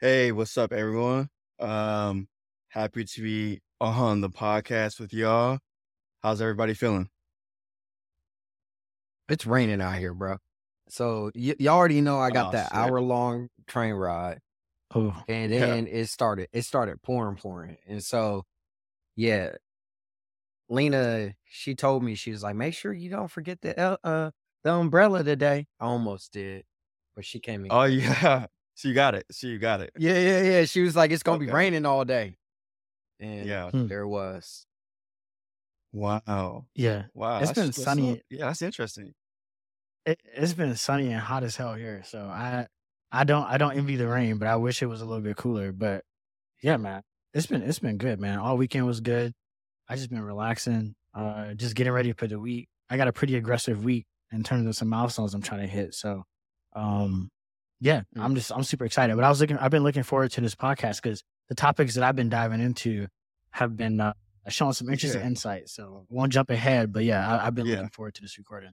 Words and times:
Hey, 0.00 0.32
what's 0.32 0.56
up, 0.58 0.72
everyone? 0.72 1.28
Um, 1.58 2.28
happy 2.68 3.04
to 3.04 3.22
be 3.22 3.60
on 3.80 4.20
the 4.20 4.30
podcast 4.30 4.98
with 5.00 5.12
y'all. 5.12 5.58
How's 6.22 6.40
everybody 6.42 6.74
feeling? 6.74 7.10
It's 9.28 9.46
raining 9.46 9.80
out 9.80 9.98
here, 9.98 10.14
bro. 10.14 10.38
So 10.88 11.30
y- 11.34 11.54
you 11.58 11.68
already 11.68 12.00
know 12.00 12.18
I 12.18 12.30
got 12.30 12.50
Oh 12.50 12.50
that 12.50 12.72
hour 12.72 13.00
long 13.00 13.48
train 13.66 13.94
ride, 13.94 14.40
Oh, 14.94 15.24
and 15.28 15.52
Yeah. 15.56 15.76
then 15.76 15.88
it 15.88 16.08
started. 16.08 16.48
It 16.52 16.62
started 16.64 17.02
pouring, 17.02 17.36
pouring, 17.38 17.78
and 17.86 18.04
so 18.04 18.44
yeah, 19.16 19.52
Lena, 20.68 21.34
she 21.44 21.74
told 21.74 22.02
me 22.04 22.14
she 22.14 22.30
was 22.30 22.42
like, 22.42 22.56
make 22.56 22.74
sure 22.74 22.92
you 22.92 23.10
don't 23.10 23.28
forget 23.30 23.60
the 23.60 23.78
uh 24.04 24.30
the 24.62 24.72
umbrella 24.72 25.24
today. 25.24 25.66
I 25.80 25.86
almost 25.86 26.32
did, 26.32 26.64
but 27.14 27.24
she 27.24 27.40
came 27.40 27.64
in. 27.66 27.70
Oh 27.70 27.84
yeah. 27.84 28.46
So 28.80 28.88
you 28.88 28.94
got 28.94 29.14
it. 29.14 29.26
So 29.30 29.46
you 29.46 29.58
got 29.58 29.82
it. 29.82 29.90
Yeah, 29.98 30.18
yeah, 30.18 30.42
yeah. 30.42 30.64
She 30.64 30.80
was 30.80 30.96
like, 30.96 31.10
it's 31.10 31.22
gonna 31.22 31.38
be 31.38 31.50
raining 31.50 31.84
all 31.84 32.02
day, 32.06 32.36
and 33.18 33.46
Yeah. 33.46 33.70
Hmm. 33.70 33.88
there 33.88 34.08
was. 34.08 34.64
Wow. 35.92 36.64
yeah. 36.74 37.04
Wow. 37.12 37.40
It's 37.40 37.48
that's- 37.50 37.66
been 37.66 37.72
sunny. 37.84 38.14
so- 38.14 38.20
yeah, 38.30 38.46
that's 38.46 38.62
interesting. 38.62 39.12
It, 40.06 40.18
it's 40.34 40.54
been 40.54 40.74
sunny 40.76 41.08
and 41.12 41.20
hot 41.20 41.42
as 41.44 41.56
hell 41.56 41.74
here. 41.74 42.02
So 42.06 42.20
I, 42.22 42.68
I 43.12 43.24
don't, 43.24 43.44
I 43.44 43.58
don't 43.58 43.76
envy 43.76 43.96
the 43.96 44.08
rain, 44.08 44.38
but 44.38 44.48
I 44.48 44.56
wish 44.56 44.82
it 44.82 44.86
was 44.86 45.02
a 45.02 45.04
little 45.04 45.22
bit 45.22 45.36
cooler. 45.36 45.72
But 45.72 46.04
yeah, 46.62 46.78
man, 46.78 47.02
it's 47.34 47.46
been, 47.46 47.60
it's 47.62 47.80
been 47.80 47.98
good, 47.98 48.18
man. 48.18 48.38
All 48.38 48.56
weekend 48.56 48.86
was 48.86 49.00
good. 49.00 49.34
I 49.90 49.96
just 49.96 50.08
been 50.08 50.22
relaxing, 50.22 50.94
uh, 51.12 51.52
just 51.52 51.74
getting 51.74 51.92
ready 51.92 52.12
for 52.12 52.26
the 52.26 52.40
week. 52.40 52.68
I 52.88 52.96
got 52.96 53.08
a 53.08 53.12
pretty 53.12 53.36
aggressive 53.36 53.84
week 53.84 54.06
in 54.32 54.42
terms 54.42 54.66
of 54.66 54.74
some 54.74 54.88
milestones 54.88 55.34
I'm 55.34 55.42
trying 55.42 55.60
to 55.62 55.66
hit. 55.66 55.92
So, 55.94 56.24
um, 56.74 57.28
yeah, 57.80 58.02
Mm. 58.16 58.22
I'm 58.24 58.34
just, 58.34 58.52
I'm 58.52 58.62
super 58.62 58.84
excited. 58.84 59.16
But 59.16 59.24
I 59.24 59.28
was 59.28 59.40
looking, 59.40 59.56
I've 59.58 59.70
been 59.70 59.82
looking 59.82 60.02
forward 60.02 60.30
to 60.32 60.40
this 60.40 60.54
podcast 60.54 61.02
because 61.02 61.22
the 61.48 61.54
topics 61.54 61.94
that 61.94 62.04
I've 62.04 62.16
been 62.16 62.28
diving 62.28 62.60
into 62.60 63.06
have 63.52 63.76
been 63.76 64.00
uh, 64.00 64.12
showing 64.48 64.72
some 64.72 64.88
interesting 64.90 65.20
Yeah. 65.22 65.26
insight. 65.26 65.68
So 65.68 66.06
won't 66.08 66.32
jump 66.32 66.50
ahead, 66.50 66.92
but 66.92 67.04
yeah, 67.04 67.26
I, 67.28 67.46
I've 67.46 67.54
been 67.54 67.66
Yeah. 67.66 67.76
looking 67.76 67.90
forward 67.90 68.14
to 68.14 68.22
this 68.22 68.38
recording. 68.38 68.72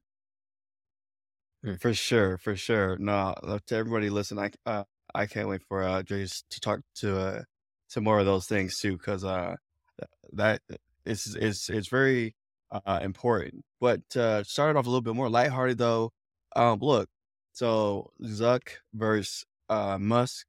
For 1.79 1.93
sure, 1.93 2.37
for 2.37 2.55
sure. 2.55 2.97
No, 2.97 3.33
to 3.65 3.75
everybody 3.75 4.09
listen, 4.09 4.37
I 4.39 4.51
uh, 4.65 4.83
I 5.13 5.25
can't 5.25 5.49
wait 5.49 5.63
for 5.67 5.83
uh 5.83 6.03
to 6.03 6.27
talk 6.61 6.81
to 6.97 7.19
uh 7.19 7.41
to 7.89 8.01
more 8.01 8.19
of 8.19 8.25
those 8.25 8.45
things 8.45 8.79
too, 8.79 8.95
because 8.97 9.23
uh 9.25 9.55
th- 9.99 10.09
that 10.33 10.61
is 11.05 11.35
is 11.35 11.67
it's 11.69 11.87
very 11.89 12.35
uh 12.71 12.99
important. 13.01 13.65
But 13.81 14.15
uh 14.15 14.43
started 14.43 14.77
off 14.77 14.85
a 14.85 14.89
little 14.89 15.01
bit 15.01 15.15
more 15.15 15.29
lighthearted 15.29 15.77
though. 15.77 16.11
Um, 16.55 16.79
look, 16.79 17.09
so 17.57 18.11
Zuck 18.23 18.69
versus 18.93 19.43
uh 19.67 19.97
Musk. 19.99 20.45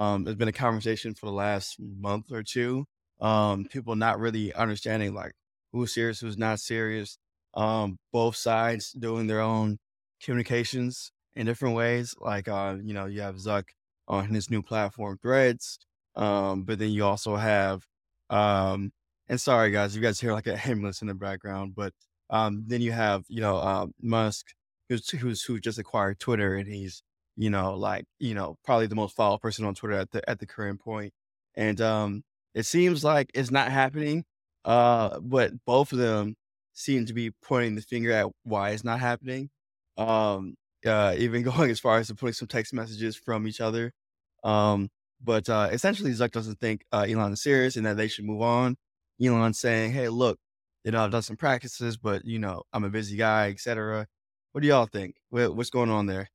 Um, 0.00 0.24
there's 0.24 0.36
been 0.36 0.48
a 0.48 0.52
conversation 0.52 1.14
for 1.14 1.26
the 1.26 1.32
last 1.32 1.76
month 1.78 2.32
or 2.32 2.42
two. 2.42 2.86
Um, 3.20 3.66
people 3.66 3.94
not 3.94 4.18
really 4.18 4.52
understanding 4.52 5.14
like 5.14 5.32
who's 5.72 5.94
serious, 5.94 6.20
who's 6.20 6.36
not 6.36 6.58
serious. 6.58 7.18
Um, 7.54 7.98
both 8.12 8.34
sides 8.34 8.90
doing 8.92 9.28
their 9.28 9.40
own 9.40 9.78
communications 10.22 11.12
in 11.36 11.46
different 11.46 11.76
ways. 11.76 12.14
Like, 12.20 12.48
uh, 12.48 12.76
you 12.82 12.94
know, 12.94 13.06
you 13.06 13.20
have 13.20 13.36
Zuck 13.36 13.64
on 14.08 14.26
his 14.26 14.50
new 14.50 14.62
platform, 14.62 15.18
Threads. 15.22 15.78
Um, 16.16 16.64
but 16.64 16.80
then 16.80 16.90
you 16.90 17.04
also 17.04 17.36
have, 17.36 17.84
um, 18.30 18.92
and 19.28 19.40
sorry 19.40 19.70
guys, 19.70 19.94
you 19.94 20.02
guys 20.02 20.20
hear 20.20 20.32
like 20.32 20.48
a 20.48 20.58
ambulance 20.68 21.00
in 21.00 21.08
the 21.08 21.14
background, 21.14 21.74
but 21.76 21.92
um, 22.30 22.64
then 22.66 22.80
you 22.80 22.90
have, 22.90 23.24
you 23.28 23.40
know, 23.40 23.56
uh, 23.56 23.86
Musk, 24.02 24.46
who's 24.88 25.08
who's 25.10 25.42
who 25.44 25.60
just 25.60 25.78
acquired 25.78 26.18
Twitter, 26.20 26.56
and 26.56 26.68
he's, 26.68 27.02
you 27.36 27.50
know, 27.50 27.74
like, 27.74 28.04
you 28.18 28.34
know, 28.34 28.56
probably 28.64 28.86
the 28.86 28.94
most 28.96 29.16
followed 29.16 29.40
person 29.40 29.64
on 29.64 29.74
Twitter 29.74 29.94
at 29.96 30.10
the 30.12 30.28
at 30.28 30.38
the 30.40 30.46
current 30.46 30.80
point. 30.80 31.12
And 31.56 31.80
um, 31.80 32.22
it 32.54 32.64
seems 32.66 33.04
like 33.04 33.30
it's 33.34 33.50
not 33.50 33.70
happening. 33.72 34.24
Uh, 34.64 35.20
but 35.20 35.52
both 35.66 35.92
of 35.92 35.98
them 35.98 36.36
seem 36.72 37.06
to 37.06 37.12
be 37.14 37.30
pointing 37.42 37.74
the 37.76 37.82
finger 37.82 38.12
at 38.12 38.26
why 38.44 38.70
it's 38.70 38.84
not 38.84 38.98
happening 39.00 39.50
um 39.96 40.54
uh 40.86 41.14
even 41.16 41.42
going 41.44 41.70
as 41.70 41.80
far 41.80 41.98
as 41.98 42.08
to 42.08 42.14
putting 42.14 42.32
some 42.32 42.48
text 42.48 42.72
messages 42.74 43.16
from 43.16 43.46
each 43.46 43.60
other 43.60 43.92
um 44.42 44.88
but 45.22 45.48
uh 45.48 45.68
essentially 45.72 46.10
zuck 46.10 46.32
doesn't 46.32 46.58
think 46.60 46.84
uh 46.92 47.06
elon 47.08 47.32
is 47.32 47.42
serious 47.42 47.76
and 47.76 47.86
that 47.86 47.96
they 47.96 48.08
should 48.08 48.24
move 48.24 48.42
on 48.42 48.76
elon 49.22 49.54
saying 49.54 49.92
hey 49.92 50.08
look 50.08 50.38
you 50.84 50.90
know 50.90 51.04
i've 51.04 51.10
done 51.12 51.22
some 51.22 51.36
practices 51.36 51.96
but 51.96 52.24
you 52.24 52.38
know 52.38 52.62
i'm 52.72 52.84
a 52.84 52.90
busy 52.90 53.16
guy 53.16 53.48
etc 53.50 54.06
what 54.54 54.62
do 54.62 54.68
y'all 54.68 54.86
think 54.86 55.16
what, 55.30 55.54
what's 55.54 55.68
going 55.70 55.90
on 55.90 56.06
there 56.06 56.30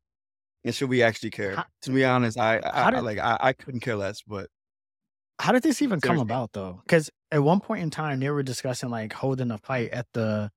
and 0.66 0.76
should 0.76 0.90
we 0.90 1.02
actually 1.02 1.30
care 1.32 1.56
How- 1.56 1.66
to 1.84 1.92
be 1.92 2.04
honest 2.06 2.38
i 2.38 2.58
i, 2.64 2.82
how 2.84 2.92
I 2.92 3.00
like 3.00 3.18
I, 3.18 3.38
I 3.40 3.54
couldn't 3.54 3.80
care 3.80 3.96
less 3.96 4.22
but 4.22 4.50
How 5.40 5.54
did 5.54 5.64
this 5.64 5.82
even 5.82 6.02
come 6.02 6.20
about 6.20 6.52
though? 6.52 6.82
Because 6.84 7.10
at 7.32 7.42
one 7.42 7.62
point 7.62 7.82
in 7.82 7.90
time, 7.90 8.20
they 8.20 8.30
were 8.30 8.44
discussing 8.44 8.90
like 8.90 9.14
holding 9.14 9.52
a 9.52 9.58
fight 9.58 9.92
at 9.92 10.06
the 10.14 10.52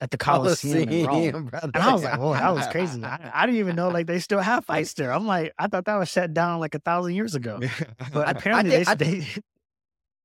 at 0.00 0.12
the 0.12 0.16
oh, 0.20 0.24
Coliseum, 0.24 0.88
in 0.88 1.04
Rome. 1.04 1.06
Coliseum, 1.06 1.44
brother. 1.46 1.70
And 1.74 1.82
I 1.82 1.92
was 1.92 2.04
like, 2.04 2.18
"Whoa, 2.20 2.32
that 2.34 2.54
was 2.54 2.68
crazy!" 2.68 3.02
I, 3.16 3.18
I 3.34 3.46
didn't 3.46 3.58
even 3.58 3.74
know 3.74 3.88
like 3.88 4.06
they 4.06 4.20
still 4.20 4.38
have 4.38 4.64
fights 4.64 4.94
there. 4.94 5.12
I'm 5.12 5.26
like, 5.26 5.52
I 5.58 5.66
thought 5.66 5.84
that 5.86 5.96
was 5.96 6.08
shut 6.08 6.32
down 6.32 6.60
like 6.60 6.76
a 6.76 6.78
thousand 6.78 7.14
years 7.16 7.34
ago. 7.34 7.58
But 8.12 8.28
I 8.28 8.30
Apparently, 8.30 8.70
think- 8.70 8.88
I 8.88 8.94
they, 8.94 9.18
they 9.18 9.26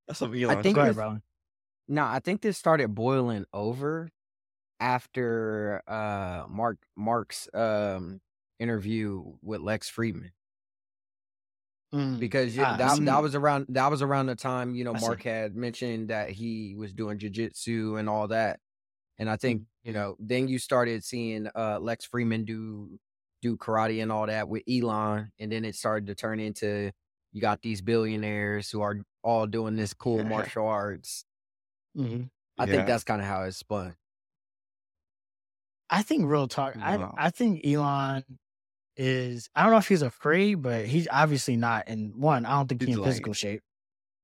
that's 0.07 0.21
what 0.21 0.35
elon 0.37 0.61
think 0.61 0.75
go 0.75 0.81
ahead, 0.81 0.91
it's- 0.91 0.95
bro. 0.95 1.17
No, 1.87 2.03
I 2.05 2.19
think 2.19 2.41
this 2.41 2.57
started 2.59 2.93
boiling 2.93 3.45
over 3.53 4.09
after 4.79 5.81
uh 5.87 6.45
Mark 6.49 6.79
Mark's 6.95 7.49
um 7.53 8.21
interview 8.59 9.37
with 9.41 9.61
Lex 9.61 9.89
Fridman 9.91 10.31
Mm. 11.93 12.19
because 12.19 12.55
yeah, 12.55 12.65
Ah, 12.65 12.77
that, 12.77 13.03
that 13.05 13.19
was 13.21 13.35
around 13.35 13.67
that 13.69 13.89
was 13.91 14.01
around 14.01 14.27
the 14.27 14.35
time 14.35 14.75
you 14.75 14.83
know 14.83 14.93
I 14.93 14.97
see. 14.99 15.01
Mark 15.01 15.23
had 15.23 15.55
mentioned 15.55 16.09
that 16.09 16.29
he 16.31 16.75
was 16.75 16.93
doing 16.93 17.19
jujitsu 17.19 17.99
and 17.99 18.09
all 18.09 18.27
that, 18.29 18.59
and 19.19 19.29
I 19.29 19.37
think 19.37 19.61
Mm-hmm. 19.61 19.65
you 19.83 19.93
know 19.93 20.17
then 20.19 20.47
you 20.49 20.59
started 20.59 21.03
seeing 21.05 21.49
uh 21.55 21.79
Lex 21.81 22.07
Fridman 22.07 22.45
do 22.45 22.99
do 23.41 23.57
karate 23.57 24.01
and 24.03 24.11
all 24.11 24.27
that 24.27 24.49
with 24.49 24.63
Elon, 24.69 25.31
and 25.39 25.51
then 25.51 25.65
it 25.65 25.75
started 25.75 26.07
to 26.07 26.15
turn 26.15 26.39
into 26.39 26.91
you 27.33 27.41
got 27.41 27.61
these 27.63 27.81
billionaires 27.81 28.71
who 28.71 28.81
are 28.81 28.97
all 29.23 29.47
doing 29.47 29.75
this 29.77 29.93
cool 29.93 30.23
martial 30.25 30.67
arts. 30.67 31.25
Mhm. 31.95 32.29
I 32.57 32.65
Yeah. 32.65 32.67
think 32.67 32.87
that's 32.87 33.03
kind 33.03 33.21
of 33.21 33.27
how 33.27 33.43
it 33.43 33.53
spun. 33.53 33.95
I 35.95 36.01
think 36.01 36.29
real 36.29 36.47
talk. 36.49 36.75
Wow. 36.75 37.15
I 37.17 37.27
I 37.27 37.29
think 37.29 37.65
Elon 37.65 38.25
is. 38.97 39.49
I 39.55 39.63
don't 39.63 39.71
know 39.71 39.77
if 39.77 39.87
he's 39.87 40.01
afraid, 40.01 40.55
but 40.55 40.85
he's 40.85 41.07
obviously 41.09 41.55
not. 41.55 41.85
And 41.87 42.13
one, 42.15 42.45
I 42.45 42.51
don't 42.51 42.67
think 42.67 42.81
he's 42.81 42.89
He's 42.89 42.97
in 42.97 43.03
physical 43.03 43.33
shape. 43.33 43.61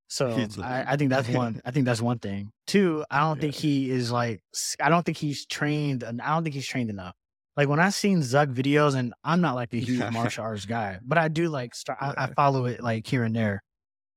So 0.10 0.38
I. 0.62 0.84
I 0.86 0.98
think 0.98 1.12
that's 1.12 1.30
one. 1.30 1.62
I 1.66 1.72
think 1.72 1.86
that's 1.86 2.02
one 2.02 2.20
thing. 2.20 2.52
Two, 2.68 3.06
I 3.10 3.22
don't 3.22 3.40
think 3.40 3.56
he 3.56 3.90
is 3.90 4.12
like. 4.12 4.42
I 4.82 4.90
don't 4.90 5.06
think 5.06 5.18
he's 5.18 5.46
trained. 5.46 6.04
and 6.04 6.22
I 6.22 6.34
don't 6.34 6.44
think 6.44 6.56
he's 6.56 6.68
trained 6.68 6.90
enough. 6.90 7.16
Like 7.56 7.70
when 7.70 7.80
I 7.80 7.90
seen 7.90 8.20
Zuck 8.20 8.54
videos, 8.54 8.96
and 8.96 9.14
I'm 9.24 9.40
not 9.40 9.56
like 9.56 9.74
a 9.74 9.78
huge 9.80 10.12
martial 10.12 10.44
arts 10.44 10.66
guy, 10.66 11.00
but 11.02 11.18
I 11.18 11.30
do 11.30 11.48
like. 11.48 11.74
Start, 11.74 12.00
I, 12.02 12.14
I 12.18 12.28
follow 12.34 12.66
it 12.66 12.84
like 12.84 13.08
here 13.08 13.24
and 13.24 13.34
there. 13.34 13.64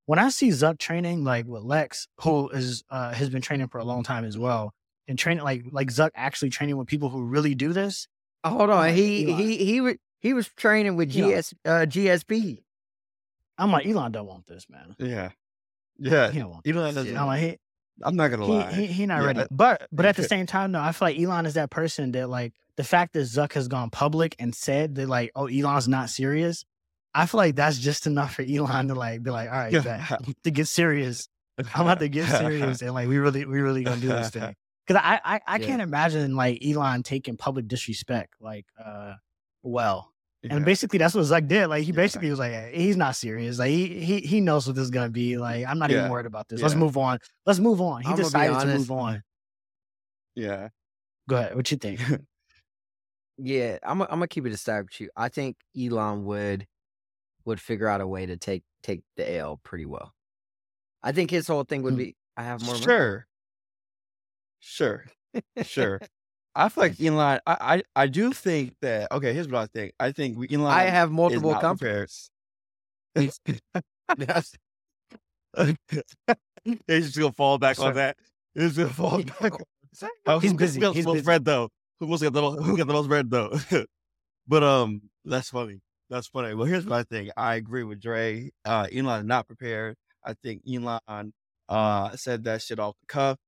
When 0.07 0.19
I 0.19 0.31
see 0.31 0.49
Zuck 0.49 0.79
training, 0.79 1.23
like 1.23 1.47
with 1.47 1.63
Lex, 1.63 2.09
who 2.23 2.49
is 2.49 2.83
uh, 2.91 3.13
has 3.13 3.31
been 3.31 3.43
training 3.43 3.69
for 3.69 3.79
a 3.79 3.85
long 3.85 4.03
time 4.03 4.25
as 4.25 4.37
well, 4.37 4.73
and 5.09 5.19
training 5.19 5.45
like 5.45 5.65
like 5.71 5.89
Zuck 5.89 6.11
actually 6.15 6.51
training 6.51 6.77
with 6.77 6.87
people 6.89 7.09
who 7.11 7.25
really 7.25 7.55
do 7.55 7.73
this. 7.73 8.09
Oh, 8.45 8.51
hold 8.51 8.71
on, 8.71 8.77
like, 8.77 8.95
he 8.95 9.25
Elon. 9.27 9.39
he 9.39 9.57
he 9.65 9.81
was 9.81 9.95
he 10.21 10.33
was 10.35 10.49
training 10.49 10.97
with 10.97 11.17
Elon. 11.17 11.41
GS 11.41 11.55
uh, 11.65 11.71
GSP. 11.87 12.63
I'm 13.59 13.71
like 13.71 13.87
Elon 13.87 14.13
don't 14.13 14.27
want 14.27 14.47
this, 14.47 14.67
man. 14.69 14.95
yeah 14.99 15.31
yeah 15.99 16.31
He 16.33 16.41
don't 16.41 16.51
want. 16.51 16.67
elon 16.67 16.93
doesn't 16.95 17.17
I'm 17.17 17.27
like 17.29 17.41
he 17.41 17.57
i'm 18.03 18.17
not 18.17 18.27
gonna 18.29 18.45
he, 18.47 18.51
lie 18.53 18.73
he, 18.73 18.87
he 18.87 19.07
not 19.07 19.21
Yeah, 19.21 19.27
ready. 19.27 19.41
uh, 19.41 19.47
But 19.53 19.87
but 19.93 20.05
at 20.07 20.17
the 20.17 20.25
same 20.35 20.47
time, 20.47 20.73
though, 20.73 20.81
I 20.81 20.91
feel 20.91 21.07
like 21.09 21.19
Elon 21.21 21.47
is 21.47 21.55
that 21.55 21.71
person 21.71 22.11
that 22.13 22.29
like 22.29 22.53
the 22.77 22.83
fact 22.83 23.13
that 23.13 23.21
Zuck 23.21 23.53
has 23.53 23.69
gone 23.69 23.91
public 23.91 24.35
and 24.41 24.53
said 24.55 24.97
that 24.97 25.09
like 25.09 25.31
oh 25.37 25.47
Elon's 25.47 25.87
not 25.87 26.11
serious. 26.11 26.65
I 27.15 27.27
feel 27.27 27.39
like 27.39 27.55
that's 27.55 27.79
just 27.79 28.09
enough 28.09 28.35
for 28.35 28.43
Elon 28.43 28.89
to 28.89 28.95
like 28.97 29.23
be 29.23 29.31
like 29.31 29.49
all 29.49 29.55
right 29.57 29.73
bet, 29.85 30.21
to 30.45 30.51
get 30.51 30.67
serious. 30.67 31.29
I'm 31.57 31.83
about 31.83 32.01
to 32.01 32.09
get 32.09 32.29
serious 32.29 32.83
and 32.83 32.93
like 32.93 33.07
we 33.07 33.19
really 33.19 33.45
we 33.45 33.61
really 33.61 33.85
gonna 33.85 34.01
do 34.01 34.09
this 34.09 34.31
thing. 34.31 34.57
Because 34.87 35.01
I 35.03 35.21
I, 35.25 35.41
I 35.47 35.59
Yeah. 35.59 35.67
can't 35.67 35.83
imagine 35.83 36.37
like 36.37 36.65
Elon 36.65 37.03
taking 37.03 37.37
public 37.37 37.69
disrespect 37.69 38.35
like 38.41 38.67
uh 38.83 39.15
well. 39.63 40.13
Yeah. 40.43 40.57
And 40.57 40.65
basically 40.65 40.99
that's 40.99 41.15
what 41.15 41.25
Zuck 41.25 41.49
did. 41.49 41.69
Like 41.69 41.85
he 41.85 41.93
Yeah. 41.93 41.97
basically 41.97 42.29
was 42.31 42.39
like, 42.39 42.53
"Hey, 42.53 42.73
he's 42.75 42.97
not 42.99 43.17
serious. 43.17 43.59
Like 43.59 43.71
he 43.71 44.01
he 44.05 44.21
he 44.21 44.41
knows 44.41 44.67
what 44.67 44.77
this 44.77 44.85
is 44.85 44.91
gonna 44.91 45.09
be. 45.11 45.39
Like 45.39 45.67
I'm 45.67 45.79
not 45.79 45.91
even 45.91 46.09
worried 46.11 46.27
about 46.27 46.49
this. 46.49 46.61
Let's 46.61 46.75
move 46.75 46.97
on. 46.99 47.19
Let's 47.47 47.59
move 47.61 47.81
on. 47.81 48.03
He 48.03 48.09
I'ma 48.09 48.17
decided 48.17 48.61
to 48.61 48.79
move 48.79 48.91
on. 48.91 49.23
yeah 50.35 50.69
Go 51.29 51.37
ahead. 51.37 51.57
What 51.57 51.71
you 51.71 51.79
think? 51.79 52.01
Yeah, 53.37 53.79
I'm 53.83 54.01
I'm 54.03 54.09
gonna 54.09 54.29
keep 54.29 54.47
it 54.47 54.53
a 54.53 54.57
stab 54.57 54.85
with 54.87 55.01
you. 55.01 55.11
I 55.17 55.29
think 55.29 55.57
Elon 55.79 56.25
would 56.25 56.67
would 57.45 57.61
figure 57.61 57.89
out 57.89 58.01
a 58.01 58.07
way 58.07 58.27
to 58.27 58.37
take 58.37 58.63
take 58.83 59.03
the 59.17 59.29
L 59.37 59.59
pretty 59.65 59.87
well. 59.87 60.15
I 61.03 61.13
think 61.13 61.31
his 61.31 61.47
whole 61.49 61.65
thing 61.65 61.83
would 61.83 61.95
Hmm. 61.95 61.99
be 61.99 62.17
I 62.37 62.45
have 62.45 62.61
more 62.61 62.79
money. 62.79 63.03
Sure. 64.67 65.05
Sure. 65.63 66.01
I 66.57 66.69
feel 66.69 66.85
like 66.85 67.01
Elon. 67.01 67.41
I, 67.47 67.57
I 67.75 67.83
I 67.97 68.07
do 68.07 68.33
think 68.33 68.75
that. 68.81 69.11
Okay, 69.13 69.33
here's 69.35 69.49
what 69.49 69.61
I 69.63 69.67
think. 69.67 69.93
I 69.99 70.13
think 70.13 70.39
we- 70.39 70.49
Elon. 70.51 70.67
I 70.73 70.85
have 70.85 71.11
multiple 71.11 71.55
companies. 71.57 72.31
They 76.87 77.01
just 77.01 77.19
gonna 77.19 77.33
fall 77.33 77.59
back 77.59 77.79
on 77.79 77.95
that. 77.95 78.17
It's 78.55 78.77
gonna 78.77 78.89
fall 78.89 79.23
back. 79.23 79.53
oh, 79.53 80.09
Uh, 80.27 80.39
He's 80.41 80.53
busy. 80.55 80.81
Who 80.81 80.87
got 80.87 80.95
He's 80.97 81.05
the 81.05 81.09
most 81.11 81.17
busy. 81.19 81.27
red 81.29 81.45
though? 81.45 81.69
Who 82.01 82.19
get 82.19 82.33
the 82.33 82.43
most, 82.43 82.63
who 82.65 82.77
got 82.77 82.87
the 82.87 82.93
most 82.93 83.09
red 83.09 83.31
though? 83.31 83.57
but 84.49 84.63
um, 84.63 85.03
that's 85.25 85.51
funny. 85.51 85.81
That's 86.11 86.27
funny. 86.27 86.55
Well, 86.55 86.67
here's 86.67 86.87
my 86.87 87.03
thing. 87.05 87.31
I 87.37 87.55
agree 87.57 87.85
with 87.85 88.01
Dre. 88.01 88.51
Uh, 88.65 88.87
Elon 88.93 89.21
is 89.21 89.27
not 89.27 89.47
prepared. 89.47 89.97
I 90.25 90.35
think 90.43 90.63
Elon 90.69 91.33
uh 91.69 92.17
said 92.17 92.45
that 92.45 92.63
shit 92.63 92.79
off 92.79 92.95
the 93.01 93.07
cuff. 93.07 93.39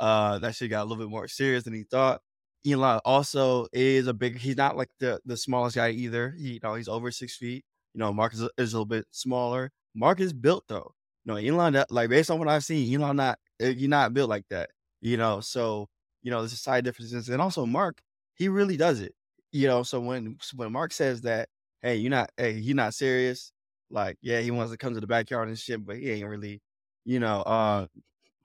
Uh, 0.00 0.40
that 0.40 0.56
shit 0.56 0.70
got 0.70 0.82
a 0.82 0.86
little 0.86 1.04
bit 1.04 1.10
more 1.10 1.28
serious 1.28 1.64
than 1.64 1.74
he 1.74 1.84
thought. 1.84 2.22
Elon 2.66 3.00
also 3.04 3.66
is 3.72 4.06
a 4.08 4.14
big. 4.14 4.38
He's 4.38 4.56
not 4.56 4.76
like 4.76 4.90
the 5.00 5.20
the 5.26 5.36
smallest 5.36 5.76
guy 5.76 5.90
either. 5.90 6.34
He, 6.38 6.54
you 6.54 6.60
know, 6.62 6.74
he's 6.74 6.88
over 6.88 7.10
six 7.12 7.36
feet. 7.36 7.64
You 7.94 8.00
know, 8.00 8.12
Mark 8.12 8.34
is, 8.34 8.42
a- 8.42 8.50
is 8.58 8.72
a 8.74 8.76
little 8.76 8.86
bit 8.86 9.06
smaller. 9.12 9.70
Mark 9.94 10.20
is 10.20 10.32
built 10.32 10.64
though. 10.68 10.92
You 11.24 11.32
know, 11.32 11.38
Elon, 11.38 11.84
like 11.90 12.10
based 12.10 12.30
on 12.30 12.38
what 12.38 12.48
I've 12.48 12.64
seen, 12.64 12.94
Elon 12.94 13.16
not 13.16 13.38
eh, 13.60 13.70
you're 13.76 13.90
not 13.90 14.14
built 14.14 14.30
like 14.30 14.46
that. 14.50 14.70
You 15.00 15.16
know, 15.16 15.40
so 15.40 15.88
you 16.22 16.30
know 16.30 16.40
there's 16.40 16.52
a 16.52 16.56
side 16.56 16.84
differences, 16.84 17.28
and 17.28 17.40
also 17.42 17.66
Mark, 17.66 18.00
he 18.34 18.48
really 18.48 18.76
does 18.76 19.00
it. 19.00 19.14
You 19.52 19.68
know, 19.68 19.82
so 19.82 20.00
when 20.00 20.36
when 20.54 20.72
Mark 20.72 20.92
says 20.92 21.22
that, 21.22 21.48
hey, 21.82 21.96
you're 21.96 22.10
not, 22.10 22.30
hey, 22.36 22.52
you're 22.52 22.76
not 22.76 22.94
serious. 22.94 23.52
Like, 23.90 24.18
yeah, 24.22 24.40
he 24.40 24.50
wants 24.50 24.72
to 24.72 24.78
come 24.78 24.94
to 24.94 25.00
the 25.00 25.06
backyard 25.06 25.48
and 25.48 25.58
shit, 25.58 25.84
but 25.84 25.96
he 25.96 26.10
ain't 26.10 26.28
really, 26.28 26.62
you 27.04 27.18
know, 27.20 27.40
uh, 27.42 27.86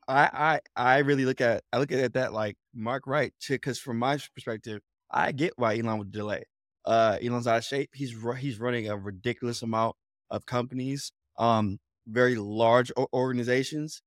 I 0.08 0.60
I 0.76 0.96
I 0.96 0.98
really 1.00 1.26
look 1.26 1.42
at 1.42 1.64
I 1.74 1.80
look 1.80 1.92
at 1.92 2.14
that 2.14 2.34
like 2.34 2.58
Mark 2.74 3.08
right 3.08 3.34
because 3.48 3.80
from 3.80 3.98
my 4.00 4.18
perspective, 4.36 4.82
I 5.12 5.32
get 5.32 5.54
why 5.58 5.78
Elon 5.78 6.00
would 6.00 6.12
delay. 6.12 6.44
Uh, 6.86 7.18
Elon's 7.22 7.48
out 7.48 7.58
of 7.58 7.64
shape. 7.66 7.90
He's 7.94 8.16
he's 8.40 8.60
running 8.60 8.90
a 8.90 8.98
ridiculous 8.98 9.62
amount 9.64 9.96
of 10.30 10.46
companies, 10.46 11.12
um, 11.40 11.80
very 12.08 12.36
large 12.36 12.92
organizations, 13.14 14.02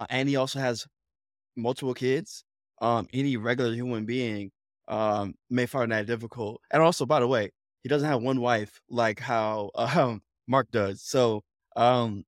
uh, 0.00 0.06
and 0.10 0.28
he 0.28 0.36
also 0.36 0.58
has 0.58 0.86
multiple 1.56 1.94
kids. 1.94 2.44
Um, 2.80 3.08
any 3.12 3.36
regular 3.36 3.72
human 3.74 4.04
being 4.06 4.50
um 4.88 5.34
may 5.50 5.66
find 5.66 5.92
that 5.92 6.06
difficult. 6.06 6.60
And 6.72 6.82
also, 6.82 7.06
by 7.06 7.20
the 7.20 7.26
way, 7.28 7.50
he 7.82 7.88
doesn't 7.88 8.08
have 8.08 8.22
one 8.22 8.40
wife 8.40 8.80
like 8.90 9.20
how 9.20 9.70
um 9.76 10.22
Mark 10.48 10.70
does. 10.70 11.02
So 11.02 11.42
um 11.76 12.24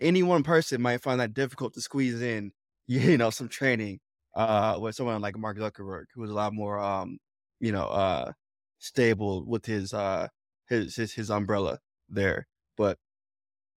any 0.00 0.22
one 0.22 0.42
person 0.42 0.80
might 0.82 1.02
find 1.02 1.20
that 1.20 1.34
difficult 1.34 1.74
to 1.74 1.80
squeeze 1.80 2.20
in, 2.22 2.52
you 2.86 3.18
know, 3.18 3.30
some 3.30 3.48
training 3.48 4.00
uh 4.36 4.78
with 4.80 4.94
someone 4.94 5.20
like 5.20 5.36
Mark 5.36 5.58
Zuckerberg, 5.58 6.04
who's 6.14 6.30
a 6.30 6.34
lot 6.34 6.52
more 6.54 6.78
um, 6.78 7.18
you 7.60 7.72
know, 7.72 7.84
uh 7.86 8.32
stable 8.78 9.44
with 9.46 9.66
his 9.66 9.92
uh 9.94 10.28
his 10.68 10.96
his, 10.96 11.12
his 11.12 11.30
umbrella 11.30 11.78
there. 12.08 12.46
But 12.76 12.98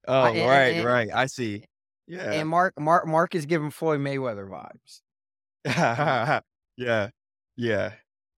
Oh, 0.09 0.25
and- 0.25 0.49
right, 0.49 0.75
and- 0.77 0.85
right. 0.85 1.09
I 1.15 1.27
see. 1.27 1.65
Yeah. 2.07 2.33
And 2.33 2.49
Mark 2.49 2.75
Mark 2.79 3.07
Mark 3.07 3.35
is 3.37 3.47
giving 3.47 3.71
Floyd 3.71 4.01
Mayweather 4.01 4.49
vibes. 4.49 5.03
yeah. 6.77 7.11
Yeah. 7.57 7.93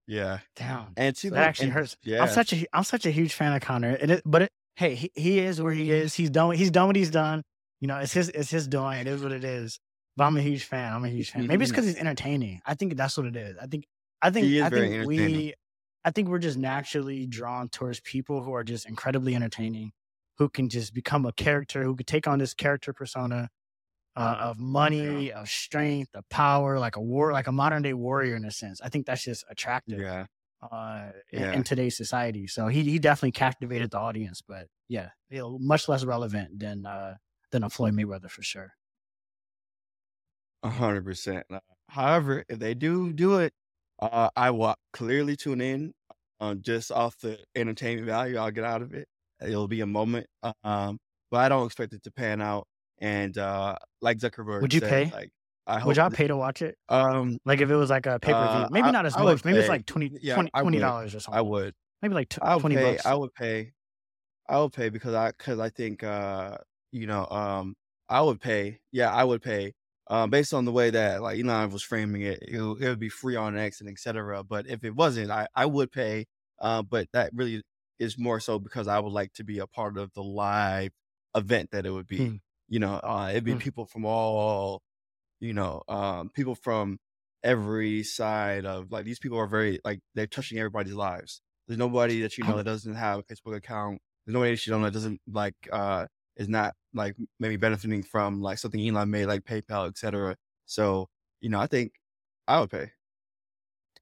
Yeah. 0.07 0.39
down 0.55 0.93
And 0.97 1.15
That 1.15 1.33
actually 1.35 1.65
and- 1.65 1.73
hurts. 1.73 1.97
Yeah. 2.03 2.23
I'm 2.23 2.29
such 2.29 2.53
a 2.53 2.65
I'm 2.73 2.83
such 2.83 3.05
a 3.05 3.11
huge 3.11 3.33
fan 3.33 3.53
of 3.53 3.61
Conor. 3.61 3.97
It 3.99 4.09
is, 4.11 4.21
but 4.25 4.43
it, 4.43 4.51
hey, 4.75 4.95
he, 4.95 5.11
he 5.15 5.39
is 5.39 5.61
where 5.61 5.73
he 5.73 5.91
is. 5.91 6.13
He's 6.13 6.29
done. 6.29 6.55
He's 6.55 6.71
done 6.71 6.87
what 6.87 6.95
he's 6.95 7.11
done. 7.11 7.43
You 7.79 7.87
know, 7.87 7.97
it's 7.97 8.13
his 8.13 8.29
it's 8.29 8.49
his 8.49 8.67
doing. 8.67 8.99
It 8.99 9.07
is 9.07 9.21
what 9.21 9.31
it 9.31 9.43
is. 9.43 9.79
But 10.15 10.25
I'm 10.25 10.37
a 10.37 10.41
huge 10.41 10.65
fan. 10.65 10.93
I'm 10.93 11.03
a 11.05 11.09
huge 11.09 11.31
fan. 11.31 11.47
Maybe 11.47 11.63
it's 11.63 11.71
because 11.71 11.85
he's 11.85 11.95
entertaining. 11.97 12.61
I 12.65 12.75
think 12.75 12.95
that's 12.95 13.17
what 13.17 13.25
it 13.25 13.35
is. 13.35 13.57
I 13.61 13.65
think 13.67 13.85
I 14.21 14.29
think 14.29 14.45
I 14.61 14.69
think 14.69 15.07
we 15.07 15.53
I 16.05 16.11
think 16.11 16.27
we're 16.27 16.39
just 16.39 16.57
naturally 16.57 17.25
drawn 17.25 17.69
towards 17.69 17.99
people 18.01 18.43
who 18.43 18.53
are 18.53 18.63
just 18.63 18.85
incredibly 18.87 19.35
entertaining, 19.35 19.91
who 20.37 20.49
can 20.49 20.69
just 20.69 20.93
become 20.93 21.25
a 21.25 21.31
character, 21.31 21.83
who 21.83 21.95
could 21.95 22.07
take 22.07 22.27
on 22.27 22.39
this 22.39 22.53
character 22.53 22.93
persona 22.93 23.49
uh, 24.15 24.37
of 24.41 24.59
money, 24.59 25.31
of 25.31 25.49
strength, 25.49 26.11
of 26.15 26.27
power, 26.29 26.79
like 26.79 26.95
a 26.95 27.01
war, 27.01 27.31
like 27.33 27.47
a 27.47 27.51
modern 27.51 27.81
day 27.81 27.93
warrior 27.93 28.35
in 28.35 28.45
a 28.45 28.51
sense. 28.51 28.81
I 28.81 28.89
think 28.89 29.05
that's 29.05 29.23
just 29.23 29.43
attractive 29.49 29.99
yeah. 29.99 30.25
uh, 30.61 31.11
in, 31.31 31.41
Yeah. 31.41 31.51
in 31.51 31.63
today's 31.63 31.97
society. 31.97 32.47
So 32.47 32.67
he 32.67 32.83
he 32.83 32.99
definitely 32.99 33.31
captivated 33.33 33.91
the 33.91 33.99
audience, 33.99 34.41
but 34.41 34.67
yeah, 34.87 35.09
you 35.29 35.39
know, 35.39 35.57
much 35.59 35.87
less 35.89 36.05
relevant 36.05 36.59
than 36.59 36.85
uh, 36.85 37.15
than 37.51 37.63
a 37.63 37.69
Floyd 37.69 37.93
Mayweather 37.93 38.29
for 38.29 38.43
sure. 38.43 38.73
A 40.63 40.69
hundred 40.69 41.03
percent. 41.05 41.45
Uh, 41.49 41.59
However, 41.89 42.43
if 42.49 42.57
they 42.59 42.73
do 42.73 43.13
do 43.13 43.37
it, 43.39 43.53
uh, 43.99 44.29
I 44.35 44.49
will 44.51 44.75
clearly 44.93 45.35
tune 45.35 45.61
in. 45.61 45.93
Uh, 46.39 46.55
just 46.55 46.91
off 46.91 47.17
the 47.19 47.43
entertainment 47.55 48.07
value 48.07 48.37
I'll 48.37 48.51
get 48.51 48.63
out 48.63 48.81
of 48.81 48.93
it. 48.93 49.07
It'll 49.41 49.67
be 49.67 49.81
a 49.81 49.85
moment. 49.85 50.27
Um, 50.63 50.99
but 51.31 51.39
I 51.41 51.49
don't 51.49 51.65
expect 51.65 51.93
it 51.93 52.03
to 52.03 52.11
pan 52.11 52.41
out. 52.41 52.67
And 53.03 53.37
uh, 53.37 53.75
like 54.01 54.17
Zuckerberg, 54.19 54.61
Would 54.61 54.73
you 54.73 54.79
said, 54.79 54.89
pay? 54.89 55.11
Like, 55.15 55.29
I 55.67 55.79
hope 55.79 55.87
Would 55.87 55.97
y'all 55.97 56.09
that- 56.09 56.15
pay 56.15 56.27
to 56.27 56.37
watch 56.37 56.61
it? 56.61 56.77
Um, 56.89 57.37
Like 57.45 57.59
if 57.61 57.69
it 57.69 57.75
was 57.75 57.89
like 57.89 58.05
a 58.05 58.17
pay 58.19 58.31
per 58.31 58.39
view, 58.39 58.47
Uh, 58.65 58.69
maybe 58.71 58.87
I- 58.87 58.91
not 58.91 59.05
as 59.05 59.15
I 59.15 59.23
much. 59.23 59.43
Maybe 59.45 59.57
it's 59.59 59.67
like 59.69 59.85
20 59.85 60.17
Yeah, 60.21 60.35
20 60.35 60.49
I 60.53 60.61
would. 60.61 60.79
dollars 60.79 61.15
or 61.15 61.19
something. 61.19 61.37
I 61.37 61.41
would. 61.41 61.73
Maybe 62.01 62.13
like 62.15 62.29
t- 62.29 62.39
I 62.41 62.55
would 62.55 62.61
twenty 62.61 62.75
pay. 62.77 62.91
bucks. 62.93 63.05
I 63.05 63.13
would 63.15 63.33
pay. 63.33 63.71
I 64.49 64.59
would 64.59 64.73
pay 64.73 64.89
because 64.89 65.13
I 65.13 65.31
because 65.31 65.59
I 65.59 65.69
think 65.69 66.03
uh 66.03 66.57
you 66.91 67.07
know 67.07 67.25
um 67.29 67.75
I 68.09 68.21
would 68.21 68.39
pay. 68.41 68.79
Yeah, 68.91 69.11
I 69.11 69.23
would 69.23 69.41
pay. 69.41 69.73
Um, 70.09 70.29
based 70.29 70.53
on 70.53 70.65
the 70.65 70.71
way 70.73 70.89
that 70.89 71.21
like 71.21 71.39
Elon 71.39 71.71
was 71.71 71.81
framing 71.81 72.21
it, 72.23 72.39
it, 72.45 72.59
would- 72.61 72.81
it 72.81 72.89
would 72.89 72.99
be 72.99 73.07
free 73.09 73.35
on 73.37 73.57
X 73.57 73.79
and 73.79 73.89
etc. 73.89 74.43
But 74.43 74.67
if 74.67 74.83
it 74.83 74.93
wasn't, 74.95 75.31
I 75.31 75.47
I 75.55 75.65
would 75.65 75.91
pay. 75.91 76.25
Uh, 76.59 76.81
but 76.83 77.07
that 77.13 77.31
really 77.33 77.61
is 77.99 78.17
more 78.17 78.39
so 78.41 78.59
because 78.59 78.87
I 78.89 78.99
would 78.99 79.13
like 79.13 79.31
to 79.35 79.43
be 79.45 79.59
a 79.59 79.67
part 79.67 79.97
of 79.97 80.11
the 80.13 80.23
live 80.23 80.91
event 81.35 81.69
that 81.71 81.85
it 81.85 81.91
would 81.91 82.07
be. 82.07 82.17
Hmm. 82.27 82.35
You 82.73 82.79
know, 82.79 82.95
uh, 83.03 83.29
it'd 83.31 83.43
be 83.45 83.55
Hmm. 83.55 83.63
people 83.65 83.85
from 83.85 84.05
all, 84.05 84.81
you 85.39 85.53
know, 85.53 85.83
um, 85.87 86.29
people 86.29 86.55
from 86.55 86.99
every 87.43 88.03
side 88.03 88.65
of 88.65 88.91
like 88.91 89.05
these 89.05 89.19
people 89.19 89.37
are 89.37 89.47
very 89.47 89.79
like 89.85 89.99
they're 90.15 90.27
touching 90.27 90.57
everybody's 90.59 90.93
lives. 90.95 91.41
There's 91.67 91.77
nobody 91.79 92.21
that 92.21 92.37
you 92.37 92.43
know 92.45 92.57
that 92.57 92.65
doesn't 92.65 92.95
have 92.95 93.19
a 93.19 93.23
Facebook 93.23 93.55
account. 93.57 94.01
There's 94.25 94.33
nobody 94.33 94.51
that 94.55 94.67
you 94.67 94.73
know 94.73 94.83
that 94.85 94.93
doesn't 94.93 95.21
like 95.27 95.55
uh 95.71 96.07
is 96.37 96.49
not 96.49 96.75
like 96.93 97.15
maybe 97.39 97.57
benefiting 97.57 98.03
from 98.03 98.41
like 98.41 98.57
something 98.59 98.85
Elon 98.87 99.09
made 99.11 99.27
like 99.27 99.43
PayPal, 99.43 99.89
etc. 99.89 100.37
So 100.65 101.09
you 101.41 101.49
know, 101.49 101.59
I 101.59 101.67
think 101.67 101.93
I 102.47 102.59
would 102.61 102.71
pay. 102.71 102.91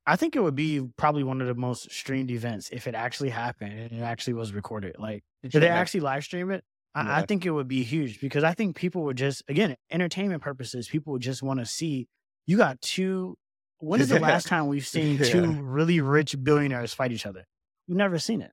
I 0.06 0.16
think 0.16 0.36
it 0.36 0.40
would 0.42 0.56
be 0.56 0.82
probably 0.98 1.24
one 1.24 1.42
of 1.42 1.48
the 1.48 1.54
most 1.56 1.92
streamed 1.92 2.32
events 2.32 2.70
if 2.72 2.88
it 2.88 2.96
actually 2.96 3.30
happened 3.30 3.74
and 3.74 3.92
it 3.92 4.02
actually 4.02 4.34
was 4.34 4.52
recorded. 4.54 4.96
Like, 4.98 5.24
did 5.52 5.62
they 5.62 5.70
Yeah. 5.70 5.70
actually 5.70 6.00
live 6.00 6.24
stream 6.24 6.50
it? 6.52 6.64
I, 6.94 7.22
I 7.22 7.26
think 7.26 7.46
it 7.46 7.52
would 7.52 7.68
be 7.68 7.84
huge 7.84 8.20
because 8.20 8.44
I 8.44 8.54
think 8.54 8.76
people 8.76 9.04
would 9.04 9.18
just, 9.18 9.44
again, 9.48 9.76
entertainment 9.90 10.42
purposes, 10.42 10.88
people 10.90 11.14
would 11.14 11.22
just 11.22 11.42
want 11.42 11.60
to 11.60 11.66
see. 11.66 12.08
You 12.48 12.58
got 12.58 12.82
two. 12.82 13.38
When 13.80 14.02
is 14.02 14.10
the 14.10 14.20
last 14.30 14.48
time 14.48 14.68
we've 14.68 14.86
seen 14.86 15.18
two 15.18 15.52
really 15.62 16.02
rich 16.02 16.36
billionaires 16.44 16.94
fight 16.94 17.12
each 17.12 17.26
other? 17.26 17.46
We've 17.88 17.98
never 17.98 18.20
seen 18.20 18.42
it. 18.42 18.52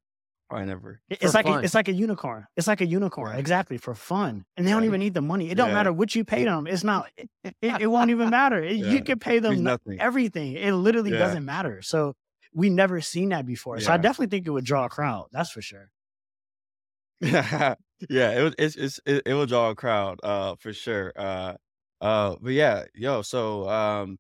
Probably 0.49 0.66
never. 0.66 1.00
It- 1.11 1.18
For 1.21 1.25
It's 1.26 1.35
like 1.35 1.47
a, 1.47 1.59
it's 1.59 1.75
like 1.75 1.88
a 1.88 1.92
unicorn. 1.92 2.47
It's 2.57 2.66
like 2.66 2.80
a 2.80 2.87
unicorn, 2.87 3.33
Yeah. 3.33 3.38
exactly 3.38 3.76
for 3.76 3.95
fun, 3.95 4.45
and 4.57 4.66
they 4.66 4.71
don't 4.71 4.83
Yeah. 4.83 4.88
even 4.88 5.00
need 5.00 5.12
the 5.14 5.21
money. 5.21 5.50
It 5.50 5.57
don't 5.57 5.68
Yeah. 5.68 5.75
matter 5.75 5.92
what 5.92 6.14
you 6.14 6.25
pay 6.25 6.45
them. 6.45 6.66
It's 6.66 6.85
not. 6.85 7.11
It, 7.18 7.28
it, 7.61 7.83
it 7.83 7.87
won't 7.88 8.11
even 8.11 8.30
matter. 8.40 8.62
It- 8.62 8.76
Yeah. 8.76 8.92
You 8.92 9.02
can 9.04 9.18
pay 9.18 9.40
them 9.40 9.62
nothing. 9.62 10.00
everything. 10.00 10.52
It 10.54 10.73
literally 10.73 11.11
Yeah. 11.12 11.18
doesn't 11.18 11.45
matter. 11.45 11.83
So 11.83 12.14
we 12.54 12.71
never 12.71 13.00
seen 13.02 13.28
that 13.30 13.45
before. 13.45 13.78
So 13.80 13.92
I 13.92 13.99
definitely 13.99 14.28
think 14.28 14.47
it 14.47 14.50
would 14.50 14.64
draw 14.64 14.85
a 14.87 14.88
crowd. 14.88 15.26
That's 15.33 15.50
for 15.50 15.61
sure. 15.61 15.90
yeah, 18.09 18.31
it 18.38 18.43
was 18.43 18.55
it's, 18.59 18.76
it's 18.76 19.00
it, 19.07 19.23
it 19.26 19.35
will 19.35 19.47
draw 19.47 19.71
a 19.71 19.75
crowd, 19.75 20.21
uh, 20.23 20.57
for 20.57 20.73
sure. 20.73 21.12
Uh, 21.17 21.55
uh, 22.00 22.37
but 22.40 22.52
yeah, 22.52 22.85
yo. 22.95 23.23
So, 23.23 23.69
um, 23.69 24.19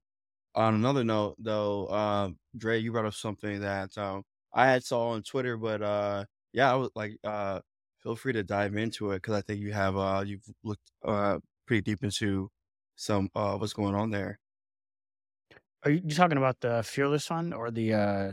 on 0.54 0.74
another 0.74 1.04
note, 1.04 1.36
though, 1.38 1.88
um, 1.90 2.38
Dre, 2.56 2.78
you 2.80 2.92
brought 2.92 3.06
up 3.06 3.14
something 3.14 3.60
that 3.60 3.96
um 3.98 4.24
I 4.54 4.66
had 4.68 4.84
saw 4.84 5.10
on 5.10 5.22
Twitter, 5.22 5.56
but 5.56 5.82
uh, 5.82 6.26
yeah, 6.52 6.72
I 6.72 6.76
was 6.76 6.90
like, 6.96 7.18
uh, 7.24 7.60
feel 8.02 8.16
free 8.16 8.32
to 8.34 8.44
dive 8.44 8.76
into 8.76 9.12
it 9.12 9.18
because 9.18 9.34
I 9.36 9.42
think 9.42 9.60
you 9.60 9.72
have 9.72 9.96
uh 9.96 10.24
you've 10.26 10.44
looked 10.64 10.90
uh 11.04 11.40
pretty 11.66 11.82
deep 11.82 12.04
into 12.04 12.50
some 12.96 13.30
uh 13.34 13.56
what's 13.58 13.72
going 13.74 13.94
on 13.94 14.10
there. 14.10 14.40
Are 15.84 15.90
you, 15.90 16.00
you 16.04 16.14
talking 16.14 16.38
about 16.38 16.60
the 16.60 16.82
Fearless 16.82 17.26
Fund 17.26 17.54
or 17.54 17.70
the 17.70 17.94
uh, 17.94 18.32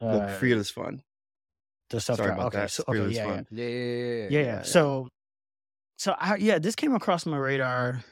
The 0.00 0.06
uh 0.06 0.28
Fearless 0.28 0.70
Fund. 0.70 1.02
The 1.90 2.00
stuff. 2.00 2.16
Sorry 2.16 2.28
drive? 2.28 2.38
about 2.38 2.46
Okay, 2.48 2.58
that. 2.58 2.70
so 2.70 2.84
okay, 2.88 2.98
Fearless 2.98 3.16
yeah, 3.16 3.26
yeah. 3.26 3.42
Yeah, 3.50 3.64
yeah, 3.64 3.68
yeah, 3.68 4.28
yeah, 4.30 4.40
yeah. 4.40 4.62
So, 4.62 5.08
so 5.96 6.14
I 6.18 6.36
yeah, 6.36 6.58
this 6.58 6.74
came 6.74 6.94
across 6.94 7.26
my 7.26 7.36
radar. 7.36 8.02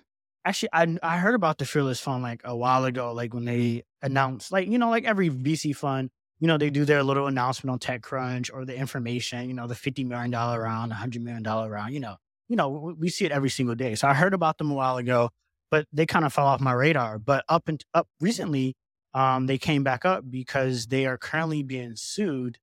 Actually, 0.44 0.70
I 0.72 0.96
I 1.02 1.18
heard 1.18 1.34
about 1.34 1.58
the 1.58 1.64
Fearless 1.64 2.00
Fund 2.00 2.22
like 2.22 2.40
a 2.44 2.56
while 2.56 2.84
ago, 2.84 3.12
like 3.12 3.32
when 3.34 3.44
they 3.44 3.84
announced, 4.02 4.50
like 4.52 4.68
you 4.68 4.78
know, 4.78 4.90
like 4.90 5.04
every 5.04 5.30
VC 5.30 5.74
fund, 5.74 6.10
you 6.40 6.48
know, 6.48 6.58
they 6.58 6.70
do 6.70 6.84
their 6.84 7.02
little 7.02 7.26
announcement 7.28 7.72
on 7.72 7.78
TechCrunch 7.78 8.50
or 8.52 8.64
the 8.64 8.76
information, 8.76 9.48
you 9.48 9.54
know, 9.54 9.66
the 9.66 9.74
fifty 9.74 10.04
million 10.04 10.30
dollar 10.30 10.62
round, 10.62 10.90
the 10.90 10.96
hundred 10.96 11.22
million 11.22 11.42
dollar 11.42 11.70
round, 11.70 11.94
you 11.94 12.00
know, 12.00 12.16
you 12.48 12.56
know, 12.56 12.68
we, 12.68 12.92
we 12.94 13.08
see 13.08 13.24
it 13.24 13.32
every 13.32 13.50
single 13.50 13.74
day. 13.76 13.94
So 13.94 14.08
I 14.08 14.14
heard 14.14 14.34
about 14.34 14.58
them 14.58 14.70
a 14.70 14.74
while 14.74 14.96
ago, 14.96 15.30
but 15.70 15.86
they 15.92 16.06
kind 16.06 16.24
of 16.24 16.32
fell 16.32 16.46
off 16.46 16.60
my 16.60 16.72
radar. 16.72 17.18
But 17.18 17.44
up 17.48 17.68
and 17.68 17.82
up 17.94 18.08
recently, 18.20 18.74
um, 19.14 19.46
they 19.46 19.58
came 19.58 19.84
back 19.84 20.04
up 20.04 20.24
because 20.28 20.86
they 20.88 21.06
are 21.06 21.18
currently 21.18 21.62
being 21.62 21.94
sued 21.94 22.58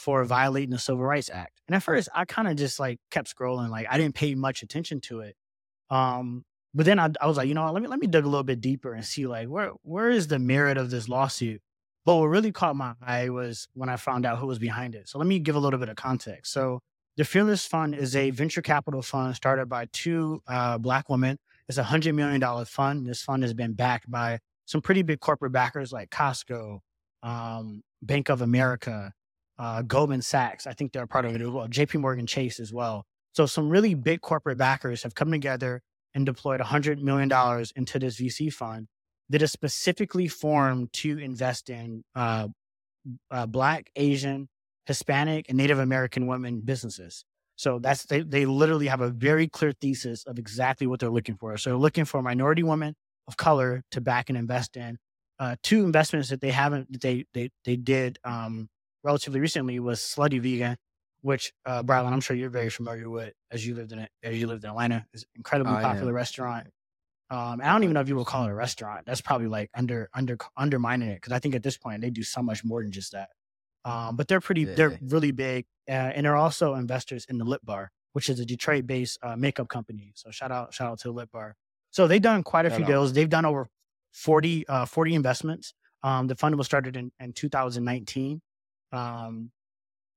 for 0.00 0.24
violating 0.24 0.70
the 0.70 0.78
Civil 0.78 1.04
Rights 1.04 1.28
Act. 1.30 1.60
And 1.68 1.74
at 1.76 1.82
first, 1.82 2.08
I 2.14 2.24
kind 2.24 2.48
of 2.48 2.56
just 2.56 2.80
like 2.80 2.98
kept 3.10 3.34
scrolling, 3.36 3.68
like 3.68 3.86
I 3.90 3.98
didn't 3.98 4.14
pay 4.14 4.34
much 4.34 4.62
attention 4.62 5.00
to 5.02 5.20
it. 5.20 5.36
Um, 5.90 6.42
but 6.72 6.86
then 6.86 6.98
I, 6.98 7.10
I 7.20 7.26
was 7.26 7.36
like, 7.36 7.48
you 7.48 7.54
know, 7.54 7.70
let 7.70 7.82
me 7.82 7.88
let 7.88 7.98
me 7.98 8.06
dig 8.06 8.24
a 8.24 8.28
little 8.28 8.44
bit 8.44 8.62
deeper 8.62 8.94
and 8.94 9.04
see 9.04 9.26
like 9.26 9.48
where 9.48 9.72
where 9.82 10.08
is 10.08 10.28
the 10.28 10.38
merit 10.38 10.78
of 10.78 10.90
this 10.90 11.06
lawsuit. 11.06 11.60
But 12.06 12.16
what 12.16 12.26
really 12.26 12.50
caught 12.50 12.76
my 12.76 12.94
eye 13.02 13.28
was 13.28 13.68
when 13.74 13.90
I 13.90 13.96
found 13.96 14.24
out 14.24 14.38
who 14.38 14.46
was 14.46 14.58
behind 14.58 14.94
it. 14.94 15.06
So 15.06 15.18
let 15.18 15.26
me 15.26 15.38
give 15.38 15.54
a 15.54 15.58
little 15.58 15.78
bit 15.78 15.90
of 15.90 15.96
context. 15.96 16.50
So 16.50 16.80
the 17.18 17.24
Fearless 17.24 17.66
Fund 17.66 17.94
is 17.94 18.16
a 18.16 18.30
venture 18.30 18.62
capital 18.62 19.02
fund 19.02 19.36
started 19.36 19.68
by 19.68 19.86
two 19.92 20.42
uh, 20.46 20.78
black 20.78 21.10
women. 21.10 21.36
It's 21.68 21.76
a 21.76 21.84
hundred 21.84 22.14
million 22.14 22.40
dollar 22.40 22.64
fund. 22.64 23.06
This 23.06 23.22
fund 23.22 23.42
has 23.42 23.52
been 23.52 23.74
backed 23.74 24.10
by 24.10 24.38
some 24.64 24.80
pretty 24.80 25.02
big 25.02 25.20
corporate 25.20 25.52
backers 25.52 25.92
like 25.92 26.08
Costco, 26.08 26.78
um, 27.22 27.82
Bank 28.00 28.30
of 28.30 28.40
America, 28.40 29.12
uh, 29.60 29.82
Goldman 29.82 30.22
Sachs. 30.22 30.66
I 30.66 30.72
think 30.72 30.92
they're 30.92 31.06
part 31.06 31.26
of 31.26 31.34
it 31.34 31.42
as 31.42 31.48
well. 31.48 31.68
JP 31.68 32.00
Morgan 32.00 32.26
Chase 32.26 32.58
as 32.58 32.72
well. 32.72 33.04
So 33.32 33.46
some 33.46 33.68
really 33.68 33.94
big 33.94 34.22
corporate 34.22 34.58
backers 34.58 35.02
have 35.02 35.14
come 35.14 35.30
together 35.30 35.82
and 36.14 36.26
deployed 36.26 36.60
$100 36.60 37.00
million 37.02 37.30
into 37.76 37.98
this 37.98 38.20
VC 38.20 38.52
fund 38.52 38.88
that 39.28 39.42
is 39.42 39.52
specifically 39.52 40.26
formed 40.26 40.92
to 40.94 41.18
invest 41.18 41.70
in 41.70 42.02
uh, 42.16 42.48
uh, 43.30 43.46
Black, 43.46 43.90
Asian, 43.94 44.48
Hispanic, 44.86 45.46
and 45.48 45.58
Native 45.58 45.78
American 45.78 46.26
women 46.26 46.62
businesses. 46.62 47.24
So 47.56 47.78
that's 47.78 48.06
they, 48.06 48.22
they 48.22 48.46
literally 48.46 48.86
have 48.86 49.02
a 49.02 49.10
very 49.10 49.46
clear 49.46 49.72
thesis 49.78 50.24
of 50.24 50.38
exactly 50.38 50.86
what 50.86 50.98
they're 50.98 51.10
looking 51.10 51.36
for. 51.36 51.58
So 51.58 51.70
they're 51.70 51.78
looking 51.78 52.06
for 52.06 52.22
minority 52.22 52.62
women, 52.62 52.96
of 53.28 53.36
color 53.36 53.82
to 53.90 54.00
back 54.00 54.30
and 54.30 54.38
invest 54.38 54.76
in. 54.76 54.96
Uh, 55.38 55.56
two 55.62 55.84
investments 55.84 56.30
that 56.30 56.40
they 56.40 56.50
haven't 56.50 56.90
that 56.92 57.02
they 57.02 57.24
they 57.34 57.50
they 57.64 57.76
did 57.76 58.18
um, 58.24 58.68
relatively 59.02 59.40
recently 59.40 59.78
was 59.80 60.00
Slutty 60.00 60.40
Vegan, 60.40 60.76
which 61.22 61.52
uh, 61.66 61.82
Brylan, 61.82 62.12
I'm 62.12 62.20
sure 62.20 62.36
you're 62.36 62.50
very 62.50 62.70
familiar 62.70 63.08
with 63.10 63.32
as 63.50 63.66
you 63.66 63.74
lived 63.74 63.92
in 63.92 63.98
it 64.00 64.10
as 64.22 64.38
you 64.40 64.46
lived 64.46 64.64
in 64.64 64.70
Atlanta. 64.70 65.06
It's 65.12 65.22
an 65.24 65.28
incredibly 65.36 65.74
Oh, 65.74 65.80
popular 65.80 66.12
yeah. 66.12 66.16
restaurant. 66.16 66.66
Um, 67.30 67.60
I 67.62 67.72
don't 67.72 67.84
even 67.84 67.94
know 67.94 68.00
if 68.00 68.08
you 68.08 68.16
would 68.16 68.26
call 68.26 68.44
it 68.46 68.50
a 68.50 68.54
restaurant. 68.54 69.06
That's 69.06 69.20
probably 69.20 69.46
like 69.46 69.70
under 69.74 70.08
under 70.14 70.36
undermining 70.56 71.08
it 71.10 71.16
because 71.16 71.32
I 71.32 71.38
think 71.38 71.54
at 71.54 71.62
this 71.62 71.76
point 71.76 72.00
they 72.00 72.10
do 72.10 72.22
so 72.22 72.42
much 72.42 72.64
more 72.64 72.82
than 72.82 72.90
just 72.92 73.12
that. 73.12 73.30
Um, 73.84 74.16
but 74.16 74.28
they're 74.28 74.40
pretty, 74.42 74.64
they're 74.66 74.98
really 75.00 75.30
big, 75.32 75.64
uh, 75.88 75.92
and 75.92 76.26
they're 76.26 76.36
also 76.36 76.74
investors 76.74 77.24
in 77.30 77.38
the 77.38 77.46
Lip 77.46 77.62
Bar, 77.64 77.90
which 78.12 78.28
is 78.28 78.38
a 78.38 78.44
Detroit-based 78.44 79.18
uh, 79.22 79.36
makeup 79.36 79.68
company. 79.70 80.12
So 80.16 80.30
shout 80.30 80.52
out, 80.52 80.74
shout 80.74 80.90
out 80.92 80.98
to 81.00 81.08
the 81.08 81.12
Lip 81.14 81.30
Bar. 81.32 81.54
So 81.90 82.06
they've 82.06 82.20
done 82.20 82.42
quite 82.42 82.66
a 82.66 82.68
Shout 82.68 82.76
few 82.76 82.84
out. 82.84 82.88
deals. 82.88 83.12
They've 83.14 83.28
done 83.28 83.46
over 83.46 83.68
40, 84.12 84.68
uh, 84.68 84.84
40 84.84 85.14
investments. 85.14 85.72
Um, 86.02 86.26
the 86.26 86.34
fund 86.34 86.56
was 86.56 86.66
started 86.66 86.94
in, 86.94 87.10
in 87.20 87.32
2019. 87.32 88.42
Um, 88.92 89.50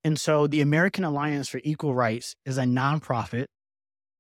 and 0.04 0.20
so 0.20 0.48
the 0.48 0.62
American 0.62 1.04
Alliance 1.04 1.50
for 1.50 1.62
Equal 1.64 1.96
Rights 1.96 2.36
is 2.46 2.58
a 2.58 2.64
nonprofit, 2.64 3.46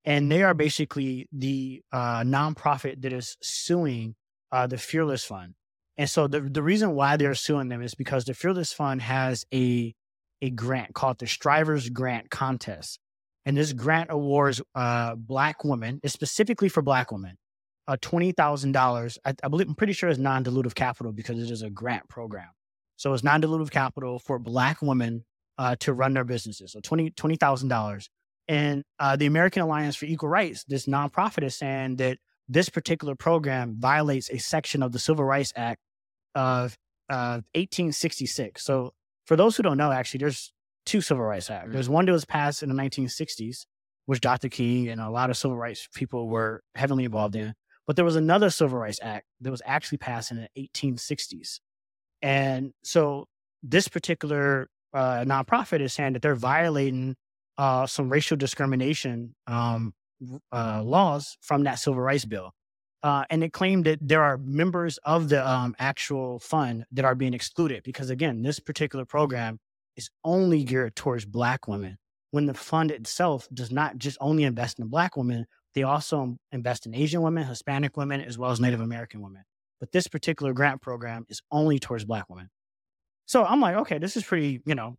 and 0.06 0.32
they 0.32 0.44
are 0.44 0.54
basically 0.54 1.28
the 1.32 1.82
uh, 1.92 2.22
nonprofit 2.22 3.02
that 3.02 3.14
is 3.14 3.38
suing 3.42 4.16
uh, 4.52 4.68
the 4.68 4.78
Fearless 4.78 5.26
Fund. 5.26 5.56
And 5.98 6.10
so 6.10 6.28
the, 6.28 6.42
the 6.42 6.64
reason 6.64 6.96
why 6.96 7.18
they're 7.18 7.36
suing 7.36 7.70
them 7.70 7.82
is 7.82 7.96
because 7.96 8.26
the 8.26 8.34
Fearless 8.34 8.74
Fund 8.74 9.02
has 9.02 9.46
a 9.54 9.94
a 10.44 10.50
grant 10.50 10.94
called 10.94 11.20
the 11.20 11.26
Strivers 11.26 11.88
Grant 11.88 12.30
Contest. 12.30 13.00
And 13.46 13.56
this 13.56 13.72
grant 13.72 14.10
awards 14.12 14.62
uh, 14.76 15.16
black 15.16 15.64
women, 15.64 16.02
specifically 16.06 16.68
for 16.68 16.82
black 16.82 17.12
women, 17.14 17.38
uh, 17.88 17.96
$20,000. 18.02 19.18
I, 19.26 19.34
I 19.42 19.48
believe, 19.48 19.68
I'm 19.68 19.76
pretty 19.76 19.94
sure 19.94 20.10
it's 20.10 20.20
non 20.20 20.44
dilutive 20.44 20.76
capital 20.76 21.14
because 21.14 21.42
it 21.42 21.50
is 21.50 21.62
a 21.62 21.70
grant 21.70 22.10
program. 22.10 22.50
So 23.04 23.14
it's 23.14 23.22
non 23.22 23.42
dilutive 23.42 23.70
capital 23.70 24.18
for 24.18 24.40
black 24.40 24.82
women 24.82 25.26
uh, 25.58 25.76
to 25.82 25.92
run 25.92 26.14
their 26.14 26.24
businesses. 26.24 26.72
So 26.72 26.80
$20, 26.80 27.14
$20,000. 27.16 28.08
And 28.48 28.86
uh, 28.98 29.18
the 29.18 29.26
American 29.26 29.62
Alliance 29.62 29.98
for 29.98 30.06
Equal 30.06 30.30
Rights, 30.30 30.64
this 30.64 30.86
nonprofit 30.86 31.44
is 31.44 31.54
saying 31.54 31.98
that 31.98 32.18
this 32.48 32.70
particular 32.70 33.14
program 33.14 33.76
violates 33.78 34.30
a 34.30 34.38
section 34.38 34.82
of 34.82 34.94
the 34.94 35.00
Civil 35.00 35.26
Rights 35.26 35.52
Act 35.58 35.82
of 36.34 36.78
uh, 37.10 37.44
1866. 37.56 38.64
So 38.64 38.94
for 39.26 39.36
those 39.36 39.58
who 39.58 39.64
don't 39.64 39.78
know, 39.78 39.92
actually, 39.92 40.20
there's 40.20 40.54
two 40.86 41.02
Civil 41.02 41.26
Rights 41.26 41.50
Acts. 41.50 41.74
There's 41.74 41.90
one 41.90 42.06
that 42.06 42.14
was 42.14 42.24
passed 42.24 42.64
in 42.64 42.70
the 42.70 42.76
1960s, 42.76 43.66
which 44.06 44.22
Dr. 44.22 44.48
King 44.48 44.88
and 44.88 45.02
a 45.02 45.10
lot 45.10 45.30
of 45.30 45.36
civil 45.36 45.58
rights 45.58 45.90
people 45.94 46.30
were 46.30 46.64
heavily 46.76 47.04
involved 47.04 47.36
in. 47.36 47.54
But 47.86 47.98
there 47.98 48.06
was 48.06 48.16
another 48.16 48.50
Civil 48.50 48.80
Rights 48.80 49.00
Act 49.02 49.26
that 49.42 49.52
was 49.52 49.62
actually 49.66 49.98
passed 49.98 50.32
in 50.32 50.38
the 50.38 50.70
1860s. 50.74 51.60
And 52.24 52.74
so 52.84 53.28
this 53.62 53.88
particular 53.88 54.70
uh, 54.94 55.26
nonprofit 55.26 55.82
is 55.82 55.94
saying 55.94 56.14
that 56.14 56.22
they're 56.22 56.36
violating 56.36 57.16
uh, 57.58 57.86
some 57.86 58.10
racial 58.10 58.38
discrimination 58.38 59.36
um, 59.46 59.94
uh, 60.52 60.82
laws 60.84 61.38
from 61.42 61.64
that 61.66 61.76
civil 61.76 62.02
rights 62.02 62.26
bill. 62.26 62.52
Uh, 63.04 63.26
and 63.30 63.44
it 63.44 63.52
claimed 63.52 63.86
that 63.86 64.00
there 64.02 64.24
are 64.24 64.38
members 64.38 64.98
of 65.00 65.28
the 65.28 65.46
um, 65.48 65.76
actual 65.78 66.40
fund 66.40 66.86
that 66.94 67.04
are 67.04 67.16
being 67.16 67.34
excluded 67.34 67.84
because, 67.84 68.10
again, 68.10 68.42
this 68.42 68.60
particular 68.60 69.04
program 69.04 69.60
is 69.98 70.10
only 70.24 70.64
geared 70.64 70.96
towards 70.96 71.26
Black 71.26 71.68
women. 71.68 71.98
When 72.32 72.46
the 72.46 72.54
fund 72.54 72.90
itself 72.90 73.48
does 73.54 73.72
not 73.72 73.98
just 73.98 74.18
only 74.22 74.46
invest 74.46 74.80
in 74.80 74.88
Black 74.88 75.18
women, 75.18 75.46
they 75.76 75.84
also 75.84 76.38
invest 76.54 76.86
in 76.86 76.96
Asian 76.96 77.22
women, 77.22 77.46
Hispanic 77.46 77.98
women, 77.98 78.22
as 78.22 78.38
well 78.38 78.52
as 78.52 78.62
Native 78.62 78.80
American 78.80 79.22
women. 79.22 79.44
But 79.84 79.92
this 79.92 80.08
particular 80.08 80.54
grant 80.54 80.82
program 80.82 81.26
is 81.28 81.42
only 81.52 81.78
towards 81.78 82.06
Black 82.06 82.30
women. 82.30 82.50
So 83.26 83.44
I'm 83.44 83.60
like, 83.60 83.76
okay, 83.76 83.98
this 83.98 84.16
is 84.16 84.24
pretty, 84.24 84.62
you 84.66 84.76
know, 84.76 84.96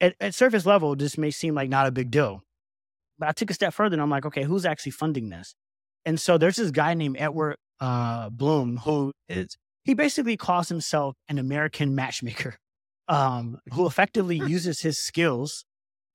at, 0.00 0.14
at 0.22 0.34
surface 0.34 0.64
level, 0.64 0.96
this 0.96 1.18
may 1.18 1.30
seem 1.30 1.54
like 1.54 1.68
not 1.68 1.86
a 1.86 1.90
big 1.90 2.10
deal. 2.10 2.42
But 3.18 3.28
I 3.28 3.32
took 3.32 3.50
a 3.50 3.54
step 3.54 3.74
further 3.74 3.92
and 3.92 4.00
I'm 4.00 4.08
like, 4.08 4.24
okay, 4.24 4.44
who's 4.44 4.64
actually 4.64 4.92
funding 4.92 5.28
this? 5.28 5.54
And 6.06 6.18
so 6.18 6.38
there's 6.38 6.56
this 6.56 6.70
guy 6.70 6.94
named 6.94 7.18
Edward 7.18 7.58
uh, 7.78 8.30
Blum 8.30 8.78
who 8.78 9.12
is, 9.28 9.58
he 9.84 9.92
basically 9.92 10.38
calls 10.38 10.70
himself 10.70 11.14
an 11.28 11.38
American 11.38 11.94
matchmaker 11.94 12.56
um, 13.08 13.58
who 13.74 13.84
effectively 13.86 14.38
uses 14.38 14.80
his 14.80 14.98
skills 14.98 15.66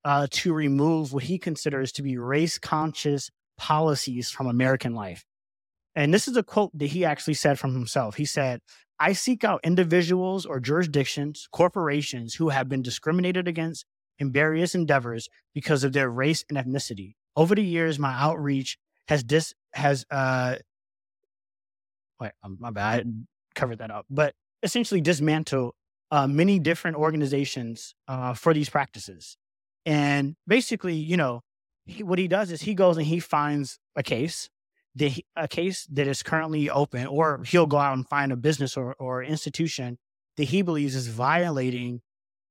uh, 0.05 0.25
to 0.31 0.55
remove 0.55 1.13
what 1.13 1.25
he 1.25 1.38
considers 1.38 1.91
to 1.91 2.01
be 2.01 2.17
race 2.17 2.57
conscious 2.57 3.29
policies 3.59 4.31
from 4.31 4.47
American 4.47 4.95
life. 4.95 5.24
And 5.97 6.13
this 6.13 6.27
is 6.27 6.37
a 6.37 6.43
quote 6.43 6.77
that 6.77 6.85
he 6.85 7.03
actually 7.03 7.33
said 7.33 7.57
from 7.57 7.73
himself. 7.73 8.17
He 8.17 8.25
said, 8.25 8.61
I 8.99 9.13
seek 9.13 9.43
out 9.43 9.61
individuals 9.63 10.45
or 10.45 10.59
jurisdictions, 10.59 11.47
corporations 11.51 12.35
who 12.35 12.49
have 12.49 12.69
been 12.69 12.83
discriminated 12.83 13.47
against 13.47 13.83
in 14.19 14.31
various 14.31 14.75
endeavors 14.75 15.27
because 15.55 15.83
of 15.83 15.93
their 15.93 16.07
race 16.07 16.45
and 16.49 16.57
ethnicity. 16.57 17.15
Over 17.35 17.55
the 17.55 17.63
years, 17.63 17.97
my 17.97 18.13
outreach 18.13 18.77
has 19.07 19.23
dis 19.23 19.55
has 19.73 20.05
uh 20.11 20.57
wait, 22.19 22.31
um, 22.43 22.57
my 22.59 22.69
bad, 22.69 22.99
I 22.99 23.03
covered 23.55 23.79
that 23.79 23.89
up, 23.89 24.05
but 24.07 24.35
essentially 24.61 25.01
dismantle 25.01 25.73
uh, 26.11 26.27
many 26.27 26.59
different 26.59 26.97
organizations 26.97 27.95
uh, 28.07 28.33
for 28.35 28.53
these 28.53 28.69
practices. 28.69 29.35
And 29.85 30.35
basically, 30.45 30.95
you 30.95 31.17
know, 31.17 31.41
he, 31.85 32.03
what 32.03 32.19
he 32.19 32.27
does 32.27 32.51
is 32.51 32.61
he 32.61 32.75
goes 32.75 32.97
and 32.97 33.05
he 33.05 33.19
finds 33.19 33.79
a 33.95 34.03
case, 34.03 34.49
that 34.97 35.09
he, 35.09 35.25
a 35.35 35.47
case 35.47 35.85
that 35.91 36.07
is 36.07 36.23
currently 36.23 36.69
open, 36.69 37.05
or 37.05 37.43
he'll 37.45 37.67
go 37.67 37.77
out 37.77 37.95
and 37.95 38.07
find 38.07 38.31
a 38.31 38.35
business 38.35 38.75
or, 38.75 38.95
or 38.99 39.23
institution 39.23 39.97
that 40.37 40.45
he 40.45 40.61
believes 40.61 40.95
is 40.95 41.07
violating 41.07 42.01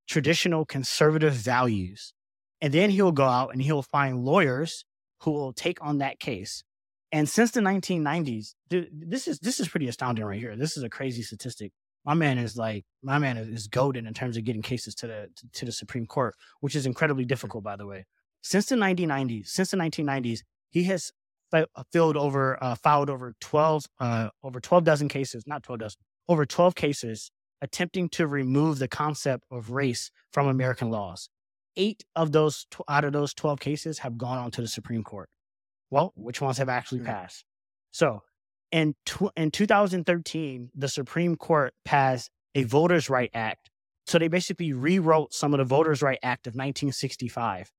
traditional 0.09 0.65
conservative 0.65 1.35
values. 1.35 2.13
And 2.61 2.73
then 2.73 2.91
he'll 2.91 3.13
go 3.13 3.25
out 3.25 3.53
and 3.53 3.61
he'll 3.61 3.83
find 3.83 4.25
lawyers 4.25 4.85
who 5.23 5.33
will 5.33 5.53
take 5.53 5.79
on 5.83 5.99
that 5.99 6.21
case. 6.21 6.63
And 7.13 7.29
since 7.29 7.51
the 7.51 7.61
1990s, 7.61 8.55
dude, 8.69 8.89
this 8.93 9.29
is 9.29 9.39
this 9.39 9.61
is 9.61 9.69
pretty 9.69 9.89
astounding 9.89 10.25
right 10.25 10.41
here. 10.41 10.57
This 10.57 10.77
is 10.77 10.83
a 10.83 10.91
crazy 10.91 11.23
statistic. 11.23 11.73
My 12.05 12.15
man 12.15 12.39
is 12.39 12.57
like 12.57 12.85
my 13.03 13.19
man 13.19 13.37
is, 13.37 13.67
goaded 13.69 14.07
in 14.07 14.15
terms 14.15 14.37
of 14.37 14.45
getting 14.45 14.63
cases 14.63 14.95
to 14.97 15.07
the 15.07 15.29
to, 15.55 15.65
the 15.65 15.73
Supreme 15.73 16.07
Court, 16.07 16.35
which 16.61 16.75
is 16.75 16.87
incredibly 16.87 17.25
difficult, 17.25 17.65
by 17.65 17.77
the 17.77 17.87
way. 17.87 18.07
Since 18.43 18.67
the 18.67 18.77
1990s, 18.77 19.49
since 19.49 19.71
the 19.71 19.77
1990s, 19.77 20.41
he 20.71 20.85
has 20.85 21.13
filled 21.93 22.17
over 22.17 22.63
uh, 22.63 22.75
filed 22.75 23.11
over 23.11 23.35
12 23.41 23.85
uh, 24.01 24.29
over 24.43 24.61
12 24.61 24.85
dozen 24.85 25.09
cases, 25.09 25.45
not 25.47 25.63
12 25.63 25.81
dozen, 25.81 25.99
over 26.29 26.45
12 26.47 26.75
cases 26.75 27.31
attempting 27.63 28.09
to 28.11 28.27
remove 28.27 28.79
the 28.79 28.89
concept 28.89 29.45
of 29.51 29.71
race 29.71 30.11
from 30.33 30.47
American 30.47 30.91
laws. 30.91 31.29
Eight 31.77 32.05
of 32.15 32.33
those 32.33 32.67
tw- 32.71 32.83
out 32.89 33.05
of 33.05 33.13
those 33.13 33.33
12 33.35 33.61
cases 33.61 33.99
have 34.01 34.19
gone 34.19 34.39
on 34.39 34.51
to 34.53 34.61
the 34.61 34.69
Supreme 34.69 35.03
Court. 35.03 35.29
Well, 35.91 36.13
which 36.17 36.41
ones 36.41 36.59
have 36.59 36.69
actually 36.69 37.01
Mm. 37.01 37.07
passed? 37.07 37.45
So, 37.93 38.23
in 38.73 38.95
tw- 39.05 39.33
in 39.37 39.51
2013, 39.51 40.71
the 40.75 40.89
Supreme 40.89 41.37
Court 41.37 41.73
passed 41.85 42.31
a 42.55 42.65
Voters' 42.65 43.09
Right 43.09 43.31
Act. 43.33 43.71
So 44.07 44.19
they 44.19 44.29
basically 44.29 44.73
rewrote 44.73 45.33
some 45.33 45.53
of 45.55 45.59
the 45.59 45.65
Voters' 45.65 46.03
Right 46.03 46.19
Act 46.23 46.47
of 46.47 46.55
1965. 46.55 47.73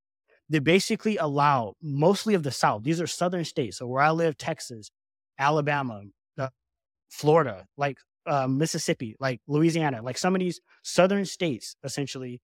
They 0.50 0.60
basically 0.60 1.18
allow 1.18 1.74
mostly 1.82 2.34
of 2.34 2.44
the 2.44 2.52
South. 2.52 2.84
These 2.84 3.02
are 3.02 3.08
southern 3.08 3.44
states. 3.44 3.78
So 3.78 3.88
where 3.88 4.02
I 4.02 4.12
live, 4.12 4.38
Texas, 4.38 4.90
Alabama, 5.38 6.04
uh, 6.38 6.50
Florida, 7.10 7.66
like 7.76 7.98
uh, 8.26 8.48
Mississippi, 8.48 9.16
like 9.20 9.42
Louisiana, 9.48 10.02
like 10.02 10.18
some 10.18 10.36
of 10.36 10.40
these 10.40 10.62
southern 10.84 11.26
states, 11.26 11.76
essentially, 11.84 12.42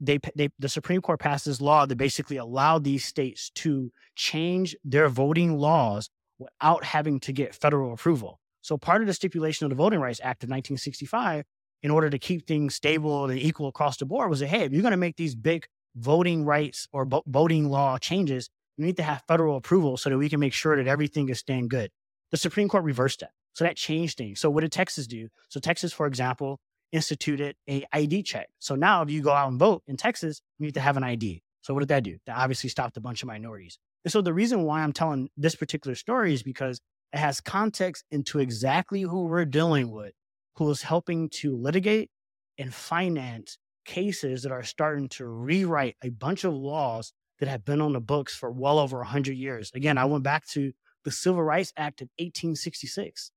they, 0.00 0.18
they 0.34 0.48
the 0.58 0.68
Supreme 0.68 1.00
Court 1.00 1.20
passed 1.20 1.44
this 1.44 1.60
law 1.60 1.86
that 1.86 1.96
basically 1.96 2.36
allowed 2.36 2.84
these 2.84 3.04
states 3.04 3.50
to 3.56 3.90
change 4.16 4.76
their 4.84 5.08
voting 5.08 5.56
laws 5.56 6.10
without 6.38 6.84
having 6.84 7.20
to 7.20 7.32
get 7.32 7.54
federal 7.54 7.92
approval. 7.92 8.40
So 8.60 8.76
part 8.76 9.02
of 9.02 9.06
the 9.06 9.14
stipulation 9.14 9.66
of 9.66 9.70
the 9.70 9.76
Voting 9.76 10.00
Rights 10.00 10.20
Act 10.20 10.42
of 10.42 10.48
1965, 10.48 11.44
in 11.82 11.90
order 11.90 12.10
to 12.10 12.18
keep 12.18 12.46
things 12.46 12.74
stable 12.74 13.26
and 13.26 13.38
equal 13.38 13.68
across 13.68 13.98
the 13.98 14.06
board, 14.06 14.30
was 14.30 14.40
that 14.40 14.48
hey, 14.48 14.64
if 14.64 14.72
you're 14.72 14.82
going 14.82 14.92
to 14.92 14.96
make 14.96 15.16
these 15.16 15.34
big 15.34 15.66
voting 15.96 16.44
rights 16.44 16.88
or 16.92 17.04
bo- 17.04 17.22
voting 17.26 17.70
law 17.70 17.98
changes, 17.98 18.50
you 18.76 18.84
need 18.84 18.96
to 18.96 19.02
have 19.02 19.22
federal 19.28 19.56
approval 19.56 19.96
so 19.96 20.10
that 20.10 20.18
we 20.18 20.28
can 20.28 20.40
make 20.40 20.52
sure 20.52 20.76
that 20.76 20.88
everything 20.88 21.28
is 21.28 21.38
staying 21.38 21.68
good. 21.68 21.90
The 22.30 22.36
Supreme 22.36 22.68
Court 22.68 22.84
reversed 22.84 23.20
that. 23.20 23.30
So 23.52 23.64
that 23.64 23.76
changed 23.76 24.18
things. 24.18 24.40
So 24.40 24.50
what 24.50 24.62
did 24.62 24.72
Texas 24.72 25.06
do? 25.06 25.28
So 25.48 25.60
Texas, 25.60 25.92
for 25.92 26.06
example, 26.06 26.58
instituted 26.90 27.56
a 27.68 27.84
ID 27.92 28.24
check. 28.24 28.48
So 28.58 28.74
now 28.74 29.02
if 29.02 29.10
you 29.10 29.22
go 29.22 29.32
out 29.32 29.48
and 29.48 29.58
vote 29.58 29.82
in 29.86 29.96
Texas, 29.96 30.40
you 30.58 30.66
need 30.66 30.74
to 30.74 30.80
have 30.80 30.96
an 30.96 31.04
ID. 31.04 31.42
So 31.62 31.72
what 31.72 31.80
did 31.80 31.88
that 31.88 32.02
do? 32.02 32.18
That 32.26 32.36
obviously 32.36 32.68
stopped 32.70 32.96
a 32.96 33.00
bunch 33.00 33.22
of 33.22 33.28
minorities. 33.28 33.78
And 34.04 34.12
so 34.12 34.20
the 34.20 34.34
reason 34.34 34.64
why 34.64 34.82
I'm 34.82 34.92
telling 34.92 35.28
this 35.36 35.54
particular 35.54 35.94
story 35.94 36.34
is 36.34 36.42
because 36.42 36.80
it 37.12 37.18
has 37.18 37.40
context 37.40 38.04
into 38.10 38.38
exactly 38.38 39.02
who 39.02 39.24
we're 39.24 39.44
dealing 39.44 39.90
with, 39.90 40.12
who 40.56 40.68
is 40.70 40.82
helping 40.82 41.28
to 41.30 41.56
litigate 41.56 42.10
and 42.58 42.74
finance 42.74 43.56
cases 43.84 44.42
that 44.42 44.52
are 44.52 44.62
starting 44.62 45.08
to 45.10 45.26
rewrite 45.26 45.96
a 46.02 46.10
bunch 46.10 46.44
of 46.44 46.54
laws 46.54 47.12
that 47.40 47.48
have 47.48 47.64
been 47.64 47.80
on 47.80 47.92
the 47.92 48.00
books 48.00 48.34
for 48.36 48.50
well 48.50 48.78
over 48.78 48.98
100 48.98 49.36
years. 49.36 49.70
Again, 49.74 49.98
I 49.98 50.04
went 50.04 50.22
back 50.24 50.46
to 50.48 50.72
the 51.04 51.10
Civil 51.10 51.42
Rights 51.42 51.72
Act 51.76 52.00
of 52.00 52.08
1866. 52.18 53.30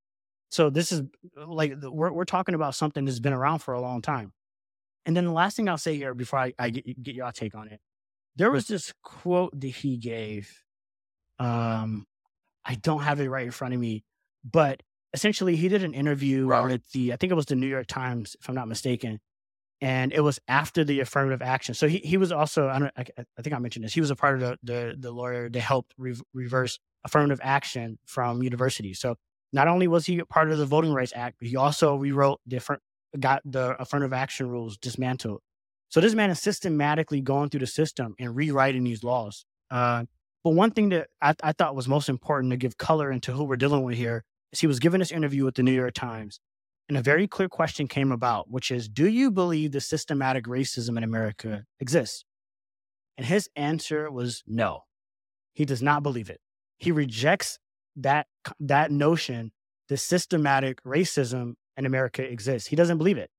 So 0.50 0.70
this 0.70 0.92
is 0.92 1.02
like 1.36 1.74
we're 1.82 2.12
we're 2.12 2.24
talking 2.24 2.54
about 2.54 2.74
something 2.74 3.04
that's 3.04 3.20
been 3.20 3.32
around 3.34 3.58
for 3.58 3.74
a 3.74 3.80
long 3.80 4.00
time. 4.00 4.32
And 5.04 5.16
then 5.16 5.24
the 5.24 5.32
last 5.32 5.56
thing 5.56 5.68
I'll 5.68 5.78
say 5.78 5.96
here 5.96 6.14
before 6.14 6.38
I, 6.38 6.52
I 6.58 6.70
get, 6.70 7.02
get 7.02 7.14
your 7.14 7.30
take 7.32 7.54
on 7.54 7.68
it, 7.68 7.80
there 8.36 8.50
was 8.50 8.66
this 8.66 8.92
quote 9.02 9.58
that 9.60 9.66
he 9.68 9.96
gave. 9.96 10.62
Um, 11.38 12.06
I 12.64 12.74
don't 12.74 13.02
have 13.02 13.20
it 13.20 13.28
right 13.28 13.44
in 13.46 13.50
front 13.50 13.74
of 13.74 13.80
me, 13.80 14.04
but 14.44 14.82
essentially 15.14 15.56
he 15.56 15.68
did 15.68 15.84
an 15.84 15.94
interview 15.94 16.46
Right. 16.46 16.64
with 16.64 16.90
the 16.92 17.12
I 17.12 17.16
think 17.16 17.30
it 17.30 17.36
was 17.36 17.46
the 17.46 17.56
New 17.56 17.66
York 17.66 17.86
Times, 17.86 18.36
if 18.40 18.48
I'm 18.48 18.54
not 18.54 18.68
mistaken, 18.68 19.20
and 19.80 20.12
it 20.12 20.20
was 20.20 20.38
after 20.48 20.84
the 20.84 21.00
affirmative 21.00 21.42
action. 21.42 21.74
So 21.74 21.86
he 21.88 21.98
he 21.98 22.16
was 22.16 22.32
also 22.32 22.68
I 22.68 22.78
don't 22.78 22.92
I, 22.96 23.04
I 23.38 23.42
think 23.42 23.54
I 23.54 23.58
mentioned 23.58 23.84
this. 23.84 23.94
He 23.94 24.00
was 24.00 24.10
a 24.10 24.16
part 24.16 24.34
of 24.34 24.40
the 24.40 24.58
the, 24.62 24.96
the 24.98 25.12
lawyer 25.12 25.48
that 25.48 25.60
helped 25.60 25.94
re- 25.98 26.20
reverse 26.34 26.78
affirmative 27.04 27.40
action 27.42 27.98
from 28.06 28.42
universities. 28.42 28.98
So 28.98 29.16
not 29.52 29.68
only 29.68 29.88
was 29.88 30.06
he 30.06 30.20
part 30.22 30.50
of 30.50 30.58
the 30.58 30.66
Voting 30.66 30.92
Rights 30.92 31.12
Act, 31.14 31.36
but 31.38 31.48
he 31.48 31.56
also 31.56 31.96
rewrote 31.96 32.40
different 32.46 32.82
got 33.18 33.42
the 33.44 33.80
affirmative 33.80 34.12
action 34.12 34.48
rules 34.48 34.76
dismantled. 34.76 35.40
So 35.88 36.00
this 36.00 36.14
man 36.14 36.30
is 36.30 36.40
systematically 36.40 37.22
going 37.22 37.48
through 37.48 37.60
the 37.60 37.66
system 37.66 38.14
and 38.18 38.36
rewriting 38.36 38.84
these 38.84 39.02
laws. 39.02 39.46
Uh, 39.70 40.04
but 40.44 40.50
one 40.50 40.70
thing 40.70 40.90
that 40.90 41.08
I, 41.22 41.34
I 41.42 41.52
thought 41.52 41.74
was 41.74 41.88
most 41.88 42.08
important 42.08 42.50
to 42.52 42.56
give 42.56 42.76
color 42.76 43.10
into 43.10 43.32
who 43.32 43.44
we're 43.44 43.56
dealing 43.56 43.82
with 43.82 43.96
here 43.96 44.24
is 44.52 44.60
he 44.60 44.66
was 44.66 44.78
given 44.78 45.00
this 45.00 45.10
interview 45.10 45.44
with 45.44 45.54
the 45.54 45.62
New 45.62 45.72
York 45.72 45.94
Times, 45.94 46.40
and 46.88 46.96
a 46.96 47.02
very 47.02 47.28
clear 47.28 47.48
question 47.48 47.86
came 47.86 48.12
about, 48.12 48.50
which 48.50 48.70
is, 48.70 48.88
do 48.88 49.08
you 49.08 49.30
believe 49.30 49.72
the 49.72 49.80
systematic 49.80 50.44
racism 50.44 50.96
in 50.96 51.04
America 51.04 51.64
exists? 51.80 52.24
And 53.16 53.26
his 53.26 53.48
answer 53.56 54.10
was 54.10 54.42
no. 54.46 54.84
He 55.52 55.64
does 55.64 55.82
not 55.82 56.02
believe 56.02 56.30
it. 56.30 56.40
He 56.78 56.92
rejects 56.92 57.58
that 57.96 58.26
that 58.60 58.90
notion 58.90 59.50
that 59.88 59.98
systematic 59.98 60.82
racism 60.84 61.54
in 61.76 61.86
America 61.86 62.22
exists. 62.22 62.68
He 62.68 62.76
doesn't 62.76 62.98
believe 62.98 63.18
it. 63.18 63.30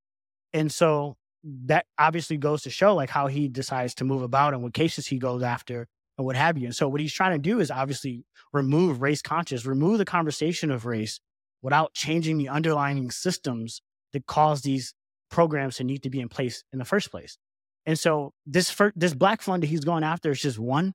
And 0.53 0.71
so 0.71 1.15
that 1.43 1.85
obviously 1.97 2.37
goes 2.37 2.63
to 2.63 2.69
show 2.69 2.95
like 2.95 3.09
how 3.09 3.27
he 3.27 3.47
decides 3.47 3.93
to 3.95 4.03
move 4.03 4.21
about 4.21 4.53
and 4.53 4.61
what 4.61 4.73
cases 4.73 5.07
he 5.07 5.17
goes 5.17 5.43
after 5.43 5.87
and 6.17 6.25
what 6.25 6.35
have 6.35 6.57
you. 6.57 6.65
And 6.65 6.75
so 6.75 6.89
what 6.89 6.99
he's 6.99 7.13
trying 7.13 7.31
to 7.31 7.39
do 7.39 7.59
is 7.59 7.71
obviously 7.71 8.25
remove 8.51 9.01
race 9.01 9.21
conscious, 9.21 9.65
remove 9.65 9.99
the 9.99 10.05
conversation 10.05 10.71
of 10.71 10.85
race 10.85 11.19
without 11.61 11.93
changing 11.93 12.37
the 12.37 12.49
underlying 12.49 13.11
systems 13.11 13.81
that 14.13 14.25
cause 14.25 14.61
these 14.61 14.93
programs 15.29 15.77
to 15.77 15.83
need 15.83 16.03
to 16.03 16.09
be 16.09 16.19
in 16.19 16.29
place 16.29 16.63
in 16.73 16.79
the 16.79 16.85
first 16.85 17.11
place. 17.11 17.37
And 17.85 17.97
so 17.97 18.33
this 18.45 18.69
fir- 18.69 18.93
this 18.95 19.13
black 19.13 19.41
fund 19.41 19.63
that 19.63 19.67
he's 19.67 19.85
going 19.85 20.03
after 20.03 20.31
is 20.31 20.41
just 20.41 20.59
one, 20.59 20.93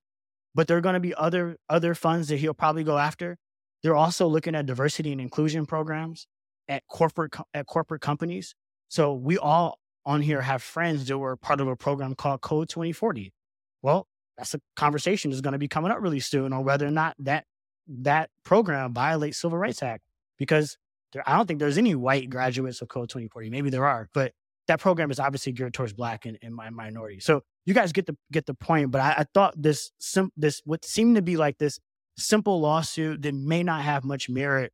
but 0.55 0.67
there 0.67 0.77
are 0.77 0.83
going 0.83 0.95
to 0.95 1.01
be 1.01 1.15
other 1.15 1.57
other 1.69 1.95
funds 1.95 2.29
that 2.29 2.37
he'll 2.37 2.55
probably 2.55 2.85
go 2.85 2.99
after. 2.99 3.37
They're 3.83 3.97
also 3.97 4.27
looking 4.27 4.55
at 4.55 4.67
diversity 4.67 5.13
and 5.13 5.21
inclusion 5.21 5.67
programs 5.67 6.27
at 6.69 6.83
corporate 6.89 7.33
co- 7.33 7.47
at 7.53 7.67
corporate 7.67 8.01
companies. 8.01 8.55
So 8.89 9.13
we 9.15 9.39
all 9.39 9.79
on 10.07 10.21
here 10.21 10.43
have 10.43 10.63
friends 10.63 11.07
that 11.07 11.19
were 11.19 11.37
part 11.37 11.61
of 11.61 11.69
a 11.69 11.77
program 11.77 12.15
called 12.15 12.43
Code 12.43 12.69
2040. 12.69 13.33
Well, 13.83 14.07
that's 14.37 14.55
a 14.55 14.61
conversation 14.77 15.31
that's 15.31 15.41
going 15.41 15.53
to 15.53 15.59
be 15.59 15.69
coming 15.69 15.91
up 15.91 16.01
really 16.01 16.21
soon 16.21 16.53
on 16.53 16.65
whether 16.65 16.87
or 16.87 16.91
not 16.91 17.15
that 17.19 17.45
that 17.87 18.31
program 18.45 18.95
violates 18.95 19.39
Civil 19.39 19.59
Rights 19.59 19.83
Act 19.83 20.03
because 20.39 20.77
there, 21.13 21.23
I 21.27 21.37
don't 21.37 21.47
think 21.47 21.61
there's 21.61 21.79
any 21.79 21.95
white 21.95 22.31
graduates 22.31 22.83
of 22.83 22.89
Code 22.89 23.09
2040. 23.09 23.51
Maybe 23.51 23.71
there 23.71 23.87
are, 23.87 24.09
but 24.13 24.33
that 24.67 24.81
program 24.81 25.11
is 25.11 25.21
obviously 25.21 25.53
geared 25.53 25.75
towards 25.75 25.93
black 25.93 26.27
and, 26.27 26.39
and 26.43 26.55
mi- 26.55 26.71
minority. 26.71 27.21
So 27.21 27.43
you 27.67 27.75
guys 27.75 27.93
get 27.93 28.07
the 28.07 28.17
get 28.33 28.47
the 28.47 28.55
point. 28.55 28.91
But 28.91 29.01
I, 29.01 29.11
I 29.19 29.25
thought 29.35 29.55
this 29.57 29.93
sim, 29.99 30.31
this 30.37 30.63
what 30.65 30.85
seemed 30.85 31.17
to 31.17 31.23
be 31.23 31.37
like 31.37 31.59
this 31.59 31.79
simple 32.17 32.61
lawsuit 32.61 33.23
that 33.23 33.35
may 33.35 33.63
not 33.63 33.83
have 33.83 34.05
much 34.05 34.29
merit. 34.29 34.73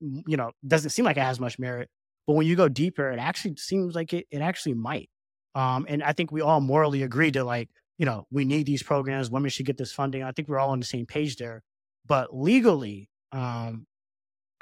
You 0.00 0.36
know, 0.36 0.52
doesn't 0.66 0.90
seem 0.90 1.04
like 1.04 1.16
it 1.16 1.22
has 1.22 1.40
much 1.40 1.58
merit. 1.58 1.88
But 2.26 2.34
when 2.34 2.46
you 2.46 2.56
go 2.56 2.68
deeper, 2.68 3.10
it 3.10 3.18
actually 3.18 3.56
seems 3.56 3.94
like 3.94 4.12
it, 4.12 4.26
it 4.30 4.40
actually 4.40 4.74
might. 4.74 5.08
Um, 5.54 5.86
and 5.88 6.02
I 6.02 6.12
think 6.12 6.30
we 6.30 6.40
all 6.40 6.60
morally 6.60 7.02
agree 7.02 7.30
to 7.32 7.44
like, 7.44 7.68
you 7.98 8.06
know, 8.06 8.26
we 8.30 8.44
need 8.44 8.66
these 8.66 8.82
programs. 8.82 9.30
Women 9.30 9.50
should 9.50 9.66
get 9.66 9.76
this 9.76 9.92
funding. 9.92 10.22
I 10.22 10.32
think 10.32 10.48
we're 10.48 10.58
all 10.58 10.70
on 10.70 10.80
the 10.80 10.86
same 10.86 11.06
page 11.06 11.36
there. 11.36 11.62
But 12.06 12.36
legally, 12.36 13.08
um, 13.32 13.86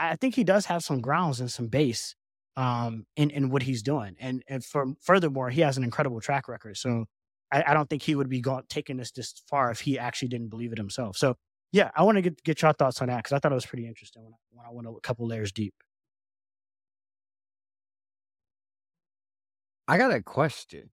I 0.00 0.16
think 0.16 0.34
he 0.34 0.44
does 0.44 0.66
have 0.66 0.82
some 0.82 1.00
grounds 1.00 1.40
and 1.40 1.50
some 1.50 1.68
base 1.68 2.14
um, 2.56 3.06
in 3.16 3.30
in 3.30 3.50
what 3.50 3.62
he's 3.62 3.82
doing. 3.82 4.16
And 4.20 4.42
and 4.48 4.64
for 4.64 4.86
furthermore, 5.00 5.50
he 5.50 5.60
has 5.60 5.76
an 5.76 5.84
incredible 5.84 6.20
track 6.20 6.48
record. 6.48 6.76
So 6.76 7.06
I, 7.52 7.64
I 7.68 7.74
don't 7.74 7.88
think 7.88 8.02
he 8.02 8.14
would 8.14 8.28
be 8.28 8.40
going 8.40 8.64
taking 8.68 8.96
this 8.96 9.10
this 9.10 9.34
far 9.48 9.70
if 9.70 9.80
he 9.80 9.98
actually 9.98 10.28
didn't 10.28 10.48
believe 10.48 10.72
it 10.72 10.78
himself. 10.78 11.16
So 11.16 11.36
yeah, 11.72 11.90
I 11.94 12.02
want 12.02 12.16
to 12.16 12.22
get 12.22 12.42
get 12.42 12.62
your 12.62 12.72
thoughts 12.72 13.00
on 13.00 13.08
that 13.08 13.18
because 13.18 13.32
I 13.32 13.38
thought 13.38 13.52
it 13.52 13.54
was 13.54 13.66
pretty 13.66 13.86
interesting 13.86 14.24
when 14.24 14.32
I, 14.32 14.36
when 14.50 14.66
I 14.66 14.70
went 14.70 14.88
a 14.88 15.00
couple 15.00 15.26
layers 15.26 15.52
deep. 15.52 15.74
I 19.86 19.98
got 19.98 20.12
a 20.12 20.22
question. 20.22 20.90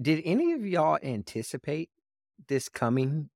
Did 0.00 0.22
any 0.24 0.52
of 0.52 0.66
y'all 0.66 0.98
anticipate 1.02 1.90
this 2.48 2.68
coming 2.68 3.28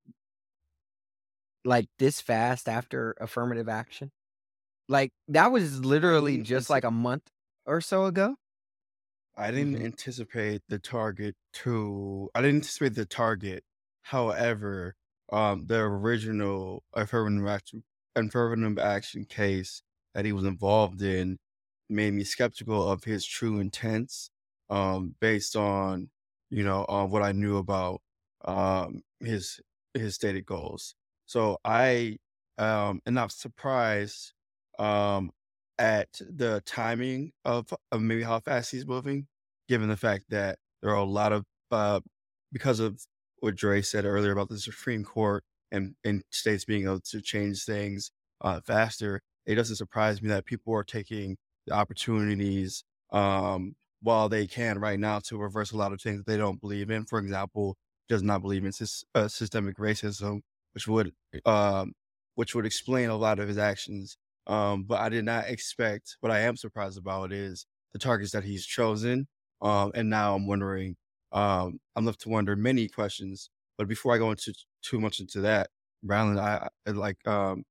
like 1.64 1.88
this 1.98 2.20
fast 2.20 2.68
after 2.68 3.12
affirmative 3.20 3.68
action? 3.68 4.12
Like 4.88 5.12
that 5.28 5.52
was 5.52 5.84
literally 5.84 6.38
just 6.42 6.70
like 6.70 6.84
a 6.84 6.90
month 6.92 7.30
or 7.66 7.80
so 7.80 8.06
ago. 8.06 8.36
I 9.36 9.50
didn't 9.50 9.76
Mhm. 9.76 9.82
anticipate 9.82 10.62
the 10.68 10.78
target 10.78 11.36
to. 11.64 12.30
I 12.34 12.40
didn't 12.42 12.56
anticipate 12.56 12.94
the 12.94 13.06
target. 13.06 13.64
However, 14.02 14.96
um, 15.32 15.66
the 15.66 15.80
original 15.80 16.84
affirmative 16.92 17.46
action, 17.48 17.84
affirmative 18.14 18.78
action 18.78 19.24
case 19.24 19.82
that 20.14 20.24
he 20.24 20.32
was 20.32 20.44
involved 20.44 21.02
in 21.02 21.38
made 21.88 22.12
me 22.14 22.24
skeptical 22.24 22.88
of 22.90 23.04
his 23.04 23.26
true 23.26 23.58
intents, 23.60 24.30
um, 24.70 25.16
based 25.20 25.56
on 25.56 26.10
you 26.50 26.62
know 26.64 26.84
uh, 26.88 27.06
what 27.06 27.22
I 27.22 27.32
knew 27.32 27.56
about 27.56 28.02
um 28.44 29.02
his 29.20 29.60
his 29.94 30.14
stated 30.14 30.46
goals. 30.46 30.94
So 31.26 31.58
I 31.64 32.18
um 32.58 33.00
am 33.06 33.14
not 33.14 33.32
surprised 33.32 34.32
um 34.78 35.30
at 35.78 36.08
the 36.20 36.62
timing 36.66 37.32
of, 37.44 37.72
of 37.90 38.00
maybe 38.00 38.22
how 38.22 38.38
fast 38.40 38.70
he's 38.70 38.86
moving, 38.86 39.26
given 39.68 39.88
the 39.88 39.96
fact 39.96 40.26
that 40.30 40.58
there 40.82 40.92
are 40.92 40.96
a 40.96 41.04
lot 41.04 41.32
of 41.32 41.44
uh, 41.72 42.00
because 42.52 42.78
of 42.80 43.00
what 43.40 43.56
Dre 43.56 43.82
said 43.82 44.04
earlier 44.04 44.32
about 44.32 44.48
the 44.48 44.58
Supreme 44.58 45.04
Court 45.04 45.42
and, 45.72 45.96
and 46.04 46.22
states 46.30 46.64
being 46.64 46.84
able 46.84 47.00
to 47.00 47.20
change 47.20 47.64
things 47.64 48.10
uh, 48.40 48.60
faster. 48.64 49.20
It 49.46 49.56
doesn't 49.56 49.76
surprise 49.76 50.22
me 50.22 50.28
that 50.28 50.44
people 50.46 50.72
are 50.74 50.84
taking 50.84 51.36
the 51.66 51.74
opportunities 51.74 52.84
um, 53.12 53.74
while 54.00 54.28
they 54.28 54.46
can 54.46 54.78
right 54.78 54.98
now 54.98 55.18
to 55.20 55.36
reverse 55.38 55.72
a 55.72 55.76
lot 55.76 55.92
of 55.92 56.00
things 56.00 56.18
that 56.18 56.26
they 56.26 56.36
don't 56.38 56.60
believe 56.60 56.90
in. 56.90 57.04
For 57.06 57.18
example, 57.18 57.76
does 58.08 58.22
not 58.22 58.42
believe 58.42 58.64
in 58.64 58.70
sys- 58.70 59.04
uh, 59.14 59.28
systemic 59.28 59.76
racism, 59.78 60.40
which 60.74 60.88
would 60.88 61.12
um, 61.46 61.92
which 62.34 62.54
would 62.54 62.66
explain 62.66 63.08
a 63.10 63.16
lot 63.16 63.38
of 63.38 63.48
his 63.48 63.58
actions 63.58 64.16
um, 64.46 64.84
but 64.84 65.00
I 65.00 65.08
did 65.08 65.24
not 65.24 65.48
expect. 65.48 66.16
What 66.20 66.30
I 66.30 66.40
am 66.40 66.56
surprised 66.56 66.98
about 66.98 67.32
is 67.32 67.64
the 67.94 67.98
targets 67.98 68.32
that 68.32 68.44
he's 68.44 68.66
chosen. 68.66 69.26
Um, 69.62 69.90
and 69.94 70.10
now 70.10 70.34
I'm 70.34 70.46
wondering. 70.46 70.96
Um, 71.32 71.80
I'm 71.96 72.04
left 72.04 72.20
to 72.22 72.28
wonder 72.28 72.54
many 72.54 72.88
questions. 72.88 73.48
But 73.78 73.88
before 73.88 74.14
I 74.14 74.18
go 74.18 74.30
into 74.30 74.52
too 74.82 75.00
much 75.00 75.18
into 75.20 75.40
that, 75.40 75.70
Brandon, 76.02 76.38
I, 76.38 76.68
I 76.86 76.90
like 76.90 77.26
um, 77.26 77.64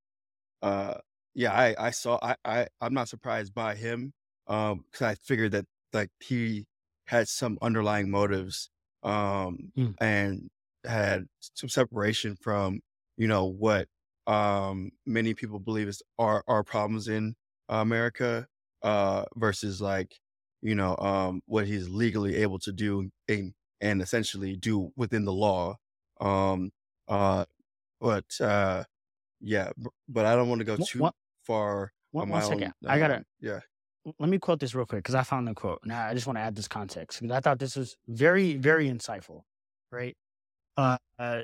uh, 0.61 0.95
Yeah, 1.35 1.53
I 1.53 1.75
I 1.87 1.91
saw 1.91 2.19
I 2.21 2.35
I 2.45 2.67
I'm 2.81 2.93
not 2.93 3.09
surprised 3.09 3.53
by 3.53 3.75
him, 3.75 4.13
um, 4.47 4.85
'cause 4.91 5.01
I 5.03 5.15
figured 5.15 5.51
that, 5.53 5.65
like, 5.93 6.11
he 6.19 6.65
had 7.07 7.27
some 7.27 7.57
underlying 7.61 8.09
motives, 8.11 8.69
um, 9.03 9.73
Mm. 9.75 9.93
and 9.99 10.49
had 10.85 11.27
some 11.39 11.69
separation 11.69 12.35
from, 12.35 12.81
you 13.17 13.27
know, 13.27 13.45
what, 13.45 13.87
um, 14.27 14.91
many 15.05 15.33
people 15.33 15.59
believe 15.59 15.87
is 15.87 16.01
our 16.19 16.43
our 16.47 16.63
problems 16.63 17.07
in 17.07 17.35
America, 17.69 18.47
uh, 18.83 19.25
versus, 19.35 19.81
like, 19.81 20.19
you 20.61 20.75
know, 20.75 20.95
um, 20.97 21.41
what 21.45 21.67
he's 21.67 21.89
legally 21.89 22.35
able 22.37 22.59
to 22.59 22.71
do 22.73 23.11
and 23.27 23.53
and 23.81 24.01
essentially 24.01 24.55
do 24.57 24.91
within 24.95 25.25
the 25.25 25.33
law. 25.33 25.77
Um, 26.21 26.71
uh, 27.07 27.45
but, 28.01 28.39
uh, 28.41 28.85
yeah, 29.41 29.71
but 30.09 30.25
I 30.27 30.35
don't 30.35 30.49
wanna 30.49 30.63
go 30.65 30.77
too 30.77 31.03
what 31.03 31.13
far 31.45 31.93
one 32.11 32.25
on 32.25 32.29
one 32.29 32.41
second. 32.41 32.71
own, 32.71 32.73
I 32.85 32.99
gotta 32.99 33.23
yeah. 33.41 33.61
let 34.19 34.29
me 34.29 34.39
quote 34.39 34.59
this 34.59 34.75
real 34.75 34.85
quick 34.85 34.99
because 35.03 35.15
I 35.15 35.23
found 35.23 35.47
the 35.47 35.55
quote, 35.55 35.81
Now 35.85 36.07
I 36.07 36.13
just 36.13 36.27
wanna 36.27 36.41
add 36.41 36.55
this 36.55 36.67
context 36.67 37.21
'cause 37.21 37.31
I 37.31 37.39
thought 37.41 37.59
this 37.59 37.75
was 37.75 37.97
very, 38.07 38.57
very 38.57 38.87
insightful, 38.89 39.43
right? 39.91 40.17
Uh, 40.77 40.97
uh 41.19 41.43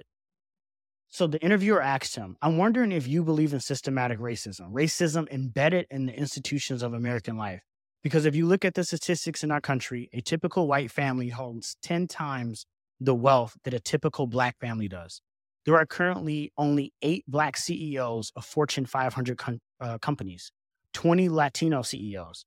so 1.10 1.28
the 1.28 1.42
interviewer 1.42 1.82
asked 1.82 2.16
him, 2.16 2.38
"I'm 2.42 2.58
wondering 2.58 2.92
if 2.92 3.08
you 3.08 3.24
believe 3.24 3.54
in 3.54 3.60
systematic 3.60 4.20
racism, 4.20 4.72
racism 4.72 5.28
embedded 5.30 5.88
in 5.90 6.06
the 6.06 6.14
institutions 6.14 6.84
of 6.84 6.94
American 6.94 7.38
life. 7.38 7.62
Because 8.02 8.26
if 8.26 8.36
you 8.36 8.46
look 8.46 8.64
at 8.64 8.76
the 8.76 8.84
statistics 8.84 9.44
in 9.44 9.52
our 9.52 9.60
country, 9.60 10.10
a 10.14 10.22
typical 10.22 10.68
white 10.68 10.92
family 10.92 11.30
holds 11.30 11.76
10 11.82 12.08
times 12.08 12.66
the 13.00 13.16
wealth 13.16 13.58
that 13.64 13.74
a 13.74 13.80
typical 13.80 14.28
black 14.28 14.58
family 14.60 14.88
does. 14.88 15.22
There 15.66 15.76
are 15.76 15.86
currently 15.86 16.52
only 16.58 16.94
8 17.02 17.26
black 17.28 17.58
CEOs 17.58 18.32
of 18.36 18.46
Fortune 18.46 18.86
500 18.86 19.38
com 19.38 19.60
uh, 19.80 19.98
companies, 19.98 20.52
20 20.94 21.30
Latino 21.30 21.82
CEOs. 21.82 22.46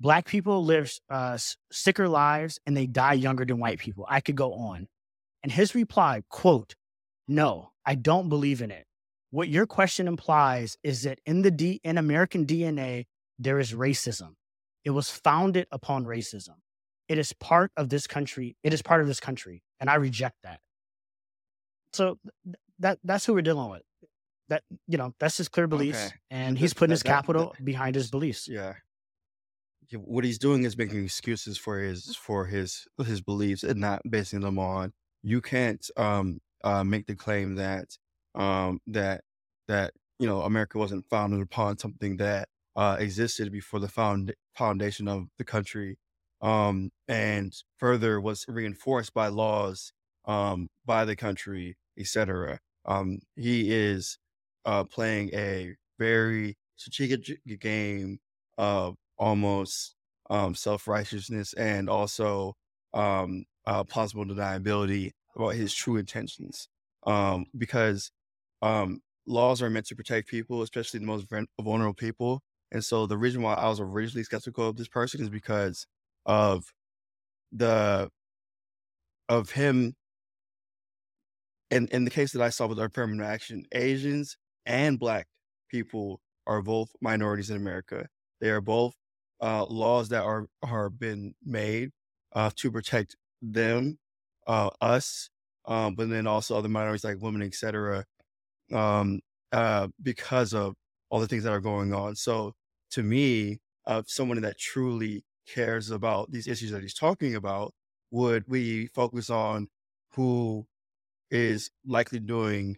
Black 0.00 0.26
people 0.26 0.64
live 0.64 0.92
uh, 1.10 1.38
sicker 1.72 2.08
lives, 2.08 2.58
and 2.66 2.76
they 2.76 2.86
die 2.86 3.14
younger 3.14 3.44
than 3.44 3.58
white 3.58 3.78
people." 3.78 4.06
I 4.08 4.20
could 4.20 4.36
go 4.36 4.52
on. 4.52 4.86
And 5.42 5.50
his 5.50 5.74
reply, 5.74 6.22
quote, 6.28 6.74
"No, 7.26 7.70
I 7.88 7.94
don't 7.96 8.28
believe 8.28 8.60
in 8.62 8.70
it. 8.70 8.86
What 9.30 9.48
your 9.48 9.66
question 9.66 10.08
implies 10.08 10.76
is 10.84 11.04
that 11.04 11.20
in 11.26 11.42
the 11.42 11.50
D 11.50 11.80
in 11.84 11.98
American 11.98 12.46
DNA, 12.46 13.06
there 13.38 13.58
is 13.58 13.72
racism. 13.72 14.34
It 14.84 14.90
was 14.90 15.10
founded 15.10 15.66
upon 15.72 16.04
racism. 16.04 16.56
It 17.08 17.18
is 17.18 17.32
part 17.32 17.72
of 17.78 17.88
this 17.88 18.06
country 18.06 18.56
it 18.62 18.74
is 18.74 18.82
part 18.82 19.00
of 19.00 19.06
this 19.08 19.20
country, 19.20 19.62
and 19.80 19.88
I 19.90 19.94
reject 19.96 20.36
that." 20.44 20.60
So 21.92 22.18
th 22.24 22.32
th 22.44 22.56
that 22.80 22.98
that's 23.04 23.24
who 23.26 23.34
we're 23.34 23.42
dealing 23.50 23.70
with. 23.70 23.82
That 24.48 24.62
you 24.86 24.98
know, 24.98 25.14
that's 25.20 25.38
his 25.38 25.48
clear 25.48 25.66
beliefs, 25.66 26.02
Okay. 26.06 26.16
and 26.30 26.58
he's 26.58 26.74
putting 26.74 26.90
that 26.90 26.98
his 26.98 27.02
that 27.02 27.22
that 27.36 27.48
capital 27.48 27.54
behind 27.64 27.96
his 27.96 28.10
beliefs. 28.10 28.48
Yeah. 28.48 28.74
Yeah, 29.90 30.00
what 30.00 30.24
he's 30.24 30.38
doing 30.38 30.64
is 30.64 30.76
making 30.76 31.02
excuses 31.04 31.56
for 31.58 31.78
his 31.78 32.14
for 32.14 32.46
his 32.46 32.86
his 33.04 33.20
beliefs 33.22 33.62
and 33.64 33.80
not 33.80 34.02
basing 34.08 34.40
them 34.40 34.58
on 34.58 34.92
you 35.22 35.40
can't, 35.40 35.90
um, 35.96 36.40
uh, 36.64 36.84
make 36.84 37.06
the 37.06 37.14
claim 37.14 37.54
that, 37.56 37.86
um, 38.34 38.80
that 38.86 39.22
that, 39.68 39.92
you 40.18 40.26
know, 40.26 40.42
America 40.42 40.78
wasn't 40.78 41.04
founded 41.10 41.40
upon 41.42 41.78
something 41.78 42.16
that, 42.18 42.48
uh, 42.76 42.96
existed 43.00 43.52
before 43.52 43.80
the 43.80 43.88
found 43.88 44.34
foundation 44.56 45.08
of 45.08 45.28
the 45.38 45.44
country, 45.44 45.98
um, 46.42 46.90
and 47.08 47.52
further 47.78 48.20
was 48.20 48.44
reinforced 48.48 49.12
by 49.14 49.28
laws, 49.28 49.92
um, 50.26 50.68
by 50.86 51.04
the 51.04 51.16
country, 51.16 51.76
etcetera. 51.98 52.58
Um, 52.86 53.18
he 53.36 53.70
is, 53.72 54.18
uh, 54.64 54.84
playing 54.84 55.30
a 55.34 55.74
very 55.98 56.56
strategic 56.76 57.60
game 57.60 58.18
of 58.58 58.96
almost, 59.18 59.94
um, 60.30 60.54
self-righteousness 60.54 61.52
and 61.54 61.88
also, 61.90 62.54
um, 62.94 63.44
uh, 63.66 63.84
plausible 63.84 64.24
deniability 64.24 65.12
about 65.38 65.54
his 65.54 65.74
true 65.74 65.96
intentions. 65.96 66.68
Um, 67.06 67.46
because, 67.56 68.10
um, 68.62 69.00
laws 69.26 69.62
are 69.62 69.70
meant 69.70 69.86
to 69.86 69.96
protect 69.96 70.28
people, 70.28 70.62
especially 70.62 71.00
the 71.00 71.06
most 71.06 71.26
vulnerable 71.60 71.94
people, 71.94 72.42
and 72.72 72.84
so 72.84 73.06
the 73.06 73.18
reason 73.18 73.42
why 73.42 73.54
I 73.54 73.68
was 73.68 73.80
originally 73.80 74.24
skeptical 74.24 74.68
of 74.68 74.76
this 74.76 74.88
person 74.88 75.22
is 75.22 75.30
because 75.30 75.86
of 76.26 76.72
the 77.52 78.10
of 79.28 79.50
him 79.50 79.94
in 81.70 81.86
in 81.88 82.04
the 82.04 82.10
case 82.10 82.32
that 82.32 82.42
I 82.42 82.48
saw 82.50 82.66
with 82.66 82.78
our 82.78 82.86
affirmative 82.86 83.26
action, 83.26 83.64
Asians 83.72 84.36
and 84.66 84.98
Black 84.98 85.26
people 85.70 86.20
are 86.46 86.62
both 86.62 86.90
minorities 87.00 87.50
in 87.50 87.56
America. 87.56 88.08
They 88.40 88.50
are 88.50 88.60
both, 88.60 88.94
uh, 89.40 89.66
laws 89.66 90.08
that 90.10 90.22
are 90.24 90.46
are 90.62 90.88
been 90.90 91.34
made, 91.44 91.90
uh, 92.32 92.50
to 92.56 92.70
protect 92.72 93.16
them, 93.42 93.98
uh, 94.48 94.70
us, 94.82 95.30
um, 95.66 95.96
but 95.96 96.10
then 96.10 96.28
also 96.28 96.58
other 96.58 96.70
minorities 96.70 97.04
like 97.04 97.22
women, 97.22 97.42
etcetera, 97.42 98.06
um, 98.72 99.20
uh, 99.52 99.88
because 100.02 100.54
of 100.54 100.74
all 101.10 101.20
the 101.20 101.28
things 101.28 101.44
that 101.44 101.52
are 101.52 101.60
going 101.60 101.94
on. 101.94 102.16
So, 102.16 102.54
to 102.92 103.02
me, 103.02 103.58
uh, 103.86 104.02
someone 104.06 104.40
that 104.42 104.58
truly 104.58 105.24
cares 105.48 105.90
about 105.90 106.30
these 106.30 106.48
issues 106.48 106.70
that 106.72 106.82
he's 106.82 106.94
talking 106.94 107.34
about, 107.34 107.74
would 108.10 108.44
we 108.48 108.88
focus 108.88 109.30
on 109.30 109.68
who 110.12 110.66
is 111.30 111.70
likely 111.86 112.20
doing, 112.20 112.76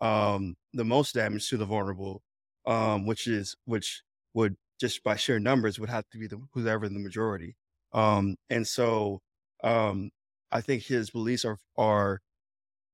um, 0.00 0.56
the 0.72 0.84
most 0.84 1.14
damage 1.14 1.48
to 1.50 1.56
the 1.56 1.66
vulnerable, 1.66 2.22
um, 2.66 3.06
which 3.06 3.26
is 3.26 3.56
which 3.66 4.02
would 4.34 4.56
just 4.80 5.02
by 5.04 5.16
sheer 5.16 5.38
numbers 5.38 5.78
would 5.78 5.90
have 5.90 6.08
to 6.10 6.18
be 6.18 6.26
the 6.26 6.40
whoever 6.54 6.86
in 6.86 6.94
the 6.94 7.00
majority. 7.00 7.54
Um, 7.92 8.36
and 8.50 8.66
so, 8.66 9.20
um, 9.64 10.10
I 10.52 10.60
think 10.60 10.84
his 10.84 11.10
beliefs 11.10 11.44
are 11.44 11.58
are 11.76 12.20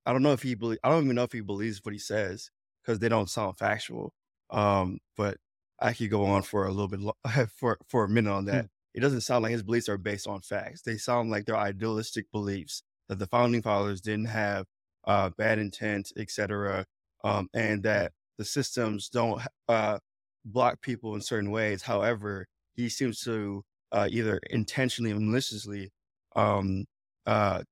I 0.06 0.12
don't 0.12 0.22
know 0.22 0.32
if 0.32 0.42
he 0.42 0.54
belie 0.54 0.78
I 0.84 0.90
don't 0.90 1.04
even 1.04 1.16
know 1.16 1.24
if 1.24 1.32
he 1.32 1.40
believes 1.40 1.80
what 1.84 1.92
he 1.92 1.98
says 1.98 2.50
because 2.82 2.98
they 3.00 3.08
don't 3.08 3.30
sound 3.30 3.58
factual. 3.58 4.12
Um, 4.50 4.98
but 5.16 5.38
I 5.80 5.92
could 5.92 6.10
go 6.10 6.24
on 6.24 6.42
for 6.42 6.66
a 6.66 6.70
little 6.70 6.88
bit 6.88 7.00
lo 7.00 7.14
for 7.56 7.78
for 7.88 8.04
a 8.04 8.08
minute 8.08 8.32
on 8.32 8.46
that. 8.46 8.62
Hmm. 8.62 8.68
It 8.94 9.00
doesn't 9.00 9.20
sound 9.22 9.42
like 9.44 9.52
his 9.52 9.62
beliefs 9.62 9.88
are 9.88 9.98
based 9.98 10.26
on 10.26 10.40
facts. 10.40 10.82
They 10.82 10.96
sound 10.96 11.30
like 11.30 11.44
they're 11.46 11.56
idealistic 11.56 12.30
beliefs 12.32 12.82
that 13.08 13.18
the 13.18 13.26
founding 13.26 13.62
fathers 13.62 14.00
didn't 14.00 14.26
have, 14.26 14.66
uh, 15.04 15.30
bad 15.30 15.58
intent, 15.58 16.12
etc., 16.16 16.84
um, 17.24 17.48
and 17.54 17.82
that 17.84 18.12
the 18.38 18.44
systems 18.44 19.08
don't 19.08 19.42
uh, 19.68 19.98
block 20.44 20.80
people 20.82 21.14
in 21.14 21.20
certain 21.20 21.50
ways. 21.50 21.82
However, 21.82 22.46
he 22.74 22.88
seems 22.88 23.20
to, 23.24 23.64
uh, 23.92 24.08
either 24.10 24.40
intentionally 24.50 25.12
or 25.12 25.20
maliciously, 25.20 25.90
um, 26.36 26.86
uh, 27.28 27.62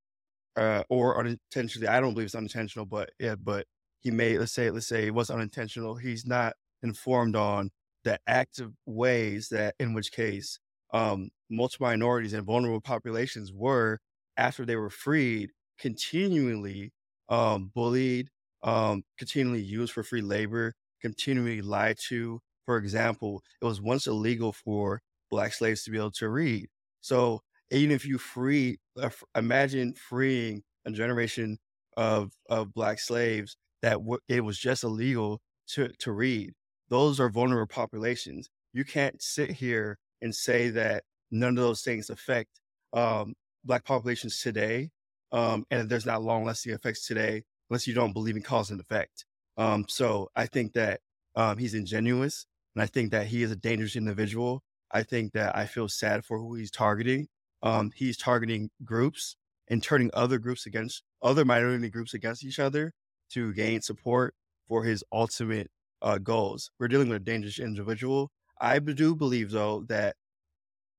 uh, 0.57 0.83
or 0.88 1.19
unintentionally 1.19 1.88
I 1.88 2.01
don't 2.01 2.14
believe 2.14 2.27
it's 2.27 2.35
unintentional, 2.35 2.87
but 2.87 3.11
yeah, 3.21 3.37
but 3.37 3.66
he 4.03 4.11
may 4.11 4.38
let's 4.38 4.53
say 4.53 4.71
let's 4.71 4.87
say 4.88 5.07
it 5.07 5.14
was 5.14 5.31
unintentional. 5.31 5.97
He's 5.97 6.27
not 6.27 6.55
informed 6.83 7.37
on 7.37 7.71
the 8.05 8.19
active 8.27 8.73
ways 8.87 9.49
that 9.51 9.75
in 9.81 9.95
which 9.95 10.12
case, 10.12 10.59
um, 10.92 11.31
multiple 11.51 11.87
minorities 11.88 12.33
and 12.33 12.47
vulnerable 12.47 12.81
populations 12.81 13.53
were, 13.53 13.99
after 14.37 14.64
they 14.64 14.77
were 14.77 14.90
freed, 14.90 15.51
continually, 15.81 16.92
um, 17.29 17.73
bullied, 17.75 18.29
um, 18.62 19.03
continually 19.19 19.62
used 19.62 19.92
for 19.92 20.03
free 20.05 20.23
labor, 20.23 20.75
continually 21.03 21.62
lied 21.62 21.99
to. 22.09 22.40
For 22.66 22.79
example, 22.79 23.42
it 23.62 23.64
was 23.64 23.81
once 23.81 24.07
illegal 24.07 24.53
for 24.53 25.01
Black 25.31 25.53
slaves 25.53 25.85
to 25.85 25.90
be 25.90 25.99
able 25.99 26.12
to 26.12 26.29
read. 26.29 26.69
So, 27.01 27.42
even 27.70 27.90
if 27.90 28.05
you 28.07 28.18
free 28.18 28.79
uh, 29.00 29.11
imagine 29.35 29.94
freeing 29.94 30.62
a 30.85 30.90
generation 30.92 31.59
of 31.96 32.33
of 32.48 32.72
Black 32.74 32.98
slaves 33.00 33.57
that 33.83 33.94
w 33.94 34.18
it 34.29 34.42
was 34.42 34.59
just 34.59 34.85
illegal 34.85 35.40
to 35.68 35.88
to 35.98 36.12
read. 36.12 36.52
Those 36.88 37.20
are 37.20 37.29
vulnerable 37.31 37.66
populations. 37.72 38.48
You 38.72 38.85
can't 38.85 39.20
sit 39.22 39.50
here 39.50 39.98
and 40.22 40.35
say 40.35 40.70
that 40.70 41.05
none 41.31 41.50
of 41.59 41.62
those 41.64 41.83
things 41.83 42.11
affect, 42.11 42.61
um, 42.92 43.35
Black 43.64 43.85
populations 43.85 44.40
today, 44.40 44.90
um, 45.33 45.64
and 45.70 45.88
there's 45.90 46.07
not 46.07 46.22
long-lasting 46.22 46.72
effects 46.72 47.07
today 47.07 47.42
unless 47.70 47.87
you 47.87 47.94
don't 47.94 48.12
believe 48.12 48.37
in 48.37 48.42
cause 48.42 48.70
and 48.70 48.81
effect. 48.81 49.24
Um, 49.57 49.87
so 49.88 50.29
I 50.37 50.46
think 50.46 50.72
that, 50.74 51.00
um, 51.35 51.59
he's 51.59 51.74
ingenuous, 51.74 52.46
and 52.74 52.83
I 52.83 52.87
think 52.87 53.11
that 53.12 53.26
he 53.26 53.42
is 53.42 53.50
a 53.50 53.57
dangerous 53.57 53.96
individual. 53.96 54.62
I 54.92 55.02
think 55.02 55.33
that 55.33 55.57
I 55.57 55.66
feel 55.66 55.88
sad 55.88 56.24
for 56.24 56.38
who 56.38 56.55
he's 56.55 56.70
targeting. 56.70 57.29
Um, 57.66 57.92
he's 57.94 58.16
targeting 58.16 58.70
groups 58.85 59.37
and 59.68 59.83
turning 59.83 60.11
other 60.14 60.38
groups 60.38 60.66
against 60.66 61.02
other 61.22 61.44
minority 61.44 61.90
groups 61.90 62.14
against 62.14 62.44
each 62.44 62.59
other 62.61 62.92
to 63.31 63.52
gain 63.55 63.81
support 63.83 64.35
for 64.68 64.85
his 64.85 65.05
ultimate, 65.12 65.70
uh, 66.02 66.18
goals. 66.18 66.70
We're 66.79 66.88
dealing 66.88 67.09
with 67.09 67.22
a 67.22 67.24
dangerous 67.24 67.59
individual. 67.59 68.31
I 68.61 68.79
do 68.79 69.16
believe, 69.16 69.50
though, 69.50 69.85
that 69.88 70.16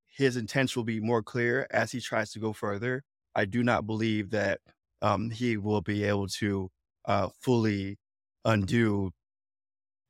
his 0.06 0.38
intention 0.38 0.80
will 0.80 0.86
be 0.86 0.99
more 0.99 1.23
clear 1.23 1.67
as 1.71 1.91
he 1.91 2.01
tries 2.01 2.32
to 2.32 2.39
go 2.39 2.53
further. 2.53 3.03
I 3.36 3.45
do 3.45 3.63
not 3.63 3.86
believe 3.88 4.32
that, 4.32 4.62
um, 5.01 5.30
he 5.32 5.58
will 5.58 5.82
be 5.82 6.03
able 6.03 6.27
to, 6.39 6.71
uh, 7.06 7.30
fully 7.41 7.97
undo 8.45 9.12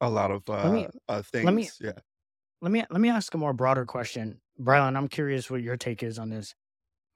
a 0.01 0.09
lot 0.09 0.31
of 0.31 0.49
Let 0.61 0.71
me 0.71 0.87
uh, 0.87 0.91
uh 1.07 1.21
let 1.41 1.53
me 1.53 1.69
things. 1.69 1.77
Yeah. 1.81 1.99
Let 2.61 2.71
me 2.71 2.83
let 2.89 3.01
me 3.01 3.09
ask 3.09 3.33
a 3.33 3.37
more 3.37 3.53
broader 3.53 3.85
question, 3.85 4.41
Brylan. 4.59 4.95
I'm 4.97 5.07
curious 5.07 5.49
what 5.49 5.61
your 5.61 5.77
take 5.77 6.03
is 6.03 6.17
on 6.17 6.29
this. 6.29 6.55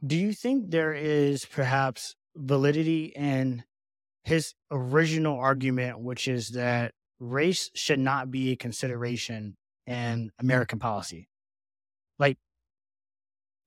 Do 0.06 0.15
you 0.15 0.34
think 0.34 0.71
there 0.71 0.93
is 0.93 1.45
perhaps 1.45 2.15
validity 2.36 3.06
in 3.15 3.63
his 4.23 4.54
original 4.69 5.38
argument, 5.38 5.99
which 5.99 6.27
is 6.27 6.49
that 6.49 6.93
race 7.19 7.69
should 7.75 7.99
not 7.99 8.32
be 8.32 8.51
a 8.51 8.56
consideration 8.56 9.56
in 9.86 10.32
American 10.39 10.80
policy? 10.80 11.27
Like, 12.19 12.38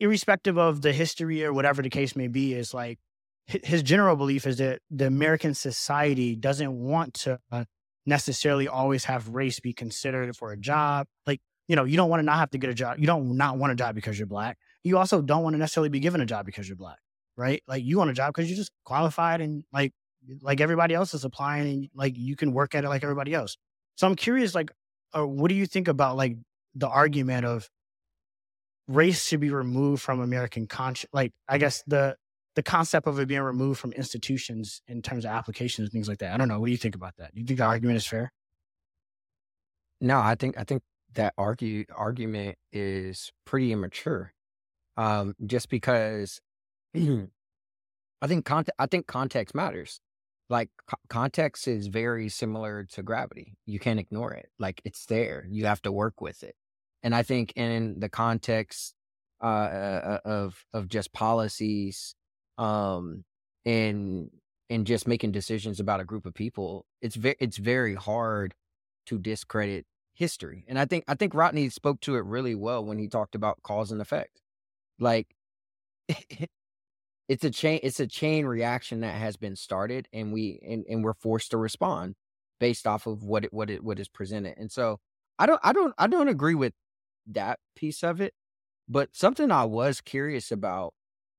irrespective 0.00 0.58
of 0.58 0.82
the 0.82 0.92
history 0.92 1.44
or 1.44 1.52
whatever 1.52 1.82
the 1.82 1.90
case 1.90 2.14
may 2.16 2.28
be, 2.28 2.54
is 2.54 2.74
like 2.74 2.98
his 3.46 3.82
general 3.82 4.16
belief 4.16 4.46
is 4.46 4.58
that 4.58 4.80
the 4.90 5.06
American 5.06 5.54
society 5.54 6.34
doesn't 6.34 6.72
want 6.72 7.14
to 7.14 7.38
uh, 7.52 7.64
necessarily 8.06 8.66
always 8.66 9.04
have 9.04 9.28
race 9.28 9.60
be 9.60 9.72
considered 9.72 10.36
for 10.36 10.52
a 10.52 10.56
job. 10.56 11.06
Like, 11.26 11.40
you 11.68 11.76
know, 11.76 11.84
you 11.84 11.96
don't 11.96 12.10
want 12.10 12.20
to 12.20 12.24
not 12.24 12.38
have 12.38 12.50
to 12.50 12.58
get 12.58 12.70
a 12.70 12.74
job. 12.74 12.98
You 12.98 13.06
don't 13.06 13.36
not 13.36 13.58
want 13.58 13.72
a 13.72 13.76
job 13.76 13.94
because 13.94 14.18
you're 14.18 14.26
black. 14.26 14.58
You 14.82 14.98
also 14.98 15.22
don't 15.22 15.42
want 15.42 15.54
to 15.54 15.58
necessarily 15.58 15.88
be 15.88 16.00
given 16.00 16.20
a 16.20 16.26
job 16.26 16.46
because 16.46 16.68
you're 16.68 16.76
black, 16.76 16.98
right? 17.36 17.62
Like, 17.66 17.84
you 17.84 17.98
want 17.98 18.10
a 18.10 18.14
job 18.14 18.34
because 18.34 18.50
you're 18.50 18.56
just 18.56 18.72
qualified 18.84 19.40
and 19.40 19.64
like 19.72 19.92
like 20.40 20.60
everybody 20.60 20.94
else 20.94 21.12
is 21.14 21.24
applying, 21.24 21.68
and 21.68 21.88
like 21.94 22.16
you 22.16 22.36
can 22.36 22.52
work 22.52 22.74
at 22.74 22.84
it 22.84 22.88
like 22.88 23.02
everybody 23.02 23.34
else. 23.34 23.56
So 23.96 24.06
I'm 24.06 24.16
curious, 24.16 24.54
like, 24.54 24.70
uh, 25.16 25.26
what 25.26 25.48
do 25.48 25.54
you 25.54 25.66
think 25.66 25.88
about 25.88 26.16
like 26.16 26.36
the 26.74 26.88
argument 26.88 27.46
of 27.46 27.68
race 28.88 29.24
should 29.24 29.40
be 29.40 29.50
removed 29.50 30.02
from 30.02 30.20
American 30.20 30.66
conscience. 30.66 31.10
Like, 31.12 31.32
I 31.48 31.58
guess 31.58 31.82
the 31.86 32.16
the 32.54 32.62
concept 32.62 33.08
of 33.08 33.18
it 33.18 33.26
being 33.26 33.40
removed 33.40 33.80
from 33.80 33.92
institutions 33.92 34.80
in 34.86 35.02
terms 35.02 35.24
of 35.24 35.32
applications 35.32 35.86
and 35.86 35.92
things 35.92 36.08
like 36.08 36.18
that. 36.18 36.32
I 36.32 36.36
don't 36.36 36.46
know. 36.46 36.60
What 36.60 36.66
do 36.66 36.72
you 36.72 36.78
think 36.78 36.94
about 36.94 37.14
that? 37.18 37.34
Do 37.34 37.40
you 37.40 37.46
think 37.46 37.58
the 37.58 37.64
argument 37.64 37.96
is 37.96 38.06
fair? 38.06 38.32
No, 40.00 40.20
I 40.20 40.34
think 40.36 40.56
I 40.58 40.64
think 40.64 40.82
that 41.14 41.34
argue 41.38 41.84
argument 41.94 42.56
is 42.72 43.32
pretty 43.44 43.72
immature. 43.72 44.32
Um, 44.96 45.34
just 45.44 45.68
because 45.68 46.40
I 46.96 48.26
think 48.26 48.44
context 48.44 48.76
I 48.78 48.86
think 48.86 49.06
context 49.06 49.54
matters. 49.54 50.00
Like 50.50 50.70
co- 50.86 50.98
context 51.08 51.66
is 51.68 51.86
very 51.86 52.28
similar 52.28 52.84
to 52.92 53.02
gravity. 53.02 53.56
You 53.66 53.78
can't 53.78 53.98
ignore 53.98 54.32
it. 54.32 54.50
Like 54.58 54.80
it's 54.84 55.06
there. 55.06 55.46
You 55.50 55.66
have 55.66 55.82
to 55.82 55.92
work 55.92 56.20
with 56.20 56.42
it. 56.42 56.54
And 57.02 57.14
I 57.14 57.22
think 57.22 57.52
in 57.56 58.00
the 58.00 58.08
context 58.08 58.94
uh, 59.42 59.46
uh, 59.46 60.18
uh, 60.24 60.28
of 60.28 60.64
of 60.72 60.88
just 60.88 61.12
policies, 61.12 62.14
um, 62.58 63.24
and 63.66 64.30
and 64.70 64.86
just 64.86 65.06
making 65.06 65.32
decisions 65.32 65.80
about 65.80 66.00
a 66.00 66.04
group 66.04 66.24
of 66.26 66.34
people, 66.34 66.86
it's 67.02 67.16
very 67.16 67.36
it's 67.40 67.58
very 67.58 67.94
hard 67.94 68.54
to 69.06 69.18
discredit 69.18 69.86
history. 70.14 70.64
And 70.68 70.78
I 70.78 70.86
think 70.86 71.04
I 71.08 71.14
think 71.14 71.34
Rodney 71.34 71.68
spoke 71.68 72.00
to 72.02 72.16
it 72.16 72.24
really 72.24 72.54
well 72.54 72.84
when 72.84 72.98
he 72.98 73.08
talked 73.08 73.34
about 73.34 73.62
cause 73.62 73.92
and 73.92 74.00
effect. 74.00 74.40
Like 74.98 75.28
it's 77.28 77.44
a 77.44 77.50
chain 77.50 77.80
it's 77.82 78.00
a 78.00 78.06
chain 78.06 78.46
reaction 78.46 79.00
that 79.00 79.14
has 79.16 79.36
been 79.36 79.56
started 79.56 80.08
and 80.12 80.32
we 80.32 80.60
and, 80.66 80.84
and 80.88 81.04
we're 81.04 81.14
forced 81.14 81.50
to 81.52 81.58
respond 81.58 82.14
based 82.60 82.86
off 82.86 83.06
of 83.06 83.22
what 83.24 83.44
it 83.44 83.52
what 83.52 83.70
it 83.70 83.82
what 83.82 83.98
is 83.98 84.08
presented. 84.08 84.54
And 84.58 84.70
so 84.70 84.98
I 85.38 85.46
don't 85.46 85.60
I 85.64 85.72
don't 85.72 85.94
I 85.98 86.06
don't 86.06 86.28
agree 86.28 86.54
with 86.54 86.72
that 87.26 87.58
piece 87.76 88.02
of 88.02 88.20
it. 88.20 88.34
But 88.88 89.16
something 89.16 89.50
I 89.50 89.64
was 89.64 90.00
curious 90.02 90.52
about, 90.52 90.92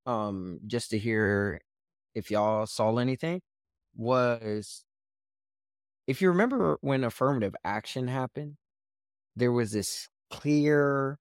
um, 0.08 0.60
just 0.66 0.90
to 0.92 0.98
hear 0.98 1.62
if 2.16 2.32
y'all 2.32 2.66
saw 2.66 2.98
anything, 2.98 3.42
was 3.96 4.84
if 6.08 6.22
you 6.22 6.30
remember 6.30 6.78
when 6.82 7.04
affirmative 7.04 7.56
action 7.64 8.08
happened, 8.08 8.56
there 9.36 9.52
was 9.52 9.72
this 9.72 10.10
clear 10.32 11.20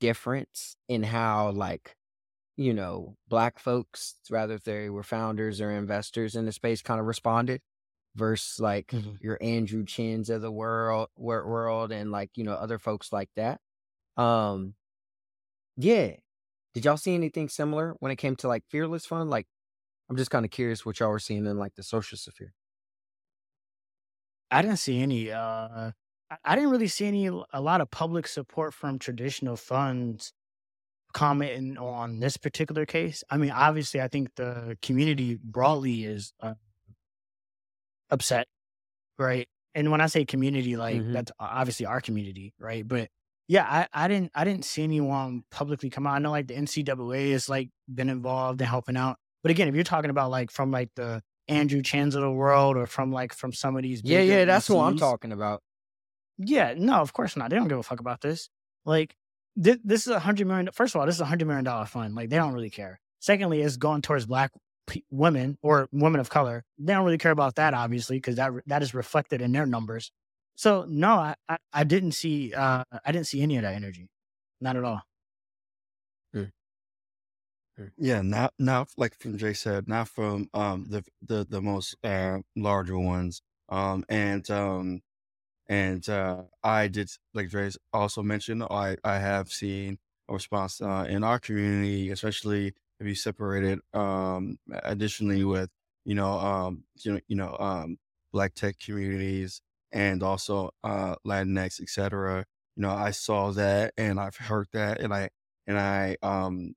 difference 0.00 0.76
in 0.88 1.02
how 1.02 1.50
like 1.52 1.96
you 2.56 2.74
know 2.74 3.16
black 3.28 3.58
folks 3.58 4.16
rather 4.30 4.54
if 4.54 4.64
they 4.64 4.90
were 4.90 5.02
founders 5.02 5.60
or 5.60 5.70
investors 5.70 6.36
in 6.36 6.46
the 6.46 6.52
space 6.52 6.82
kind 6.82 7.00
of 7.00 7.06
responded 7.06 7.62
versus 8.16 8.60
like 8.60 8.92
Mhm. 8.92 9.18
your 9.20 9.38
Andrew 9.42 9.84
Chens 9.84 10.30
of 10.30 10.42
the 10.42 10.52
world 10.52 11.10
wor- 11.16 11.48
world 11.48 11.92
and 11.92 12.12
like 12.12 12.30
you 12.36 12.44
know 12.44 12.54
other 12.54 12.78
folks 12.78 13.12
like 13.12 13.30
that 13.36 13.60
um 14.18 14.74
yeah 15.76 16.14
did 16.74 16.84
y'all 16.84 16.96
see 16.96 17.14
anything 17.14 17.48
similar 17.48 17.94
when 18.00 18.12
it 18.12 18.16
came 18.16 18.36
to 18.36 18.48
like 18.48 18.64
fearless 18.68 19.06
fund 19.06 19.30
like 19.30 19.46
i'm 20.10 20.16
just 20.16 20.30
kind 20.32 20.44
of 20.44 20.50
curious 20.52 20.86
what 20.86 21.00
y'all 21.00 21.10
were 21.10 21.18
seeing 21.20 21.46
in 21.46 21.58
like 21.58 21.74
the 21.76 21.82
social 21.84 22.18
sphere 22.18 22.54
I 24.50 24.62
didn't 24.62 24.78
see 24.78 25.00
any. 25.00 25.30
Uh, 25.30 25.92
I 26.44 26.54
didn't 26.54 26.70
really 26.70 26.88
see 26.88 27.06
any. 27.06 27.26
A 27.26 27.60
lot 27.60 27.80
of 27.80 27.90
public 27.90 28.26
support 28.26 28.74
from 28.74 28.98
traditional 28.98 29.56
funds 29.56 30.32
commenting 31.12 31.78
on 31.78 32.20
this 32.20 32.36
particular 32.36 32.86
case. 32.86 33.22
I 33.30 33.36
mean, 33.36 33.50
obviously, 33.50 34.00
I 34.00 34.08
think 34.08 34.34
the 34.36 34.76
community 34.82 35.38
broadly 35.42 36.04
is 36.04 36.32
uh, 36.40 36.54
upset, 38.10 38.46
right? 39.18 39.48
And 39.74 39.90
when 39.90 40.00
I 40.00 40.06
say 40.06 40.24
community, 40.24 40.76
like 40.76 41.02
hmm 41.02 41.12
that's 41.12 41.32
obviously 41.38 41.86
our 41.86 42.00
community, 42.00 42.54
right? 42.58 42.86
But 42.86 43.08
yeah, 43.48 43.66
I, 43.92 44.04
I 44.04 44.08
didn't 44.08 44.30
I 44.34 44.44
didn't 44.44 44.64
see 44.64 44.82
anyone 44.84 45.44
publicly 45.50 45.90
come 45.90 46.06
out. 46.06 46.14
I 46.14 46.18
know 46.18 46.30
like 46.30 46.46
the 46.48 46.54
NCAA 46.54 47.32
has 47.32 47.48
like 47.48 47.70
been 47.92 48.08
involved 48.08 48.60
in 48.60 48.66
helping 48.66 48.96
out. 48.96 49.16
But 49.42 49.50
again, 49.50 49.68
if 49.68 49.74
you're 49.74 49.84
talking 49.84 50.10
about 50.10 50.30
like 50.30 50.50
from 50.50 50.70
like 50.70 50.90
the 50.96 51.22
Andrew 51.48 51.82
Chens 51.82 52.14
of 52.14 52.22
the 52.22 52.30
world 52.30 52.76
or 52.76 52.86
from 52.86 53.12
like 53.12 53.34
from 53.34 53.52
some 53.52 53.76
of 53.76 53.82
these 53.82 54.02
yeah 54.04 54.20
yeah 54.20 54.44
that's 54.46 54.68
what 54.70 54.84
i'm 54.84 54.96
talking 54.96 55.32
about 55.32 55.62
yeah, 56.38 56.74
no, 56.76 56.94
of 57.00 57.12
course 57.12 57.36
not. 57.36 57.50
They 57.50 57.56
don't 57.56 57.68
give 57.68 57.78
a 57.78 57.82
fuck 57.82 58.00
about 58.00 58.20
this. 58.20 58.48
Like, 58.84 59.16
thi- 59.60 59.80
this 59.84 60.06
is 60.06 60.12
a 60.12 60.20
hundred 60.20 60.46
million. 60.46 60.68
First 60.72 60.94
of 60.94 61.00
all, 61.00 61.06
this 61.06 61.16
is 61.16 61.20
a 61.20 61.26
hundred 61.26 61.46
million 61.46 61.64
dollar 61.64 61.86
fund. 61.86 62.14
Like, 62.14 62.30
they 62.30 62.36
don't 62.36 62.52
really 62.54 62.70
care. 62.70 63.00
Secondly, 63.20 63.62
it's 63.62 63.76
going 63.76 64.02
towards 64.02 64.26
black 64.26 64.52
pe- 64.86 65.02
women 65.10 65.58
or 65.62 65.88
women 65.92 66.20
of 66.20 66.30
color. 66.30 66.64
They 66.78 66.92
don't 66.92 67.04
really 67.04 67.18
care 67.18 67.32
about 67.32 67.56
that, 67.56 67.74
obviously, 67.74 68.16
because 68.18 68.36
that 68.36 68.52
re- 68.52 68.62
that 68.66 68.82
is 68.82 68.94
reflected 68.94 69.40
in 69.40 69.52
their 69.52 69.66
numbers. 69.66 70.12
So 70.56 70.86
no, 70.88 71.14
I, 71.14 71.34
I 71.48 71.58
I 71.72 71.84
didn't 71.84 72.12
see 72.12 72.52
uh 72.54 72.84
I 73.04 73.12
didn't 73.12 73.26
see 73.26 73.42
any 73.42 73.56
of 73.56 73.62
that 73.62 73.74
energy, 73.74 74.08
not 74.60 74.76
at 74.76 74.84
all. 74.84 75.02
Mm, 76.34 76.50
mm. 77.80 77.90
Yeah, 77.98 78.22
not 78.22 78.54
not 78.58 78.88
like 78.96 79.16
from 79.18 79.38
Jay 79.38 79.52
said, 79.54 79.88
not 79.88 80.08
from 80.08 80.48
um 80.54 80.86
the 80.88 81.04
the 81.22 81.46
the 81.48 81.60
most 81.62 81.96
uh 82.04 82.38
larger 82.56 82.98
ones. 82.98 83.42
Um 83.68 84.04
and 84.08 84.48
um 84.50 85.00
and 85.68 86.06
uh 86.08 86.42
I 86.62 86.88
did 86.88 87.10
like 87.34 87.50
Dre's 87.50 87.78
also 87.92 88.22
mentioned, 88.22 88.62
I 88.64 88.96
I 89.04 89.18
have 89.18 89.50
seen 89.50 89.98
a 90.28 90.34
response 90.34 90.80
uh 90.80 91.06
in 91.08 91.24
our 91.24 91.38
community, 91.38 92.10
especially 92.10 92.74
if 93.00 93.06
you 93.06 93.14
separate 93.14 93.64
it 93.64 93.80
um 93.98 94.58
additionally 94.84 95.44
with 95.44 95.70
you 96.04 96.14
know 96.14 96.32
um 96.38 96.84
you 97.04 97.12
know 97.14 97.20
you 97.28 97.36
know 97.36 97.56
um 97.58 97.98
black 98.32 98.54
tech 98.54 98.78
communities 98.78 99.60
and 99.92 100.22
also 100.22 100.70
uh 100.84 101.16
Latinx, 101.26 101.80
etc. 101.80 102.44
You 102.76 102.82
know, 102.82 102.90
I 102.90 103.10
saw 103.12 103.52
that 103.52 103.94
and 103.96 104.18
I've 104.20 104.36
heard 104.36 104.66
that 104.72 105.00
and 105.00 105.14
I 105.14 105.30
and 105.66 105.78
I 105.78 106.16
um 106.22 106.74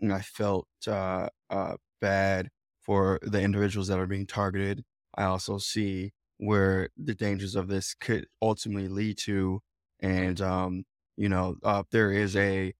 and 0.00 0.12
I 0.12 0.20
felt 0.20 0.68
uh, 0.86 1.28
uh, 1.50 1.76
bad 2.00 2.50
for 2.82 3.18
the 3.22 3.40
individuals 3.40 3.88
that 3.88 3.98
are 3.98 4.06
being 4.06 4.26
targeted. 4.26 4.84
I 5.16 5.24
also 5.24 5.58
see 5.58 6.12
where 6.38 6.90
the 6.96 7.14
dangers 7.14 7.54
of 7.56 7.68
this 7.68 7.94
could 7.94 8.26
ultimately 8.42 8.88
lead 8.88 9.18
to, 9.18 9.60
and 10.00 10.40
um, 10.40 10.84
you 11.16 11.28
know, 11.28 11.56
uh, 11.62 11.82
there 11.90 12.12
is 12.12 12.36
a 12.36 12.74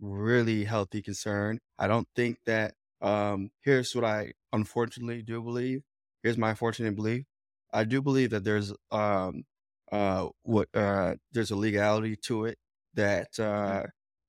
really 0.00 0.64
healthy 0.64 1.02
concern. 1.02 1.58
I 1.78 1.86
don't 1.88 2.08
think 2.16 2.38
that. 2.46 2.74
Um, 3.00 3.50
here's 3.62 3.94
what 3.96 4.04
I 4.04 4.32
unfortunately 4.52 5.22
do 5.22 5.42
believe. 5.42 5.82
Here's 6.22 6.38
my 6.38 6.50
unfortunate 6.50 6.94
belief. 6.94 7.24
I 7.72 7.84
do 7.84 8.00
believe 8.02 8.30
that 8.30 8.44
there's 8.44 8.72
um, 8.92 9.44
uh, 9.90 10.28
what 10.42 10.68
uh, 10.74 11.16
there's 11.32 11.50
a 11.50 11.56
legality 11.56 12.16
to 12.16 12.44
it 12.46 12.58
that 12.94 13.38
uh, 13.40 13.84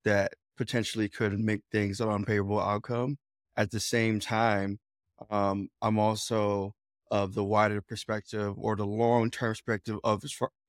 that 0.05 0.33
potentially 0.57 1.09
could 1.09 1.39
make 1.39 1.61
things 1.71 1.99
an 2.01 2.09
unfavorable 2.09 2.59
outcome. 2.59 3.17
At 3.55 3.71
the 3.71 3.79
same 3.79 4.19
time, 4.19 4.79
um, 5.29 5.69
I'm 5.81 5.99
also 5.99 6.73
of 7.13 7.35
the 7.35 7.43
wider 7.45 7.79
perspective 7.81 8.55
or 8.57 8.75
the 8.75 8.85
long 8.87 9.29
term 9.31 9.51
perspective 9.51 9.99
of 10.03 10.23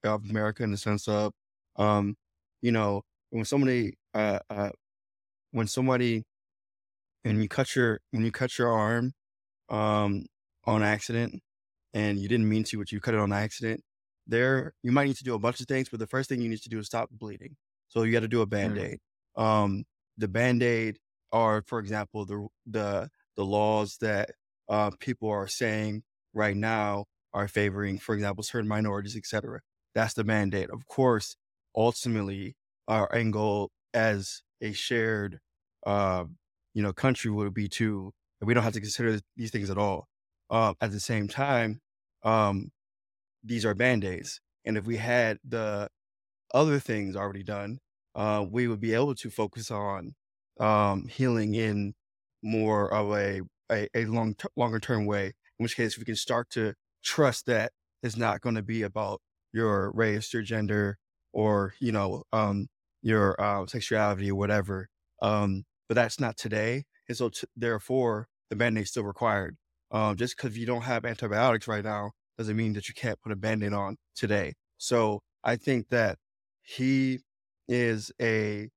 of 0.04 0.30
America 0.30 0.62
in 0.62 0.70
the 0.72 0.76
sense 0.76 1.09
of, 1.09 1.33
um, 1.76 2.16
you 2.62 2.70
know, 2.70 3.02
when 3.30 3.46
somebody, 3.46 3.94
uh, 4.14 4.40
uh, 4.50 4.70
when 5.52 5.66
somebody, 5.66 6.24
and 7.24 7.42
you 7.42 7.48
cut 7.48 7.74
your 7.74 8.00
when 8.11 8.24
you 8.24 8.30
cut 8.33 8.59
your 8.59 8.72
arm, 8.72 9.12
um, 9.70 10.26
on 10.66 10.83
accident, 10.83 11.40
and 11.94 12.18
you 12.18 12.28
didn't 12.28 12.48
mean 12.48 12.64
to, 12.64 12.78
but 12.78 12.92
you 12.92 13.00
cut 13.00 13.14
it 13.14 13.20
on 13.20 13.33
accident. 13.33 13.83
There, 14.26 14.74
you 14.83 14.92
might 14.92 15.07
need 15.07 15.16
to 15.18 15.24
do 15.24 15.35
a 15.35 15.38
bunch 15.38 15.61
of 15.61 15.66
things, 15.68 15.88
but 15.90 16.00
the 16.00 16.07
first 16.09 16.28
thing 16.28 16.42
you 16.42 16.50
need 16.50 16.62
to 16.62 16.70
do 16.70 16.78
is 16.80 16.87
stop 16.87 17.11
bleeding. 17.12 17.57
So 17.88 18.02
you 18.04 18.12
got 18.12 18.20
to 18.20 18.28
do 18.28 18.42
a 18.42 18.46
band 18.46 18.76
Mm. 18.76 18.83
aid. 18.92 18.98
Um, 19.37 19.85
the 20.18 20.28
band 20.28 20.62
aid 20.62 20.98
are, 21.33 21.62
for 21.66 21.78
example, 21.80 22.26
the 22.26 22.48
the 22.66 23.11
the 23.37 23.44
laws 23.46 23.98
that 24.00 24.30
uh, 24.68 24.90
people 25.00 25.30
are 25.30 25.48
saying 25.48 26.02
right 26.34 26.56
now 26.56 27.06
are 27.32 27.48
favoring, 27.48 27.98
for 27.98 28.14
example, 28.14 28.42
certain 28.44 28.68
minorities, 28.68 29.16
etc. 29.16 29.60
that's 29.94 30.14
the 30.14 30.24
mandate. 30.24 30.70
Of 30.70 30.86
course, 30.86 31.36
ultimately, 31.76 32.56
our 32.88 33.12
end 33.14 33.32
goal 33.32 33.70
as 33.94 34.42
a 34.60 34.72
shared, 34.72 35.40
uh, 35.86 36.24
you 36.74 36.82
know, 36.82 36.92
country 36.92 37.30
would 37.30 37.54
be 37.54 37.68
to 37.68 38.12
we 38.40 38.52
don't 38.54 38.64
have 38.64 38.74
to 38.74 38.80
consider 38.80 39.20
these 39.36 39.50
things 39.50 39.70
at 39.70 39.78
all. 39.78 40.08
Uh, 40.50 40.74
at 40.80 40.90
the 40.90 41.00
same 41.00 41.28
time, 41.28 41.80
um, 42.24 42.70
these 43.42 43.64
are 43.64 43.74
band 43.74 44.04
aids, 44.04 44.40
and 44.64 44.76
if 44.76 44.86
we 44.86 44.96
had 44.96 45.38
the 45.44 45.88
other 46.54 46.78
things 46.80 47.16
already 47.16 47.42
done, 47.42 47.78
uh, 48.14 48.44
we 48.48 48.68
would 48.68 48.80
be 48.80 48.94
able 48.94 49.14
to 49.16 49.30
focus 49.30 49.70
on 49.70 50.14
um, 50.60 51.08
healing 51.08 51.54
in 51.54 51.94
more 52.42 52.92
of 52.92 53.12
a 53.12 53.42
a, 53.72 53.88
a 53.94 54.04
long 54.06 54.36
longer 54.56 54.80
term 54.80 55.06
way. 55.06 55.32
In 55.58 55.64
which 55.64 55.76
case, 55.76 55.98
we 55.98 56.04
can 56.04 56.16
start 56.16 56.50
to 56.50 56.74
trust 57.02 57.46
that 57.46 57.72
it's 58.02 58.16
not 58.16 58.40
going 58.40 58.56
to 58.56 58.62
be 58.62 58.82
about 58.82 59.20
your 59.52 59.92
race, 59.92 60.32
your 60.32 60.42
gender, 60.42 60.98
or 61.32 61.74
you 61.80 61.92
know, 61.92 62.24
um, 62.32 62.68
your 63.02 63.40
uh, 63.40 63.66
sexuality 63.66 64.30
or 64.30 64.34
whatever. 64.34 64.88
Um, 65.22 65.64
but 65.88 65.94
that's 65.94 66.18
not 66.20 66.36
today, 66.36 66.84
and 67.08 67.16
so 67.16 67.28
t- 67.28 67.46
therefore, 67.56 68.28
the 68.50 68.56
band-aid 68.56 68.88
still 68.88 69.04
required. 69.04 69.56
Um, 69.90 70.16
just 70.16 70.36
because 70.36 70.58
you 70.58 70.66
don't 70.66 70.82
have 70.82 71.04
antibiotics 71.04 71.68
right 71.68 71.84
now 71.84 72.12
doesn't 72.36 72.56
mean 72.56 72.72
that 72.72 72.88
you 72.88 72.94
can't 72.94 73.20
put 73.22 73.32
a 73.32 73.36
band-aid 73.36 73.72
on 73.72 73.96
today. 74.16 74.54
So 74.78 75.20
I 75.44 75.56
think 75.56 75.88
that 75.90 76.18
he 76.62 77.20
is 77.68 78.10
a 78.20 78.70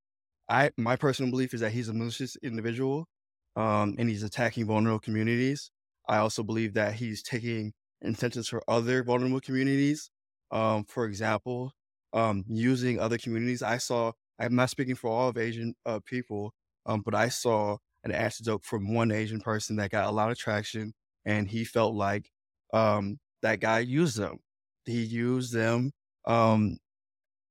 I 0.49 0.71
my 0.77 0.95
personal 0.95 1.31
belief 1.31 1.53
is 1.53 1.61
that 1.61 1.71
he's 1.71 1.89
a 1.89 1.93
malicious 1.93 2.37
individual, 2.43 3.07
um, 3.55 3.95
and 3.97 4.09
he's 4.09 4.23
attacking 4.23 4.65
vulnerable 4.65 4.99
communities. 4.99 5.71
I 6.07 6.17
also 6.17 6.43
believe 6.43 6.73
that 6.75 6.95
he's 6.95 7.21
taking 7.23 7.73
incentives 8.01 8.47
for 8.47 8.63
other 8.67 9.03
vulnerable 9.03 9.39
communities. 9.41 10.09
Um, 10.51 10.85
for 10.85 11.05
example, 11.05 11.73
um, 12.13 12.45
using 12.47 12.99
other 12.99 13.17
communities. 13.17 13.61
I 13.61 13.77
saw. 13.77 14.13
I'm 14.39 14.55
not 14.55 14.69
speaking 14.69 14.95
for 14.95 15.09
all 15.09 15.29
of 15.29 15.37
Asian 15.37 15.73
uh, 15.85 15.99
people, 16.05 16.53
um, 16.85 17.01
but 17.01 17.15
I 17.15 17.29
saw 17.29 17.77
an 18.03 18.11
antidote 18.11 18.63
from 18.63 18.93
one 18.93 19.11
Asian 19.11 19.41
person 19.41 19.75
that 19.77 19.89
got 19.91 20.05
a 20.05 20.11
lot 20.11 20.31
of 20.31 20.37
traction, 20.37 20.93
and 21.25 21.47
he 21.47 21.65
felt 21.65 21.95
like 21.95 22.29
um, 22.73 23.19
that 23.41 23.59
guy 23.59 23.79
used 23.79 24.17
them. 24.17 24.37
He 24.85 25.01
used 25.03 25.53
them, 25.53 25.91
um, 26.25 26.77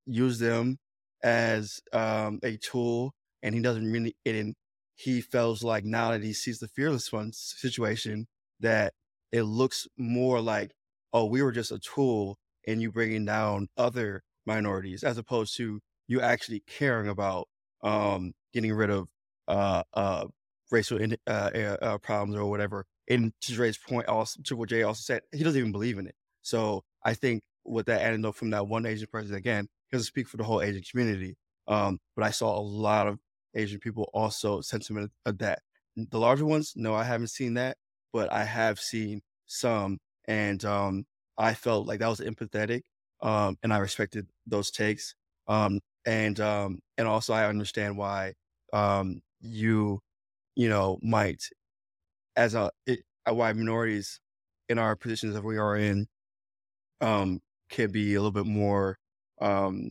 used 0.07 0.41
them 0.41 0.79
as 1.23 1.81
um, 1.93 2.41
a 2.43 2.57
tool, 2.59 3.13
and 3.43 3.55
he 3.55 3.61
doesn't 3.61 3.91
really. 3.91 4.17
And 4.25 4.55
he 4.95 5.21
feels 5.21 5.63
like 5.63 5.85
now 5.85 6.13
that 6.13 6.23
he 6.23 6.33
sees 6.33 6.59
the 6.59 6.69
Fearless 6.69 7.09
Fund 7.09 7.35
situation, 7.35 8.27
that 8.61 8.93
it 9.33 9.43
looks 9.43 9.87
more 9.97 10.41
like, 10.41 10.73
oh, 11.13 11.27
we 11.27 11.43
were 11.43 11.53
just 11.53 11.73
a 11.73 11.79
tool, 11.79 12.39
and 12.67 12.81
you 12.83 12.91
bringing 12.91 13.25
down 13.25 13.69
other 13.77 14.23
minorities, 14.45 15.05
as 15.05 15.19
opposed 15.19 15.57
to 15.57 15.81
you 16.09 16.21
actually 16.21 16.63
caring 16.67 17.09
about 17.09 17.49
um, 17.83 18.33
getting 18.53 18.73
rid 18.73 18.91
of 18.91 19.09
uh, 19.49 19.83
uh, 19.95 20.27
racial 20.71 20.99
uh, 21.27 21.31
uh, 21.31 21.99
problems 21.99 22.37
or 22.37 22.47
whatever. 22.47 22.87
And 23.09 23.33
to 23.43 23.53
Dre's 23.53 23.79
point, 23.79 24.09
also 24.09 24.41
to 24.45 24.57
what 24.57 24.69
Jay 24.69 24.83
also 24.83 25.01
said, 25.01 25.23
he 25.33 25.45
doesn't 25.45 25.59
even 25.59 25.73
believe 25.73 25.99
in 25.99 26.07
it. 26.07 26.15
So 26.43 26.83
I 27.05 27.15
think 27.15 27.43
with 27.65 27.87
that 27.87 28.03
anecdote 28.03 28.37
from 28.37 28.51
that 28.51 28.67
one 28.67 28.87
Asian 28.87 29.09
person, 29.11 29.35
again, 29.35 29.69
he 29.89 29.97
doesn't 29.97 30.07
speak 30.07 30.29
for 30.29 30.37
the 30.37 30.45
whole 30.45 30.63
Asian 30.63 30.83
community. 30.83 31.37
Um, 31.69 31.99
but 32.15 32.25
I 32.25 32.31
saw 32.31 32.59
a 32.59 32.61
lot 32.61 33.07
of 33.07 33.19
Asian 33.55 33.81
people 33.81 34.11
also 34.13 34.61
sentiment 34.61 35.13
of 35.25 35.39
that. 35.39 35.61
The 35.97 36.19
larger 36.19 36.45
ones, 36.45 36.75
no, 36.77 36.95
I 36.95 37.05
haven't 37.05 37.29
seen 37.29 37.55
that, 37.55 37.77
but 38.13 38.33
I 38.33 38.45
have 38.45 38.79
seen 38.79 39.23
some, 39.47 39.99
and 40.27 40.65
um, 40.65 41.05
I 41.39 41.55
felt 41.55 41.87
like 41.87 42.01
that 42.01 42.09
was 42.09 42.21
empathetic, 42.21 42.83
um, 43.23 43.57
and 43.63 43.73
I 43.73 43.79
respected 43.79 44.27
those 44.47 44.71
takes. 44.71 45.15
Um, 45.49 45.81
and 46.05 46.39
um, 46.41 46.81
and 46.99 47.09
also 47.09 47.33
I 47.33 47.47
understand 47.47 47.97
why 47.97 48.35
um, 48.73 49.23
you 49.41 50.01
you 50.57 50.71
know, 50.71 50.99
might, 51.03 51.45
as 52.35 52.55
a, 52.55 52.71
it, 52.87 53.01
why 53.29 53.53
minorities 53.53 54.21
in 54.69 54.79
our 54.79 54.97
positions 54.97 55.35
that 55.35 55.45
we 55.45 55.59
are 55.59 55.77
in, 55.77 56.09
um, 57.01 57.41
can 57.71 57.93
be 57.93 58.15
a 58.15 58.19
little 58.19 58.33
bit 58.33 58.47
more, 58.47 58.99
um, 59.41 59.91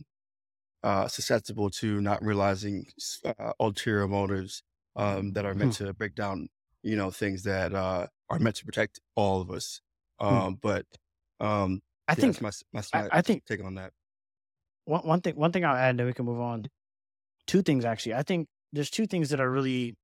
uh, 0.82 1.08
susceptible 1.08 1.70
to 1.70 2.00
not 2.00 2.22
realizing 2.22 2.86
uh, 3.24 3.52
ulterior 3.60 4.06
motives 4.06 4.62
um, 4.96 5.32
that 5.32 5.46
are 5.46 5.54
meant 5.54 5.76
hmm. 5.78 5.86
to 5.86 5.94
break 5.94 6.14
down, 6.14 6.48
you 6.86 6.94
know, 6.94 7.10
things 7.10 7.42
that 7.42 7.74
uh, 7.74 8.06
are 8.30 8.38
meant 8.38 8.56
to 8.56 8.64
protect 8.64 9.00
all 9.16 9.40
of 9.40 9.50
us. 9.50 9.80
Hmm. 10.20 10.26
Um, 10.26 10.58
but 10.62 10.86
um, 11.40 11.82
I 12.06 12.12
yeah, 12.12 12.14
think 12.14 12.40
my, 12.40 12.50
my, 12.72 12.82
my 12.94 13.00
I, 13.00 13.08
I, 13.18 13.22
think 13.22 13.44
take 13.44 13.62
on 13.62 13.74
that. 13.74 13.90
One, 14.84 15.00
one 15.02 15.20
thing, 15.20 15.34
one 15.34 15.50
thing 15.50 15.64
I'll 15.64 15.76
add, 15.76 15.96
that 15.96 16.06
we 16.06 16.12
can 16.12 16.24
move 16.24 16.40
on. 16.40 16.66
Two 17.48 17.62
things 17.62 17.84
actually. 17.84 18.14
I 18.14 18.22
think 18.22 18.46
there's 18.72 18.90
two 18.90 19.06
things 19.06 19.30
that 19.30 19.40
are 19.40 19.50
really 19.50 19.96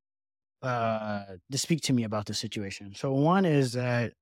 uh, 0.62 1.22
to 1.50 1.58
speak 1.58 1.82
to 1.82 1.92
me 1.92 2.02
about 2.02 2.26
the 2.26 2.34
situation. 2.34 2.94
So 2.96 3.12
one 3.12 3.44
is 3.44 3.72
that 3.72 4.12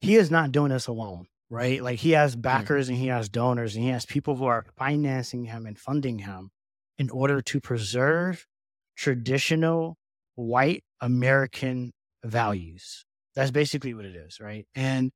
he 0.00 0.16
is 0.16 0.30
not 0.30 0.50
doing 0.50 0.70
this 0.70 0.88
alone, 0.88 1.26
right? 1.50 1.82
Like 1.82 2.00
he 2.00 2.10
has 2.12 2.32
mm-hmm. 2.32 2.42
backers 2.42 2.86
mm-hmm. 2.86 2.94
and 2.94 3.02
he 3.02 3.08
has 3.08 3.28
donors 3.28 3.76
and 3.76 3.84
he 3.84 3.90
has 3.90 4.06
people 4.06 4.34
who 4.34 4.46
are 4.46 4.66
financing 4.76 5.44
him 5.44 5.66
and 5.66 5.78
funding 5.78 6.18
him 6.18 6.50
in 6.98 7.10
order 7.10 7.40
to 7.40 7.60
preserve 7.60 8.46
traditional 8.96 9.96
white 10.34 10.84
American 11.00 11.92
values. 12.24 13.04
That's 13.34 13.50
basically 13.50 13.94
what 13.94 14.04
it 14.04 14.16
is, 14.16 14.40
right? 14.40 14.66
And 14.74 15.10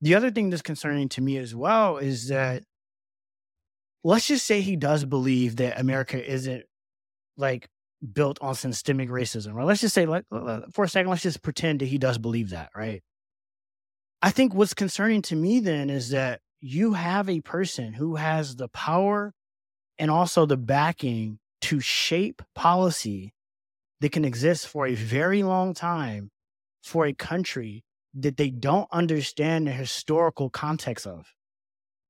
the 0.00 0.14
other 0.14 0.30
thing 0.30 0.50
that's 0.50 0.62
concerning 0.62 1.08
to 1.10 1.20
me 1.20 1.36
as 1.38 1.54
well 1.54 1.96
is 1.98 2.28
that 2.28 2.62
let's 4.04 4.26
just 4.28 4.46
say 4.46 4.60
he 4.60 4.76
does 4.76 5.04
believe 5.04 5.56
that 5.56 5.80
America 5.80 6.22
isn't 6.24 6.64
like 7.36 7.68
built 8.12 8.38
on 8.40 8.54
systemic 8.54 9.08
racism, 9.08 9.54
right? 9.54 9.66
Let's 9.66 9.80
just 9.80 9.94
say, 9.94 10.06
like, 10.06 10.24
for 10.72 10.84
a 10.84 10.88
second, 10.88 11.10
let's 11.10 11.22
just 11.22 11.42
pretend 11.42 11.80
that 11.80 11.86
he 11.86 11.98
does 11.98 12.18
believe 12.18 12.50
that, 12.50 12.70
right? 12.76 13.02
I 14.22 14.30
think 14.30 14.54
what's 14.54 14.74
concerning 14.74 15.22
to 15.22 15.36
me 15.36 15.60
then 15.60 15.90
is 15.90 16.10
that 16.10 16.40
you 16.60 16.94
have 16.94 17.28
a 17.28 17.40
person 17.40 17.92
who 17.92 18.16
has 18.16 18.56
the 18.56 18.68
power 18.68 19.32
and 19.98 20.10
also 20.10 20.46
the 20.46 20.56
backing 20.56 21.38
to 21.62 21.80
shape 21.80 22.42
policy 22.54 23.32
that 24.00 24.12
can 24.12 24.24
exist 24.24 24.66
for 24.66 24.86
a 24.86 24.94
very 24.94 25.42
long 25.42 25.74
time 25.74 26.30
for 26.82 27.06
a 27.06 27.12
country 27.12 27.84
that 28.14 28.36
they 28.36 28.50
don't 28.50 28.88
understand 28.92 29.66
the 29.66 29.72
historical 29.72 30.48
context 30.48 31.06
of. 31.06 31.26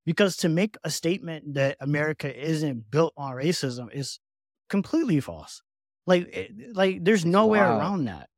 Because 0.05 0.37
to 0.37 0.49
make 0.49 0.77
a 0.83 0.89
statement 0.89 1.55
that 1.55 1.75
America 1.81 2.33
isn't 2.33 2.89
built 2.89 3.13
on 3.17 3.33
racism 3.33 3.93
is 3.93 4.19
completely 4.69 5.19
false. 5.19 5.61
Like, 6.05 6.29
eh, 6.31 6.47
like 6.73 7.03
there's 7.03 7.25
no 7.25 7.47
way 7.47 7.59
wow. 7.59 7.77
around 7.77 8.05
that. 8.05 8.29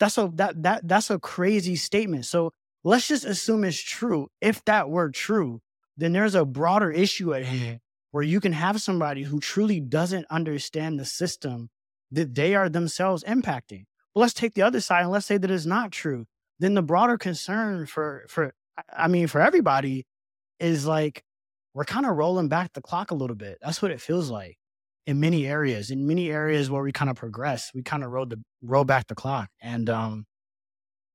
That's 0.00 0.16
a 0.16 0.30
that 0.34 0.62
that 0.62 0.88
that's 0.88 1.10
a 1.10 1.18
crazy 1.18 1.76
statement. 1.76 2.24
So 2.24 2.52
let's 2.84 3.08
just 3.08 3.24
assume 3.24 3.64
it's 3.64 3.82
true. 3.82 4.28
If 4.40 4.64
that 4.64 4.88
were 4.88 5.10
true, 5.10 5.60
then 5.96 6.12
there's 6.12 6.36
a 6.36 6.46
broader 6.46 6.90
issue 6.90 7.34
at 7.34 7.44
hand 7.44 7.80
where 8.12 8.22
you 8.22 8.40
can 8.40 8.52
have 8.52 8.80
somebody 8.80 9.24
who 9.24 9.40
truly 9.40 9.80
doesn't 9.80 10.26
understand 10.30 10.98
the 10.98 11.04
system 11.04 11.68
that 12.12 12.34
they 12.34 12.54
are 12.54 12.68
themselves 12.68 13.24
impacting. 13.24 13.84
But 14.14 14.20
let's 14.20 14.34
take 14.34 14.54
the 14.54 14.62
other 14.62 14.80
side 14.80 15.02
and 15.02 15.10
let's 15.10 15.26
say 15.26 15.38
that 15.38 15.50
it's 15.50 15.66
not 15.66 15.92
true. 15.92 16.26
Then 16.58 16.74
the 16.74 16.82
broader 16.82 17.18
concern 17.18 17.86
for 17.86 18.24
for 18.28 18.54
I 18.96 19.08
mean 19.08 19.26
for 19.26 19.40
everybody 19.40 20.06
is 20.58 20.86
like 20.86 21.22
we're 21.74 21.84
kind 21.84 22.06
of 22.06 22.16
rolling 22.16 22.48
back 22.48 22.72
the 22.72 22.80
clock 22.80 23.10
a 23.10 23.14
little 23.14 23.36
bit. 23.36 23.58
That's 23.62 23.80
what 23.80 23.90
it 23.90 24.00
feels 24.00 24.30
like 24.30 24.56
in 25.06 25.20
many 25.20 25.46
areas. 25.46 25.90
In 25.90 26.06
many 26.06 26.30
areas 26.30 26.70
where 26.70 26.82
we 26.82 26.92
kind 26.92 27.10
of 27.10 27.16
progress, 27.16 27.70
we 27.74 27.82
kind 27.82 28.02
of 28.02 28.10
roll 28.10 28.26
the 28.26 28.42
roll 28.62 28.84
back 28.84 29.06
the 29.06 29.14
clock. 29.14 29.48
And 29.60 29.88
um, 29.88 30.26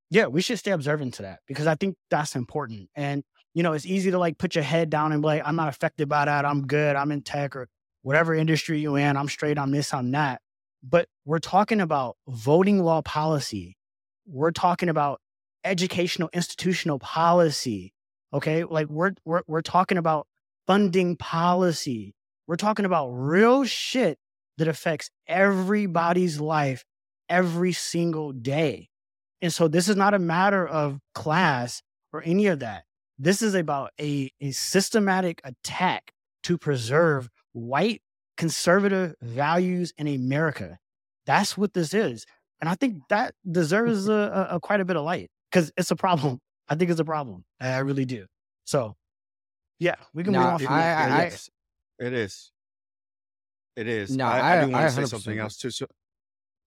yeah, 0.10 0.28
we 0.28 0.42
should 0.42 0.60
stay 0.60 0.72
observant 0.72 1.16
to 1.16 1.24
that 1.24 1.40
because 1.48 1.68
I 1.68 1.76
think 1.76 1.96
that's 2.10 2.36
important. 2.36 2.90
And 2.96 3.24
you 3.54 3.64
know, 3.64 3.74
it's 3.74 3.86
easy 3.86 4.12
to 4.12 4.18
like 4.18 4.38
put 4.38 4.56
your 4.56 4.64
head 4.64 4.90
down 4.90 5.12
and 5.12 5.22
be 5.22 5.28
like, 5.28 5.44
I'm 5.46 5.56
not 5.56 5.70
affected 5.70 6.10
by 6.10 6.26
that. 6.26 6.46
I'm 6.46 6.66
good. 6.66 6.96
I'm 6.96 7.12
in 7.12 7.22
tech 7.22 7.56
or 7.56 7.68
whatever 8.02 8.34
industry 8.34 8.80
you're 8.80 8.98
in. 8.98 9.18
I'm 9.18 9.30
straight. 9.30 9.60
I'm 9.60 9.72
this. 9.72 9.94
I'm 9.94 10.12
that. 10.12 10.42
But 10.84 11.08
we're 11.26 11.40
talking 11.40 11.80
about 11.80 12.18
voting 12.28 12.84
law 12.84 13.02
policy. 13.02 13.78
We're 14.26 14.52
talking 14.52 14.90
about 14.90 15.22
educational 15.64 16.30
institutional 16.34 17.00
policy. 17.00 17.94
Okay, 18.34 18.64
like 18.64 18.88
we're 18.90 19.14
we're 19.26 19.44
we're 19.48 19.62
talking 19.62 19.98
about 19.98 20.28
funding 20.68 21.16
policy. 21.16 22.16
We're 22.48 22.58
talking 22.58 22.86
about 22.86 23.10
real 23.10 23.64
shit 23.64 24.18
that 24.58 24.68
affects 24.68 25.10
everybody's 25.28 26.40
life 26.40 26.84
every 27.30 27.72
single 27.72 28.32
day. 28.32 28.90
And 29.42 29.54
so 29.54 29.68
this 29.68 29.88
is 29.90 29.96
not 29.96 30.14
a 30.14 30.20
matter 30.20 30.66
of 30.66 31.00
class 31.16 31.82
or 32.12 32.22
any 32.26 32.48
of 32.48 32.60
that. 32.60 32.84
This 33.18 33.42
is 33.42 33.56
about 33.56 33.92
a, 34.00 34.32
a 34.42 34.52
systematic 34.52 35.42
attack 35.44 36.12
to 36.44 36.58
preserve 36.58 37.30
white 37.54 38.02
conservative 38.38 39.16
values 39.22 39.94
in 39.98 40.08
America. 40.08 40.80
That's 41.26 41.58
what 41.58 41.74
this 41.74 41.94
is. 41.94 42.26
And 42.62 42.70
I 42.70 42.76
think 42.76 43.02
that 43.10 43.36
deserves 43.50 44.08
a, 44.08 44.48
a, 44.52 44.56
a 44.56 44.60
quite 44.60 44.80
a 44.80 44.86
bit 44.86 44.96
of 44.96 45.04
light 45.04 45.30
because 45.52 45.72
it's 45.78 45.92
a 45.92 45.96
problem. 45.96 46.40
I 46.70 46.76
think 46.76 46.90
it's 46.92 47.00
a 47.00 47.06
problem. 47.06 47.44
I 47.60 47.78
really 47.80 48.06
do. 48.06 48.26
So 48.66 48.96
Yeah, 49.80 49.96
we 50.14 50.24
can 50.24 50.34
No, 50.34 50.40
move 50.40 50.48
on 50.48 50.60
from 50.60 50.68
I- 50.74 50.78
I- 50.80 51.08
Yeah, 51.08 51.16
I- 51.16 51.24
yes, 51.24 51.50
it 52.00 52.14
is. 52.14 52.52
It 53.76 53.88
is. 53.88 54.16
No, 54.16 54.26
I, 54.26 54.40
I- 54.40 54.58
I 54.62 54.66
do 54.66 54.72
want 54.72 54.90
to 54.90 54.96
say 54.96 55.06
something 55.06 55.40
else 55.40 55.58
too. 55.58 55.72
So, 55.72 55.88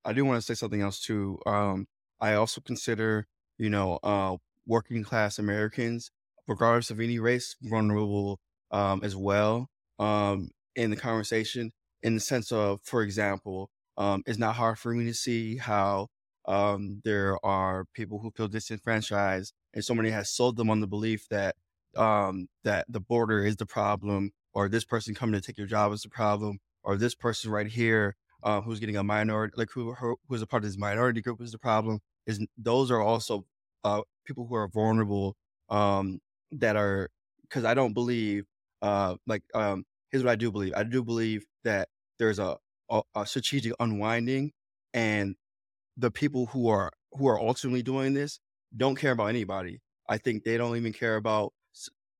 I 0.05 0.12
do 0.12 0.25
want 0.25 0.39
to 0.39 0.43
say 0.47 0.55
something 0.55 0.81
else 0.83 1.01
too. 1.01 1.39
Um, 1.47 1.87
I 2.21 2.35
also 2.35 2.61
consider, 2.61 3.27
you 3.59 3.71
know, 3.71 3.99
uh, 4.03 4.37
working 4.67 5.03
class 5.03 5.39
Americans, 5.39 6.11
regardless 6.49 6.91
of 6.91 7.01
any 7.01 7.19
race, 7.19 7.57
vulnerable 7.62 8.41
um, 8.71 9.01
as 9.05 9.14
well 9.17 9.69
um, 9.99 10.51
in 10.77 10.91
the 10.91 10.97
conversation. 10.97 11.72
In 12.03 12.14
the 12.14 12.20
sense 12.20 12.53
of, 12.53 12.81
for 12.85 13.03
example, 13.03 13.70
um, 13.97 14.22
it's 14.27 14.39
not 14.39 14.57
hard 14.57 14.79
for 14.79 14.95
me 14.95 15.07
to 15.07 15.14
see 15.14 15.57
how 15.57 16.09
um, 16.47 17.01
there 17.05 17.39
are 17.45 17.87
people 17.95 18.20
who 18.20 18.31
feel 18.31 18.49
disenfranchised, 18.49 19.53
and 19.74 19.85
somebody 19.85 20.11
has 20.11 20.31
sold 20.31 20.57
them 20.57 20.70
on 20.70 20.81
the 20.81 20.87
belief 20.87 21.27
that 21.31 21.57
um, 21.97 22.49
that 22.64 22.85
the 22.89 23.01
border 23.01 23.45
is 23.45 23.57
the 23.57 23.66
problem, 23.66 24.31
or 24.53 24.68
this 24.68 24.85
person 24.85 25.14
coming 25.14 25.41
to 25.41 25.45
take 25.45 25.59
your 25.59 25.66
job 25.66 25.93
is 25.93 26.03
the 26.03 26.09
problem, 26.11 26.59
or 26.85 26.97
this 26.97 27.14
person 27.14 27.51
right 27.51 27.66
here 27.68 28.16
uh, 28.43 28.61
who's 28.61 28.79
getting 28.81 28.97
a 28.97 29.03
minority, 29.05 29.55
like 29.57 29.70
who 29.72 29.95
who- 29.95 30.18
who's 30.29 30.43
a 30.43 30.47
part 30.47 30.62
of 30.62 30.68
this 30.70 30.79
minority 30.79 31.20
group 31.22 31.41
is 31.41 31.53
the 31.53 31.59
problem. 31.59 32.01
Is 32.27 32.45
those 32.59 32.91
are 32.91 33.01
also 33.01 33.47
uh, 33.85 34.03
people 34.24 34.47
who 34.47 34.55
are 34.57 34.68
vulnerable 34.68 35.37
um, 35.70 36.20
that 36.53 36.77
are 36.77 37.11
because 37.43 37.64
I 37.64 37.74
don't 37.74 37.95
believe 37.95 38.45
uh, 38.83 39.16
like 39.27 39.43
um, 39.55 39.85
here's 40.11 40.24
what 40.24 40.32
I 40.32 40.36
do 40.36 40.50
believe. 40.50 40.72
I 40.76 40.84
do 40.84 41.02
believe 41.02 41.44
that 41.64 41.88
there's 42.18 42.38
a, 42.38 42.57
a, 42.90 43.02
a 43.14 43.26
strategic 43.26 43.72
unwinding, 43.80 44.52
and 44.94 45.36
the 45.96 46.11
people 46.11 46.46
who 46.46 46.68
are 46.68 46.92
who 47.12 47.28
are 47.28 47.40
ultimately 47.40 47.82
doing 47.82 48.14
this 48.14 48.40
don't 48.76 48.96
care 48.96 49.12
about 49.12 49.26
anybody. 49.26 49.80
I 50.09 50.18
think 50.18 50.44
they 50.44 50.57
don't 50.57 50.76
even 50.76 50.92
care 50.92 51.16
about 51.16 51.52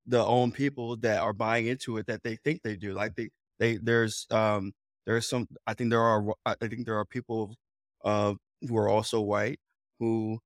the 0.07 0.24
own 0.24 0.53
people 0.53 0.97
that 0.99 1.20
are 1.20 1.32
buying 1.32 1.66
into 1.66 1.97
it 1.99 2.07
that 2.07 2.22
they 2.22 2.37
think 2.37 2.62
they 2.62 2.76
do. 2.76 2.95
Like 2.95 3.14
they 3.16 3.30
they 3.59 3.76
there's 3.76 4.26
um 4.30 4.72
there's 5.07 5.28
some 5.28 5.49
I 5.66 5.74
think 5.74 5.91
there 5.91 6.01
are 6.03 6.24
I 6.45 6.55
think 6.55 6.87
there 6.87 6.99
are 6.99 7.05
people 7.05 7.55
uh 8.05 8.34
who 8.62 8.76
are 8.76 8.89
also 8.89 9.20
white 9.20 9.59
who 9.99 10.39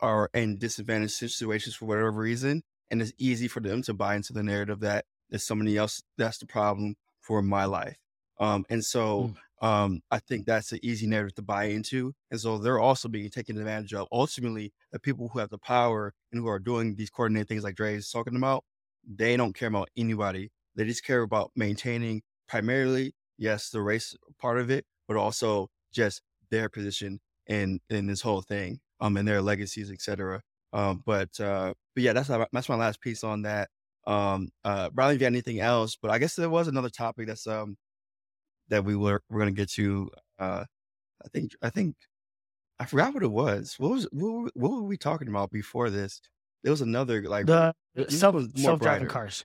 are 0.00 0.30
in 0.34 0.58
disadvantaged 0.58 1.12
situations 1.12 1.74
for 1.74 1.86
whatever 1.86 2.12
reason, 2.12 2.62
and 2.90 3.02
it's 3.02 3.12
easy 3.18 3.48
for 3.48 3.60
them 3.60 3.82
to 3.82 3.94
buy 3.94 4.16
into 4.16 4.32
the 4.32 4.42
narrative 4.42 4.80
that 4.80 5.04
it's 5.30 5.44
somebody 5.44 5.76
else 5.76 6.02
that's 6.18 6.38
the 6.38 6.46
problem 6.46 6.96
for 7.20 7.42
my 7.42 7.64
life. 7.64 7.96
Um, 8.38 8.64
and 8.70 8.84
so 8.84 9.34
um, 9.60 10.00
I 10.10 10.18
think 10.18 10.46
that's 10.46 10.72
an 10.72 10.78
easy 10.82 11.06
narrative 11.06 11.34
to 11.34 11.42
buy 11.42 11.64
into, 11.64 12.14
and 12.30 12.40
so 12.40 12.56
they're 12.56 12.78
also 12.80 13.08
being 13.08 13.28
taken 13.28 13.58
advantage 13.58 13.92
of. 13.92 14.08
Ultimately, 14.10 14.72
the 14.92 14.98
people 14.98 15.28
who 15.28 15.38
have 15.38 15.50
the 15.50 15.58
power 15.58 16.14
and 16.32 16.40
who 16.40 16.48
are 16.48 16.58
doing 16.58 16.94
these 16.94 17.10
coordinated 17.10 17.48
things 17.48 17.62
like 17.62 17.74
Dre 17.74 17.94
is 17.94 18.10
talking 18.10 18.36
about, 18.36 18.64
they 19.06 19.36
don't 19.36 19.54
care 19.54 19.68
about 19.68 19.90
anybody. 19.96 20.50
They 20.74 20.84
just 20.84 21.04
care 21.04 21.20
about 21.20 21.50
maintaining 21.54 22.22
primarily, 22.48 23.14
yes, 23.36 23.68
the 23.68 23.82
race 23.82 24.16
part 24.40 24.58
of 24.58 24.70
it, 24.70 24.86
but 25.06 25.18
also 25.18 25.68
just 25.92 26.22
their 26.50 26.70
position 26.70 27.20
in 27.46 27.80
in 27.90 28.06
this 28.06 28.22
whole 28.22 28.40
thing, 28.40 28.80
um, 29.00 29.18
and 29.18 29.28
their 29.28 29.42
legacies, 29.42 29.90
etc. 29.90 30.40
Um, 30.72 31.02
but 31.04 31.38
uh, 31.38 31.74
but 31.94 32.02
yeah, 32.02 32.14
that's 32.14 32.30
my, 32.30 32.46
that's 32.50 32.68
my 32.70 32.76
last 32.76 33.02
piece 33.02 33.24
on 33.24 33.42
that. 33.42 33.68
Um, 34.06 34.48
uh, 34.64 34.90
Bradley, 34.90 35.16
if 35.16 35.20
you 35.20 35.24
had 35.26 35.32
anything 35.32 35.60
else, 35.60 35.96
but 36.00 36.10
I 36.10 36.18
guess 36.18 36.34
there 36.34 36.50
was 36.50 36.68
another 36.68 36.88
topic 36.90 37.26
that's 37.26 37.46
um 37.46 37.76
that 38.68 38.84
we 38.84 38.96
were 38.96 39.22
we're 39.28 39.40
gonna 39.40 39.50
get 39.52 39.70
to. 39.72 40.10
Uh, 40.38 40.64
I 41.24 41.28
think 41.28 41.52
I 41.62 41.70
think 41.70 41.96
I 42.78 42.86
forgot 42.86 43.12
what 43.12 43.22
it 43.22 43.30
was. 43.30 43.74
What 43.78 43.90
was 43.90 44.08
what 44.10 44.32
were, 44.32 44.50
what 44.54 44.72
were 44.72 44.82
we 44.82 44.96
talking 44.96 45.28
about 45.28 45.50
before 45.50 45.90
this? 45.90 46.20
There 46.62 46.70
was 46.70 46.80
another 46.80 47.22
like 47.22 47.46
The 47.94 48.10
self 48.10 48.34
was 48.34 48.46
more 48.56 48.64
self 48.64 48.80
driving 48.80 49.08
cars. 49.08 49.44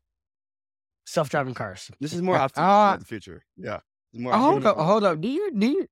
Self 1.05 1.29
driving 1.29 1.53
cars. 1.53 1.91
This 1.99 2.13
is 2.13 2.21
more 2.21 2.35
Uh, 2.39 2.41
optimistic 2.41 2.63
uh, 2.63 2.97
the 2.97 3.05
future. 3.05 3.45
Yeah, 3.57 3.79
it's 4.13 4.21
more 4.21 4.33
hold 4.33 4.65
up, 4.65 4.77
hold 4.77 5.03
up. 5.03 5.19
Do 5.21 5.27
you 5.27 5.51
do 5.51 5.67
you 5.67 5.87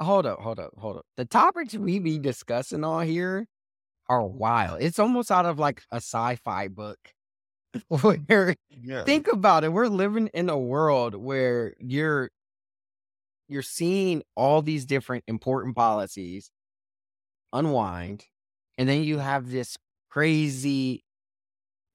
hold 0.00 0.26
up, 0.26 0.40
hold 0.40 0.60
up, 0.60 0.72
hold 0.78 0.98
up. 0.98 1.06
The 1.16 1.24
topics 1.24 1.74
we 1.74 1.98
be 1.98 2.18
discussing 2.18 2.84
on 2.84 3.06
here 3.06 3.46
are 4.08 4.24
wild. 4.24 4.80
It's 4.80 4.98
almost 4.98 5.30
out 5.30 5.46
of 5.46 5.58
like 5.58 5.82
a 5.90 5.96
sci-fi 5.96 6.68
book. 6.68 6.98
Where 7.88 8.56
Yeah, 8.70 9.04
think 9.04 9.28
about 9.28 9.64
it, 9.64 9.72
we're 9.72 9.88
living 9.88 10.28
in 10.28 10.48
a 10.50 10.58
world 10.58 11.14
where 11.14 11.74
you're 11.78 12.30
you're 13.48 13.62
seeing 13.62 14.22
all 14.34 14.62
these 14.62 14.84
different 14.84 15.24
important 15.26 15.76
policies 15.76 16.50
unwind, 17.52 18.26
and 18.78 18.88
then 18.88 19.02
you 19.02 19.18
have 19.18 19.50
this 19.50 19.76
crazy 20.10 21.04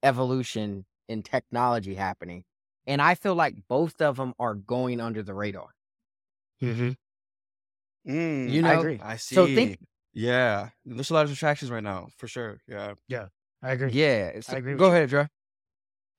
evolution 0.02 0.86
in 1.08 1.22
technology 1.22 1.94
happening. 1.94 2.44
And 2.86 3.00
I 3.00 3.14
feel 3.14 3.34
like 3.34 3.56
both 3.68 4.00
of 4.00 4.16
them 4.16 4.34
are 4.38 4.54
going 4.54 5.00
under 5.00 5.22
the 5.22 5.34
radar. 5.34 5.68
Mm-hmm. 6.60 6.92
Mm, 8.06 8.50
You 8.52 8.62
I 8.62 8.74
know, 8.74 8.80
agree. 8.80 9.00
I 9.02 9.16
see. 9.16 9.34
so 9.34 9.46
think 9.46 9.78
yeah, 10.12 10.70
there's 10.84 11.10
a 11.10 11.14
lot 11.14 11.24
of 11.24 11.30
distractions 11.30 11.70
right 11.70 11.82
now 11.82 12.08
for 12.16 12.26
sure. 12.28 12.60
Yeah, 12.66 12.94
yeah 13.08 13.28
I 13.62 13.72
agree. 13.72 13.90
Yeah. 13.92 14.40
so- 14.40 14.56
agree 14.56 14.74
go 14.74 14.86
you. 14.86 14.90
ahead, 14.92 15.08
Dre. 15.08 15.28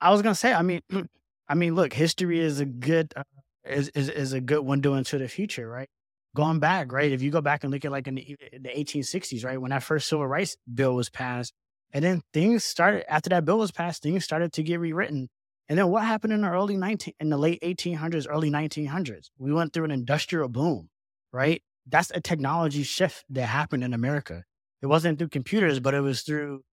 I 0.04 0.12
was 0.12 0.22
gonna 0.22 0.36
say. 0.36 0.54
I 0.54 0.62
mean, 0.62 0.82
I 1.48 1.56
mean, 1.56 1.76
look, 1.76 1.94
history 1.94 2.40
is 2.40 2.60
a 2.60 2.66
good 2.66 3.14
uh, 3.16 3.24
is, 3.64 3.90
is 3.90 4.10
is 4.10 4.34
a 4.34 4.42
good 4.42 4.62
window 4.62 4.96
into 4.96 5.18
the 5.18 5.30
future, 5.30 5.68
right? 5.68 5.90
Going 6.36 6.60
back, 6.60 6.92
right? 6.92 7.12
If 7.12 7.22
you 7.22 7.32
go 7.32 7.42
back 7.42 7.64
and 7.64 7.72
look 7.72 7.86
at 7.86 7.92
like 7.92 8.08
in 8.08 8.16
the, 8.16 8.36
the 8.52 8.70
1860s, 8.70 9.46
right, 9.46 9.62
when 9.62 9.70
that 9.72 9.84
first 9.84 10.10
civil 10.10 10.28
rights 10.28 10.58
bill 10.72 10.96
was 10.96 11.10
passed, 11.10 11.54
and 11.94 12.04
then 12.04 12.22
things 12.34 12.66
started 12.66 13.12
after 13.12 13.30
that 13.30 13.46
bill 13.46 13.60
was 13.60 13.72
passed, 13.72 14.04
things 14.04 14.26
started 14.26 14.52
to 14.54 14.64
get 14.64 14.80
rewritten. 14.80 15.30
And 15.70 15.80
then 15.80 15.88
what 15.88 16.04
happened 16.04 16.34
in 16.34 16.42
the 16.42 16.50
early 16.50 16.76
19 16.76 17.14
in 17.22 17.30
the 17.30 17.38
late 17.38 17.62
1800s, 17.62 18.28
early 18.30 18.52
1900s? 18.52 19.30
We 19.38 19.54
went 19.54 19.72
through 19.72 19.86
an 19.86 19.92
industrial 19.92 20.50
boom, 20.50 20.90
right? 21.32 21.64
That's 21.88 22.12
a 22.12 22.20
technology 22.20 22.84
shift 22.84 23.24
that 23.30 23.46
happened 23.46 23.84
in 23.84 23.94
America. 23.94 24.44
It 24.82 24.88
wasn't 24.88 25.18
through 25.18 25.30
computers, 25.30 25.80
but 25.80 25.94
it 25.94 26.02
was 26.02 26.24
through 26.24 26.64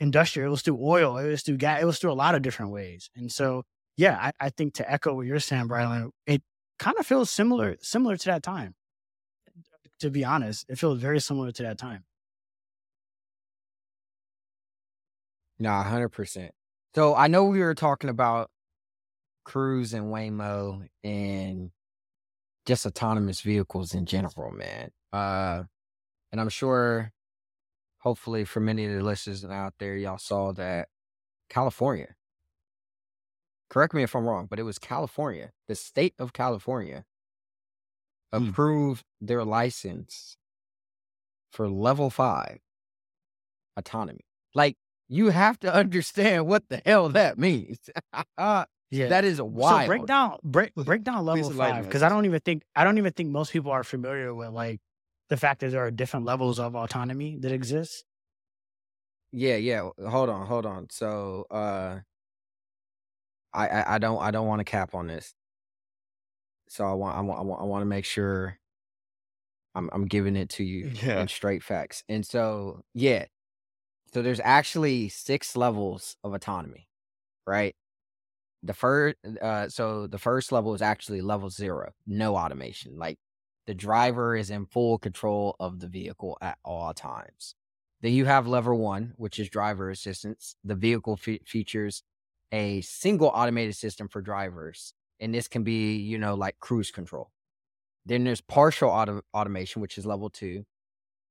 industrial. 0.00 0.48
It 0.48 0.50
was 0.50 0.62
through 0.62 0.78
oil. 0.80 1.16
It 1.18 1.28
was 1.28 1.42
through 1.42 1.56
gas. 1.58 1.82
It 1.82 1.84
was 1.84 1.98
through 1.98 2.12
a 2.12 2.14
lot 2.14 2.34
of 2.34 2.42
different 2.42 2.72
ways. 2.72 3.10
And 3.16 3.30
so, 3.30 3.64
yeah, 3.96 4.16
I, 4.20 4.46
I 4.46 4.50
think 4.50 4.74
to 4.74 4.90
echo 4.90 5.14
what 5.14 5.26
you're 5.26 5.40
saying, 5.40 5.68
Brylan, 5.68 6.10
it 6.26 6.42
kind 6.78 6.96
of 6.98 7.06
feels 7.06 7.30
similar, 7.30 7.76
similar 7.80 8.16
to 8.16 8.26
that 8.26 8.42
time. 8.42 8.74
To 10.00 10.10
be 10.10 10.24
honest, 10.24 10.66
it 10.68 10.78
feels 10.78 11.00
very 11.00 11.20
similar 11.20 11.52
to 11.52 11.62
that 11.62 11.78
time. 11.78 12.04
Nah, 15.58 15.82
hundred 15.82 16.10
percent. 16.10 16.52
So 16.94 17.14
I 17.14 17.28
know 17.28 17.44
we 17.44 17.60
were 17.60 17.74
talking 17.74 18.10
about 18.10 18.50
Cruise 19.44 19.94
and 19.94 20.06
Waymo 20.06 20.86
and 21.02 21.70
just 22.66 22.84
autonomous 22.84 23.40
vehicles 23.40 23.94
in 23.94 24.04
general, 24.04 24.50
man. 24.50 24.90
Uh, 25.12 25.62
and 26.32 26.40
I'm 26.40 26.48
sure, 26.50 27.12
hopefully, 28.06 28.44
for 28.44 28.60
many 28.60 28.84
of 28.84 28.92
the 28.92 29.02
listeners 29.02 29.44
out 29.44 29.74
there, 29.80 29.96
y'all 29.96 30.16
saw 30.16 30.52
that 30.52 30.86
California. 31.50 32.14
Correct 33.68 33.92
me 33.94 34.04
if 34.04 34.14
I'm 34.14 34.24
wrong, 34.24 34.46
but 34.48 34.60
it 34.60 34.62
was 34.62 34.78
California, 34.78 35.50
the 35.66 35.74
state 35.74 36.14
of 36.20 36.32
California, 36.32 37.04
Hmm. 38.32 38.48
approved 38.50 39.04
their 39.20 39.44
license 39.44 40.36
for 41.50 41.68
level 41.68 42.10
five 42.10 42.60
autonomy. 43.76 44.24
Like 44.54 44.76
you 45.08 45.30
have 45.30 45.58
to 45.60 45.72
understand 45.74 46.46
what 46.46 46.68
the 46.68 46.80
hell 46.86 47.08
that 47.10 47.38
means. 47.38 47.78
Yeah. 48.92 49.08
that 49.08 49.24
is 49.24 49.42
wild. 49.42 49.82
So 49.82 49.86
break 49.88 50.06
down 50.06 50.38
break 50.44 50.72
break 50.76 51.02
down 51.02 51.24
level 51.24 51.50
five 51.50 51.84
because 51.86 52.04
I 52.04 52.08
don't 52.08 52.24
even 52.24 52.38
think 52.38 52.62
I 52.76 52.84
don't 52.84 52.98
even 52.98 53.12
think 53.12 53.30
most 53.30 53.52
people 53.52 53.72
are 53.72 53.82
familiar 53.82 54.32
with 54.32 54.50
like 54.50 54.80
the 55.28 55.36
fact 55.36 55.60
that 55.60 55.70
there 55.70 55.84
are 55.84 55.90
different 55.90 56.26
levels 56.26 56.58
of 56.58 56.76
autonomy 56.76 57.36
that 57.40 57.52
exist. 57.52 58.04
Yeah, 59.32 59.56
yeah. 59.56 59.88
Hold 60.08 60.30
on, 60.30 60.46
hold 60.46 60.66
on. 60.66 60.88
So, 60.90 61.46
uh, 61.50 62.00
I, 63.52 63.68
I, 63.68 63.94
I 63.94 63.98
don't, 63.98 64.20
I 64.20 64.30
don't 64.30 64.46
want 64.46 64.60
to 64.60 64.64
cap 64.64 64.94
on 64.94 65.06
this. 65.08 65.34
So 66.68 66.84
I 66.84 66.92
want, 66.94 67.16
I 67.16 67.20
want, 67.20 67.40
I 67.40 67.42
want, 67.42 67.60
I 67.60 67.64
want 67.64 67.82
to 67.82 67.86
make 67.86 68.04
sure 68.04 68.58
I'm, 69.74 69.90
I'm 69.92 70.06
giving 70.06 70.36
it 70.36 70.48
to 70.50 70.64
you 70.64 70.90
Yeah. 71.02 71.20
in 71.20 71.28
straight 71.28 71.62
facts. 71.62 72.02
And 72.08 72.24
so, 72.24 72.82
yeah. 72.94 73.26
So 74.14 74.22
there's 74.22 74.40
actually 74.42 75.08
six 75.08 75.56
levels 75.56 76.16
of 76.24 76.32
autonomy, 76.32 76.88
right? 77.46 77.74
The 78.62 78.74
first, 78.74 79.16
uh, 79.42 79.68
so 79.68 80.06
the 80.06 80.18
first 80.18 80.50
level 80.50 80.74
is 80.74 80.82
actually 80.82 81.20
level 81.20 81.50
zero, 81.50 81.92
no 82.06 82.36
automation. 82.36 82.96
Like 82.98 83.18
the 83.66 83.74
driver 83.74 84.36
is 84.36 84.50
in 84.50 84.66
full 84.66 84.98
control 84.98 85.56
of 85.60 85.80
the 85.80 85.88
vehicle 85.88 86.38
at 86.40 86.58
all 86.64 86.94
times. 86.94 87.54
Then 88.00 88.12
you 88.12 88.26
have 88.26 88.46
level 88.46 88.78
one, 88.78 89.14
which 89.16 89.38
is 89.38 89.48
driver 89.48 89.90
assistance. 89.90 90.56
The 90.64 90.74
vehicle 90.74 91.16
fe- 91.16 91.40
features 91.44 92.02
a 92.52 92.80
single 92.82 93.28
automated 93.28 93.74
system 93.74 94.08
for 94.08 94.20
drivers, 94.22 94.94
and 95.18 95.34
this 95.34 95.48
can 95.48 95.64
be, 95.64 95.96
you 95.96 96.18
know, 96.18 96.34
like 96.34 96.58
cruise 96.58 96.90
control. 96.90 97.30
Then 98.04 98.24
there's 98.24 98.40
partial 98.40 98.90
auto- 98.90 99.22
automation, 99.34 99.82
which 99.82 99.98
is 99.98 100.06
level 100.06 100.30
two. 100.30 100.64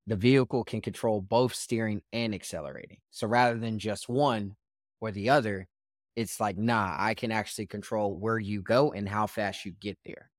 The 0.07 0.15
vehicle 0.15 0.63
can 0.63 0.81
control 0.81 1.21
both 1.21 1.55
steering 1.55 2.01
and 2.13 2.36
accelerating. 2.36 2.99
So 3.11 3.27
rather 3.27 3.57
than 3.57 3.79
just 3.79 4.09
one 4.09 4.55
or 5.01 5.11
the 5.11 5.29
other, 5.29 5.67
it's 6.15 6.39
like, 6.39 6.57
nah, 6.57 6.95
I 6.97 7.13
can 7.13 7.31
actually 7.31 7.67
control 7.67 8.15
where 8.15 8.39
you 8.39 8.61
go 8.61 8.91
and 8.91 9.07
how 9.09 9.27
fast 9.27 9.65
you 9.65 9.71
get 9.71 9.97
there. 10.05 10.29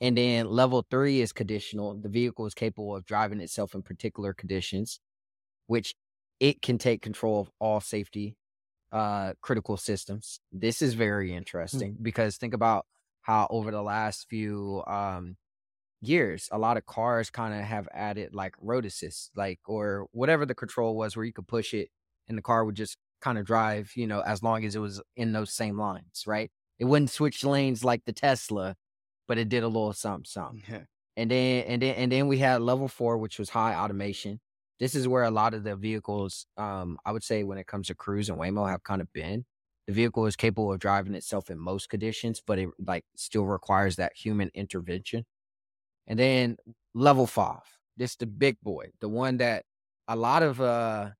And 0.00 0.16
then 0.16 0.46
level 0.48 0.86
three 0.90 1.20
is 1.20 1.32
conditional. 1.32 1.94
The 2.00 2.08
vehicle 2.08 2.46
is 2.46 2.54
capable 2.54 2.94
of 2.96 3.04
driving 3.04 3.40
itself 3.40 3.74
in 3.74 3.82
particular 3.82 4.32
conditions, 4.34 5.00
which 5.66 5.94
it 6.40 6.62
can 6.62 6.78
take 6.78 7.02
control 7.02 7.40
of 7.40 7.50
all 7.60 7.80
safety 7.80 8.36
uh 8.92 9.34
critical 9.42 9.76
systems. 9.76 10.40
This 10.52 10.82
is 10.82 10.94
very 10.94 11.34
Hmm. 11.72 11.82
interesting 11.82 11.98
because 12.02 12.38
think 12.38 12.54
about 12.54 12.86
how 13.22 13.46
over 13.50 13.70
the 13.70 13.82
last 13.82 14.28
few 14.30 14.84
um 14.86 15.36
years, 16.00 16.48
a 16.52 16.58
lot 16.58 16.76
of 16.76 16.86
cars 16.86 17.30
kind 17.30 17.54
of 17.54 17.60
have 17.64 17.88
added 17.92 18.34
like 18.34 18.54
road 18.60 18.84
assist, 18.86 19.30
like 19.36 19.60
or 19.66 20.06
whatever 20.12 20.46
the 20.46 20.54
control 20.54 20.96
was 20.96 21.16
where 21.16 21.24
you 21.24 21.32
could 21.32 21.48
push 21.48 21.74
it 21.74 21.90
and 22.28 22.38
the 22.38 22.42
car 22.42 22.64
would 22.64 22.76
just 22.76 22.96
kind 23.20 23.38
of 23.38 23.44
drive, 23.46 23.92
you 23.96 24.06
know, 24.06 24.20
as 24.20 24.42
long 24.42 24.64
as 24.64 24.76
it 24.76 24.80
was 24.80 25.02
in 25.16 25.32
those 25.32 25.52
same 25.52 25.76
lines, 25.78 26.24
right? 26.26 26.50
It 26.78 26.84
wouldn't 26.84 27.10
switch 27.10 27.44
lanes 27.44 27.84
like 27.84 28.04
the 28.04 28.12
Tesla, 28.12 28.76
but 29.28 29.38
it 29.38 29.48
did 29.48 29.62
a 29.62 29.68
little 29.68 29.92
something, 29.92 30.24
something. 30.24 30.62
Yeah. 30.68 30.80
And 31.16 31.30
then 31.30 31.64
and 31.64 31.82
then 31.82 31.94
and 31.96 32.12
then 32.12 32.28
we 32.28 32.38
had 32.38 32.62
level 32.62 32.88
four, 32.88 33.18
which 33.18 33.38
was 33.38 33.50
high 33.50 33.74
automation. 33.74 34.40
This 34.80 34.94
is 34.94 35.08
where 35.08 35.24
a 35.24 35.30
lot 35.30 35.54
of 35.54 35.64
the 35.64 35.76
vehicles, 35.76 36.46
um, 36.56 36.98
I 37.04 37.12
would 37.12 37.24
say, 37.24 37.42
when 37.44 37.58
it 37.58 37.66
comes 37.66 37.88
to 37.88 37.94
Cruise 37.94 38.28
and 38.28 38.38
Waymo, 38.38 38.68
have 38.68 38.84
kind 38.84 39.00
of 39.02 39.12
been. 39.12 39.44
The 39.88 39.92
vehicle 39.92 40.26
is 40.26 40.36
capable 40.36 40.72
of 40.72 40.78
driving 40.80 41.14
itself 41.14 41.50
in 41.50 41.58
most 41.58 41.88
conditions, 41.88 42.42
but 42.46 42.58
it 42.58 42.68
like 42.86 43.04
still 43.16 43.46
requires 43.46 43.96
that 43.96 44.12
human 44.16 44.50
intervention. 44.54 45.24
And 46.06 46.18
then 46.18 46.56
level 46.94 47.26
five, 47.26 47.62
this 47.96 48.16
the 48.16 48.26
big 48.26 48.58
boy, 48.62 48.92
the 49.00 49.08
one 49.08 49.38
that 49.38 49.64
a 50.08 50.16
lot 50.16 50.42
of 50.42 50.60
uh 50.60 51.10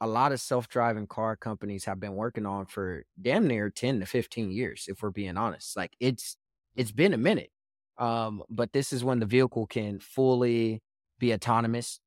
a 0.00 0.06
lot 0.06 0.32
of 0.32 0.40
self-driving 0.40 1.06
car 1.08 1.36
companies 1.36 1.84
have 1.84 2.00
been 2.00 2.14
working 2.14 2.46
on 2.46 2.66
for 2.66 3.04
damn 3.20 3.46
near 3.46 3.70
10 3.70 4.00
to 4.00 4.06
15 4.06 4.50
years, 4.50 4.84
if 4.88 5.02
we're 5.02 5.10
being 5.10 5.36
honest. 5.36 5.76
Like 5.76 5.96
it's 6.00 6.36
it's 6.76 6.92
been 6.92 7.12
a 7.14 7.18
minute. 7.18 7.50
Um, 7.98 8.42
but 8.48 8.72
this 8.72 8.92
is 8.92 9.02
when 9.02 9.18
the 9.18 9.26
vehicle 9.26 9.66
can 9.66 9.98
fully 9.98 10.80
be 11.18 11.32
autonomous. 11.34 12.00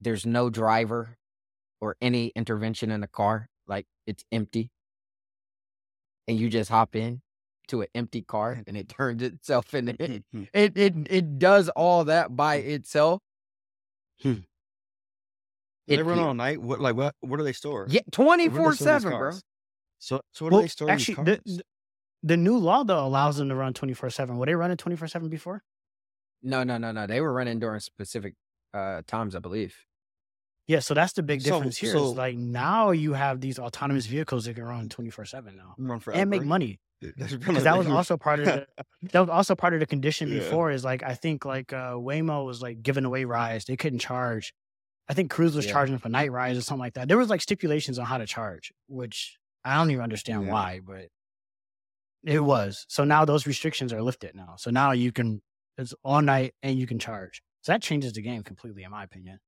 There's 0.00 0.26
no 0.26 0.50
driver 0.50 1.16
or 1.80 1.96
any 2.00 2.32
intervention 2.34 2.90
in 2.90 3.00
the 3.00 3.06
car. 3.06 3.48
Like 3.68 3.86
it's 4.06 4.24
empty. 4.32 4.70
And 6.26 6.38
you 6.38 6.48
just 6.48 6.70
hop 6.70 6.96
in 6.96 7.22
to 7.68 7.82
an 7.82 7.88
empty 7.94 8.22
car 8.22 8.60
and 8.66 8.76
it 8.76 8.88
turns 8.88 9.22
itself 9.22 9.72
into 9.74 9.94
it 10.02 10.24
it 10.52 10.76
it, 10.76 10.94
it 11.08 11.38
does 11.38 11.68
all 11.70 12.04
that 12.04 12.34
by 12.34 12.56
itself. 12.56 13.20
Hmm. 14.20 14.34
It- 15.86 15.96
they 15.96 16.02
run 16.02 16.18
all 16.18 16.34
night? 16.34 16.60
What 16.60 16.80
like 16.80 16.96
what? 16.96 17.14
What 17.20 17.36
do 17.38 17.44
they 17.44 17.52
store? 17.52 17.86
Yeah, 17.88 18.00
twenty 18.10 18.48
four 18.48 18.74
seven, 18.74 19.10
bro. 19.16 19.32
So 19.98 20.20
so 20.32 20.44
what 20.44 20.52
Well, 20.52 20.60
do 20.60 20.64
they 20.64 20.68
store 20.68 20.90
actually, 20.90 21.14
the? 21.14 21.62
The 22.22 22.28
the 22.28 22.36
new 22.36 22.56
law 22.56 22.84
though 22.84 23.04
allows 23.06 23.36
them 23.36 23.48
to 23.48 23.54
run 23.54 23.72
twenty 23.74 23.94
four 23.94 24.10
seven. 24.10 24.36
Were 24.38 24.46
they 24.46 24.54
running 24.54 24.76
twenty 24.76 24.96
four 24.96 25.08
seven 25.08 25.28
before? 25.28 25.62
No, 26.42 26.62
no, 26.64 26.78
no, 26.78 26.92
no. 26.92 27.06
They 27.06 27.20
were 27.20 27.32
running 27.32 27.58
during 27.58 27.80
specific 27.80 28.34
uh 28.74 29.02
times, 29.06 29.34
I 29.36 29.38
believe. 29.38 29.76
Yeah, 30.68 30.78
so 30.78 30.94
that's 30.94 31.12
the 31.12 31.22
big 31.22 31.42
So- 31.42 31.50
difference 31.56 31.78
here. 31.78 31.92
so- 31.92 32.10
Is 32.12 32.16
like 32.16 32.36
now 32.36 32.90
you 32.92 33.12
have 33.14 33.40
these 33.40 33.58
autonomous 33.58 34.06
vehicles 34.06 34.44
that 34.46 34.54
can 34.54 34.64
run 34.64 34.88
twenty 34.88 35.10
four 35.10 35.24
seven 35.24 35.56
now 35.56 35.74
Run 35.78 36.00
forever. 36.00 36.20
and 36.20 36.30
make 36.30 36.44
money. 36.44 36.80
Because 37.02 37.34
Because 37.36 37.64
that 37.64 37.76
was 37.76 37.88
also 37.88 38.16
part 38.16 38.38
of 38.38 38.46
the 38.46 38.66
that 39.12 39.20
was 39.20 39.28
also 39.28 39.56
part 39.56 39.74
of 39.74 39.80
the 39.80 39.86
condition 39.86 40.28
Yeah. 40.28 40.38
before. 40.38 40.70
Is 40.70 40.84
like 40.84 41.02
I 41.02 41.14
think 41.14 41.44
like 41.44 41.72
uh 41.72 41.94
Waymo 41.94 42.46
was 42.46 42.62
like 42.62 42.80
giving 42.82 43.04
away 43.04 43.24
rides. 43.24 43.64
They 43.64 43.76
couldn't 43.76 43.98
charge. 43.98 44.54
I 45.08 45.14
think 45.14 45.28
Cruise 45.28 45.56
was 45.56 45.66
Yeah. 45.66 45.72
charging 45.72 45.98
for 45.98 46.08
night 46.08 46.30
rides 46.30 46.56
or 46.58 46.62
something 46.62 46.78
like 46.80 46.94
that. 46.94 47.08
There 47.08 47.18
was 47.18 47.28
like 47.28 47.40
stipulations 47.40 47.98
on 47.98 48.06
how 48.06 48.18
to 48.18 48.26
charge, 48.26 48.72
which 48.86 49.36
I 49.64 49.74
don't 49.78 49.90
even 49.90 50.04
understand 50.04 50.46
Yeah. 50.46 50.52
why, 50.52 50.80
but 50.80 51.08
it 52.24 52.40
was. 52.40 52.86
So 52.88 53.04
now 53.04 53.24
those 53.24 53.46
restrictions 53.46 53.92
are 53.92 54.02
lifted 54.02 54.34
now. 54.34 54.56
So 54.56 54.70
now 54.70 54.92
you 54.92 55.12
can 55.12 55.42
it's 55.78 55.94
all 56.04 56.22
night 56.22 56.54
and 56.62 56.78
you 56.78 56.86
can 56.86 56.98
charge. 56.98 57.42
So 57.62 57.72
that 57.72 57.82
changes 57.82 58.12
the 58.12 58.22
game 58.22 58.42
completely, 58.42 58.82
in 58.82 58.90
my 58.90 59.04
opinion. 59.04 59.38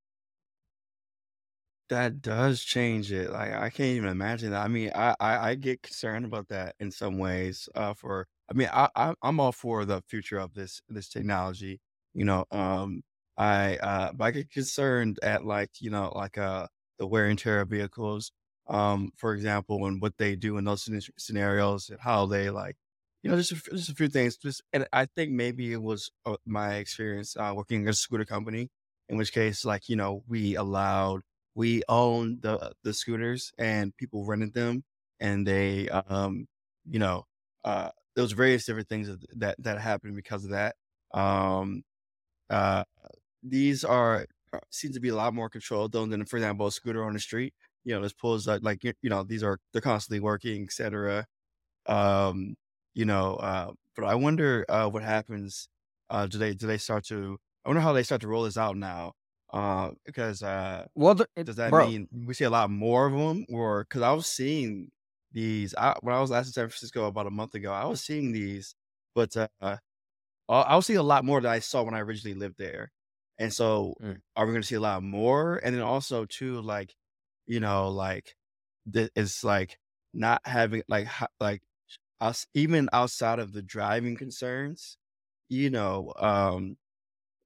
That 1.90 2.22
does 2.22 2.62
change 2.64 3.12
it. 3.12 3.30
Like 3.30 3.52
I 3.52 3.68
can't 3.70 3.96
even 3.96 4.08
imagine 4.08 4.50
that. 4.52 4.64
I 4.64 4.68
mean, 4.68 4.90
I 4.94 5.14
I, 5.20 5.50
I 5.50 5.54
get 5.54 5.82
concerned 5.82 6.24
about 6.24 6.48
that 6.48 6.76
in 6.80 6.90
some 6.90 7.18
ways. 7.18 7.68
Uh, 7.74 7.92
for 7.94 8.26
I 8.50 8.54
mean, 8.54 8.68
I, 8.72 8.88
I 8.96 9.14
I'm 9.22 9.38
all 9.38 9.52
for 9.52 9.84
the 9.84 10.00
future 10.08 10.38
of 10.38 10.54
this 10.54 10.80
this 10.88 11.08
technology. 11.10 11.80
You 12.14 12.24
know, 12.24 12.46
um, 12.50 13.02
I 13.36 13.76
uh, 13.78 14.12
but 14.14 14.24
I 14.24 14.30
get 14.30 14.50
concerned 14.50 15.18
at 15.22 15.44
like 15.44 15.80
you 15.80 15.90
know 15.90 16.10
like 16.14 16.38
uh 16.38 16.68
the 16.98 17.06
wear 17.06 17.26
and 17.26 17.38
tear 17.38 17.60
of 17.60 17.68
vehicles. 17.70 18.32
Um, 18.66 19.12
for 19.16 19.34
example, 19.34 19.86
and 19.86 20.00
what 20.00 20.16
they 20.18 20.36
do 20.36 20.56
in 20.56 20.64
those 20.64 20.88
scenarios 21.18 21.90
and 21.90 22.00
how 22.00 22.26
they 22.26 22.48
like, 22.50 22.76
you 23.22 23.30
know, 23.30 23.36
just 23.36 23.52
a, 23.52 23.56
just 23.76 23.90
a 23.90 23.94
few 23.94 24.08
things. 24.08 24.36
Just 24.36 24.62
and 24.72 24.86
I 24.92 25.06
think 25.06 25.32
maybe 25.32 25.72
it 25.72 25.82
was 25.82 26.10
uh, 26.26 26.36
my 26.46 26.76
experience 26.76 27.36
uh, 27.36 27.52
working 27.54 27.84
at 27.86 27.90
a 27.90 27.96
scooter 27.96 28.24
company. 28.24 28.70
In 29.08 29.18
which 29.18 29.32
case, 29.32 29.64
like 29.66 29.88
you 29.88 29.96
know, 29.96 30.22
we 30.26 30.54
allowed 30.56 31.22
we 31.54 31.82
owned 31.88 32.42
the 32.42 32.72
the 32.82 32.94
scooters 32.94 33.52
and 33.58 33.94
people 33.96 34.24
rented 34.24 34.54
them 34.54 34.82
and 35.20 35.46
they 35.46 35.88
um 35.90 36.46
you 36.88 36.98
know 36.98 37.24
uh 37.64 37.90
there 38.16 38.22
was 38.22 38.32
various 38.32 38.64
different 38.66 38.88
things 38.88 39.06
that 39.08 39.20
that, 39.38 39.56
that 39.62 39.80
happened 39.80 40.16
because 40.16 40.44
of 40.44 40.50
that 40.50 40.74
um 41.12 41.82
uh 42.50 42.84
these 43.42 43.84
are 43.84 44.26
are- 44.52 44.62
seem 44.70 44.92
to 44.92 45.00
be 45.00 45.08
a 45.08 45.16
lot 45.16 45.34
more 45.34 45.50
controlled 45.50 45.92
though 45.92 46.06
than 46.06 46.24
for 46.26 46.36
example 46.36 46.66
a 46.66 46.72
scooter 46.72 47.04
on 47.04 47.14
the 47.14 47.20
street 47.20 47.54
you 47.84 47.94
know 47.94 48.00
this 48.02 48.12
pulls 48.12 48.46
like 48.46 48.62
like 48.62 48.84
you 48.84 48.92
you 49.02 49.10
know 49.10 49.22
these 49.24 49.42
are 49.42 49.60
they're 49.72 49.82
constantly 49.82 50.20
working 50.20 50.64
etc 50.64 51.26
um 51.86 52.56
you 52.94 53.04
know 53.04 53.36
uh 53.36 53.72
but 53.96 54.04
i 54.04 54.14
wonder 54.14 54.64
uh 54.68 54.88
what 54.88 55.02
happens 55.02 55.68
uh 56.10 56.26
do 56.26 56.38
they 56.38 56.54
do 56.54 56.66
they 56.66 56.78
start 56.78 57.04
to 57.04 57.38
i 57.64 57.68
wonder 57.68 57.80
how 57.82 57.92
they 57.92 58.02
start 58.02 58.20
to 58.20 58.28
roll 58.28 58.44
this 58.44 58.56
out 58.56 58.76
now 58.76 59.12
uh 59.52 59.90
because 60.04 60.42
uh 60.42 60.86
Well, 60.94 61.14
the, 61.14 61.28
it- 61.36 61.46
does 61.46 61.56
that 61.56 61.74
bro, 61.74 61.74
mean 61.74 62.08
we 62.12 62.34
see 62.34 62.44
a 62.44 62.50
lot 62.50 62.70
more 62.70 63.06
of 63.06 63.12
them, 63.12 63.44
or 63.48 63.84
because 63.84 64.02
I 64.02 64.12
was 64.12 64.26
seeing 64.26 64.90
these 65.32 65.74
I, 65.74 65.96
when 66.00 66.14
I 66.14 66.20
was 66.20 66.30
last 66.30 66.46
in 66.46 66.52
San 66.52 66.68
Francisco 66.68 67.06
about 67.06 67.26
a 67.26 67.30
month 67.30 67.54
ago? 67.54 67.72
I 67.72 67.84
was 67.86 68.02
seeing 68.02 68.32
these, 68.32 68.74
but 69.14 69.36
uh, 69.36 69.48
I 69.60 69.78
I 70.48 70.76
was 70.76 70.86
seeing 70.86 70.98
a 70.98 71.02
lot 71.02 71.24
more 71.24 71.40
than 71.40 71.50
I 71.52 71.58
saw 71.60 71.82
when 71.82 71.94
I 71.94 72.00
originally 72.00 72.38
lived 72.38 72.58
there. 72.58 72.92
And 73.38 73.52
so, 73.52 73.94
Mm. 74.00 74.22
are 74.36 74.46
we 74.46 74.52
going 74.52 74.62
to 74.62 74.68
see 74.68 74.74
a 74.76 74.80
lot 74.80 75.02
more? 75.02 75.56
And 75.64 75.74
then 75.74 75.82
also 75.82 76.24
too, 76.26 76.60
like 76.62 76.94
you 77.46 77.60
know, 77.60 77.88
like 77.88 78.36
it's 78.94 79.44
like 79.44 79.78
not 80.12 80.40
having 80.44 80.82
like 80.88 81.08
like 81.40 81.62
us 82.20 82.46
even 82.54 82.88
outside 82.92 83.38
of 83.40 83.52
the 83.52 83.62
driving 83.62 84.16
concerns, 84.16 84.98
you 85.48 85.70
know, 85.70 86.12
um, 86.18 86.76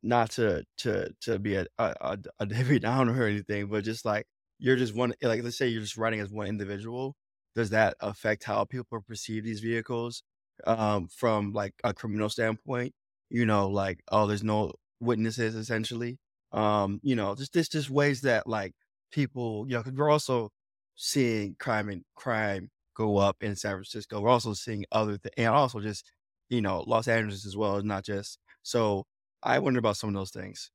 not 0.02 0.30
to 0.32 0.64
to 0.78 1.12
to 1.22 1.38
be 1.38 1.56
a 1.56 1.66
a, 1.78 2.18
a, 2.40 2.46
Debbie 2.46 2.78
Downer 2.80 3.20
or 3.20 3.26
anything, 3.26 3.66
but 3.68 3.84
just 3.84 4.04
like 4.04 4.26
you're 4.58 4.76
just 4.76 4.94
one 4.94 5.14
like 5.22 5.42
let's 5.42 5.58
say 5.58 5.68
you're 5.68 5.82
just 5.82 5.96
riding 5.96 6.20
as 6.20 6.30
one 6.32 6.46
individual. 6.48 7.16
Does 7.56 7.70
that 7.70 7.96
affect 8.00 8.44
how 8.44 8.64
people 8.64 9.00
perceive 9.02 9.44
these 9.44 9.60
vehicles 9.60 10.22
um, 10.66 11.08
from 11.08 11.52
like 11.52 11.74
a 11.84 11.92
criminal 11.94 12.28
standpoint? 12.28 12.94
You 13.30 13.46
know, 13.46 13.68
like 13.68 14.00
oh, 14.10 14.26
there's 14.26 14.44
no 14.44 14.72
witnesses 15.00 15.54
essentially. 15.54 16.18
Um, 16.52 17.00
you 17.02 17.16
know, 17.16 17.34
just 17.34 17.52
just 17.54 17.72
just 17.72 17.90
ways 17.90 18.22
that 18.22 18.46
like 18.46 18.74
people, 19.10 19.64
you 19.68 19.74
know, 19.74 19.82
because 19.82 19.96
we're 19.98 20.10
also 20.10 20.50
seeing 20.96 21.56
crime 21.58 21.88
and 21.88 22.04
crime 22.16 22.70
go 22.94 23.16
up 23.18 23.36
in 23.42 23.54
San 23.56 23.72
Francisco. 23.72 24.20
We're 24.20 24.30
also 24.30 24.54
seeing 24.54 24.84
other 24.92 25.18
th- 25.18 25.34
and 25.36 25.48
also 25.48 25.80
just 25.80 26.12
you 26.50 26.60
know 26.62 26.80
Los 26.86 27.08
Angeles 27.08 27.46
as 27.46 27.56
well, 27.56 27.82
not 27.82 28.04
just 28.04 28.38
so. 28.62 29.04
I 29.42 29.58
wonder 29.60 29.78
about 29.78 29.96
some 29.96 30.08
of 30.10 30.14
those 30.16 30.30
things. 30.32 30.70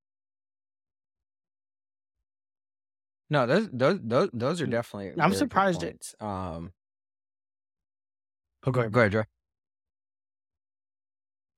no, 3.29 3.45
those 3.47 3.69
those 3.71 3.99
those, 4.03 4.29
those 4.34 4.61
are 4.61 4.67
Mm. 4.67 4.71
definitely. 4.71 5.21
I'm 5.21 5.34
surprised 5.34 5.84
it- 5.84 5.91
points. 5.93 6.15
Um, 6.19 6.73
Oh, 8.65 8.71
go 8.71 8.79
ahead. 8.81 8.91
go 8.93 8.99
ahead, 9.01 9.11
Dre. 9.11 9.25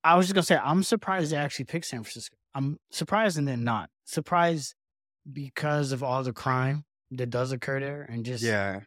I 0.04 0.16
was 0.16 0.26
just 0.26 0.34
gonna 0.34 0.44
say 0.44 0.56
I'm 0.56 0.82
surprised 0.82 1.32
they 1.32 1.36
actually 1.36 1.64
picked 1.66 1.86
San 1.86 2.02
Francisco. 2.02 2.36
I'm 2.54 2.78
surprised 2.90 3.38
and 3.38 3.46
then 3.46 3.64
not 3.64 3.90
surprised 4.04 4.74
because 5.32 5.92
of 5.92 6.02
all 6.02 6.22
the 6.22 6.32
crime 6.32 6.84
that 7.12 7.30
does 7.30 7.52
occur 7.52 7.80
there 7.80 8.02
and 8.02 8.24
just 8.24 8.42
Yeah, 8.44 8.84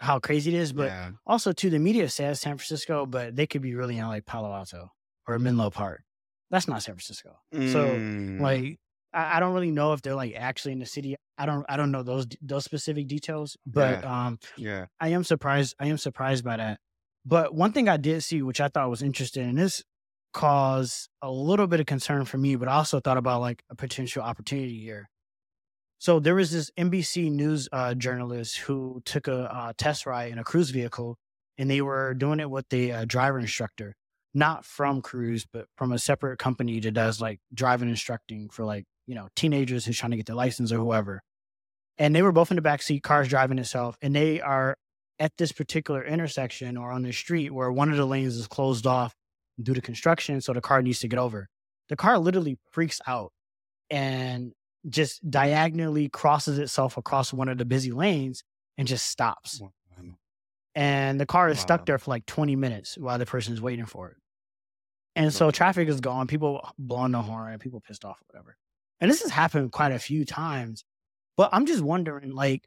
how 0.00 0.18
crazy 0.20 0.54
it 0.54 0.58
is. 0.58 0.72
But 0.72 0.86
yeah, 0.86 1.12
also, 1.26 1.52
too, 1.52 1.70
the 1.70 1.78
media 1.78 2.08
says 2.08 2.40
San 2.40 2.58
Francisco, 2.58 3.06
but 3.06 3.36
they 3.36 3.46
could 3.46 3.62
be 3.62 3.74
really 3.74 3.98
in 3.98 4.06
like 4.06 4.26
Palo 4.26 4.52
Alto 4.52 4.90
or 5.26 5.38
Menlo 5.38 5.70
Park. 5.70 6.02
That's 6.50 6.68
not 6.68 6.82
San 6.82 6.94
Francisco. 6.94 7.38
So 7.64 8.02
Mm, 8.02 8.38
like, 8.38 8.78
I, 9.12 9.36
I 9.36 9.40
don't 9.40 9.54
really 9.54 9.70
know 9.70 9.92
if 9.92 10.02
they're 10.02 10.14
like 10.14 10.34
actually 10.34 10.72
in 10.72 10.78
the 10.80 10.86
city. 10.86 11.16
I 11.38 11.46
don't. 11.46 11.64
I 11.68 11.76
don't 11.76 11.90
know 11.92 12.02
those 12.02 12.26
those 12.42 12.64
specific 12.64 13.08
details. 13.08 13.56
But 13.66 14.04
um, 14.04 14.38
yeah, 14.56 14.86
I 15.00 15.08
am 15.08 15.24
surprised. 15.24 15.74
I 15.80 15.86
am 15.86 15.98
surprised 15.98 16.44
by 16.44 16.56
that. 16.56 16.80
But 17.24 17.54
one 17.54 17.72
thing 17.72 17.88
I 17.88 17.96
did 17.96 18.22
see, 18.22 18.42
which 18.42 18.60
I 18.60 18.68
thought 18.68 18.90
was 18.90 19.02
interesting, 19.02 19.48
and 19.48 19.58
this 19.58 19.82
caused 20.32 21.08
a 21.22 21.30
little 21.30 21.66
bit 21.66 21.80
of 21.80 21.86
concern 21.86 22.24
for 22.24 22.38
me, 22.38 22.56
but 22.56 22.68
I 22.68 22.74
also 22.74 23.00
thought 23.00 23.16
about 23.16 23.40
like 23.40 23.62
a 23.70 23.74
potential 23.76 24.22
opportunity 24.22 24.80
here. 24.80 25.08
So 26.04 26.20
there 26.20 26.34
was 26.34 26.50
this 26.50 26.70
NBC 26.76 27.32
News 27.32 27.66
uh, 27.72 27.94
journalist 27.94 28.58
who 28.58 29.00
took 29.06 29.26
a 29.26 29.50
uh, 29.50 29.72
test 29.78 30.04
ride 30.04 30.32
in 30.32 30.38
a 30.38 30.44
cruise 30.44 30.68
vehicle, 30.68 31.16
and 31.56 31.70
they 31.70 31.80
were 31.80 32.12
doing 32.12 32.40
it 32.40 32.50
with 32.50 32.68
the 32.68 32.92
uh, 32.92 33.04
driver 33.06 33.38
instructor, 33.38 33.96
not 34.34 34.66
from 34.66 35.00
Cruise, 35.00 35.46
but 35.50 35.64
from 35.78 35.92
a 35.92 35.98
separate 35.98 36.38
company 36.38 36.78
that 36.78 36.90
does 36.90 37.22
like 37.22 37.40
driving 37.54 37.88
instructing 37.88 38.50
for 38.50 38.66
like 38.66 38.84
you 39.06 39.14
know 39.14 39.28
teenagers 39.34 39.86
who's 39.86 39.96
trying 39.96 40.10
to 40.10 40.18
get 40.18 40.26
their 40.26 40.36
license 40.36 40.72
or 40.72 40.76
whoever. 40.76 41.22
And 41.96 42.14
they 42.14 42.20
were 42.20 42.32
both 42.32 42.50
in 42.50 42.56
the 42.56 42.60
back 42.60 42.82
seat, 42.82 43.02
cars 43.02 43.28
driving 43.28 43.58
itself, 43.58 43.96
and 44.02 44.14
they 44.14 44.42
are 44.42 44.76
at 45.18 45.32
this 45.38 45.52
particular 45.52 46.04
intersection 46.04 46.76
or 46.76 46.92
on 46.92 47.02
the 47.04 47.14
street 47.14 47.50
where 47.50 47.72
one 47.72 47.90
of 47.90 47.96
the 47.96 48.04
lanes 48.04 48.36
is 48.36 48.46
closed 48.46 48.86
off 48.86 49.14
due 49.58 49.72
to 49.72 49.80
construction, 49.80 50.42
so 50.42 50.52
the 50.52 50.60
car 50.60 50.82
needs 50.82 51.00
to 51.00 51.08
get 51.08 51.18
over. 51.18 51.48
The 51.88 51.96
car 51.96 52.18
literally 52.18 52.58
freaks 52.72 53.00
out 53.06 53.32
and 53.88 54.52
just 54.88 55.28
diagonally 55.30 56.08
crosses 56.08 56.58
itself 56.58 56.96
across 56.96 57.32
one 57.32 57.48
of 57.48 57.58
the 57.58 57.64
busy 57.64 57.92
lanes 57.92 58.44
and 58.76 58.86
just 58.88 59.06
stops. 59.06 59.60
Wow. 59.60 59.72
And 60.74 61.20
the 61.20 61.26
car 61.26 61.48
is 61.48 61.58
Wow. 61.58 61.62
stuck 61.62 61.86
there 61.86 61.98
for 61.98 62.10
like 62.10 62.26
20 62.26 62.56
minutes 62.56 62.98
while 62.98 63.18
the 63.18 63.26
person 63.26 63.54
is 63.54 63.60
waiting 63.60 63.86
for 63.86 64.08
it. 64.10 64.16
And 65.16 65.32
so 65.32 65.52
traffic 65.52 65.88
is 65.88 66.00
gone, 66.00 66.26
people 66.26 66.68
blowing 66.76 67.12
the 67.12 67.22
horn, 67.22 67.56
people 67.60 67.80
pissed 67.80 68.04
off, 68.04 68.20
whatever. 68.26 68.56
And 69.00 69.08
this 69.10 69.22
has 69.22 69.30
happened 69.30 69.70
quite 69.70 69.92
a 69.92 69.98
few 70.00 70.24
times. 70.24 70.84
But 71.36 71.50
I'm 71.52 71.66
just 71.66 71.82
wondering, 71.82 72.32
like, 72.34 72.66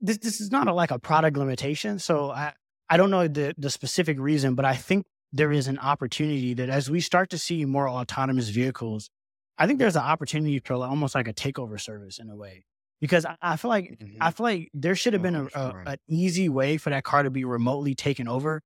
this 0.00 0.18
this 0.18 0.40
is 0.40 0.50
not 0.50 0.66
a, 0.68 0.72
like 0.72 0.90
a 0.90 0.98
product 0.98 1.36
limitation. 1.36 1.98
So 1.98 2.30
I 2.30 2.54
I 2.88 2.96
don't 2.96 3.10
know 3.10 3.28
the 3.28 3.54
the 3.58 3.70
specific 3.70 4.18
reason, 4.18 4.54
but 4.54 4.64
I 4.64 4.74
think 4.74 5.06
there 5.32 5.52
is 5.52 5.68
an 5.68 5.78
opportunity 5.78 6.54
that 6.54 6.70
as 6.70 6.90
we 6.90 7.00
start 7.00 7.30
to 7.30 7.38
see 7.38 7.64
more 7.66 7.88
autonomous 7.88 8.48
vehicles, 8.48 9.10
I 9.58 9.66
think 9.66 9.78
there's 9.78 9.96
an 9.96 10.02
opportunity 10.02 10.60
for 10.60 10.74
almost 10.74 11.14
like 11.14 11.28
a 11.28 11.32
takeover 11.34 11.80
service 11.80 12.18
in 12.18 12.30
a 12.30 12.36
way. 12.36 12.64
Because 13.00 13.24
I, 13.40 13.56
feel 13.56 13.68
like 13.68 13.98
Mhm. 14.00 14.16
I 14.20 14.30
feel 14.32 14.44
like 14.44 14.70
there 14.74 14.96
should 14.96 15.12
have 15.12 15.22
been 15.22 15.36
a, 15.36 15.44
Oh, 15.54 15.72
a 15.86 15.90
an 15.90 15.98
easy 16.08 16.48
way 16.48 16.78
for 16.78 16.90
that 16.90 17.04
car 17.04 17.22
to 17.22 17.30
be 17.30 17.44
remotely 17.44 17.94
taken 17.94 18.26
over 18.26 18.60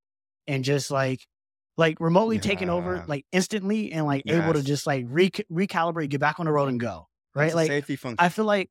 and 0.46 0.64
just 0.64 0.90
like 0.90 1.26
like 1.76 1.98
remotely 2.00 2.38
taken 2.38 2.68
over 2.70 3.04
like 3.08 3.26
instantly 3.32 3.92
and 3.92 4.06
like 4.06 4.22
able 4.26 4.52
to 4.54 4.62
just 4.62 4.86
like 4.86 5.04
re- 5.08 5.30
recalibrate, 5.50 6.08
get 6.10 6.20
back 6.20 6.38
on 6.40 6.46
the 6.46 6.52
road 6.52 6.68
and 6.68 6.80
go. 6.80 7.08
Right? 7.34 7.46
It's 7.46 7.54
Like 7.54 7.68
safety 7.68 7.96
function. 7.96 8.24
I 8.24 8.28
feel 8.30 8.44
like 8.46 8.70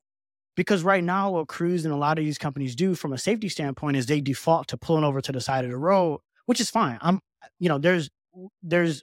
because 0.56 0.82
right 0.82 1.02
now 1.02 1.30
what 1.30 1.48
Cruise 1.48 1.84
and 1.84 1.94
a 1.94 1.96
lot 1.96 2.18
of 2.18 2.24
these 2.24 2.38
companies 2.38 2.74
do 2.76 2.94
from 2.94 3.12
a 3.12 3.18
safety 3.18 3.48
standpoint 3.48 3.96
is 3.96 4.06
they 4.06 4.20
default 4.20 4.68
to 4.68 4.76
pulling 4.76 5.04
over 5.04 5.20
to 5.20 5.32
the 5.32 5.40
side 5.40 5.64
of 5.64 5.70
the 5.70 5.78
road, 5.78 6.20
which 6.46 6.60
is 6.60 6.70
fine. 6.70 6.98
I'm 7.00 7.20
you 7.60 7.68
know, 7.68 7.78
there's 7.78 8.10
there's 8.62 9.02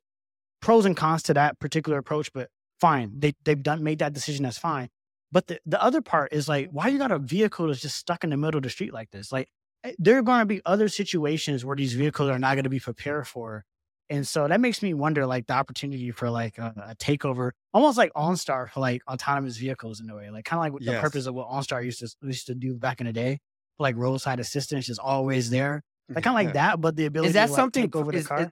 pros 0.61 0.85
and 0.85 0.95
cons 0.97 1.23
to 1.23 1.33
that 1.35 1.59
particular 1.59 1.97
approach, 1.97 2.31
but 2.33 2.49
fine. 2.79 3.19
They 3.19 3.33
they've 3.45 3.61
done 3.61 3.83
made 3.83 3.99
that 3.99 4.13
decision, 4.13 4.43
that's 4.43 4.57
fine. 4.57 4.89
But 5.31 5.47
the, 5.47 5.59
the 5.65 5.81
other 5.81 6.01
part 6.01 6.33
is 6.33 6.47
like, 6.49 6.69
why 6.71 6.87
you 6.87 6.97
got 6.97 7.11
a 7.11 7.19
vehicle 7.19 7.67
that's 7.67 7.81
just 7.81 7.97
stuck 7.97 8.23
in 8.23 8.31
the 8.31 8.37
middle 8.37 8.57
of 8.57 8.63
the 8.63 8.69
street 8.69 8.93
like 8.93 9.11
this? 9.11 9.31
Like 9.31 9.49
eh, 9.83 9.93
there 9.99 10.17
are 10.17 10.21
gonna 10.23 10.45
be 10.45 10.61
other 10.65 10.87
situations 10.89 11.63
where 11.65 11.75
these 11.75 11.93
vehicles 11.93 12.29
are 12.29 12.39
not 12.39 12.55
gonna 12.55 12.69
be 12.69 12.79
prepared 12.79 13.27
for. 13.27 13.65
And 14.11 14.27
so 14.27 14.47
that 14.47 14.59
makes 14.59 14.81
me 14.81 14.93
wonder 14.95 15.27
like 15.27 15.45
the 15.45 15.53
opportunity 15.53 16.09
for 16.11 16.29
like 16.31 16.57
a, 16.57 16.73
a 16.89 16.95
takeover, 16.95 17.51
almost 17.73 17.97
like 17.97 18.11
OnStar 18.13 18.69
for 18.71 18.79
like 18.79 19.01
autonomous 19.07 19.57
vehicles 19.57 19.99
in 20.01 20.09
a 20.09 20.15
way, 20.15 20.31
like 20.31 20.45
kind 20.45 20.57
of 20.59 20.61
like 20.63 20.73
what 20.73 20.85
the 20.85 20.93
Yes. 20.93 21.01
purpose 21.01 21.27
of 21.27 21.35
what 21.35 21.47
OnStar 21.47 21.83
used 21.85 21.99
to 21.99 22.09
used 22.23 22.47
to 22.47 22.55
do 22.55 22.75
back 22.75 22.99
in 23.01 23.05
the 23.07 23.13
day, 23.13 23.39
like 23.77 23.95
roadside 23.95 24.39
assistance, 24.39 24.89
is 24.89 24.97
always 24.97 25.51
there, 25.51 25.83
like 26.15 26.23
kind 26.23 26.33
of 26.33 26.35
like 26.45 26.53
that, 26.53 26.81
but 26.81 26.95
the 26.95 27.05
ability 27.05 27.29
Is 27.29 27.33
that 27.35 27.45
to 27.45 27.51
like, 27.51 27.55
something? 27.55 27.83
take 27.83 27.95
over 27.95 28.11
the 28.11 28.17
is, 28.17 28.25
car. 28.27 28.39
is- 28.45 28.51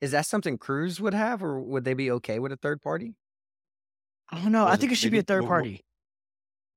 is 0.00 0.10
that 0.12 0.26
something 0.26 0.58
Cruise 0.58 1.00
would 1.00 1.14
have, 1.14 1.42
or 1.42 1.60
would 1.60 1.84
they 1.84 1.94
be 1.94 2.08
okay 2.12 2.38
with 2.38 2.52
a 2.52 2.56
third 2.56 2.80
party? 2.82 3.14
I 4.30 4.40
don't 4.42 4.52
know. 4.52 4.66
I 4.66 4.70
Was 4.70 4.80
think 4.80 4.92
it 4.92 4.96
should 4.96 5.12
be 5.12 5.18
a 5.18 5.22
third 5.22 5.46
party. 5.46 5.84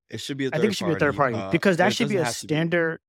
It 0.08 0.20
should 0.20 0.36
be 0.36 0.46
a 0.46 0.50
third 0.50 0.58
I 0.58 0.60
think 0.60 0.72
it 0.72 0.76
should 0.76 0.88
be 0.88 0.94
a 0.94 0.98
third 0.98 1.16
party 1.16 1.36
uh, 1.36 1.50
because 1.50 1.78
that 1.78 1.94
should 1.94 2.08
be 2.08 2.16
a 2.16 2.26
standard. 2.26 3.00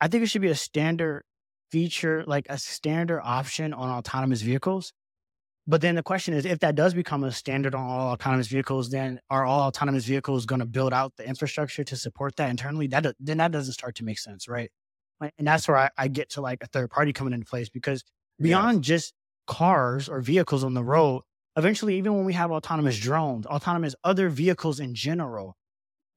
I 0.00 0.08
think 0.08 0.22
it 0.24 0.26
should 0.26 0.42
be 0.42 0.48
a 0.48 0.54
standard 0.54 1.24
feature, 1.70 2.24
like 2.26 2.46
a 2.48 2.58
standard 2.58 3.20
option 3.22 3.72
on 3.72 3.88
autonomous 3.88 4.42
vehicles. 4.42 4.92
But 5.66 5.80
then 5.80 5.94
the 5.94 6.02
question 6.02 6.34
is, 6.34 6.44
if 6.44 6.58
that 6.58 6.74
does 6.74 6.92
become 6.92 7.22
a 7.22 7.30
standard 7.30 7.74
on 7.74 7.84
all 7.84 8.12
autonomous 8.12 8.48
vehicles, 8.48 8.90
then 8.90 9.20
are 9.30 9.44
all 9.44 9.68
autonomous 9.68 10.04
vehicles 10.04 10.44
going 10.44 10.58
to 10.58 10.66
build 10.66 10.92
out 10.92 11.14
the 11.16 11.26
infrastructure 11.26 11.84
to 11.84 11.96
support 11.96 12.36
that 12.36 12.50
internally? 12.50 12.88
That 12.88 13.14
then 13.20 13.38
that 13.38 13.52
doesn't 13.52 13.72
start 13.72 13.94
to 13.96 14.04
make 14.04 14.18
sense, 14.18 14.48
right? 14.48 14.70
And 15.38 15.46
that's 15.46 15.68
where 15.68 15.76
I, 15.76 15.90
I 15.96 16.08
get 16.08 16.30
to 16.30 16.40
like 16.40 16.62
a 16.62 16.66
third 16.66 16.90
party 16.90 17.12
coming 17.12 17.32
into 17.32 17.46
place 17.46 17.68
because 17.68 18.02
beyond 18.40 18.82
just 18.82 19.14
cars 19.46 20.08
or 20.08 20.20
vehicles 20.20 20.64
on 20.64 20.74
the 20.74 20.82
road, 20.82 21.22
eventually, 21.56 21.96
even 21.98 22.14
when 22.16 22.24
we 22.24 22.32
have 22.34 22.50
autonomous 22.50 22.98
drones, 22.98 23.46
autonomous 23.46 23.94
other 24.04 24.28
vehicles 24.28 24.80
in 24.80 24.94
general, 24.94 25.56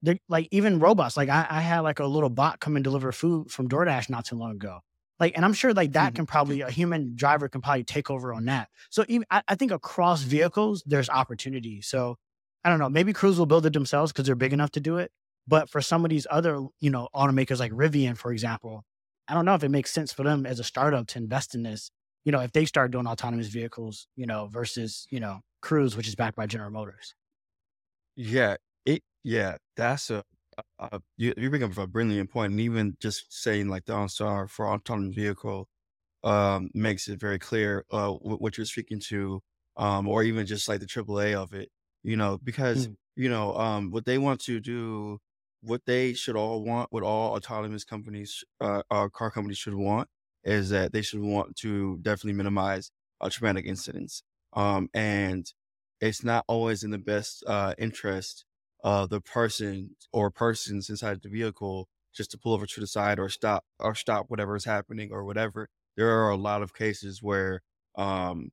they're 0.01 0.17
like 0.29 0.47
even 0.51 0.79
robots. 0.79 1.17
Like 1.17 1.29
I, 1.29 1.47
I 1.49 1.61
had 1.61 1.81
like 1.81 1.99
a 1.99 2.05
little 2.05 2.29
bot 2.29 2.59
come 2.59 2.75
and 2.75 2.83
deliver 2.83 3.11
food 3.11 3.51
from 3.51 3.69
DoorDash 3.69 4.09
not 4.09 4.25
too 4.25 4.35
long 4.35 4.51
ago. 4.51 4.79
Like, 5.19 5.33
and 5.35 5.45
I'm 5.45 5.53
sure 5.53 5.73
like 5.73 5.93
that 5.93 6.13
Mhm. 6.13 6.15
can 6.15 6.25
probably 6.25 6.61
a 6.61 6.69
human 6.69 7.15
driver 7.15 7.47
can 7.49 7.61
probably 7.61 7.83
take 7.85 8.11
over 8.11 8.33
on 8.33 8.45
that. 8.45 8.69
So 8.89 9.05
even 9.07 9.25
I, 9.31 9.41
I 9.47 9.55
think 9.55 9.71
across 9.71 10.23
vehicles, 10.23 10.83
there's 10.85 11.09
opportunity. 11.09 11.81
So 11.81 12.17
I 12.63 12.69
don't 12.69 12.79
know. 12.79 12.89
Maybe 12.89 13.13
Cruise 13.13 13.37
will 13.39 13.45
build 13.45 13.65
it 13.65 13.73
themselves 13.73 14.11
because 14.11 14.25
they're 14.25 14.35
big 14.35 14.53
enough 14.53 14.71
to 14.71 14.79
do 14.81 14.97
it. 14.97 15.11
But 15.47 15.69
for 15.69 15.81
some 15.81 16.03
of 16.03 16.09
these 16.09 16.25
other, 16.29 16.59
you 16.79 16.89
know, 16.89 17.07
automakers 17.15 17.59
like 17.59 17.71
Rivian, 17.71 18.17
for 18.17 18.31
example, 18.31 18.83
I 19.27 19.33
don't 19.33 19.45
know 19.45 19.55
if 19.55 19.63
it 19.63 19.69
makes 19.69 19.91
sense 19.91 20.11
for 20.11 20.23
them 20.23 20.45
as 20.45 20.59
a 20.59 20.63
startup 20.63 21.07
to 21.07 21.19
invest 21.19 21.55
in 21.55 21.63
this. 21.63 21.91
You 22.25 22.31
know, 22.31 22.41
if 22.41 22.51
they 22.53 22.65
start 22.65 22.91
doing 22.91 23.07
autonomous 23.07 23.47
vehicles, 23.47 24.07
you 24.15 24.25
know, 24.25 24.47
versus 24.47 25.07
you 25.11 25.19
know 25.19 25.41
Cruise, 25.61 25.95
which 25.97 26.07
is 26.07 26.15
backed 26.15 26.35
by 26.37 26.47
General 26.47 26.71
Motors. 26.71 27.15
Yeah, 28.15 28.57
it 28.85 29.03
yeah, 29.23 29.57
that's 29.75 30.09
a, 30.09 30.23
a, 30.79 31.01
you 31.17 31.33
you 31.37 31.49
bring 31.49 31.63
up 31.63 31.77
a 31.77 31.87
brilliant 31.87 32.31
point, 32.31 32.51
and 32.51 32.59
even 32.61 32.97
just 32.99 33.31
saying 33.33 33.67
like 33.69 33.85
the 33.85 33.93
OnStar 33.93 34.49
for 34.49 34.67
autonomous 34.67 35.15
vehicle 35.15 35.69
um 36.23 36.69
makes 36.75 37.07
it 37.09 37.19
very 37.21 37.39
clear 37.39 37.85
uh 37.91 38.11
wh- 38.13 38.41
what 38.41 38.57
you're 38.57 38.65
speaking 38.67 38.99
to, 38.99 39.41
um, 39.77 40.07
or 40.09 40.23
even 40.23 40.45
just 40.47 40.67
like 40.69 40.81
the 40.81 40.87
AAA 40.87 41.35
of 41.35 41.53
it, 41.53 41.71
you 42.03 42.17
know, 42.17 42.39
because 42.39 42.87
Mm. 42.87 42.95
you 43.15 43.29
know 43.29 43.55
um 43.57 43.91
what 43.91 44.05
they 44.05 44.17
want 44.19 44.41
to 44.43 44.59
do, 44.61 45.19
what 45.61 45.85
they 45.85 46.13
should 46.13 46.35
all 46.37 46.63
want, 46.63 46.91
what 46.93 47.03
all 47.03 47.35
autonomous 47.35 47.85
companies, 47.85 48.43
uh, 48.61 48.83
uh 48.91 49.09
car 49.09 49.31
companies 49.31 49.57
should 49.59 49.75
want, 49.75 50.09
is 50.45 50.69
that 50.69 50.93
they 50.93 51.01
should 51.01 51.21
want 51.21 51.55
to 51.57 51.97
definitely 52.01 52.33
minimize 52.33 52.91
uh, 53.21 53.29
traumatic 53.29 53.65
incidents, 53.65 54.23
um, 54.53 54.89
and 54.93 55.53
it's 56.01 56.23
not 56.23 56.45
always 56.47 56.83
in 56.83 56.91
the 56.91 56.97
best 56.97 57.43
uh, 57.47 57.73
interest 57.77 58.45
of 58.83 59.09
the 59.09 59.21
person 59.21 59.95
or 60.13 60.29
persons 60.29 60.89
inside 60.89 61.21
the 61.23 61.29
vehicle 61.29 61.87
just 62.13 62.31
to 62.31 62.37
pull 62.37 62.53
over 62.53 62.65
to 62.65 62.79
the 62.79 62.87
side 62.87 63.19
or 63.19 63.29
stop 63.29 63.65
or 63.79 63.95
stop 63.95 64.25
whatever 64.29 64.55
is 64.55 64.65
happening 64.65 65.11
or 65.11 65.23
whatever. 65.23 65.67
There 65.97 66.09
are 66.09 66.29
a 66.29 66.35
lot 66.37 66.61
of 66.61 66.73
cases 66.73 67.21
where, 67.23 67.61
um, 67.95 68.51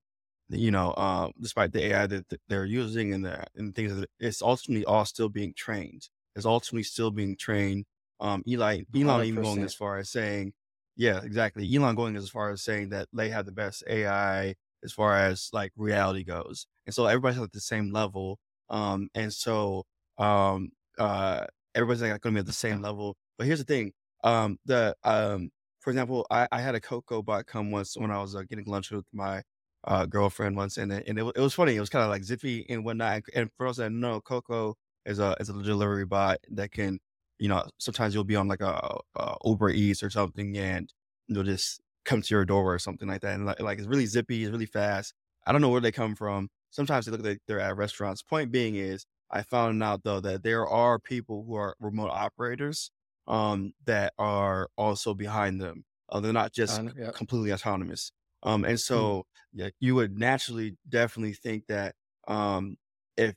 you 0.49 0.70
know, 0.70 0.95
um, 0.97 1.32
despite 1.40 1.72
the 1.72 1.84
AI 1.86 2.07
that, 2.09 2.26
they're 2.49 2.64
using 2.64 3.12
and 3.14 3.24
the 3.24 3.45
and 3.57 3.74
things, 3.74 3.95
that 3.95 4.11
it's 4.18 4.43
ultimately 4.43 4.84
all 4.84 5.05
still 5.05 5.28
being 5.28 5.55
trained. 5.55 6.09
It's 6.36 6.47
ultimately 6.47 6.84
still 6.84 7.11
being 7.11 7.36
trained. 7.36 7.84
Um, 8.20 8.43
Eli, 8.49 8.82
Elon 8.95 9.24
even 9.24 9.43
going 9.43 9.62
as 9.64 9.74
far 9.74 9.99
as 9.99 10.11
saying, 10.11 10.53
yeah, 10.97 11.20
exactly. 11.22 11.68
Elon 11.74 11.95
going 11.97 12.16
as 12.16 12.28
far 12.28 12.51
as 12.51 12.62
saying 12.62 12.90
that 12.90 13.09
they 13.12 13.30
have 13.30 13.47
the 13.47 13.53
best 13.53 13.82
AI 13.88 14.55
as 14.84 14.93
far 14.93 15.16
as 15.16 15.49
like 15.53 15.72
reality 15.76 16.24
goes. 16.24 16.66
And 16.86 16.95
so 16.95 17.07
everybody's 17.07 17.40
at 17.40 17.53
the 17.53 17.61
same 17.61 17.93
level. 17.93 18.38
Um, 18.70 19.09
and 19.14 19.32
so 19.32 19.84
um 20.18 20.70
uh 20.99 21.47
everybody's 21.74 22.03
like 22.03 22.20
gonna 22.20 22.34
be 22.34 22.40
at 22.40 22.47
the 22.47 22.53
same 22.53 22.82
level. 22.82 23.16
But 23.38 23.47
here's 23.47 23.59
the 23.61 23.64
thing. 23.64 23.93
Um 24.24 24.59
the 24.66 24.95
um 25.05 25.51
for 25.80 25.90
example, 25.90 26.26
I, 26.30 26.47
I 26.53 26.61
had 26.61 26.74
a 26.76 26.80
Coco 26.80 27.22
bot 27.22 27.47
come 27.47 27.70
once 27.72 27.97
when 27.97 28.11
I 28.12 28.18
was 28.20 28.36
uh, 28.36 28.43
getting 28.49 28.64
lunch 28.66 28.90
with 28.90 29.05
my 29.12 29.43
uh 29.84 30.07
girlfriend 30.07 30.57
once 30.57 30.76
and 30.76 30.93
and 30.93 31.18
it, 31.18 31.24
it 31.36 31.40
was 31.40 31.55
funny. 31.55 31.74
It 31.76 31.80
was 31.80 31.90
kind 31.90 32.05
of 32.05 32.11
like 32.11 32.24
zippy 32.24 32.66
and 32.68 32.84
whatnot. 32.84 33.22
And 33.34 33.51
for 33.57 33.66
those 33.66 33.78
that 33.78 33.90
know, 33.93 34.20
Coco 34.20 34.76
is 35.07 35.18
a 35.18 35.36
is 35.40 35.49
a 35.49 35.55
delivery 35.62 36.05
bot 36.07 36.38
that 36.53 36.70
can, 36.72 37.01
you 37.39 37.49
know, 37.49 37.64
sometimes 37.78 38.14
you'll 38.14 38.24
be 38.24 38.37
on 38.37 38.49
like 38.49 38.61
a, 38.61 38.99
a 39.16 39.37
Uber 39.45 39.70
Eats 39.70 40.03
or 40.03 40.11
something 40.11 40.57
and 40.57 40.93
they'll 41.28 41.43
just 41.43 41.80
come 42.05 42.22
to 42.22 42.35
your 42.35 42.45
door 42.45 42.74
or 42.74 42.78
something 42.78 43.09
like 43.09 43.20
that. 43.22 43.35
And 43.35 43.47
like, 43.47 43.61
like 43.61 43.78
it's 43.78 43.89
really 43.89 44.07
zippy, 44.07 44.43
it's 44.43 44.53
really 44.53 44.66
fast. 44.66 45.14
I 45.47 45.53
don't 45.53 45.61
know 45.61 45.70
where 45.70 45.80
they 45.80 45.93
come 45.93 46.14
from. 46.14 46.49
Sometimes 46.70 47.07
they 47.07 47.12
look 47.12 47.22
like 47.22 47.39
they're 47.47 47.61
at 47.61 47.76
restaurants. 47.76 48.22
Point 48.22 48.53
being 48.53 48.76
is, 48.76 49.07
I 49.30 49.43
found 49.43 49.83
out 49.83 50.05
though 50.05 50.20
that 50.20 50.43
there 50.43 50.66
are 50.66 50.99
people 50.99 51.45
who 51.45 51.55
are 51.55 51.74
remote 51.80 52.11
operators 52.11 52.91
um, 53.26 53.72
that 53.87 54.12
are 54.18 54.68
also 54.76 55.14
behind 55.14 55.61
them. 55.61 55.85
Uh, 56.09 56.20
they're 56.20 56.33
not 56.33 56.53
just 56.53 56.83
Uh, 56.87 56.93
completely 57.14 57.53
autonomous. 57.53 58.12
Um, 58.43 58.64
and 58.64 58.78
so 58.80 59.24
yeah, 59.53 59.70
you 59.80 59.95
would 59.95 60.18
naturally 60.18 60.76
definitely 60.89 61.35
think 61.35 61.66
that 61.68 61.95
um, 62.26 62.76
if 63.16 63.35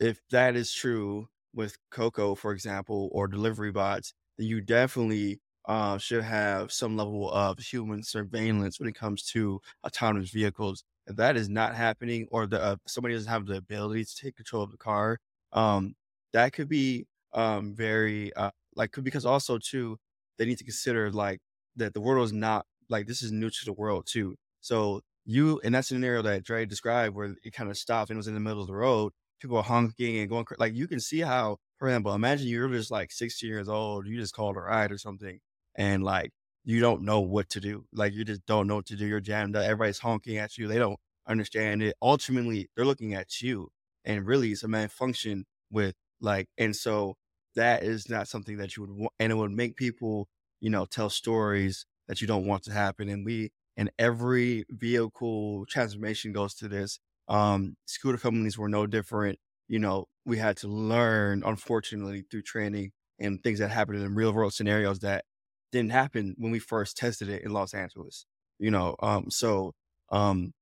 if 0.00 0.20
that 0.30 0.56
is 0.56 0.72
true 0.72 1.28
with 1.54 1.76
Coco, 1.90 2.34
for 2.34 2.52
example, 2.52 3.08
or 3.12 3.28
delivery 3.28 3.72
bots, 3.72 4.12
then 4.38 4.46
you 4.46 4.60
definitely 4.60 5.40
uh, 5.66 5.98
should 5.98 6.22
have 6.24 6.72
some 6.72 6.96
level 6.96 7.30
of 7.32 7.58
human 7.58 8.02
surveillance 8.02 8.78
when 8.78 8.88
it 8.88 8.94
comes 8.94 9.22
to 9.30 9.60
autonomous 9.86 10.30
vehicles. 10.30 10.84
If 11.06 11.16
that 11.16 11.36
is 11.36 11.48
not 11.48 11.74
happening, 11.74 12.28
or 12.30 12.46
the 12.46 12.62
uh, 12.62 12.76
somebody 12.86 13.14
doesn't 13.14 13.30
have 13.30 13.46
the 13.46 13.56
ability 13.56 14.04
to 14.04 14.14
take 14.16 14.36
control 14.36 14.62
of 14.62 14.70
the 14.70 14.78
car, 14.78 15.18
um, 15.52 15.94
that 16.32 16.52
could 16.52 16.68
be 16.68 17.06
um, 17.32 17.74
very 17.74 18.32
uh, 18.34 18.50
like 18.76 18.92
because 19.02 19.24
also 19.26 19.58
too 19.58 19.98
they 20.38 20.44
need 20.46 20.58
to 20.58 20.64
consider 20.64 21.10
like 21.10 21.40
that 21.76 21.94
the 21.94 22.00
world 22.00 22.24
is 22.24 22.32
not 22.32 22.66
like 22.88 23.06
this 23.06 23.22
is 23.22 23.32
new 23.32 23.50
to 23.50 23.64
the 23.64 23.72
world 23.72 24.06
too. 24.06 24.36
So 24.60 25.00
you 25.24 25.58
in 25.60 25.72
that 25.72 25.84
scenario 25.86 26.22
that 26.22 26.44
Dre 26.44 26.66
described, 26.66 27.14
where 27.14 27.34
it 27.42 27.52
kind 27.52 27.70
of 27.70 27.78
stopped 27.78 28.10
and 28.10 28.16
was 28.16 28.28
in 28.28 28.34
the 28.34 28.40
middle 28.40 28.60
of 28.60 28.66
the 28.68 28.74
road, 28.74 29.12
people 29.44 29.62
honking 29.62 30.18
and 30.18 30.28
going 30.30 30.46
like 30.58 30.74
you 30.74 30.88
can 30.88 31.00
see 31.00 31.20
how, 31.20 31.58
for 31.78 31.88
example, 31.88 32.14
imagine 32.14 32.48
you're 32.48 32.68
just 32.68 32.90
like 32.90 33.12
16 33.12 33.48
years 33.48 33.68
old, 33.68 34.06
you 34.06 34.18
just 34.18 34.34
called 34.34 34.56
a 34.56 34.60
ride 34.60 34.92
or 34.92 34.98
something, 34.98 35.40
and 35.76 36.02
like 36.04 36.32
you 36.64 36.80
don't 36.80 37.02
know 37.02 37.20
what 37.20 37.48
to 37.50 37.60
do, 37.60 37.84
like 37.92 38.12
you 38.14 38.24
just 38.24 38.44
don't 38.46 38.66
know 38.66 38.76
what 38.76 38.86
to 38.86 38.96
do. 38.96 39.06
You're 39.06 39.20
jammed 39.20 39.56
up, 39.56 39.64
everybody's 39.64 39.98
honking 40.00 40.38
at 40.38 40.58
you, 40.58 40.66
they 40.68 40.78
don't 40.78 40.98
understand 41.28 41.82
it. 41.82 41.96
Ultimately, 42.02 42.68
they're 42.76 42.86
looking 42.86 43.14
at 43.14 43.40
you, 43.42 43.68
and 44.04 44.26
really, 44.26 44.52
it's 44.52 44.62
a 44.64 44.68
malfunction 44.68 45.44
with 45.70 45.94
like, 46.20 46.48
and 46.58 46.74
so 46.74 47.16
that 47.56 47.82
is 47.82 48.08
not 48.08 48.28
something 48.28 48.56
that 48.58 48.76
you 48.76 48.82
would 48.82 48.92
want, 48.92 49.12
and 49.18 49.32
it 49.32 49.36
would 49.36 49.52
make 49.52 49.76
people, 49.76 50.28
you 50.60 50.70
know, 50.70 50.86
tell 50.86 51.10
stories 51.10 51.86
that 52.08 52.20
you 52.20 52.26
don't 52.26 52.46
want 52.46 52.62
to 52.64 52.72
happen. 52.72 53.08
And 53.08 53.24
we, 53.24 53.50
and 53.76 53.90
every 53.98 54.64
vehicle 54.70 55.64
transformation 55.66 56.32
goes 56.32 56.54
to 56.56 56.68
this. 56.68 56.98
Um, 57.28 57.76
scooter 57.86 58.18
companies 58.18 58.58
were 58.58 58.68
no 58.68 58.86
different. 58.86 59.38
You 59.68 59.78
know, 59.78 60.06
we 60.24 60.38
had 60.38 60.56
to 60.58 60.68
learn, 60.68 61.42
unfortunately, 61.44 62.24
through 62.30 62.42
training 62.42 62.92
and 63.18 63.42
things 63.42 63.58
that 63.60 63.70
happened 63.70 64.02
in 64.02 64.14
real 64.14 64.32
world 64.32 64.52
scenarios 64.52 65.00
that 65.00 65.24
didn't 65.72 65.92
happen 65.92 66.34
when 66.38 66.52
we 66.52 66.58
first 66.58 66.96
tested 66.96 67.28
it 67.28 67.42
in 67.42 67.52
Los 67.52 67.74
Angeles. 67.74 68.26
You 68.58 68.70
know, 68.70 68.96
um, 69.00 69.30
so 69.30 69.72
um, 70.10 70.52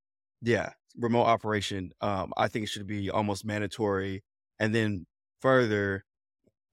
yeah, 0.41 0.71
remote 0.99 1.25
operation. 1.25 1.93
Um, 2.01 2.33
I 2.37 2.49
think 2.49 2.65
it 2.65 2.69
should 2.69 2.87
be 2.87 3.11
almost 3.11 3.45
mandatory, 3.45 4.23
and 4.59 4.75
then 4.75 5.07
further, 5.41 6.05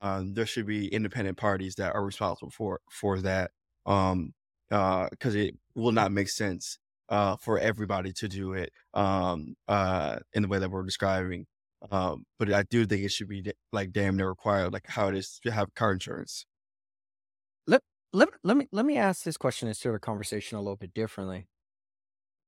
um, 0.01 0.33
there 0.33 0.45
should 0.45 0.65
be 0.65 0.87
independent 0.87 1.37
parties 1.37 1.75
that 1.75 1.95
are 1.95 2.03
responsible 2.03 2.51
for 2.51 2.79
for 2.89 3.19
that. 3.21 3.51
Um, 3.85 4.33
because 4.69 5.35
uh, 5.35 5.39
it 5.39 5.55
will 5.73 5.91
not 5.91 6.11
make 6.11 6.29
sense 6.29 6.77
uh, 7.10 7.36
for 7.38 7.60
everybody 7.60 8.14
to 8.14 8.28
do 8.28 8.53
it 8.53 8.72
um, 8.93 9.55
uh, 9.68 10.20
in 10.34 10.43
the 10.43 10.47
way 10.47 10.60
that 10.60 10.70
we're 10.70 10.84
describing. 10.84 11.45
Um, 11.91 12.26
but 12.38 12.51
I 12.51 12.64
do 12.64 12.86
think 12.86 13.03
it 13.03 13.12
should 13.12 13.30
be 13.30 13.51
like 13.72 13.91
damn 13.91 14.18
near 14.18 14.30
required, 14.30 14.74
like 14.74 14.88
how 14.88 15.07
it 15.07 15.16
is 15.16 15.39
to 15.43 15.51
have 15.51 15.74
car 15.76 15.91
insurance. 15.93 16.45
Let 17.68 17.82
let 18.14 18.30
let 18.43 18.57
me 18.57 18.68
let 18.72 18.86
me 18.86 18.97
ask 18.97 19.24
this 19.24 19.38
question 19.38 19.68
and 19.68 19.78
start 19.78 19.95
a 19.95 19.99
conversation 19.99 20.57
a 20.57 20.62
little 20.62 20.76
bit 20.76 20.93
differently. 20.93 21.47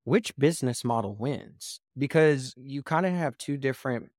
Which 0.04 0.36
business 0.36 0.84
model 0.84 1.16
wins? 1.16 1.80
Because 1.98 2.54
you 2.58 2.84
kind 2.84 3.06
of 3.06 3.14
have 3.14 3.38
two 3.38 3.58
different 3.58 4.12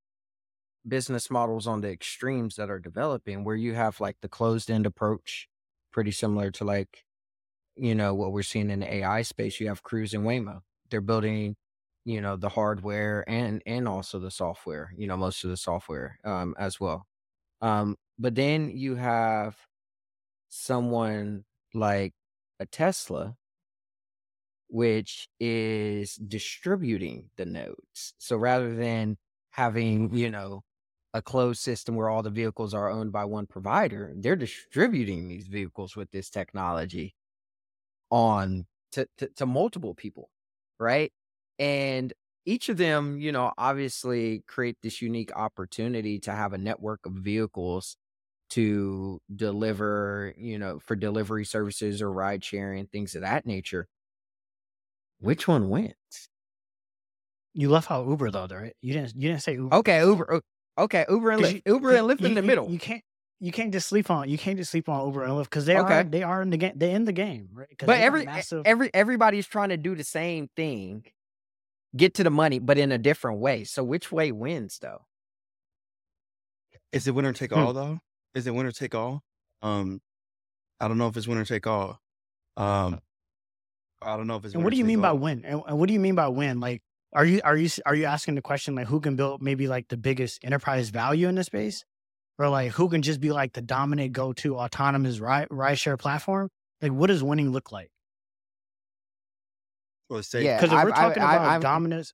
business 0.86 1.30
models 1.30 1.66
on 1.66 1.80
the 1.80 1.90
extremes 1.90 2.56
that 2.56 2.70
are 2.70 2.78
developing, 2.78 3.44
where 3.44 3.56
you 3.56 3.74
have 3.74 4.00
like 4.00 4.16
the 4.22 4.28
closed 4.28 4.70
end 4.70 4.86
approach, 4.86 5.48
pretty 5.92 6.10
similar 6.10 6.50
to 6.52 6.64
like 6.64 7.04
you 7.76 7.94
know, 7.94 8.14
what 8.14 8.32
we're 8.32 8.42
seeing 8.42 8.70
in 8.70 8.80
the 8.80 8.94
AI 8.94 9.22
space, 9.22 9.60
you 9.60 9.68
have 9.68 9.82
Cruise 9.82 10.14
and 10.14 10.24
Waymo. 10.24 10.60
They're 10.90 11.00
building, 11.00 11.56
you 12.04 12.20
know, 12.20 12.36
the 12.36 12.48
hardware 12.50 13.24
and 13.28 13.62
and 13.66 13.88
also 13.88 14.18
the 14.18 14.30
software, 14.30 14.92
you 14.96 15.06
know, 15.06 15.16
most 15.16 15.44
of 15.44 15.50
the 15.50 15.56
software 15.56 16.18
um 16.24 16.54
as 16.58 16.80
well. 16.80 17.06
Um, 17.62 17.96
but 18.18 18.34
then 18.36 18.70
you 18.76 18.96
have 18.96 19.56
someone 20.48 21.44
like 21.74 22.14
a 22.60 22.66
Tesla, 22.66 23.36
which 24.68 25.28
is 25.38 26.14
distributing 26.16 27.30
the 27.36 27.44
nodes. 27.44 28.14
So 28.18 28.36
rather 28.36 28.74
than 28.74 29.18
having, 29.50 30.14
you 30.16 30.30
know, 30.30 30.62
a 31.14 31.20
closed 31.20 31.60
system 31.60 31.94
where 31.94 32.08
all 32.08 32.22
the 32.22 32.30
vehicles 32.30 32.72
are 32.72 32.88
owned 32.90 33.12
by 33.12 33.24
one 33.26 33.46
provider, 33.46 34.14
they're 34.16 34.36
distributing 34.36 35.28
these 35.28 35.46
vehicles 35.46 35.94
with 35.94 36.10
this 36.10 36.30
technology 36.30 37.14
on 38.12 38.66
to, 38.92 39.08
to, 39.18 39.28
to 39.36 39.46
multiple 39.46 39.94
people, 39.94 40.28
right? 40.78 41.10
And 41.58 42.12
each 42.44 42.68
of 42.68 42.76
them, 42.76 43.18
you 43.18 43.32
know, 43.32 43.52
obviously 43.56 44.44
create 44.46 44.76
this 44.82 45.00
unique 45.02 45.34
opportunity 45.34 46.20
to 46.20 46.32
have 46.32 46.52
a 46.52 46.58
network 46.58 47.06
of 47.06 47.12
vehicles 47.14 47.96
to 48.50 49.18
deliver, 49.34 50.34
you 50.36 50.58
know, 50.58 50.78
for 50.78 50.94
delivery 50.94 51.44
services 51.44 52.02
or 52.02 52.12
ride 52.12 52.44
sharing, 52.44 52.86
things 52.86 53.14
of 53.14 53.22
that 53.22 53.46
nature. 53.46 53.88
Which 55.20 55.48
one 55.48 55.70
wins? 55.70 55.94
You 57.54 57.70
left 57.70 57.90
out 57.90 58.06
Uber 58.06 58.30
though, 58.30 58.46
right? 58.46 58.74
You 58.82 58.92
didn't. 58.92 59.14
You 59.14 59.28
didn't 59.28 59.42
say 59.42 59.54
Uber. 59.54 59.76
Okay, 59.76 60.04
Uber. 60.04 60.42
Okay, 60.78 61.04
Uber 61.08 61.30
and 61.30 61.42
Lyft. 61.42 61.54
You, 61.54 61.74
Uber 61.74 61.96
and 61.96 62.08
Lyft 62.08 62.20
you, 62.20 62.26
in 62.26 62.34
the 62.34 62.40
you, 62.40 62.46
middle. 62.46 62.68
You 62.68 62.78
can't 62.78 63.02
you 63.42 63.52
can't 63.52 63.72
just 63.72 63.88
sleep 63.88 64.10
on 64.10 64.28
you 64.28 64.38
can't 64.38 64.56
just 64.58 64.70
sleep 64.70 64.88
on 64.88 65.06
Uber 65.06 65.24
and 65.24 65.32
Lyft 65.32 65.44
because 65.44 65.66
they 65.66 65.76
Okay. 65.76 66.00
are 66.00 66.04
they 66.04 66.22
are 66.22 66.42
in 66.42 66.50
the 66.50 66.56
game 66.56 66.72
they're 66.76 66.96
in 66.96 67.04
the 67.04 67.12
game 67.12 67.48
right 67.52 67.68
'Cause 67.78 67.88
But 67.88 68.00
every 68.00 68.24
massive 68.26 68.64
every 68.66 68.90
everybody's 68.94 69.46
trying 69.46 69.70
to 69.70 69.76
do 69.76 69.94
the 69.94 70.04
same 70.04 70.48
thing, 70.56 71.06
get 71.96 72.14
to 72.14 72.24
the 72.24 72.30
money, 72.30 72.58
but 72.60 72.78
in 72.78 72.92
a 72.92 72.98
different 72.98 73.40
way. 73.40 73.64
So 73.64 73.84
which 73.84 74.12
way 74.12 74.32
wins 74.32 74.78
though? 74.80 75.06
Is 76.92 77.06
it 77.06 77.14
winner 77.14 77.32
take 77.32 77.52
Hmm. 77.52 77.58
all 77.58 77.72
though? 77.72 78.00
Is 78.34 78.46
it 78.46 78.54
winner 78.54 78.72
take 78.72 78.94
all? 78.94 79.22
Um, 79.62 80.00
I 80.80 80.88
don't 80.88 80.98
know 80.98 81.08
if 81.08 81.16
it's 81.16 81.28
winner 81.28 81.44
take 81.46 81.66
all. 81.66 82.00
Um, 82.56 83.00
I 84.02 84.16
don't 84.16 84.26
know 84.26 84.36
if 84.36 84.44
it's. 84.44 84.54
and 84.54 84.62
what 84.64 84.70
do 84.70 84.76
you 84.76 84.84
take 84.84 84.84
mean 84.84 85.00
by 85.00 85.12
win 85.12 85.44
and, 85.44 85.62
and 85.66 85.78
what 85.78 85.86
do 85.86 85.92
you 85.92 86.00
mean 86.00 86.14
by 86.14 86.28
win 86.28 86.60
like 86.60 86.82
are 87.12 87.24
you 87.24 87.40
are 87.44 87.56
you 87.56 87.68
are 87.86 87.94
you 87.94 88.04
asking 88.04 88.34
the 88.34 88.42
question 88.42 88.74
like 88.74 88.86
who 88.86 89.00
can 89.00 89.16
build 89.16 89.42
maybe 89.42 89.68
like 89.68 89.88
the 89.88 89.96
biggest 89.96 90.44
enterprise 90.44 90.90
value 90.90 91.28
in 91.28 91.34
the 91.34 91.44
space 91.44 91.84
or 92.38 92.48
like 92.48 92.72
who 92.72 92.88
can 92.88 93.02
just 93.02 93.20
be 93.20 93.30
like 93.30 93.52
the 93.52 93.62
dominant 93.62 94.12
go-to 94.12 94.56
autonomous 94.56 95.20
ride-share 95.20 95.96
platform 95.96 96.48
like 96.80 96.92
what 96.92 97.08
does 97.08 97.22
winning 97.22 97.50
look 97.50 97.72
like 97.72 97.90
Or 100.10 100.22
say, 100.22 100.44
Yeah, 100.44 100.56
because 100.56 100.72
if 100.72 100.78
I, 100.78 100.84
we're 100.84 100.90
talking 100.92 101.22
I, 101.22 101.36
about 101.36 101.50
I'm 101.56 101.60
dominance 101.60 102.12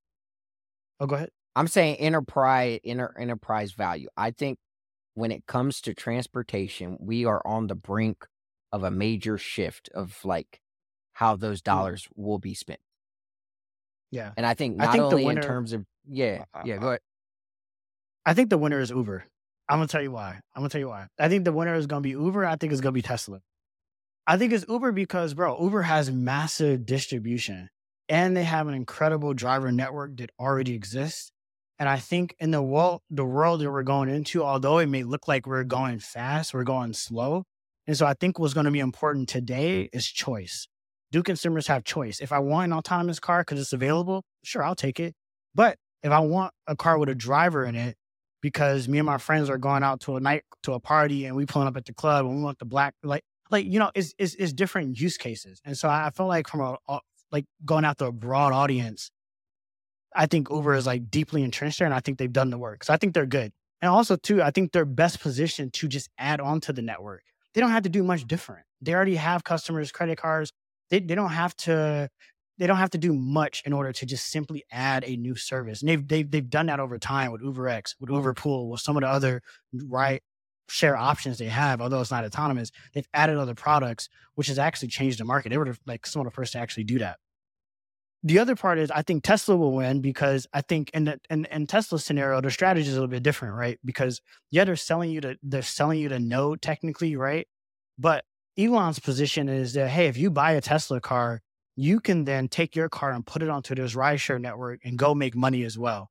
oh 1.01 1.07
go 1.07 1.17
ahead 1.17 1.31
I'm 1.57 1.67
saying 1.67 1.97
enterprise 1.97 2.79
inter, 2.85 3.13
enterprise 3.19 3.73
value. 3.73 4.09
I 4.17 4.31
think 4.31 4.59
when 5.15 5.33
it 5.33 5.47
comes 5.47 5.81
to 5.83 5.95
transportation, 5.95 6.97
we 7.01 7.25
are 7.25 7.43
on 7.45 7.67
the 7.67 7.75
brink 7.75 8.25
of 8.73 8.85
a 8.85 8.91
major 8.91 9.39
shift 9.39 9.89
of 9.95 10.25
like 10.25 10.61
how 11.15 11.35
those 11.37 11.61
Mm. 11.61 11.65
dollars 11.65 12.09
will 12.15 12.39
be 12.39 12.55
spent. 12.55 12.81
yeah 14.11 14.33
And 14.37 14.47
I 14.47 14.55
think 14.55 14.77
I 14.79 14.87
not 14.87 14.93
think 14.93 15.03
the 15.03 15.07
only 15.07 15.23
in 15.23 15.27
winner 15.27 15.41
terms 15.41 15.73
of 15.73 15.85
yeah, 16.07 16.45
I, 16.55 16.65
yeah, 16.67 16.77
go 16.79 16.89
ahead. 16.89 17.01
I 18.25 18.35
think 18.35 18.51
the 18.51 18.59
winner 18.59 18.81
is 18.81 18.91
Uber. 18.91 19.25
I'm 19.69 19.79
gonna 19.79 19.89
tell 19.89 20.03
you 20.03 20.13
why. 20.13 20.41
I'm 20.55 20.61
gonna 20.61 20.71
tell 20.71 20.81
you 20.81 20.89
why. 20.89 21.09
I 21.19 21.29
think 21.29 21.45
the 21.45 21.53
winner 21.53 21.75
is 21.75 21.87
gonna 21.87 22.01
be 22.01 22.11
Uber. 22.11 22.45
I 22.47 22.57
think 22.57 22.73
it's 22.73 22.81
gonna 22.81 22.93
be 22.93 23.03
Tesla. 23.03 23.41
I 24.27 24.37
think 24.37 24.53
it's 24.53 24.65
Uber 24.69 24.93
because, 24.93 25.35
bro, 25.35 25.61
Uber 25.63 25.83
has 25.83 26.11
massive 26.11 26.85
distribution 26.85 27.71
and 28.09 28.37
they 28.37 28.45
have 28.45 28.69
an 28.69 28.75
incredible 28.75 29.35
driver 29.35 29.73
network 29.73 30.17
that 30.19 30.31
already 30.39 30.75
exists. 30.75 31.31
And 31.79 31.89
I 31.89 31.99
think 31.99 32.35
in 32.39 32.51
the 32.51 32.63
world, 32.63 33.03
the 33.11 33.25
world 33.25 33.61
that 33.61 33.71
we're 33.71 33.83
going 33.83 34.09
into, 34.09 34.43
although 34.43 34.79
it 34.79 34.87
may 34.87 35.03
look 35.03 35.29
like 35.29 35.47
we're 35.47 35.65
going 35.65 35.99
fast, 36.01 36.53
we're 36.53 36.65
going 36.65 36.93
slow. 36.93 37.45
And 37.87 37.97
so 37.97 38.05
I 38.05 38.15
think 38.15 38.39
what's 38.39 38.55
going 38.55 38.67
to 38.67 38.71
be 38.73 38.81
important 38.81 39.29
today 39.29 39.89
is 39.93 40.07
choice. 40.07 40.67
Do 41.11 41.23
consumers 41.23 41.69
have 41.69 41.85
choice? 41.85 42.21
If 42.21 42.33
I 42.33 42.39
want 42.39 42.67
an 42.67 42.77
autonomous 42.77 43.21
car 43.21 43.43
because 43.43 43.61
it's 43.61 43.73
available, 43.73 44.25
sure, 44.45 44.63
I'll 44.63 44.75
take 44.75 45.01
it. 45.01 45.15
But 45.55 45.79
if 46.03 46.13
I 46.13 46.19
want 46.19 46.53
a 46.67 46.77
car 46.77 46.99
with 46.99 47.09
a 47.09 47.15
driver 47.15 47.65
in 47.65 47.77
it, 47.77 47.97
because 48.41 48.89
me 48.89 48.99
and 48.99 49.07
my 49.07 49.19
friends 49.19 49.51
are 49.51 49.59
going 49.59 49.83
out 49.83 50.01
to 50.01 50.17
a 50.17 50.21
night 50.21 50.45
to 50.63 50.73
a 50.73 50.81
party 50.81 51.25
and 51.25 51.37
we 51.37 51.47
pulling 51.47 51.69
up 51.69 51.77
at 51.77 51.85
the 51.85 51.95
club 51.95 52.27
and 52.27 52.37
we 52.37 52.43
want 52.43 52.59
the 52.59 52.65
black 52.65 52.95
like 53.03 53.25
like 53.51 53.67
you 53.67 53.79
know 53.79 53.91
it's 53.95 54.15
it's, 54.19 54.35
it's 54.35 54.53
different 54.53 54.99
use 54.99 55.17
cases 55.17 55.61
and 55.65 55.77
so 55.77 55.89
I 55.89 56.11
feel 56.11 56.27
like 56.27 56.49
from 56.49 56.61
a, 56.61 57.01
like 57.31 57.45
going 57.65 57.85
after 57.85 58.07
a 58.07 58.13
broad 58.13 58.53
audience, 58.53 59.11
I 60.15 60.27
think 60.27 60.49
Uber 60.51 60.75
is 60.75 60.87
like 60.87 61.11
deeply 61.11 61.43
entrenched 61.43 61.79
there 61.79 61.87
and 61.87 61.95
I 61.95 62.01
think 62.01 62.19
they've 62.19 62.33
done 62.33 62.51
the 62.51 62.59
work. 62.59 62.85
So 62.85 62.93
I 62.93 62.97
think 62.97 63.15
they're 63.15 63.27
good. 63.27 63.53
And 63.81 63.91
also 63.91 64.17
too, 64.17 64.43
I 64.43 64.51
think 64.51 64.73
they're 64.73 64.85
best 64.85 65.21
positioned 65.21 65.73
to 65.75 65.89
just 65.89 66.09
add 66.19 66.41
on 66.41 66.61
to 66.63 66.73
the 66.73 66.83
network. 66.83 67.23
They 67.55 67.61
don't 67.61 67.71
have 67.71 67.85
to 67.85 67.89
do 67.89 68.03
much 68.03 68.27
different. 68.27 68.65
They 68.81 68.95
already 68.95 69.17
have 69.17 69.45
customers, 69.45 69.93
credit 69.93 70.19
cards. 70.19 70.53
They 70.91 71.01
they 71.01 71.15
don't 71.15 71.31
have 71.31 71.55
to 71.57 72.09
they 72.59 72.67
don't 72.67 72.77
have 72.77 72.91
to 72.91 72.99
do 72.99 73.13
much 73.15 73.63
in 73.65 73.73
order 73.73 73.93
to 73.93 74.07
just 74.07 74.27
simply 74.31 74.65
add 74.71 75.05
a 75.07 75.17
new 75.17 75.35
service. 75.35 75.81
And 75.81 75.89
they've 75.89 76.07
they've 76.07 76.31
they've 76.31 76.51
done 76.51 76.67
that 76.67 76.81
over 76.81 76.99
time 76.99 77.33
with 77.33 77.43
UberX, 77.43 77.95
with 78.01 78.11
mm-hmm. 78.11 78.27
Uberpool, 78.27 78.71
with 78.71 78.81
some 78.81 78.97
of 78.97 79.03
the 79.03 79.09
other 79.09 79.43
right 79.73 80.23
share 80.69 80.97
options 80.97 81.39
they 81.39 81.47
have, 81.47 81.81
although 81.81 82.01
it's 82.01 82.11
not 82.11 82.25
autonomous, 82.25 82.71
they've 82.93 83.09
added 83.15 83.39
other 83.39 83.55
products, 83.55 84.09
which 84.35 84.49
has 84.49 84.59
actually 84.59 84.89
changed 84.89 85.19
the 85.19 85.25
market. 85.25 85.49
They 85.49 85.59
were 85.59 85.75
like 85.87 86.07
some 86.07 86.21
of 86.21 86.27
the 86.27 86.31
first 86.31 86.53
to 86.53 86.59
actually 86.59 86.85
do 86.85 86.99
that. 86.99 87.19
The 88.25 88.41
other 88.41 88.57
part 88.57 88.79
is 88.79 88.91
I 88.91 89.03
think 89.03 89.23
Tesla 89.23 89.57
will 89.57 89.73
win 89.73 90.01
because 90.01 90.47
I 90.53 90.61
think 90.61 90.91
in 90.93 91.05
the 91.05 91.21
in, 91.31 91.47
in 91.47 91.67
Tesla's 91.67 92.05
scenario, 92.05 92.41
their 92.41 92.51
strategy 92.51 92.89
is 92.89 92.95
a 92.95 92.97
little 92.97 93.09
bit 93.09 93.23
different, 93.23 93.55
right? 93.55 93.79
Because 93.85 94.21
yeah, 94.51 94.65
they're 94.65 94.77
selling 94.77 95.11
you 95.11 95.21
to 95.21 95.39
they're 95.43 95.63
selling 95.63 96.01
you 96.01 96.09
to 96.09 96.19
node 96.19 96.61
technically, 96.61 97.15
right? 97.15 97.47
But 97.97 98.25
Elon's 98.59 98.99
position 98.99 99.49
is 99.49 99.75
that 99.75 99.89
hey, 99.89 100.09
if 100.09 100.17
you 100.17 100.31
buy 100.31 100.53
a 100.53 100.61
Tesla 100.61 101.01
car, 101.01 101.43
you 101.79 102.01
can 102.01 102.25
then 102.25 102.49
take 102.49 102.75
your 102.75 102.89
car 102.89 103.13
and 103.13 103.25
put 103.25 103.43
it 103.43 103.49
onto 103.49 103.75
this 103.75 103.95
rideshare 103.95 104.41
network 104.41 104.81
and 104.85 104.99
go 104.99 105.15
make 105.15 105.37
money 105.37 105.65
as 105.65 105.79
well. 105.79 106.11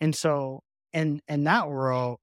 And 0.00 0.14
so 0.14 0.62
in 0.92 1.20
in 1.28 1.44
that 1.44 1.68
world, 1.68 2.18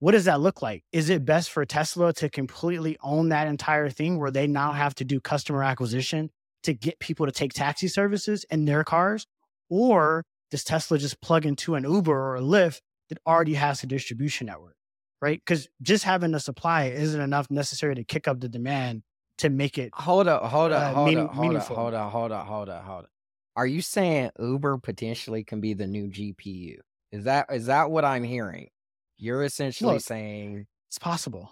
what 0.00 0.12
does 0.12 0.24
that 0.26 0.40
look 0.40 0.60
like? 0.60 0.82
Is 0.92 1.10
it 1.10 1.24
best 1.24 1.50
for 1.50 1.64
Tesla 1.64 2.12
to 2.14 2.28
completely 2.28 2.96
own 3.02 3.30
that 3.30 3.46
entire 3.46 3.88
thing 3.88 4.18
where 4.18 4.30
they 4.30 4.46
now 4.46 4.72
have 4.72 4.94
to 4.96 5.04
do 5.04 5.20
customer 5.20 5.62
acquisition? 5.62 6.30
to 6.64 6.74
get 6.74 6.98
people 6.98 7.26
to 7.26 7.32
take 7.32 7.52
taxi 7.52 7.88
services 7.88 8.44
in 8.50 8.64
their 8.64 8.82
cars? 8.82 9.26
Or 9.70 10.24
does 10.50 10.64
Tesla 10.64 10.98
just 10.98 11.20
plug 11.20 11.46
into 11.46 11.74
an 11.76 11.84
Uber 11.84 12.12
or 12.12 12.36
a 12.36 12.40
Lyft 12.40 12.80
that 13.08 13.18
already 13.26 13.54
has 13.54 13.82
a 13.82 13.86
distribution 13.86 14.48
network? 14.48 14.76
Right? 15.22 15.40
Because 15.40 15.68
just 15.80 16.04
having 16.04 16.32
the 16.32 16.40
supply 16.40 16.86
isn't 16.86 17.20
enough 17.20 17.50
necessary 17.50 17.94
to 17.94 18.04
kick 18.04 18.28
up 18.28 18.40
the 18.40 18.48
demand 18.48 19.02
to 19.38 19.50
make 19.50 19.78
it 19.78 19.90
Hold 19.94 20.28
up, 20.28 20.42
hold 20.44 20.72
up, 20.72 20.82
uh, 20.82 20.94
hold 20.94 21.08
meaning- 21.08 21.24
up, 21.24 21.34
hold 21.34 21.56
up, 21.56 21.62
hold 21.66 21.94
up, 21.94 22.12
hold 22.12 22.32
up, 22.32 22.46
hold 22.46 22.68
up, 22.68 22.84
hold 22.84 23.04
up. 23.04 23.10
Are 23.56 23.66
you 23.66 23.80
saying 23.82 24.30
Uber 24.38 24.78
potentially 24.78 25.44
can 25.44 25.60
be 25.60 25.74
the 25.74 25.86
new 25.86 26.08
GPU? 26.08 26.78
Is 27.12 27.24
that 27.24 27.46
is 27.52 27.66
that 27.66 27.90
what 27.90 28.04
I'm 28.04 28.24
hearing? 28.24 28.68
You're 29.16 29.44
essentially 29.44 29.94
Look, 29.94 30.02
saying 30.02 30.66
It's 30.88 30.98
possible. 30.98 31.50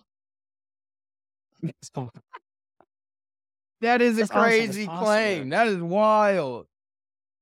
that 3.81 4.01
is 4.03 4.17
a 4.17 4.21
That's 4.23 4.31
all 4.33 4.41
I'm 4.43 4.49
it's 4.49 4.57
crazy 4.67 4.87
possible. 4.87 5.07
claim. 5.07 5.49
That 5.51 5.67
is 5.69 5.79
wild. 5.79 6.67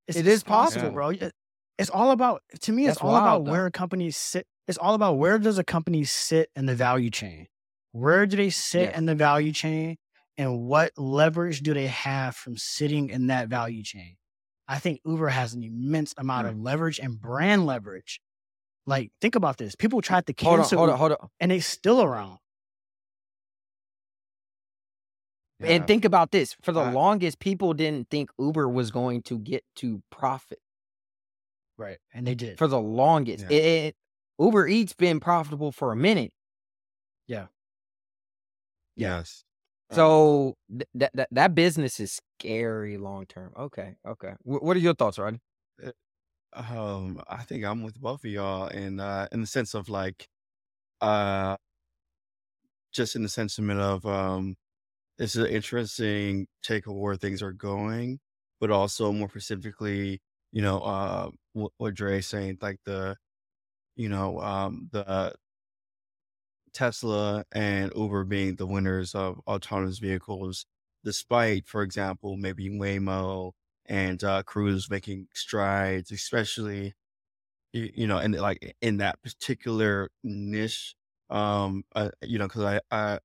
It's, 0.07 0.17
it's 0.17 0.27
is 0.27 0.43
possible. 0.43 0.91
bro. 0.91 1.09
It- 1.09 1.33
It's 1.79 1.89
all 1.89 2.11
about 2.11 2.43
to 2.61 2.71
me. 2.71 2.85
It's 2.85 2.95
That's 2.95 3.03
all 3.03 3.15
about 3.15 3.25
wild, 3.25 3.47
though. 3.47 3.51
where 3.51 3.71
companies 3.71 4.17
sit. 4.17 4.45
It's 4.67 4.77
all 4.77 4.93
about 4.93 5.13
where 5.17 5.39
does 5.39 5.57
a 5.57 5.63
company 5.63 6.03
sit 6.03 6.49
in 6.55 6.67
the 6.67 6.75
value 6.75 7.09
chain? 7.09 7.47
Where 7.93 8.25
do 8.27 8.37
they 8.37 8.51
sit 8.51 8.93
in 8.93 9.05
the 9.07 9.15
value 9.15 9.51
chain, 9.51 9.97
and 10.37 10.61
what 10.61 10.91
leverage 10.97 11.61
do 11.61 11.73
they 11.73 11.87
have 11.87 12.35
from 12.35 12.57
sitting 12.57 13.09
in 13.09 13.27
that 13.27 13.47
value 13.49 13.83
chain? 13.83 14.15
I 14.67 14.79
think 14.79 15.01
Uber 15.05 15.27
has 15.29 15.53
an 15.53 15.63
immense 15.63 16.13
amount 16.17 16.47
Hmm. 16.47 16.53
of 16.53 16.59
leverage 16.59 16.99
and 16.99 17.19
brand 17.19 17.65
leverage. 17.65 18.21
Like, 18.85 19.11
think 19.21 19.35
about 19.35 19.57
this. 19.57 19.75
People 19.75 20.01
tried 20.01 20.25
to 20.27 20.33
Hold 20.43 20.53
on, 20.53 20.59
cancel, 20.59 20.77
hold 20.79 20.89
on, 20.89 20.97
hold 20.97 21.11
on. 21.13 21.29
and 21.39 21.51
they 21.51 21.59
still 21.59 22.01
around. 22.01 22.39
Yeah. 25.59 25.67
And 25.73 25.87
think 25.87 26.05
about 26.05 26.31
this. 26.31 26.55
For 26.63 26.71
the 26.71 26.81
I- 26.81 26.91
longest, 26.91 27.39
people 27.39 27.73
didn't 27.73 28.09
think 28.09 28.31
Uber 28.39 28.67
was 28.67 28.89
going 28.89 29.21
to 29.23 29.37
get 29.37 29.63
to 29.77 30.01
profit. 30.09 30.59
Right, 31.77 31.99
and 32.13 32.25
they 32.25 32.35
did. 32.35 32.57
For 32.57 32.67
the 32.67 32.79
longest, 32.81 33.45
Yeah. 33.49 33.57
it, 33.57 33.63
it- 33.63 33.95
Uber 34.39 34.67
Eats 34.67 34.93
been 34.93 35.19
profitable 35.19 35.71
for 35.71 35.91
a 35.91 35.95
minute. 35.95 36.33
Yeah. 37.27 37.47
Yes. 38.95 39.43
So 39.91 40.55
th- 40.71 40.89
that 40.95 41.11
that 41.15 41.29
that 41.31 41.55
business 41.55 41.99
is 41.99 42.19
scary 42.39 42.97
long 42.97 43.25
term. 43.27 43.53
Okay, 43.57 43.95
okay. 44.07 44.33
Wh- 44.43 44.63
what 44.63 44.77
are 44.77 44.81
your 44.81 44.95
thoughts, 44.95 45.19
Rodney? 45.19 45.41
Um, 46.53 47.21
I 47.29 47.43
think 47.43 47.65
I'm 47.65 47.83
with 47.83 47.99
both 48.01 48.25
of 48.25 48.31
y'all 48.31 48.67
in 48.67 48.99
uh 48.99 49.27
in 49.31 49.41
the 49.41 49.47
sense 49.47 49.73
of 49.75 49.89
like 49.89 50.27
uh 51.01 51.57
just 52.93 53.15
in 53.15 53.23
the 53.23 53.29
sentiment 53.29 53.79
of 53.81 54.05
um 54.05 54.55
this 55.17 55.35
is 55.35 55.43
an 55.45 55.51
interesting 55.51 56.47
take 56.63 56.87
of 56.87 56.95
where 56.95 57.15
things 57.17 57.41
are 57.43 57.53
going, 57.53 58.19
but 58.61 58.71
also 58.71 59.11
more 59.13 59.29
specifically, 59.29 60.21
you 60.53 60.61
know, 60.63 60.79
uh 60.81 61.31
what, 61.53 61.71
what 61.77 61.95
Dre's 61.95 62.27
saying, 62.27 62.59
like 62.61 62.79
the 62.85 63.17
you 63.97 64.09
know, 64.09 64.39
um 64.41 64.89
the 64.91 65.33
Tesla 66.73 67.45
and 67.51 67.91
Uber 67.95 68.23
being 68.25 68.55
the 68.55 68.67
winners 68.67 69.15
of 69.15 69.39
autonomous 69.47 69.99
vehicles, 69.99 70.65
despite, 71.03 71.67
for 71.67 71.83
example, 71.83 72.37
maybe 72.37 72.69
Waymo 72.69 73.51
and 73.85 74.23
uh, 74.23 74.43
Cruise 74.43 74.89
making 74.89 75.27
strides, 75.33 76.11
especially 76.11 76.93
you, 77.73 77.89
you 77.93 78.07
know, 78.07 78.17
and 78.17 78.35
like 78.35 78.75
in 78.81 78.97
that 78.97 79.21
particular 79.21 80.09
niche. 80.23 80.95
Um, 81.29 81.83
uh, 81.95 82.09
you 82.21 82.37
know, 82.37 82.47
because 82.47 82.63
I, 82.63 82.81
I, 82.91 83.19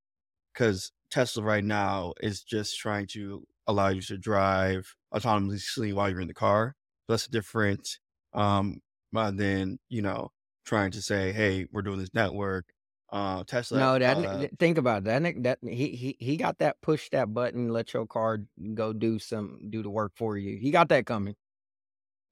because 0.55 0.92
Tesla 1.11 1.42
right 1.42 1.64
now 1.64 2.14
is 2.20 2.42
just 2.42 2.78
trying 2.78 3.07
to 3.09 3.44
allow 3.66 3.88
you 3.88 4.01
to 4.03 4.16
drive 4.16 4.94
autonomously 5.12 5.92
while 5.92 6.09
you're 6.09 6.20
in 6.20 6.28
the 6.28 6.34
car. 6.34 6.76
So 7.07 7.14
that's 7.14 7.26
different. 7.26 7.99
Um, 8.32 8.80
then 9.12 9.78
you 9.88 10.03
know, 10.03 10.30
trying 10.64 10.92
to 10.92 11.03
say, 11.03 11.32
hey, 11.32 11.66
we're 11.72 11.82
doing 11.82 11.99
this 11.99 12.14
network. 12.14 12.66
Uh, 13.11 13.44
Tesla. 13.44 13.78
No, 13.78 13.98
that 13.98 14.16
uh, 14.16 14.48
think 14.59 14.78
about 14.78 14.98
it. 14.98 15.04
that. 15.04 15.42
That 15.42 15.59
he 15.62 15.90
he 15.90 16.16
he 16.18 16.36
got 16.36 16.59
that 16.59 16.80
push 16.80 17.09
that 17.11 17.32
button, 17.32 17.68
let 17.68 17.94
your 17.94 18.07
car 18.07 18.40
go 18.74 18.92
do 18.92 19.18
some 19.18 19.61
do 19.70 19.82
the 19.82 19.90
work 19.90 20.12
for 20.16 20.36
you. 20.36 20.59
He 20.59 20.70
got 20.70 20.88
that 20.88 21.07
coming. 21.07 21.36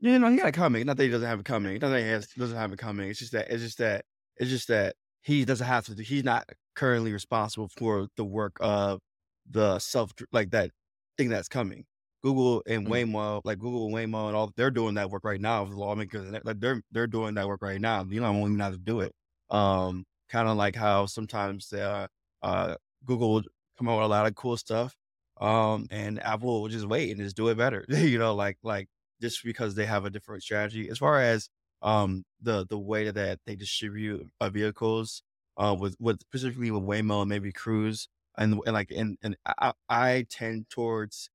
Yeah, 0.00 0.18
no, 0.18 0.30
he 0.30 0.36
got 0.36 0.48
it 0.48 0.52
coming. 0.52 0.84
Not 0.86 0.96
that 0.96 1.04
he 1.04 1.10
doesn't 1.10 1.26
have 1.28 1.40
it 1.40 1.46
coming. 1.46 1.78
Not 1.78 1.88
that 1.90 2.00
he 2.00 2.08
has, 2.08 2.26
doesn't 2.28 2.56
have 2.56 2.72
it 2.72 2.78
coming. 2.78 3.08
It's 3.08 3.18
just 3.20 3.32
that 3.32 3.50
it's 3.50 3.62
just 3.62 3.78
that 3.78 4.04
it's 4.36 4.50
just 4.50 4.68
that 4.68 4.96
he 5.22 5.44
doesn't 5.44 5.66
have 5.66 5.86
to. 5.86 5.94
do- 5.94 6.02
He's 6.02 6.24
not 6.24 6.48
currently 6.74 7.12
responsible 7.12 7.68
for 7.68 8.08
the 8.16 8.24
work 8.24 8.56
of 8.60 9.00
the 9.48 9.78
self 9.78 10.12
like 10.32 10.50
that 10.50 10.70
thing 11.16 11.28
that's 11.28 11.48
coming. 11.48 11.84
Google 12.22 12.62
and 12.66 12.86
Mm. 12.86 12.90
Waymo, 12.90 13.40
like 13.44 13.58
Google 13.58 13.86
and 13.86 13.94
Waymo 13.94 14.28
and 14.28 14.36
all, 14.36 14.50
they're 14.56 14.70
doing 14.70 14.94
that 14.94 15.10
work 15.10 15.24
right 15.24 15.40
now. 15.40 15.64
The 15.64 15.76
lawmakers, 15.76 16.32
like 16.44 16.58
they're 16.58 16.82
they're 16.90 17.06
doing 17.06 17.34
that 17.34 17.46
work 17.46 17.62
right 17.62 17.80
now. 17.80 18.04
You 18.04 18.20
know, 18.20 18.32
won't 18.32 18.50
even 18.52 18.60
have 18.60 18.72
to 18.72 18.78
do 18.78 19.00
it. 19.00 19.12
Um, 19.50 20.04
kind 20.34 20.48
of 20.48 20.56
like 20.56 20.74
how 20.76 21.06
sometimes 21.06 21.72
uh, 21.72 22.08
uh, 22.42 22.74
Google 23.04 23.34
will 23.34 23.42
come 23.78 23.88
out 23.88 23.98
with 23.98 24.06
a 24.06 24.08
lot 24.08 24.26
of 24.26 24.34
cool 24.34 24.56
stuff, 24.56 24.96
um, 25.40 25.86
and 25.90 26.20
Apple 26.22 26.62
will 26.62 26.68
just 26.68 26.86
wait 26.88 27.10
and 27.10 27.20
just 27.20 27.36
do 27.36 27.48
it 27.48 27.56
better. 27.56 27.84
you 27.88 28.18
know, 28.18 28.34
like 28.34 28.58
like 28.64 28.88
just 29.20 29.44
because 29.44 29.74
they 29.76 29.86
have 29.86 30.04
a 30.04 30.10
different 30.10 30.42
strategy 30.42 30.88
as 30.90 30.98
far 30.98 31.20
as 31.20 31.48
um 31.82 32.24
the 32.40 32.66
the 32.68 32.78
way 32.78 33.10
that 33.10 33.38
they 33.46 33.54
distribute 33.56 34.26
uh, 34.40 34.48
vehicles 34.48 35.22
uh 35.58 35.76
with 35.78 35.96
with 36.00 36.20
specifically 36.20 36.70
with 36.70 36.82
Waymo 36.82 37.20
and 37.22 37.28
maybe 37.28 37.52
Cruise 37.52 38.08
and, 38.38 38.60
and 38.66 38.74
like 38.74 38.90
and 38.90 39.18
and 39.22 39.36
I, 39.46 39.72
I 39.88 40.26
tend 40.30 40.68
towards 40.70 41.30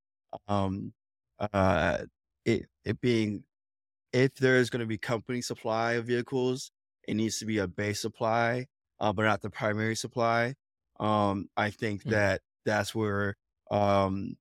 um 0.48 0.94
uh 1.40 2.00
it 2.46 2.66
it 2.86 3.00
being 3.02 3.44
if 4.14 4.36
there 4.36 4.58
is 4.58 4.70
going 4.70 4.82
to 4.82 4.86
be 4.86 4.98
company 4.98 5.42
supply 5.42 5.94
of 5.94 6.06
vehicles 6.06 6.72
it 7.08 7.16
needs 7.16 7.40
to 7.40 7.46
be 7.46 7.58
a 7.60 7.68
base 7.68 8.02
supply 8.02 8.66
uh 9.00 9.14
but 9.14 9.24
not 9.24 9.42
the 9.42 9.50
primary 9.50 9.96
supply 9.96 10.56
um 11.00 11.48
I 11.58 11.70
think 11.72 12.06
Hmm. 12.06 12.20
that 12.20 12.42
that's 12.66 12.94
where 12.96 13.36
um 13.72 14.38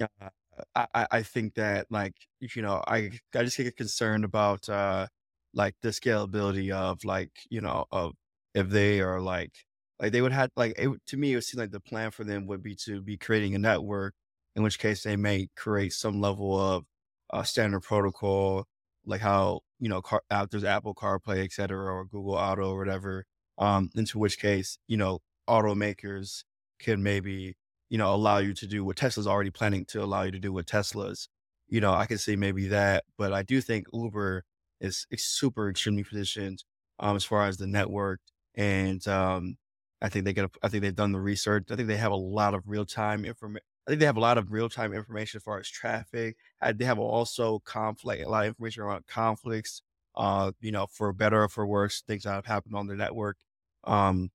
uh, 0.00 0.30
I, 0.74 1.06
I- 1.10 1.22
think 1.22 1.54
that 1.54 1.86
like 1.90 2.14
you 2.40 2.62
know 2.62 2.82
I 2.86 3.10
I 3.34 3.44
just 3.44 3.56
get 3.56 3.76
concerned 3.76 4.24
about 4.24 4.68
uh 4.68 5.08
like 5.54 5.76
the 5.82 5.90
scalability 5.90 6.72
of 6.72 7.04
like 7.04 7.32
you 7.50 7.60
know 7.60 7.86
of 7.90 8.14
if 8.54 8.68
they 8.70 9.00
are 9.00 9.20
like 9.20 9.52
like 10.00 10.12
they 10.12 10.22
would 10.22 10.32
have 10.32 10.50
like 10.56 10.74
it, 10.78 10.90
to 11.06 11.16
me 11.16 11.32
it 11.32 11.36
would 11.36 11.44
seem 11.44 11.60
like 11.60 11.70
the 11.70 11.80
plan 11.80 12.10
for 12.10 12.24
them 12.24 12.46
would 12.46 12.62
be 12.62 12.74
to 12.76 13.02
be 13.02 13.16
creating 13.18 13.54
a 13.54 13.58
network 13.58 14.14
in 14.56 14.62
which 14.62 14.78
case 14.78 15.02
they 15.02 15.16
may 15.16 15.48
create 15.56 15.92
some 15.92 16.20
level 16.20 16.58
of 16.58 16.84
uh, 17.30 17.42
standard 17.42 17.80
protocol 17.82 18.66
like 19.04 19.20
how 19.20 19.60
you 19.78 19.88
know 19.88 20.02
car, 20.02 20.22
there's 20.50 20.64
Apple 20.64 20.94
CarPlay 20.94 21.44
et 21.44 21.52
cetera 21.52 21.92
or 21.92 22.04
Google 22.04 22.34
Auto 22.34 22.72
or 22.72 22.78
whatever 22.78 23.24
um 23.58 23.90
into 23.94 24.18
which 24.18 24.38
case 24.38 24.78
you 24.86 24.96
know 24.96 25.20
automakers 25.48 26.44
can 26.78 27.02
maybe 27.02 27.56
you 27.90 27.98
know, 27.98 28.14
allow 28.14 28.38
you 28.38 28.54
to 28.54 28.66
do 28.66 28.82
what 28.86 28.96
Tesla's 28.96 29.26
already 29.26 29.50
planning 29.50 29.84
to 29.84 30.02
allow 30.02 30.22
you 30.22 30.30
to 30.30 30.38
do 30.38 30.50
with 30.50 30.64
Tesla's. 30.64 31.28
You 31.68 31.80
know, 31.80 31.92
I 31.92 32.06
can 32.06 32.16
see 32.16 32.36
maybe 32.36 32.68
that, 32.68 33.04
but 33.18 33.34
I 33.34 33.42
do 33.42 33.60
think 33.60 33.86
Uber 33.92 34.44
is, 34.80 35.06
is 35.10 35.26
super 35.26 35.68
extremely 35.68 36.02
positioned 36.04 36.64
um, 36.98 37.16
as 37.16 37.24
far 37.24 37.46
as 37.46 37.58
the 37.58 37.66
network, 37.66 38.20
and 38.54 39.06
um, 39.08 39.56
I 40.00 40.08
think 40.08 40.24
they 40.24 40.32
get. 40.32 40.50
I 40.62 40.68
think 40.68 40.82
they've 40.82 40.94
done 40.94 41.12
the 41.12 41.20
research. 41.20 41.64
I 41.70 41.76
think 41.76 41.88
they 41.88 41.96
have 41.96 42.12
a 42.12 42.16
lot 42.16 42.54
of 42.54 42.64
real 42.66 42.84
time 42.84 43.24
information. 43.24 43.64
I 43.86 43.90
think 43.90 44.00
they 44.00 44.06
have 44.06 44.16
a 44.16 44.20
lot 44.20 44.38
of 44.38 44.52
real 44.52 44.68
time 44.68 44.92
information 44.92 45.38
as 45.38 45.42
far 45.44 45.58
as 45.58 45.68
traffic. 45.68 46.36
Uh, 46.60 46.72
They 46.76 46.84
have 46.84 46.98
also 46.98 47.60
conflict, 47.60 48.24
a 48.24 48.28
lot 48.28 48.44
of 48.44 48.48
information 48.48 48.82
around 48.82 49.06
conflicts. 49.06 49.82
Uh, 50.14 50.52
you 50.60 50.72
know, 50.72 50.86
for 50.86 51.12
better 51.12 51.42
or 51.44 51.48
for 51.48 51.66
worse, 51.66 52.02
things 52.02 52.24
that 52.24 52.32
have 52.34 52.46
happened 52.46 52.74
on 52.76 52.86
the 52.86 52.94
network. 52.96 53.38
Um, 53.84 54.30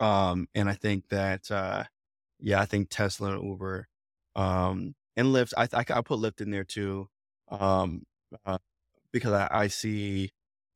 um, 0.00 0.48
and 0.54 0.68
I 0.68 0.74
think 0.74 1.08
that. 1.10 1.50
Uh, 1.50 1.84
yeah, 2.40 2.60
I 2.60 2.66
think 2.66 2.88
Tesla 2.90 3.34
and 3.36 3.44
Uber, 3.44 3.88
um, 4.34 4.94
and 5.16 5.28
Lyft. 5.28 5.52
I 5.56 5.64
I, 5.72 5.84
I 5.98 6.02
put 6.02 6.20
Lyft 6.20 6.40
in 6.40 6.50
there 6.50 6.64
too, 6.64 7.08
um, 7.50 8.02
uh, 8.44 8.58
because 9.12 9.32
I, 9.32 9.48
I 9.50 9.68
see, 9.68 10.30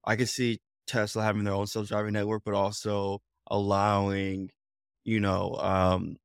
I 0.04 0.16
can 0.16 0.26
see 0.26 0.60
Tesla 0.86 1.22
having 1.22 1.44
their 1.44 1.54
own 1.54 1.66
self 1.66 1.88
driving 1.88 2.14
network, 2.14 2.42
but 2.44 2.54
also 2.54 3.20
allowing, 3.50 4.50
you 5.04 5.20
know, 5.20 5.56
um, 5.60 6.16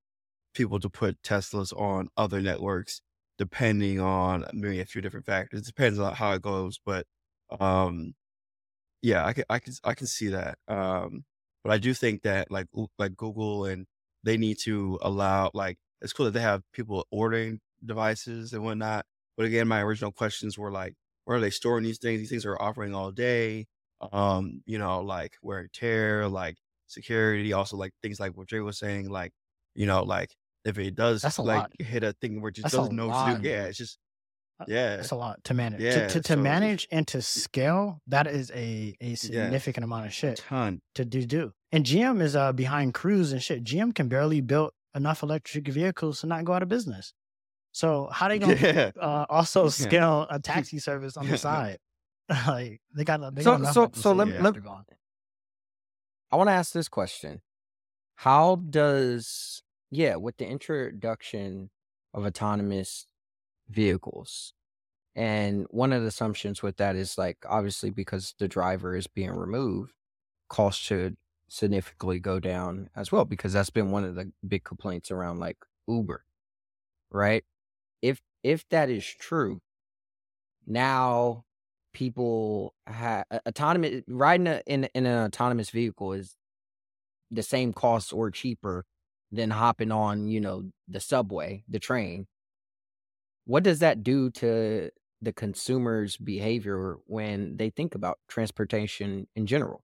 people 0.53 0.79
to 0.79 0.89
put 0.89 1.21
Teslas 1.23 1.73
on 1.79 2.09
other 2.17 2.41
networks, 2.41 3.01
depending 3.37 3.99
on 3.99 4.45
maybe 4.53 4.79
a 4.81 4.85
few 4.85 5.01
different 5.01 5.25
factors. 5.25 5.61
It 5.61 5.65
depends 5.65 5.99
on 5.99 6.13
how 6.15 6.33
it 6.33 6.41
goes, 6.41 6.79
but 6.85 7.05
um, 7.59 8.15
yeah, 9.01 9.25
I 9.25 9.33
can 9.33 9.45
I 9.49 9.59
can 9.59 9.73
I 9.83 9.93
can 9.93 10.07
see 10.07 10.29
that. 10.29 10.57
Um, 10.67 11.25
but 11.63 11.71
I 11.73 11.77
do 11.77 11.93
think 11.93 12.23
that 12.23 12.51
like 12.51 12.67
like 12.99 13.15
Google 13.15 13.65
and 13.65 13.87
they 14.23 14.37
need 14.37 14.57
to 14.63 14.99
allow 15.01 15.51
like 15.53 15.77
it's 16.01 16.13
cool 16.13 16.25
that 16.25 16.31
they 16.33 16.41
have 16.41 16.63
people 16.73 17.07
ordering 17.11 17.59
devices 17.85 18.53
and 18.53 18.63
whatnot. 18.63 19.05
But 19.37 19.45
again, 19.47 19.67
my 19.67 19.81
original 19.81 20.11
questions 20.11 20.57
were 20.57 20.71
like, 20.71 20.95
where 21.25 21.37
are 21.37 21.41
they 21.41 21.49
storing 21.49 21.83
these 21.83 21.99
things? 21.99 22.19
These 22.19 22.29
things 22.29 22.45
are 22.45 22.61
operating 22.61 22.95
all 22.95 23.11
day. 23.11 23.67
Um, 24.11 24.61
you 24.65 24.77
know, 24.77 25.01
like 25.01 25.37
wear 25.41 25.59
and 25.59 25.73
tear, 25.73 26.27
like 26.27 26.57
security, 26.87 27.53
also 27.53 27.77
like 27.77 27.93
things 28.03 28.19
like 28.19 28.35
what 28.37 28.47
Jay 28.49 28.59
was 28.59 28.77
saying, 28.77 29.09
like, 29.09 29.31
you 29.73 29.85
know, 29.85 30.03
like 30.03 30.35
if 30.65 30.77
it 30.77 30.95
does 30.95 31.23
That's 31.23 31.37
a 31.37 31.41
like 31.41 31.65
lot. 31.65 31.71
hit 31.79 32.03
a 32.03 32.13
thing 32.13 32.41
where 32.41 32.49
it 32.49 32.55
just 32.55 32.69
That's 32.69 32.71
doesn't 32.71 32.95
know 32.95 33.07
what 33.07 33.17
to 33.17 33.23
do, 33.23 33.37
yeah, 33.41 33.65
it's 33.65 33.77
just 33.77 33.99
yeah, 34.67 34.95
it's 34.95 35.11
a 35.11 35.15
lot 35.15 35.43
to 35.45 35.53
manage. 35.53 35.79
To 35.79 35.85
yeah. 35.85 36.07
to, 36.07 36.21
to 36.21 36.33
So 36.33 36.35
manage 36.39 36.87
and 36.91 37.07
to 37.07 37.21
scale, 37.21 38.01
that 38.07 38.27
is 38.27 38.51
a 38.51 38.95
a 39.01 39.07
yeah, 39.09 39.15
significant 39.15 39.83
amount 39.83 40.05
of 40.05 40.13
shit 40.13 40.37
ton. 40.37 40.81
to 40.95 41.05
do 41.05 41.25
do. 41.25 41.51
And 41.71 41.85
GM 41.85 42.21
is 42.21 42.35
uh 42.35 42.53
behind 42.53 42.93
Cruise 42.93 43.31
and 43.31 43.41
shit. 43.41 43.63
GM 43.63 43.93
can 43.93 44.07
barely 44.07 44.41
build 44.41 44.71
enough 44.95 45.23
electric 45.23 45.67
vehicles 45.67 46.21
to 46.21 46.27
not 46.27 46.45
go 46.45 46.53
out 46.53 46.63
of 46.63 46.69
business. 46.69 47.13
So 47.71 48.09
how 48.11 48.27
they 48.29 48.39
gonna 48.43 48.55
Yeah, 48.55 48.91
uh, 48.99 49.25
also 49.29 49.63
yeah, 49.65 49.69
scale 49.85 50.27
a 50.29 50.39
taxi 50.39 50.79
service 50.79 51.17
on 51.17 51.27
the 51.27 51.37
side? 51.47 51.79
like 52.47 52.81
they 52.95 53.03
got 53.03 53.19
they 53.35 53.43
got 53.43 53.43
So 53.43 53.55
enough 53.55 53.73
so 53.73 53.91
so 53.93 54.13
let 54.13 54.27
yeah. 54.29 54.41
let. 54.41 54.55
I 56.31 56.37
want 56.37 56.47
to 56.49 56.53
ask 56.53 56.71
this 56.73 56.87
question. 56.87 57.41
How 58.15 58.55
does 58.55 59.61
yeah, 59.91 60.15
with 60.15 60.37
the 60.37 60.47
introduction 60.47 61.69
of 62.13 62.25
autonomous 62.25 63.07
vehicles, 63.69 64.53
and 65.15 65.65
one 65.69 65.93
of 65.93 66.01
the 66.01 66.09
assumptions 66.09 66.61
with 66.63 66.77
that 66.77 66.95
is 66.95 67.17
like 67.17 67.37
obviously 67.47 67.89
because 67.89 68.35
the 68.39 68.47
driver 68.47 68.95
is 68.95 69.07
being 69.07 69.31
removed, 69.31 69.93
costs 70.49 70.83
should 70.83 71.17
significantly 71.47 72.19
go 72.19 72.39
down 72.39 72.89
as 72.95 73.11
well 73.11 73.25
because 73.25 73.53
that's 73.53 73.69
been 73.69 73.91
one 73.91 74.03
of 74.03 74.15
the 74.15 74.31
big 74.47 74.63
complaints 74.63 75.11
around 75.11 75.39
like 75.39 75.57
Uber, 75.87 76.25
right? 77.11 77.43
If 78.01 78.21
if 78.43 78.67
that 78.69 78.89
is 78.89 79.05
true, 79.05 79.61
now 80.67 81.43
people 81.93 82.73
have 82.87 83.25
autonomous 83.47 84.01
riding 84.07 84.47
a, 84.47 84.61
in 84.67 84.85
in 84.93 85.05
an 85.05 85.25
autonomous 85.25 85.69
vehicle 85.69 86.13
is 86.13 86.35
the 87.31 87.43
same 87.43 87.73
cost 87.73 88.13
or 88.13 88.31
cheaper 88.31 88.85
than 89.31 89.49
hopping 89.51 89.91
on, 89.91 90.27
you 90.27 90.39
know, 90.41 90.63
the 90.87 90.99
subway, 90.99 91.63
the 91.67 91.79
train. 91.79 92.27
What 93.45 93.63
does 93.63 93.79
that 93.79 94.03
do 94.03 94.29
to 94.31 94.91
the 95.21 95.33
consumer's 95.33 96.17
behavior 96.17 96.97
when 97.05 97.57
they 97.57 97.69
think 97.69 97.95
about 97.95 98.19
transportation 98.27 99.27
in 99.35 99.45
general? 99.45 99.83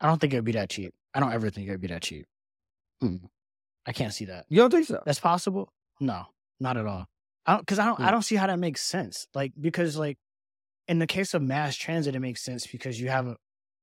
I 0.00 0.06
don't 0.06 0.20
think 0.20 0.32
it'd 0.32 0.44
be 0.44 0.52
that 0.52 0.70
cheap. 0.70 0.94
I 1.14 1.20
don't 1.20 1.32
ever 1.32 1.50
think 1.50 1.68
it'd 1.68 1.80
be 1.80 1.88
that 1.88 2.02
cheap. 2.02 2.26
Mm. 3.02 3.28
I 3.86 3.92
can't 3.92 4.12
see 4.14 4.26
that. 4.26 4.46
You 4.48 4.58
don't 4.58 4.70
think 4.70 4.86
so? 4.86 5.04
That's 5.04 5.20
possible? 5.20 5.72
No, 6.00 6.26
not 6.60 6.76
at 6.76 6.86
all. 6.86 7.06
I 7.46 7.52
don't 7.54 7.60
because 7.62 7.78
I 7.78 7.86
don't 7.86 8.02
I 8.02 8.10
Hmm. 8.10 8.12
don't 8.12 8.22
see 8.22 8.36
how 8.36 8.46
that 8.46 8.58
makes 8.58 8.82
sense. 8.82 9.26
Like 9.34 9.52
because 9.60 9.96
like 9.96 10.18
in 10.88 11.00
the 11.00 11.06
case 11.08 11.34
of 11.34 11.42
mass 11.42 11.76
transit, 11.76 12.16
it 12.16 12.20
makes 12.20 12.42
sense 12.42 12.66
because 12.66 13.00
you 13.00 13.10
have 13.10 13.26
a 13.28 13.36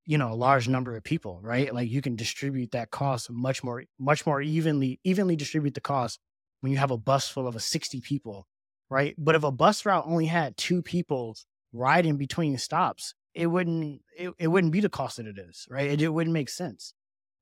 you 0.05 0.17
know 0.17 0.31
a 0.33 0.35
large 0.35 0.67
number 0.69 0.95
of 0.97 1.03
people, 1.03 1.41
right? 1.41 1.73
Like 1.73 1.89
you 1.89 2.01
can 2.01 2.15
distribute 2.15 2.71
that 2.71 2.91
cost 2.91 3.31
much 3.31 3.63
more 3.63 3.85
much 3.99 4.25
more 4.25 4.41
evenly 4.41 4.99
evenly 5.03 5.35
distribute 5.37 5.75
the 5.75 5.81
cost 5.81 6.19
when 6.61 6.71
you 6.71 6.77
have 6.77 6.91
a 6.91 6.97
bus 6.97 7.27
full 7.27 7.47
of 7.47 7.55
a 7.55 7.59
60 7.59 8.01
people, 8.01 8.47
right? 8.89 9.15
But 9.17 9.35
if 9.35 9.43
a 9.43 9.51
bus 9.51 9.85
route 9.85 10.05
only 10.07 10.27
had 10.27 10.57
two 10.57 10.81
people 10.81 11.35
riding 11.73 12.17
between 12.17 12.57
stops, 12.57 13.13
it 13.33 13.47
wouldn't 13.47 14.01
it, 14.17 14.31
it 14.39 14.47
wouldn't 14.47 14.73
be 14.73 14.79
the 14.79 14.89
cost 14.89 15.17
that 15.17 15.27
it 15.27 15.37
is, 15.37 15.67
right? 15.69 15.89
It, 15.89 16.01
it 16.01 16.09
wouldn't 16.09 16.33
make 16.33 16.49
sense. 16.49 16.93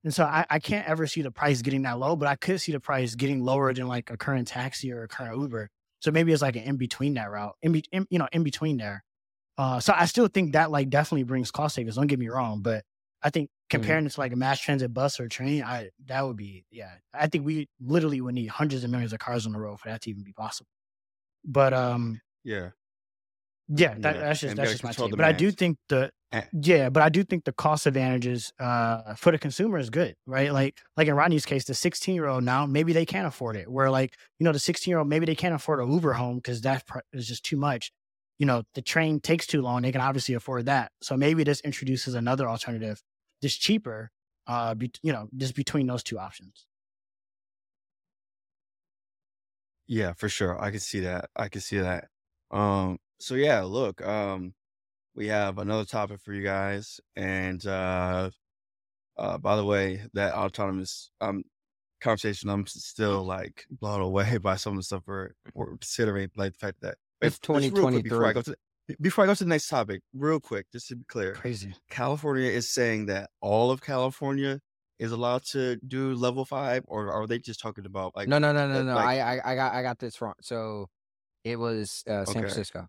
And 0.04 0.14
so 0.14 0.24
I, 0.24 0.46
I 0.50 0.60
can't 0.60 0.88
ever 0.88 1.08
see 1.08 1.22
the 1.22 1.32
price 1.32 1.62
getting 1.62 1.82
that 1.82 2.00
low, 2.00 2.16
but 2.16 2.28
I 2.28 2.36
could 2.36 2.62
see 2.62 2.72
the 2.72 2.80
price 2.80 3.16
getting 3.16 3.44
lower 3.44 3.74
than 3.74 3.88
like 3.88 4.10
a 4.10 4.18
current 4.18 4.48
taxi 4.48 4.94
or 4.94 5.04
a 5.04 5.08
current 5.08 5.40
Uber. 5.40 5.70
So 6.00 6.12
maybe 6.12 6.32
it's 6.32 6.42
like 6.42 6.56
an 6.56 6.64
in 6.64 6.78
between 6.78 7.16
that 7.16 7.30
route, 7.30 7.56
in, 7.62 7.74
be, 7.74 7.84
in 7.92 8.08
you 8.10 8.20
know, 8.20 8.28
in 8.32 8.44
between 8.44 8.78
there. 8.78 9.04
Uh, 9.58 9.82
so 9.82 9.94
I 9.94 10.06
still 10.06 10.28
think 10.30 10.54
that 10.54 10.72
like 10.72 10.90
definitely 10.90 11.24
brings 11.24 11.52
cost 11.52 11.76
savings. 11.76 11.96
Don't 11.96 12.08
get 12.08 12.20
me 12.20 12.30
wrong, 12.30 12.62
but 12.62 12.86
I 13.22 13.30
think 13.30 13.50
comparing 13.70 14.06
it 14.06 14.12
to 14.12 14.20
like 14.20 14.34
a 14.34 14.36
mass 14.36 14.60
transit 14.60 14.94
bus 14.94 15.20
or 15.20 15.28
train, 15.28 15.64
I 15.64 15.90
that 16.08 16.26
would 16.26 16.38
be 16.38 16.66
yeah. 16.72 16.92
I 17.14 17.28
think 17.28 17.46
we 17.46 17.68
literally 17.80 18.22
would 18.22 18.36
need 18.36 18.48
hundreds 18.48 18.84
of 18.84 18.90
millions 18.90 19.14
of 19.14 19.20
cars 19.20 19.46
on 19.46 19.54
the 19.54 19.60
road 19.60 19.80
for 19.80 19.90
that 19.90 20.02
to 20.02 20.10
even 20.10 20.24
be 20.24 20.34
possible. 20.34 20.70
But 21.46 21.74
um, 21.74 22.22
yeah, 22.44 22.70
yeah, 23.68 23.96
that, 24.00 24.16
yeah. 24.16 24.22
that's 24.22 24.40
just 24.40 24.56
that's 24.56 24.72
just 24.72 24.84
my 24.84 24.92
take. 24.92 25.16
But 25.16 25.26
I 25.26 25.32
do 25.32 25.52
think 25.52 25.78
the 25.90 26.12
Eh. 26.32 26.44
yeah, 26.62 26.90
but 26.90 27.02
I 27.02 27.10
do 27.10 27.24
think 27.24 27.46
the 27.46 27.52
cost 27.52 27.88
advantages 27.88 28.54
uh 28.60 29.16
for 29.16 29.32
the 29.32 29.40
consumer 29.40 29.80
is 29.80 29.90
good, 29.90 30.16
right? 30.28 30.54
Like 30.54 30.78
like 30.96 31.08
in 31.08 31.16
Rodney's 31.16 31.46
case, 31.46 31.66
the 31.66 31.74
16 31.74 32.14
year 32.14 32.28
old 32.28 32.44
now 32.44 32.68
maybe 32.68 32.94
they 32.94 33.06
can't 33.06 33.26
afford 33.26 33.56
it. 33.56 33.70
Where 33.70 33.90
like 33.90 34.16
you 34.38 34.44
know 34.44 34.52
the 34.52 34.60
16 34.60 34.92
year 34.92 35.00
old 35.00 35.08
maybe 35.08 35.26
they 35.26 35.36
can't 35.36 35.56
afford 35.56 35.80
a 35.80 35.92
Uber 35.92 36.14
home 36.14 36.36
because 36.36 36.62
that 36.62 36.86
pr- 36.86 37.00
is 37.14 37.28
just 37.28 37.44
too 37.44 37.58
much. 37.58 37.92
You 38.38 38.46
know 38.46 38.62
the 38.76 38.82
train 38.84 39.20
takes 39.20 39.48
too 39.48 39.64
long. 39.64 39.82
They 39.82 39.92
can 39.92 40.02
obviously 40.02 40.36
afford 40.36 40.68
that. 40.68 40.92
So 41.02 41.18
maybe 41.18 41.44
this 41.44 41.62
introduces 41.62 42.14
another 42.14 42.48
alternative, 42.48 43.02
just 43.42 43.60
cheaper. 43.62 44.12
Uh, 44.48 44.74
be, 44.74 44.92
you 45.04 45.14
know, 45.14 45.30
just 45.38 45.56
between 45.56 45.86
those 45.88 46.02
two 46.04 46.18
options. 46.18 46.66
Yeah, 49.88 50.14
for 50.14 50.30
sure. 50.30 50.60
I 50.62 50.72
can 50.72 50.80
see 50.80 51.00
that. 51.02 51.30
I 51.36 51.50
can 51.50 51.62
see 51.62 51.80
that. 51.80 52.10
Um, 52.52 53.00
so 53.20 53.36
yeah, 53.36 53.62
look, 53.62 54.06
um, 54.06 54.54
we 55.16 55.28
have 55.28 55.58
another 55.60 55.86
topic 55.86 56.22
for 56.22 56.34
you 56.34 56.44
guys. 56.44 57.00
And 57.16 57.66
uh 57.68 58.32
uh 59.18 59.38
by 59.40 59.56
the 59.58 59.66
way, 59.66 60.04
that 60.14 60.34
autonomous 60.36 61.12
um 61.22 61.44
conversation, 62.02 62.50
I'm 62.50 62.68
still 62.68 63.24
like 63.26 63.66
blown 63.72 64.02
away 64.02 64.38
by 64.44 64.56
some 64.58 64.74
of 64.74 64.80
the 64.80 64.84
stuff 64.84 65.04
we're 65.08 65.32
we're 65.54 65.68
considering, 65.78 66.32
like 66.38 66.54
the 66.54 66.60
fact 66.60 66.82
that 66.82 66.98
It's 67.22 67.40
just 67.54 67.72
real 67.72 67.88
quick 67.88 68.04
before 68.04 68.26
I 68.28 68.34
2023. 68.34 68.34
go 68.34 68.42
to 68.44 68.52
the, 68.52 68.58
before 69.02 69.24
I 69.24 69.28
go 69.28 69.36
to 69.36 69.44
the 69.44 69.50
next 69.50 69.68
topic, 69.70 70.02
real 70.14 70.40
quick, 70.40 70.68
just 70.72 70.88
to 70.90 70.96
be 70.96 71.06
clear, 71.06 71.42
Crazy. 71.42 71.76
California 71.90 72.50
is 72.50 72.70
saying 72.70 73.08
that 73.08 73.30
all 73.42 73.72
of 73.72 73.82
California 73.82 74.60
is 75.00 75.12
allowed 75.12 75.44
to 75.46 75.78
do 75.88 76.14
level 76.14 76.46
five, 76.46 76.84
or 76.88 77.12
are 77.12 77.28
they 77.28 77.40
just 77.40 77.60
talking 77.62 77.86
about 77.86 78.16
like 78.16 78.30
No, 78.30 78.38
no, 78.40 78.52
no, 78.52 78.68
no, 78.68 78.82
uh, 78.82 78.84
no. 78.84 78.96
like 78.96 79.00
I, 79.00 79.20
I, 79.20 79.52
I 79.52 79.56
got, 79.56 79.74
I 79.74 79.82
got 79.82 80.00
this 80.00 80.22
wrong. 80.22 80.36
So 80.42 80.88
it 81.44 81.58
was 81.58 82.04
uh, 82.08 82.26
San 82.26 82.44
okay. 82.44 82.46
Francisco. 82.46 82.88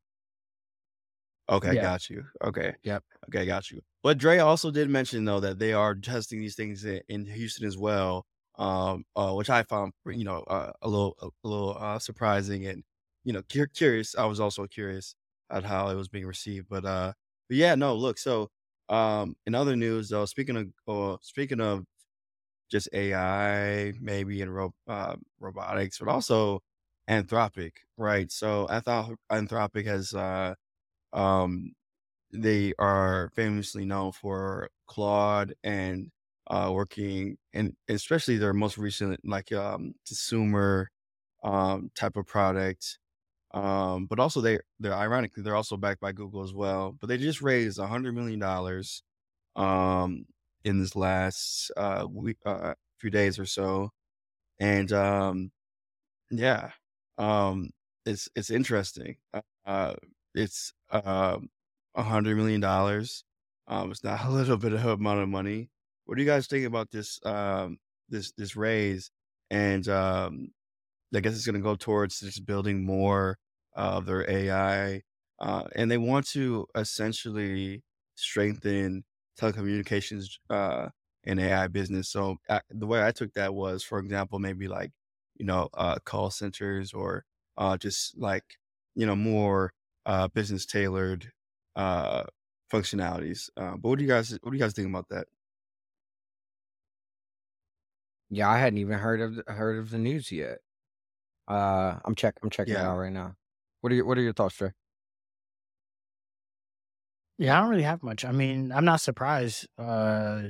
Okay, 1.49 1.77
Yeah. 1.77 1.83
got 1.83 2.09
you. 2.09 2.25
Okay. 2.43 2.75
Yep. 2.85 3.05
Okay, 3.29 3.45
got 3.47 3.71
you. 3.71 3.81
But 4.03 4.19
Dre 4.19 4.39
also 4.39 4.71
did 4.71 4.89
mention 4.89 5.25
though 5.25 5.41
that 5.41 5.59
they 5.59 5.73
are 5.73 5.95
testing 5.95 6.41
these 6.41 6.55
things 6.57 6.85
in, 6.85 7.03
in 7.09 7.27
Houston 7.27 7.67
as 7.67 7.77
well, 7.77 8.27
um, 8.59 9.05
uh, 9.17 9.33
which 9.35 9.51
I 9.51 9.63
found 9.65 9.93
you 10.07 10.25
know 10.25 10.41
uh, 10.43 10.73
a 10.83 10.89
little 10.89 11.15
a, 11.21 11.27
a 11.27 11.49
little 11.49 11.77
uh, 11.79 11.99
surprising 11.99 12.67
and 12.67 12.85
you 13.25 13.33
know 13.33 13.43
cur- 13.53 13.67
curious. 13.67 14.15
I 14.17 14.27
was 14.27 14.41
also 14.41 14.67
curious 14.67 15.15
at 15.51 15.65
how 15.65 15.89
it 15.89 15.95
was 15.97 16.09
being 16.09 16.27
received, 16.27 16.69
but 16.69 16.85
uh, 16.85 17.13
but 17.49 17.57
yeah, 17.57 17.75
no, 17.75 17.95
look. 17.95 18.19
So 18.19 18.51
um, 18.89 19.37
in 19.47 19.55
other 19.55 19.77
news 19.77 20.09
though, 20.11 20.27
speaking 20.27 20.57
of 20.57 20.69
uh, 21.15 21.19
speaking 21.23 21.61
of 21.61 21.85
just 22.71 22.89
AI 22.93 23.93
maybe 24.01 24.43
and 24.43 24.55
ro- 24.55 24.75
uh, 24.89 25.17
robotics, 25.41 25.99
but 25.99 26.09
also 26.09 26.61
Anthropic, 27.09 27.73
right? 27.97 28.31
So 28.31 28.67
Anthrop- 28.71 29.17
Anthropic 29.31 29.87
has 29.87 30.15
uh, 30.15 30.55
um, 31.13 31.73
they 32.33 32.75
are 32.79 33.31
famously 33.35 33.87
known 33.87 34.13
for 34.13 34.71
Claude 34.89 35.55
and 35.65 36.11
uh, 36.49 36.71
working 36.75 37.39
and 37.55 37.77
especially 37.89 38.39
their 38.39 38.55
most 38.55 38.79
recent 38.79 39.21
like 39.25 39.53
um, 39.53 39.95
consumer 40.07 40.91
um, 41.45 41.91
type 41.97 42.17
of 42.17 42.27
product. 42.27 43.00
Um, 43.53 44.07
but 44.07 44.21
also 44.21 44.41
they 44.41 44.61
they're 44.79 44.95
ironically 44.95 45.43
they're 45.43 45.57
also 45.57 45.77
backed 45.77 46.01
by 46.01 46.13
Google 46.13 46.43
as 46.45 46.55
well. 46.55 46.93
But 47.01 47.09
they 47.09 47.19
just 47.19 47.43
raised 47.43 47.79
a 47.79 47.87
hundred 47.87 48.15
million 48.15 48.39
dollars 48.41 49.03
um, 49.57 50.27
in 50.65 50.81
this 50.81 50.97
last 50.97 51.71
uh, 51.77 52.07
week, 52.11 52.39
uh, 52.47 52.75
few 52.99 53.11
days 53.11 53.39
or 53.39 53.47
so, 53.47 53.91
and 54.61 54.93
um, 54.93 55.53
yeah, 56.31 56.73
um, 57.19 57.71
it's 58.07 58.29
it's 58.37 58.51
interesting. 58.51 59.17
Uh, 59.35 59.43
uh, 59.67 59.95
it's 60.35 60.73
um 60.91 61.51
a 61.95 62.03
hundred 62.03 62.37
million 62.37 62.61
dollars. 62.61 63.25
Um, 63.69 63.91
it's 63.91 64.05
not 64.05 64.25
a 64.25 64.31
little 64.31 64.57
bit 64.57 64.73
of 64.73 64.85
amount 64.85 65.21
of 65.21 65.29
money. 65.29 65.71
What 66.05 66.17
do 66.17 66.23
you 66.23 66.29
guys 66.29 66.47
think 66.47 66.67
about 66.67 66.91
this 66.91 67.21
um 67.25 67.79
this 68.09 68.33
this 68.33 68.57
raise? 68.57 69.11
And 69.51 69.89
um, 69.89 70.51
I 71.15 71.21
guess 71.21 71.35
it's 71.35 71.47
going 71.47 71.55
to 71.57 71.61
go 71.61 71.77
towards 71.77 72.21
just 72.21 72.47
building 72.47 72.85
more 72.85 73.39
of 73.75 74.07
their 74.07 74.29
AI, 74.31 75.03
uh, 75.39 75.69
and 75.75 75.91
they 75.91 75.99
want 75.99 76.27
to 76.29 76.67
essentially 76.75 77.83
strengthen 78.15 79.05
telecommunications 79.39 80.39
uh, 80.51 80.91
and 81.25 81.41
AI 81.41 81.67
business. 81.69 82.11
So 82.11 82.37
uh, 82.49 82.61
the 82.71 82.87
way 82.87 83.05
I 83.05 83.13
took 83.13 83.33
that 83.35 83.55
was, 83.55 83.83
for 83.85 83.99
example, 83.99 84.39
maybe 84.39 84.69
like 84.69 84.93
you 85.37 85.47
know 85.47 85.69
uh, 85.75 85.99
call 86.05 86.31
centers 86.31 86.93
or 86.93 87.25
uh, 87.57 87.77
just 87.77 88.17
like 88.19 88.45
you 88.95 89.07
know 89.07 89.17
more 89.17 89.73
uh, 90.07 90.29
business 90.29 90.67
tailored 90.67 91.33
functionalities. 91.77 93.49
But 93.57 93.83
what 93.83 93.99
do 93.99 94.05
you 94.05 94.11
guys 94.11 94.31
what 94.43 94.51
do 94.51 94.57
you 94.57 94.63
guys 94.63 94.73
think 94.75 94.89
about 94.89 95.09
that? 95.09 95.27
Yeah, 98.31 98.49
I 98.49 98.59
hadn't 98.59 98.79
even 98.79 98.99
heard 98.99 99.21
of 99.21 99.43
heard 99.47 99.79
of 99.79 99.91
the 99.91 99.99
news 99.99 100.31
yet. 100.33 100.61
Uh, 101.51 101.99
I'm 102.05 102.15
check 102.15 102.37
I'm 102.43 102.51
checking 102.51 102.75
it 102.75 102.79
out 102.87 102.97
right 102.97 103.13
now. 103.13 103.35
What 103.81 103.93
are 103.93 103.97
your 103.97 104.07
What 104.07 104.17
are 104.19 104.23
your 104.23 104.33
thoughts, 104.33 104.57
Dre? 104.57 104.71
Yeah, 107.39 107.57
I 107.57 107.61
don't 107.63 107.71
really 107.71 107.83
have 107.83 108.03
much. 108.03 108.25
I 108.25 108.33
mean, 108.33 108.71
I'm 108.71 108.85
not 108.85 109.01
surprised. 109.01 109.67
Uh, 109.79 110.43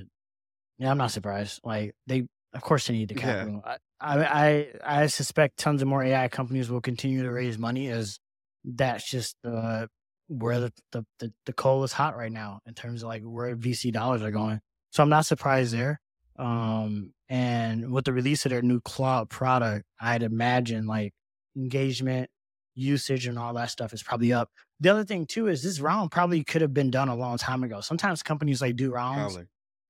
yeah, 0.79 0.91
I'm 0.91 0.99
not 0.99 1.11
surprised. 1.11 1.61
Like 1.65 1.95
they 2.07 2.27
of 2.53 2.61
course 2.63 2.87
they 2.87 2.95
need 2.95 3.09
the 3.09 3.15
capital. 3.15 3.63
I, 3.65 3.77
I 4.01 4.25
I 4.25 5.03
I 5.03 5.07
suspect 5.07 5.57
tons 5.57 5.81
of 5.81 5.89
more 5.89 6.03
AI 6.03 6.29
companies 6.29 6.71
will 6.71 6.81
continue 6.83 7.23
to 7.23 7.31
raise 7.31 7.57
money 7.59 7.89
as 7.89 8.19
that's 8.65 9.09
just 9.09 9.37
uh, 9.45 9.87
where 10.29 10.61
the, 10.61 10.73
the, 10.93 11.05
the, 11.19 11.33
the 11.47 11.53
coal 11.53 11.83
is 11.85 11.93
hot 11.93 12.17
right 12.17 12.33
now 12.33 12.61
in 12.67 12.75
terms 12.75 13.03
of 13.03 13.09
like 13.09 13.23
where 13.23 13.57
VC 13.57 13.93
dollars 13.93 14.23
are 14.23 14.31
going. 14.31 14.61
So 14.93 15.03
I'm 15.03 15.09
not 15.09 15.25
surprised 15.27 15.73
there. 15.73 16.01
Um, 16.41 17.13
and 17.29 17.93
with 17.93 18.07
the 18.07 18.13
release 18.13 18.47
of 18.47 18.51
their 18.51 18.63
new 18.63 18.81
Claude 18.81 19.29
product, 19.29 19.85
I'd 20.01 20.23
imagine 20.23 20.87
like 20.87 21.13
engagement, 21.57 22.31
usage, 22.75 23.27
and 23.27 23.39
all 23.39 23.55
that 23.55 23.71
stuff 23.71 23.93
is 23.93 24.03
probably 24.03 24.33
up. 24.33 24.51
The 24.81 24.89
other 24.89 25.05
thing 25.05 25.27
too 25.27 25.49
is 25.49 25.63
this 25.63 25.81
round 25.81 26.11
probably 26.11 26.43
could 26.43 26.63
have 26.63 26.73
been 26.73 26.91
done 26.91 27.09
a 27.09 27.15
long 27.15 27.37
time 27.37 27.63
ago. 27.63 27.81
Sometimes 27.83 28.23
companies 28.23 28.63
like 28.63 28.77
do 28.77 28.91
rounds 28.91 29.35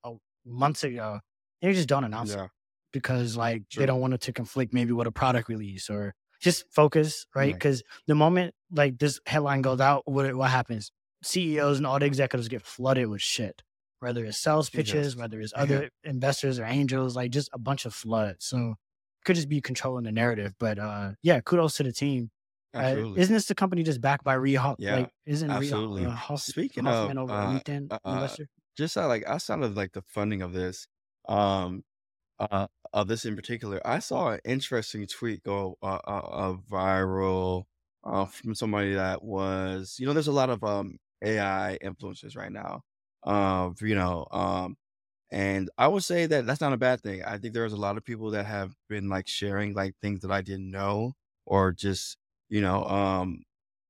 Probably. 0.03 0.21
months 0.45 0.83
ago. 0.85 1.21
They 1.63 1.73
just 1.73 1.89
don't 1.89 2.05
announce 2.05 2.35
it 2.35 2.51
because 2.93 3.37
like 3.37 3.69
True. 3.69 3.81
they 3.81 3.87
don't 3.87 4.01
want 4.01 4.15
it 4.15 4.21
to 4.23 4.33
conflict 4.33 4.75
maybe 4.75 4.93
with 4.93 5.07
a 5.07 5.13
product 5.13 5.49
release 5.49 5.89
or 5.89 6.15
just 6.41 6.65
focus, 6.73 7.27
right? 7.35 7.43
Right. 7.43 7.55
Because 7.55 7.83
the 8.07 8.15
moment 8.15 8.55
like 8.73 8.99
this 8.99 9.21
headline 9.27 9.63
goes 9.63 9.81
out, 9.81 10.03
what 10.07 10.35
what 10.35 10.51
happens? 10.51 10.91
CEOs 11.23 11.77
and 11.79 11.87
all 11.87 11.99
the 11.99 12.07
executives 12.07 12.49
get 12.49 12.63
flooded 12.63 13.07
with 13.07 13.21
shit, 13.21 13.63
whether 14.01 14.25
it's 14.25 14.39
sales 14.39 14.71
pitches, 14.71 15.17
whether 15.17 15.41
it's 15.41 15.53
Yeah. 15.57 15.83
other 15.85 15.91
investors 16.05 16.59
or 16.59 16.65
angels, 16.65 17.17
like 17.17 17.31
just 17.33 17.51
a 17.53 17.59
bunch 17.59 17.85
of 17.87 17.95
flood. 17.95 18.37
So 18.41 18.77
could 19.25 19.37
just 19.37 19.49
be 19.49 19.61
controlling 19.61 20.05
the 20.05 20.13
narrative. 20.13 20.55
But 20.59 20.79
uh 20.79 21.13
yeah, 21.23 21.41
kudos 21.41 21.77
to 21.77 21.83
the 21.85 21.93
team. 21.93 22.31
Uh, 22.79 23.03
isn't 23.15 23.35
this 23.35 23.47
the 23.47 23.55
company 23.55 23.83
just 23.83 24.01
backed 24.01 24.25
by 24.25 24.35
Reed 24.35 24.57
Hoff? 24.57 24.79
Yeah, 24.79 24.93
Like, 24.93 25.11
isn't 25.27 25.57
Reed 25.57 25.73
absolutely. 25.73 26.07
uh, 26.07 26.17
Speaking 26.35 26.85
Hoffman 26.85 27.19
of, 27.19 27.19
over 27.19 27.35
uh, 27.35 27.61
LinkedIn 27.61 27.91
uh, 27.91 27.99
investor? 28.07 28.49
just 28.77 28.97
uh, 28.97 29.07
like 29.09 29.25
outside 29.27 29.63
of 29.63 29.77
like 29.77 29.93
the 29.93 30.03
funding 30.03 30.43
of 30.43 30.53
this, 30.53 30.87
um, 31.29 31.83
uh, 32.39 32.69
of 32.93 33.09
this 33.09 33.25
in 33.27 33.37
particular, 33.37 33.81
I 33.87 34.01
saw 34.01 34.33
an 34.33 34.41
interesting 34.45 35.07
tweet 35.07 35.43
go 35.45 35.79
uh, 35.83 36.01
uh, 36.07 36.11
uh 36.11 36.55
viral 36.71 37.65
uh, 38.05 38.27
from 38.27 38.55
somebody 38.55 38.95
that 38.95 39.23
was, 39.25 39.97
you 40.01 40.07
know, 40.07 40.13
there's 40.15 40.29
a 40.29 40.33
lot 40.33 40.51
of 40.51 40.65
um 40.65 40.99
AI 41.25 41.79
influencers 41.83 42.37
right 42.37 42.53
now, 42.53 42.83
um, 43.25 43.75
you 43.81 43.95
know, 43.95 44.27
um, 44.31 44.77
and 45.31 45.71
I 45.79 45.89
would 45.89 46.05
say 46.05 46.27
that 46.27 46.47
that's 46.47 46.61
not 46.61 46.73
a 46.75 46.79
bad 46.79 47.03
thing. 47.03 47.25
I 47.25 47.39
think 47.39 47.55
there's 47.55 47.73
a 47.75 47.77
lot 47.79 47.97
of 47.97 48.05
people 48.05 48.31
that 48.33 48.47
have 48.47 48.75
been 48.89 49.09
like 49.09 49.29
sharing 49.29 49.75
like 49.75 49.95
things 50.03 50.21
that 50.23 50.31
I 50.33 50.43
didn't 50.43 50.71
know 50.71 51.15
or 51.47 51.73
just, 51.73 52.19
you 52.51 52.61
know, 52.61 52.85
um, 52.87 53.45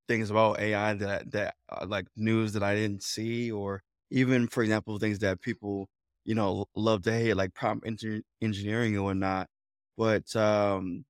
things 0.09 0.31
about 0.31 0.61
AI 0.61 0.95
that 0.95 1.31
that 1.33 1.55
uh, 1.70 1.87
like 1.89 2.07
news 2.16 2.53
that 2.55 2.62
I 2.62 2.74
didn't 2.74 3.03
see, 3.03 3.51
or 3.53 3.83
even 4.11 4.49
for 4.49 4.62
example 4.62 4.99
things 4.99 5.18
that 5.20 5.41
people 5.41 5.89
you 6.24 6.35
know 6.35 6.66
love 6.76 7.03
to 7.05 7.12
hate, 7.12 7.35
like 7.35 7.55
prompt 7.55 7.87
engineer 7.87 8.22
engineering 8.43 8.97
and 8.97 9.05
whatnot. 9.05 9.49
But 9.97 10.35
um, 10.37 11.05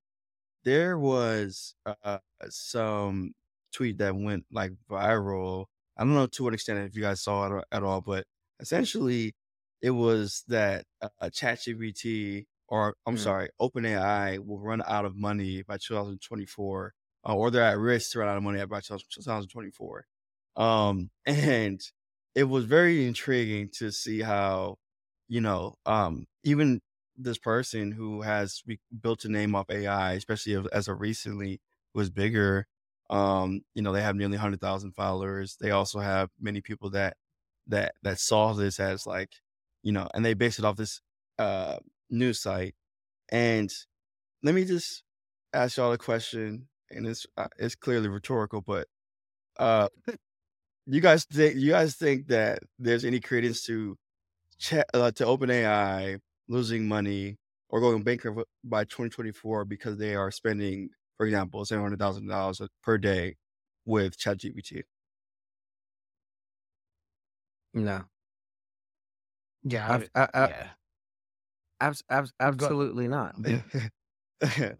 there 0.65 0.99
was 0.99 1.75
uh, 2.05 2.19
some 2.49 3.33
tweet 3.73 3.99
that 3.99 4.15
went 4.17 4.45
like 4.53 4.73
viral. 4.91 5.67
I 6.01 6.05
don't 6.05 6.15
know 6.15 6.27
to 6.29 6.45
what 6.45 6.55
extent 6.55 6.81
if 6.89 6.97
you 6.97 7.03
guys 7.03 7.23
saw 7.23 7.59
it 7.59 7.67
at 7.73 7.85
all, 7.85 8.03
but 8.03 8.27
essentially 8.61 9.35
it 9.83 9.91
was 9.93 10.45
that 10.49 10.87
uh, 11.03 11.09
ChatGPT 11.25 12.47
or 12.69 12.97
I'm 13.07 13.17
Mm. 13.17 13.19
sorry, 13.19 13.51
OpenAI 13.61 14.39
will 14.39 14.61
run 14.61 14.83
out 14.87 15.05
of 15.05 15.17
money 15.17 15.63
by 15.63 15.79
2024 15.79 16.95
uh, 17.29 17.37
or 17.37 17.51
they're 17.53 17.63
at 17.65 17.79
risk 17.79 18.13
to 18.13 18.21
run 18.21 18.29
out 18.29 18.37
of 18.39 18.43
money 18.45 18.65
by 18.67 18.81
2024. 18.81 20.07
Um, 20.57 21.11
and 21.27 21.81
it 22.35 22.45
was 22.45 22.65
very 22.65 23.07
intriguing 23.07 23.71
to 23.79 23.91
see 23.93 24.21
how, 24.23 24.79
you 25.29 25.41
know, 25.41 25.77
um, 25.87 26.27
even 26.45 26.81
this 27.17 27.39
person 27.39 27.93
who 27.93 28.23
has 28.23 28.63
built 29.01 29.25
a 29.25 29.29
name 29.29 29.55
off 29.55 29.67
AI, 29.71 30.13
especially 30.15 30.63
as 30.73 30.89
of 30.89 31.01
recently, 31.01 31.61
was 31.95 32.11
bigger. 32.11 32.67
Um, 33.11 33.63
you 33.75 33.83
know, 33.83 33.93
they 33.93 34.03
have 34.03 34.17
nearly 34.17 34.37
100,000 34.39 34.93
followers. 34.93 35.57
They 35.61 35.73
also 35.73 36.01
have 36.01 36.31
many 36.41 36.63
people 36.63 36.91
that 36.93 37.17
that 37.69 37.95
that 38.05 38.21
saw 38.21 38.55
this 38.55 38.81
as 38.81 39.07
like, 39.07 39.33
you 39.83 39.93
know, 39.93 40.09
and 40.15 40.25
they 40.25 40.35
based 40.35 40.61
it 40.61 40.67
off 40.67 40.77
this 40.77 41.03
uh 41.39 41.79
news 42.11 42.41
site. 42.43 42.75
And 43.31 43.71
let 44.43 44.55
me 44.55 44.65
just 44.65 45.03
ask 45.55 45.77
y'all 45.77 45.93
a 45.93 45.99
question, 45.99 46.69
and 46.91 47.07
it's 47.07 47.27
uh, 47.37 47.49
it's 47.59 47.75
clearly 47.75 48.09
rhetorical, 48.09 48.61
but 48.63 48.89
uh, 49.59 49.89
you 50.87 51.01
guys 51.01 51.25
think 51.27 51.57
you 51.57 51.71
guys 51.73 51.97
think 51.97 52.29
that 52.29 52.61
there's 52.79 53.05
any 53.05 53.21
credence 53.21 53.65
to 53.67 53.97
chat 54.59 54.87
uh, 54.95 55.11
to 55.13 55.25
OpenAI 55.25 56.19
losing 56.49 56.89
money 56.89 57.37
or 57.71 57.81
going 57.81 58.03
bankrupt 58.03 58.45
by 58.65 58.85
2024 58.85 59.65
because 59.65 59.99
they 59.99 60.15
are 60.15 60.31
spending, 60.31 60.91
for 61.21 61.27
example, 61.27 61.63
seven 61.67 61.85
hundred 61.85 61.99
thousand 61.99 62.29
dollars 62.29 62.63
per 62.83 62.97
day 62.97 63.37
with 63.85 64.17
ChatGPT? 64.19 64.85
No, 67.75 68.09
Yeah, 69.63 69.93
I've, 69.95 70.11
I, 70.15 70.29
I, 70.33 70.49
yeah. 70.49 70.71
abs, 71.81 72.03
abs, 72.09 72.33
absolutely 72.41 73.09
not. 73.09 73.37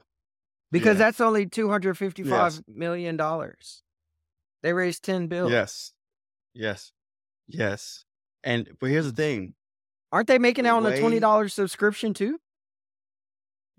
Because 0.73 0.97
Yeah. 0.97 0.99
that's 0.99 1.21
only 1.21 1.47
two 1.47 1.69
hundred 1.69 1.99
fifty-five 1.99 2.55
Yes. 2.55 2.63
million 2.67 3.17
dollars. 3.17 3.83
They 4.63 4.73
raised 4.73 5.05
ten 5.05 5.27
billion. 5.27 5.51
yes, 5.53 5.93
yes, 6.55 6.93
yes. 7.49 8.05
And 8.45 8.77
but 8.81 8.91
here's 8.91 9.07
the 9.07 9.13
thing, 9.13 9.55
Aren't 10.13 10.29
they 10.29 10.39
making 10.39 10.65
The 10.65 10.71
out 10.71 10.79
on 10.79 10.87
a 10.87 10.99
twenty 10.99 11.21
dollars 11.21 11.55
subscription 11.55 12.15
too? 12.15 12.41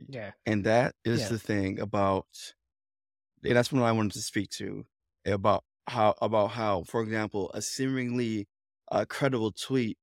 Yeah. 0.08 0.32
And 0.46 0.66
that 0.66 0.96
is 1.06 1.22
Yeah. 1.22 1.30
the 1.30 1.40
thing 1.40 1.80
about, 1.80 2.28
and 3.44 3.56
that's 3.56 3.72
what 3.72 3.84
I 3.84 3.92
wanted 3.92 4.14
to 4.14 4.22
speak 4.22 4.50
to 4.52 4.86
about 5.26 5.64
how 5.88 6.16
about 6.22 6.48
how, 6.52 6.84
for 6.84 7.02
example, 7.02 7.52
a 7.54 7.62
seemingly 7.62 8.48
uh, 8.92 9.06
credible 9.10 9.52
tweet 9.52 9.98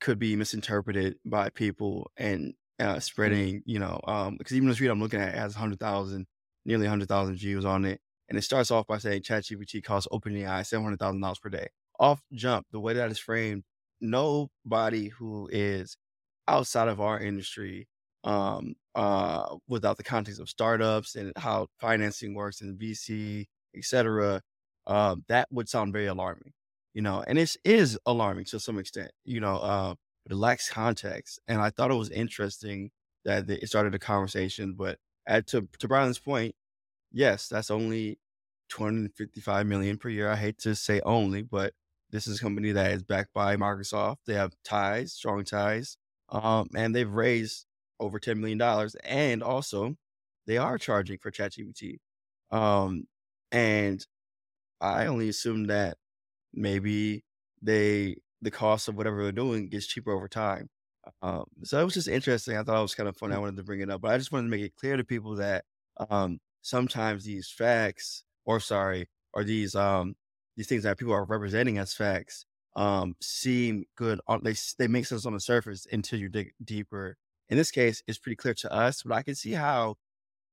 could 0.00 0.18
be 0.18 0.36
misinterpreted 0.36 1.18
by 1.24 1.50
people 1.50 2.10
and 2.16 2.54
uh, 2.80 3.00
spreading, 3.00 3.62
you 3.66 3.78
know, 3.78 4.00
um, 4.06 4.36
because 4.38 4.56
even 4.56 4.68
the 4.68 4.74
tweet 4.74 4.90
I'm 4.90 5.00
looking 5.00 5.20
at 5.20 5.34
has 5.34 5.54
hundred 5.54 5.80
thousand, 5.80 6.26
nearly 6.64 6.86
hundred 6.86 7.08
thousand 7.08 7.36
views 7.36 7.64
on 7.64 7.84
it, 7.84 8.00
and 8.28 8.38
it 8.38 8.42
starts 8.42 8.70
off 8.70 8.86
by 8.86 8.98
saying 8.98 9.22
ChatGPT 9.22 9.82
costs 9.84 10.08
OpenAI 10.12 10.66
seven 10.66 10.84
hundred 10.84 10.98
thousand 11.00 11.20
dollars 11.20 11.38
per 11.40 11.50
day. 11.50 11.68
Off 12.00 12.22
jump, 12.32 12.66
the 12.72 12.80
way 12.80 12.94
that 12.94 13.10
is 13.10 13.18
framed, 13.18 13.64
nobody 14.00 15.08
who 15.08 15.48
is 15.52 15.96
outside 16.48 16.88
of 16.88 17.00
our 17.00 17.20
industry 17.20 17.88
um, 18.24 18.74
uh, 18.94 19.56
without 19.68 19.96
the 19.96 20.02
context 20.04 20.40
of 20.40 20.48
startups 20.48 21.14
and 21.14 21.32
how 21.36 21.66
financing 21.80 22.34
works 22.34 22.60
and 22.60 22.78
VC, 22.78 23.46
et 23.76 23.84
cetera, 23.84 24.40
uh, 24.86 25.16
that 25.28 25.48
would 25.50 25.68
sound 25.68 25.92
very 25.92 26.06
alarming, 26.06 26.52
you 26.94 27.02
know, 27.02 27.24
and 27.26 27.38
it 27.38 27.56
is 27.64 27.98
alarming 28.06 28.44
to 28.46 28.60
some 28.60 28.78
extent, 28.78 29.10
you 29.24 29.40
know, 29.40 29.56
uh, 29.56 29.94
but 30.24 30.32
it 30.32 30.38
lacks 30.38 30.70
context. 30.70 31.40
And 31.48 31.60
I 31.60 31.70
thought 31.70 31.90
it 31.90 31.94
was 31.94 32.10
interesting 32.10 32.90
that 33.24 33.48
it 33.48 33.68
started 33.68 33.94
a 33.94 33.98
conversation, 33.98 34.74
but 34.74 34.98
at, 35.26 35.46
to, 35.48 35.68
to 35.78 35.88
Brylan's 35.88 36.18
point, 36.18 36.54
yes, 37.12 37.48
that's 37.48 37.70
only 37.70 38.18
255 38.68 39.66
million 39.66 39.98
per 39.98 40.08
year. 40.08 40.28
I 40.28 40.36
hate 40.36 40.58
to 40.58 40.74
say 40.74 41.00
only, 41.04 41.42
but 41.42 41.72
this 42.10 42.26
is 42.26 42.38
a 42.38 42.42
company 42.42 42.72
that 42.72 42.92
is 42.92 43.02
backed 43.02 43.32
by 43.32 43.56
Microsoft. 43.56 44.16
They 44.26 44.34
have 44.34 44.52
ties, 44.64 45.12
strong 45.12 45.44
ties, 45.44 45.96
um, 46.28 46.68
and 46.74 46.94
they've 46.94 47.10
raised 47.10 47.66
over 48.02 48.20
$10 48.20 48.38
million. 48.38 48.60
And 49.04 49.42
also, 49.42 49.96
they 50.46 50.58
are 50.58 50.78
charging 50.78 51.18
for 51.18 51.30
ChatGPT. 51.30 51.98
Um, 52.50 53.04
and 53.52 54.04
I 54.80 55.06
only 55.06 55.28
assume 55.28 55.66
that 55.66 55.98
maybe 56.54 57.24
they, 57.62 58.16
the 58.42 58.50
cost 58.50 58.88
of 58.88 58.96
whatever 58.96 59.22
they're 59.22 59.32
doing 59.32 59.68
gets 59.68 59.86
cheaper 59.86 60.12
over 60.12 60.28
time. 60.28 60.68
Um, 61.22 61.46
so 61.64 61.80
it 61.80 61.84
was 61.84 61.94
just 61.94 62.08
interesting. 62.08 62.56
I 62.56 62.62
thought 62.62 62.78
it 62.78 62.82
was 62.82 62.94
kind 62.94 63.08
of 63.08 63.16
funny. 63.16 63.34
I 63.34 63.38
wanted 63.38 63.56
to 63.56 63.64
bring 63.64 63.80
it 63.80 63.90
up, 63.90 64.00
but 64.02 64.12
I 64.12 64.18
just 64.18 64.32
wanted 64.32 64.44
to 64.44 64.50
make 64.50 64.62
it 64.62 64.76
clear 64.76 64.96
to 64.96 65.04
people 65.04 65.36
that 65.36 65.64
um, 66.10 66.38
sometimes 66.62 67.24
these 67.24 67.50
facts, 67.50 68.24
or 68.44 68.60
sorry, 68.60 69.08
or 69.34 69.44
these 69.44 69.74
um, 69.74 70.14
these 70.56 70.68
things 70.68 70.84
that 70.84 70.98
people 70.98 71.14
are 71.14 71.24
representing 71.24 71.78
as 71.78 71.94
facts, 71.94 72.46
um, 72.76 73.14
seem 73.20 73.84
good. 73.96 74.20
On, 74.28 74.42
they 74.44 74.54
they 74.78 74.88
make 74.88 75.06
sense 75.06 75.26
on 75.26 75.34
the 75.34 75.40
surface 75.40 75.86
until 75.90 76.18
you 76.20 76.28
dig 76.28 76.52
deeper. 76.64 77.16
In 77.52 77.58
this 77.58 77.70
case, 77.70 78.02
it's 78.06 78.16
pretty 78.16 78.36
clear 78.36 78.54
to 78.54 78.72
us, 78.72 79.02
but 79.02 79.14
I 79.14 79.22
can 79.22 79.34
see 79.34 79.52
how 79.52 79.96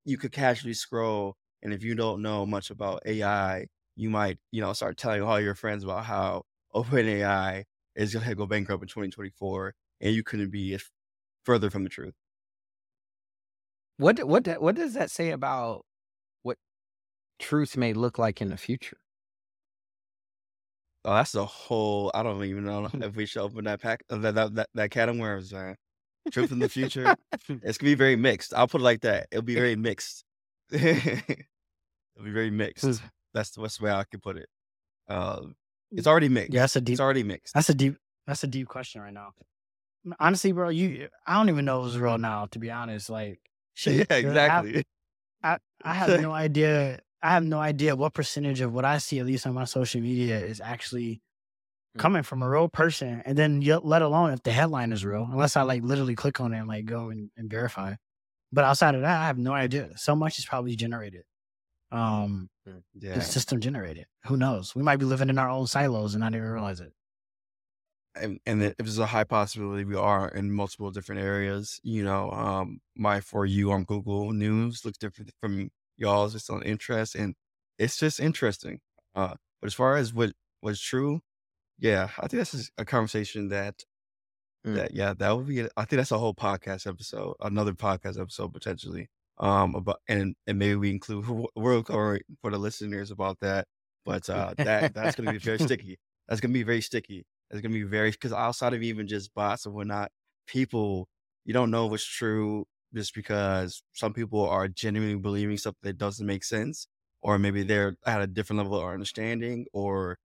you 0.03 0.17
could 0.17 0.33
casually 0.33 0.73
scroll, 0.73 1.37
and 1.63 1.73
if 1.73 1.81
you 1.81 1.95
don't 1.95 2.21
know 2.21 2.45
much 2.45 2.71
about 2.71 3.03
AI, 3.05 3.67
you 3.95 4.09
might 4.09 4.37
you 4.51 4.59
know 4.59 4.73
start 4.73 4.97
telling 4.97 5.21
all 5.21 5.39
your 5.39 5.55
friends 5.55 5.85
about 5.85 6.03
how 6.03 6.43
OpenAI 6.75 7.63
is 7.95 8.13
going 8.13 8.27
to 8.27 8.35
go 8.35 8.45
bankrupt 8.45 8.83
in 8.83 8.89
2024, 8.89 9.73
and 10.01 10.13
you 10.13 10.23
couldn't 10.23 10.51
be 10.51 10.77
further 11.45 11.69
from 11.69 11.85
the 11.85 11.89
truth. 11.89 12.15
What 13.95 14.21
what 14.25 14.61
what 14.61 14.75
does 14.75 14.93
that 14.95 15.09
say 15.09 15.29
about 15.29 15.85
what 16.43 16.57
truth 17.39 17.77
may 17.77 17.93
look 17.93 18.19
like 18.19 18.41
in 18.41 18.49
the 18.49 18.57
future? 18.57 18.97
Oh, 21.05 21.13
that's 21.13 21.33
a 21.33 21.45
whole. 21.45 22.11
I 22.13 22.23
don't 22.23 22.43
even 22.43 22.65
know 22.65 22.87
hmm. 22.87 23.03
if 23.03 23.15
we 23.15 23.25
should 23.25 23.41
open 23.41 23.63
that 23.63 23.81
pack 23.81 24.03
that 24.09 24.33
that 24.35 24.55
that, 24.55 24.69
that 24.73 24.91
can 24.91 25.07
of 25.07 25.17
worms, 25.17 25.53
man. 25.53 25.77
Truth 26.31 26.51
in 26.51 26.59
the 26.59 26.69
future. 26.69 27.15
It's 27.49 27.77
gonna 27.77 27.91
be 27.91 27.95
very 27.95 28.15
mixed. 28.15 28.53
I'll 28.53 28.67
put 28.67 28.81
it 28.81 28.83
like 28.83 29.01
that. 29.01 29.27
It'll 29.31 29.43
be 29.43 29.55
very 29.55 29.75
mixed. 29.75 30.23
It'll 30.71 30.83
be 32.23 32.31
very 32.31 32.51
mixed. 32.51 33.01
That's 33.33 33.51
the 33.51 33.61
best 33.61 33.81
way 33.81 33.91
I 33.91 34.03
can 34.03 34.19
put 34.19 34.37
it. 34.37 34.49
Um, 35.07 35.55
it's 35.91 36.07
already 36.07 36.29
mixed. 36.29 36.53
Yeah, 36.53 36.61
that's 36.61 36.75
a 36.75 36.81
deep. 36.81 36.93
It's 36.93 36.99
already 36.99 37.23
mixed. 37.23 37.53
That's 37.53 37.69
a 37.69 37.73
deep. 37.73 37.97
That's 38.27 38.43
a 38.43 38.47
deep 38.47 38.67
question 38.67 39.01
right 39.01 39.13
now. 39.13 39.31
Honestly, 40.19 40.51
bro, 40.51 40.69
you. 40.69 41.09
I 41.25 41.35
don't 41.35 41.49
even 41.49 41.65
know 41.65 41.81
if 41.81 41.87
it's 41.87 41.97
real 41.97 42.17
now. 42.17 42.47
To 42.51 42.59
be 42.59 42.69
honest, 42.69 43.09
like, 43.09 43.39
shit, 43.73 44.07
yeah, 44.09 44.17
exactly. 44.17 44.83
I, 45.43 45.57
I 45.83 45.93
have 45.93 46.21
no 46.21 46.31
idea. 46.31 46.99
I 47.21 47.31
have 47.31 47.43
no 47.43 47.59
idea 47.59 47.95
what 47.95 48.13
percentage 48.13 48.61
of 48.61 48.73
what 48.73 48.85
I 48.85 48.97
see, 48.97 49.19
at 49.19 49.25
least 49.25 49.47
on 49.47 49.53
my 49.53 49.65
social 49.65 50.01
media, 50.01 50.39
is 50.39 50.61
actually 50.61 51.15
Mm. 51.15 51.28
Coming 51.99 52.23
from 52.23 52.43
a 52.43 52.49
real 52.49 52.69
person. 52.69 53.21
And 53.25 53.37
then 53.37 53.61
let 53.61 54.01
alone 54.03 54.31
if 54.33 54.43
the 54.43 54.53
headline 54.53 54.93
is 54.93 55.05
real, 55.05 55.27
unless 55.31 55.57
I 55.57 55.63
like 55.63 55.83
literally 55.83 56.15
click 56.15 56.41
on 56.41 56.53
it 56.53 56.59
and 56.59 56.69
like 56.69 56.85
go 56.85 57.09
and, 57.11 57.31
and 57.37 57.51
verify. 57.51 57.95
But 58.51 58.65
outside 58.65 58.95
of 58.95 59.01
that, 59.01 59.21
I 59.21 59.27
have 59.27 59.37
no 59.39 59.53
idea. 59.53 59.97
So 59.97 60.15
much 60.15 60.39
is 60.39 60.45
probably 60.45 60.75
generated. 60.75 61.23
Um, 61.91 62.49
Yeah. 62.93 63.15
the 63.15 63.21
system 63.21 63.61
generated. 63.61 64.07
Who 64.25 64.37
knows? 64.37 64.75
We 64.75 64.83
might 64.83 64.97
be 64.97 65.05
living 65.05 65.29
in 65.29 65.39
our 65.39 65.49
own 65.49 65.67
silos 65.67 66.15
and 66.15 66.21
not 66.21 66.33
even 66.35 66.47
realize 66.47 66.81
it. 66.81 66.93
and 68.15 68.39
and 68.45 68.61
if 68.63 68.75
there's 68.77 68.97
a 68.97 69.05
high 69.07 69.23
possibility 69.23 69.83
we 69.85 69.95
are 69.95 70.27
in 70.29 70.51
multiple 70.51 70.91
different 70.91 71.21
areas, 71.21 71.79
you 71.83 72.03
know, 72.03 72.31
um, 72.31 72.81
my 72.95 73.21
for 73.21 73.45
you 73.45 73.71
on 73.71 73.83
Google 73.83 74.31
News 74.33 74.83
looks 74.85 74.97
different 74.97 75.31
from 75.41 75.69
y'all's 75.97 76.35
It's 76.35 76.49
on 76.49 76.63
interest, 76.63 77.15
and 77.15 77.35
it's 77.77 77.97
just 77.97 78.19
interesting. 78.19 78.79
Uh, 79.15 79.35
but 79.61 79.67
as 79.67 79.73
far 79.73 79.95
as 79.97 80.13
what 80.13 80.33
was 80.61 80.81
true, 80.81 81.21
yeah, 81.79 82.09
I 82.17 82.27
think 82.27 82.39
that's 82.43 82.71
a 82.77 82.85
conversation 82.85 83.49
that 83.49 83.75
Mm. 84.65 84.75
that 84.75 84.93
yeah, 84.93 85.13
that 85.17 85.37
would 85.37 85.47
be. 85.47 85.61
I 85.63 85.85
think 85.85 85.91
that's 85.99 86.11
a 86.11 86.17
whole 86.17 86.33
podcast 86.33 86.85
episode, 86.87 87.35
another 87.41 87.73
podcast 87.73 88.19
episode 88.19 88.53
potentially. 88.53 89.07
Um, 89.37 89.73
about 89.75 90.01
and 90.07 90.35
and 90.47 90.59
maybe 90.59 90.75
we 90.75 90.89
include 90.91 91.25
world 91.55 91.85
cover 91.87 92.19
for 92.41 92.51
the 92.51 92.57
listeners 92.57 93.11
about 93.11 93.39
that. 93.41 93.67
But 94.05 94.29
uh, 94.29 94.55
that 94.61 94.93
that's 94.93 95.15
gonna 95.15 95.31
be 95.31 95.37
very 95.37 95.59
sticky. 95.59 95.97
That's 96.27 96.41
gonna 96.41 96.53
be 96.53 96.63
very 96.63 96.81
sticky. 96.81 97.25
It's 97.49 97.61
gonna 97.61 97.73
be 97.73 97.83
very 97.83 98.11
because 98.11 98.33
outside 98.33 98.73
of 98.73 98.83
even 98.83 99.07
just 99.07 99.33
bots 99.33 99.65
and 99.65 99.73
whatnot, 99.73 100.11
people 100.47 101.07
you 101.45 101.53
don't 101.53 101.71
know 101.71 101.87
what's 101.87 102.05
true 102.05 102.65
just 102.93 103.13
because 103.15 103.81
some 103.93 104.13
people 104.13 104.47
are 104.47 104.67
genuinely 104.67 105.15
believing 105.19 105.57
something 105.57 105.79
that 105.83 105.97
doesn't 105.97 106.25
make 106.25 106.43
sense, 106.43 106.87
or 107.21 107.39
maybe 107.39 107.63
they're 107.63 107.95
at 108.05 108.21
a 108.21 108.27
different 108.27 108.57
level 108.61 108.79
of 108.79 108.85
understanding, 108.93 109.65
or 109.73 110.17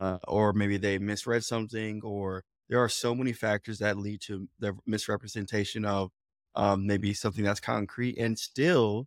uh, 0.00 0.18
or 0.28 0.52
maybe 0.52 0.76
they 0.76 0.98
misread 0.98 1.44
something, 1.44 2.00
or 2.04 2.44
there 2.68 2.78
are 2.82 2.88
so 2.88 3.14
many 3.14 3.32
factors 3.32 3.78
that 3.78 3.98
lead 3.98 4.20
to 4.22 4.48
the 4.58 4.74
misrepresentation 4.86 5.84
of 5.84 6.10
um, 6.54 6.86
maybe 6.86 7.14
something 7.14 7.44
that's 7.44 7.60
concrete, 7.60 8.18
and 8.18 8.38
still, 8.38 9.06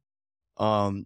um, 0.58 1.06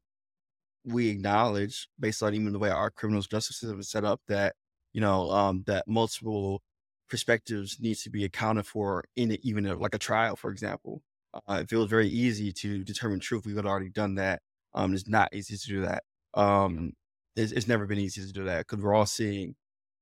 we 0.86 1.10
acknowledge 1.10 1.88
based 2.00 2.24
on 2.24 2.34
even 2.34 2.52
the 2.54 2.60
way 2.60 2.70
our 2.70 2.90
criminal 2.90 3.22
justice 3.22 3.60
system 3.60 3.80
is 3.80 3.90
set 3.90 4.04
up 4.04 4.22
that 4.28 4.56
you 4.94 5.02
know 5.02 5.30
um, 5.32 5.64
that 5.68 5.88
multiple 5.88 6.62
perspectives 7.10 7.78
needs 7.80 8.04
to 8.04 8.10
be 8.10 8.24
accounted 8.24 8.66
for 8.66 9.04
in 9.16 9.32
it, 9.32 9.40
even 9.44 9.66
a, 9.66 9.76
like 9.76 9.94
a 9.96 10.00
trial, 10.00 10.36
for 10.36 10.50
example. 10.50 11.02
Uh, 11.48 11.60
it 11.62 11.70
feels 11.70 11.90
very 11.90 12.08
easy 12.08 12.52
to 12.54 12.84
determine 12.84 13.20
truth. 13.20 13.46
We've 13.46 13.58
already 13.58 13.90
done 13.90 14.16
that. 14.16 14.42
Um, 14.74 14.94
it's 14.94 15.08
not 15.08 15.34
easy 15.34 15.58
to 15.58 15.68
do 15.68 15.82
that. 15.82 16.04
Um, 16.34 16.94
it's, 17.36 17.52
it's 17.52 17.68
never 17.68 17.86
been 17.86 18.00
easy 18.00 18.26
to 18.26 18.32
do 18.34 18.46
that 18.46 18.60
because 18.68 18.84
we're 18.84 18.94
all 18.94 19.06
seeing 19.06 19.56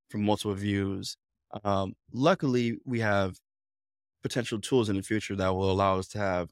from 0.09 0.23
multiple 0.23 0.53
views. 0.53 1.15
Um, 1.63 1.93
luckily, 2.11 2.77
we 2.85 2.99
have 2.99 3.37
potential 4.21 4.59
tools 4.59 4.89
in 4.89 4.95
the 4.95 5.01
future 5.01 5.35
that 5.35 5.55
will 5.55 5.71
allow 5.71 5.97
us 5.97 6.07
to 6.09 6.17
have, 6.19 6.49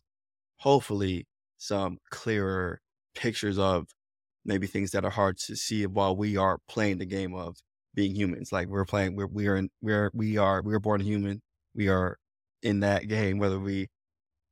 hopefully, 0.58 1.28
some 1.58 1.98
clearer 2.10 2.82
pictures 3.16 3.58
of 3.58 3.88
maybe 4.46 4.68
things 4.68 4.92
that 4.92 5.04
are 5.04 5.12
hard 5.12 5.38
to 5.38 5.56
see 5.56 5.86
while 5.86 6.16
we 6.16 6.38
are 6.38 6.60
playing 6.70 7.00
the 7.00 7.06
game 7.06 7.34
of 7.36 7.58
being 7.94 8.16
humans. 8.16 8.52
Like 8.52 8.68
we're 8.68 8.86
playing, 8.86 9.16
we're 9.16 9.28
we 9.28 9.48
are 9.48 9.58
in, 9.58 9.70
we're 9.82 10.12
we 10.14 10.38
are 10.38 10.62
we 10.62 10.72
were 10.72 10.80
born 10.80 11.02
human. 11.02 11.42
We 11.76 11.90
are 11.90 12.18
in 12.64 12.80
that 12.82 13.08
game, 13.08 13.38
whether 13.38 13.60
we, 13.60 13.90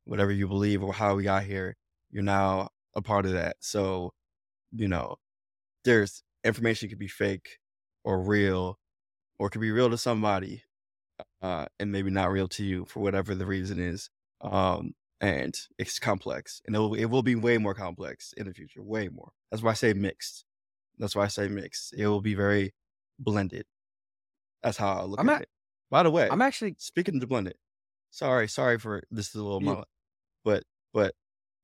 whatever 0.06 0.32
you 0.32 0.48
believe 0.48 0.84
or 0.84 0.94
how 0.94 1.15
we 1.15 1.23
got 1.23 1.44
here, 1.44 1.76
you're 2.11 2.23
now 2.23 2.69
a 2.95 3.02
part 3.02 3.26
of 3.26 3.32
that. 3.32 3.57
So, 3.60 4.11
you 4.72 4.88
know, 4.88 5.15
there's 5.84 6.23
information 6.44 6.90
could 6.90 6.99
be 6.99 7.07
fake 7.07 7.57
or 8.03 8.22
real, 8.22 8.77
or 9.40 9.49
could 9.49 9.62
be 9.62 9.72
real 9.72 9.90
to 9.90 9.98
somebody, 9.98 10.64
uh, 11.41 11.66
and 11.80 11.91
maybe 11.91 12.10
not 12.10 12.32
real 12.32 12.48
to 12.49 12.64
you 12.64 12.86
for 12.86 13.02
whatever 13.02 13.36
the 13.36 13.45
reason 13.45 13.80
is. 13.80 14.10
Um, 14.41 14.94
and 15.22 15.56
it's 15.78 15.98
complex, 15.99 16.62
and 16.66 16.76
it 16.76 16.80
will, 16.80 16.94
it 16.94 17.06
will 17.06 17.24
be 17.24 17.36
way 17.36 17.57
more 17.57 17.74
complex 17.74 18.34
in 18.38 18.48
the 18.48 18.53
future, 18.53 18.84
way 18.84 19.07
more. 19.07 19.32
That's 19.49 19.64
why 19.64 19.72
I 19.72 19.76
say 19.76 19.94
mixed. 19.94 20.44
That's 20.98 21.16
why 21.16 21.24
I 21.24 21.28
say 21.28 21.48
mixed. 21.48 21.94
It 21.98 22.07
will 22.07 22.22
be 22.22 22.36
very 22.36 22.74
blended. 23.18 23.66
That's 24.62 24.78
how 24.78 24.99
I 24.99 25.03
look 25.03 25.20
I'm 25.20 25.30
at 25.30 25.36
at- 25.38 25.41
it. 25.44 25.49
By 25.91 26.03
the 26.03 26.12
way, 26.12 26.28
I'm 26.30 26.41
actually 26.41 26.76
speaking 26.80 27.22
of 27.22 27.30
blended, 27.30 27.56
sorry, 28.10 28.48
sorry 28.48 28.80
for 28.80 29.03
this 29.12 29.30
is 29.30 29.36
a 29.36 29.44
little 29.44 29.62
moment, 29.62 29.88
but 30.44 30.64
but 30.94 31.14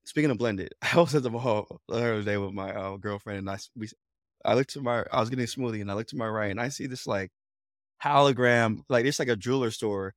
speaking 0.06 0.30
of 0.32 0.38
blended, 0.38 0.74
I 0.94 0.98
was 1.00 1.16
at 1.16 1.24
the 1.24 1.32
mall 1.32 1.82
the 1.90 1.96
other 1.96 2.22
day 2.24 2.38
with 2.38 2.54
my 2.54 2.72
uh, 2.72 2.98
girlfriend, 2.98 3.40
and 3.40 3.50
I 3.50 3.58
we 3.76 3.90
I 4.46 4.54
looked 4.54 4.72
to 4.74 4.82
my 4.82 5.04
I 5.12 5.20
was 5.20 5.30
getting 5.30 5.44
a 5.44 5.48
smoothie, 5.48 5.82
and 5.82 5.92
I 5.92 5.96
looked 5.96 6.12
to 6.12 6.18
my 6.18 6.28
right, 6.28 6.52
and 6.52 6.62
I 6.62 6.70
see 6.70 6.86
this 6.86 7.08
like 7.08 7.32
hologram, 8.04 8.82
like 8.90 9.06
it's 9.06 9.20
like 9.20 9.28
a 9.30 9.36
jeweler 9.36 9.72
store, 9.72 10.14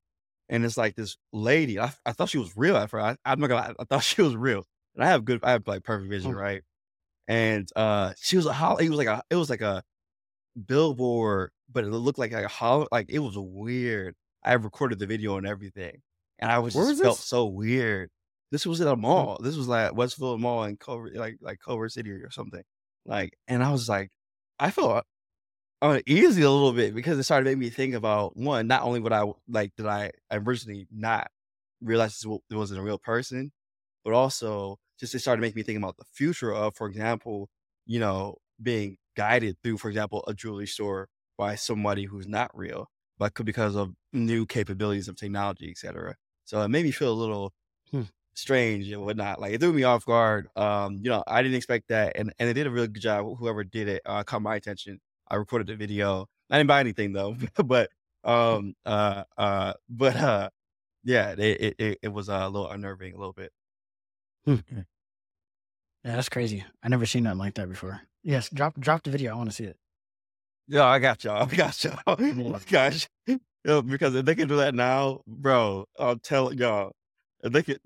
and 0.48 0.64
it's 0.64 0.76
like 0.76 0.94
this 0.96 1.16
lady. 1.32 1.78
I, 1.78 1.92
I 2.06 2.12
thought 2.12 2.28
she 2.30 2.38
was 2.38 2.56
real 2.56 2.76
at 2.76 2.90
first. 2.90 3.04
I, 3.24 3.32
I'm 3.32 3.40
not 3.40 3.48
gonna. 3.48 3.68
lie, 3.68 3.74
I 3.78 3.84
thought 3.84 4.02
she 4.04 4.22
was 4.22 4.36
real, 4.36 4.64
and 4.94 5.04
I 5.04 5.08
have 5.08 5.24
good. 5.24 5.40
I 5.42 5.52
have 5.52 5.66
like 5.66 5.84
perfect 5.84 6.10
vision, 6.10 6.32
Hmm. 6.32 6.38
right? 6.38 6.62
And 7.28 7.68
uh 7.76 8.12
she 8.20 8.36
was 8.36 8.46
a 8.46 8.52
hol- 8.52 8.76
It 8.78 8.88
was 8.88 8.98
like 8.98 9.06
a. 9.08 9.22
It 9.30 9.36
was 9.36 9.50
like 9.50 9.62
a 9.62 9.82
billboard, 10.66 11.50
but 11.72 11.84
it 11.84 11.88
looked 11.90 12.18
like 12.18 12.32
a 12.32 12.48
hol- 12.48 12.88
Like 12.92 13.06
it 13.10 13.18
was 13.20 13.36
weird. 13.38 14.14
I 14.44 14.52
recorded 14.54 14.98
the 14.98 15.06
video 15.06 15.38
and 15.38 15.46
everything, 15.46 16.02
and 16.38 16.50
I 16.50 16.58
was 16.58 16.74
just 16.74 16.88
was 16.88 17.00
felt 17.00 17.18
so 17.18 17.46
weird. 17.46 18.10
This 18.50 18.66
was 18.66 18.80
at 18.80 18.86
a 18.88 18.96
mall. 18.96 19.38
This 19.42 19.56
was 19.56 19.68
like 19.68 19.94
Westfield 19.94 20.40
Mall 20.40 20.64
in 20.64 20.76
Culver, 20.76 21.10
like 21.14 21.38
like 21.40 21.58
Culver 21.64 21.88
City 21.88 22.10
or 22.10 22.30
something. 22.30 22.62
Like, 23.06 23.36
and 23.48 23.62
I 23.64 23.70
was 23.72 23.88
like, 23.88 24.10
I 24.58 24.70
felt 24.70 25.04
uneasy 25.82 26.42
a 26.42 26.50
little 26.50 26.72
bit 26.72 26.94
because 26.94 27.18
it 27.18 27.24
started 27.24 27.44
making 27.44 27.58
me 27.60 27.70
think 27.70 27.94
about 27.94 28.36
one, 28.36 28.66
not 28.66 28.82
only 28.82 29.00
what 29.00 29.12
I 29.12 29.24
like 29.48 29.74
did 29.76 29.86
I 29.86 30.12
originally 30.30 30.86
not 30.90 31.30
realize 31.80 32.24
it 32.24 32.54
wasn't 32.56 32.80
a 32.80 32.82
real 32.82 32.98
person, 32.98 33.52
but 34.04 34.12
also 34.14 34.78
just 34.98 35.14
it 35.14 35.20
started 35.20 35.40
making 35.42 35.56
me 35.56 35.62
think 35.62 35.78
about 35.78 35.96
the 35.96 36.04
future 36.04 36.52
of, 36.54 36.76
for 36.76 36.86
example, 36.88 37.50
you 37.86 37.98
know, 38.00 38.36
being 38.62 38.96
guided 39.16 39.56
through, 39.62 39.78
for 39.78 39.88
example, 39.88 40.24
a 40.28 40.34
jewelry 40.34 40.66
store 40.66 41.08
by 41.36 41.54
somebody 41.56 42.04
who's 42.04 42.26
not 42.28 42.50
real, 42.56 42.88
but 43.18 43.34
could 43.34 43.46
because 43.46 43.76
of 43.76 43.94
new 44.12 44.46
capabilities 44.46 45.08
of 45.08 45.16
technology, 45.16 45.70
et 45.70 45.78
cetera. 45.78 46.16
So 46.44 46.62
it 46.62 46.68
made 46.68 46.84
me 46.84 46.92
feel 46.92 47.12
a 47.12 47.14
little 47.14 47.52
Hmm. 47.90 48.04
strange 48.34 48.90
and 48.90 49.02
whatnot. 49.02 49.40
Like 49.40 49.52
it 49.54 49.60
threw 49.60 49.72
me 49.72 49.84
off 49.84 50.04
guard. 50.04 50.48
Um, 50.56 50.96
you 51.02 51.10
know, 51.10 51.22
I 51.26 51.42
didn't 51.42 51.56
expect 51.56 51.88
that, 51.88 52.16
and 52.16 52.32
and 52.38 52.48
they 52.48 52.52
did 52.52 52.66
a 52.66 52.70
really 52.70 52.88
good 52.88 53.02
job. 53.02 53.26
Whoever 53.38 53.64
did 53.64 53.88
it 53.88 54.02
uh, 54.06 54.24
caught 54.24 54.42
my 54.42 54.56
attention. 54.56 55.00
I 55.34 55.36
recorded 55.36 55.66
the 55.66 55.74
video. 55.74 56.28
I 56.48 56.58
didn't 56.58 56.68
buy 56.68 56.78
anything 56.78 57.12
though, 57.12 57.36
but 57.64 57.90
um, 58.22 58.74
uh, 58.86 59.24
uh, 59.36 59.72
but 59.88 60.16
uh, 60.16 60.50
yeah, 61.02 61.34
it 61.36 61.74
it, 61.78 61.98
it, 62.02 62.12
was 62.12 62.28
uh, 62.28 62.40
a 62.42 62.48
little 62.48 62.70
unnerving, 62.70 63.14
a 63.14 63.18
little 63.18 63.32
bit. 63.32 63.52
Yeah, 64.46 64.54
that's 66.04 66.28
crazy. 66.28 66.64
I 66.82 66.88
never 66.88 67.04
seen 67.04 67.24
nothing 67.24 67.38
like 67.38 67.54
that 67.54 67.68
before. 67.68 68.02
Yes, 68.22 68.48
drop 68.48 68.78
drop 68.78 69.02
the 69.02 69.10
video. 69.10 69.32
I 69.32 69.36
want 69.36 69.50
to 69.50 69.56
see 69.56 69.64
it. 69.64 69.76
Yeah, 70.68 70.84
I 70.84 71.00
got 71.00 71.24
y'all. 71.24 71.48
I 71.50 71.54
got 71.56 71.82
y'all. 71.82 71.98
Oh 72.06 72.60
Gosh, 72.70 73.08
Yo, 73.64 73.82
because 73.82 74.14
if 74.14 74.24
they 74.24 74.34
can 74.36 74.46
do 74.46 74.56
that 74.58 74.74
now, 74.74 75.22
bro, 75.26 75.86
I'll 75.98 76.18
tell 76.18 76.52
y'all, 76.52 76.92
if 77.42 77.52
they 77.52 77.62
could, 77.62 77.80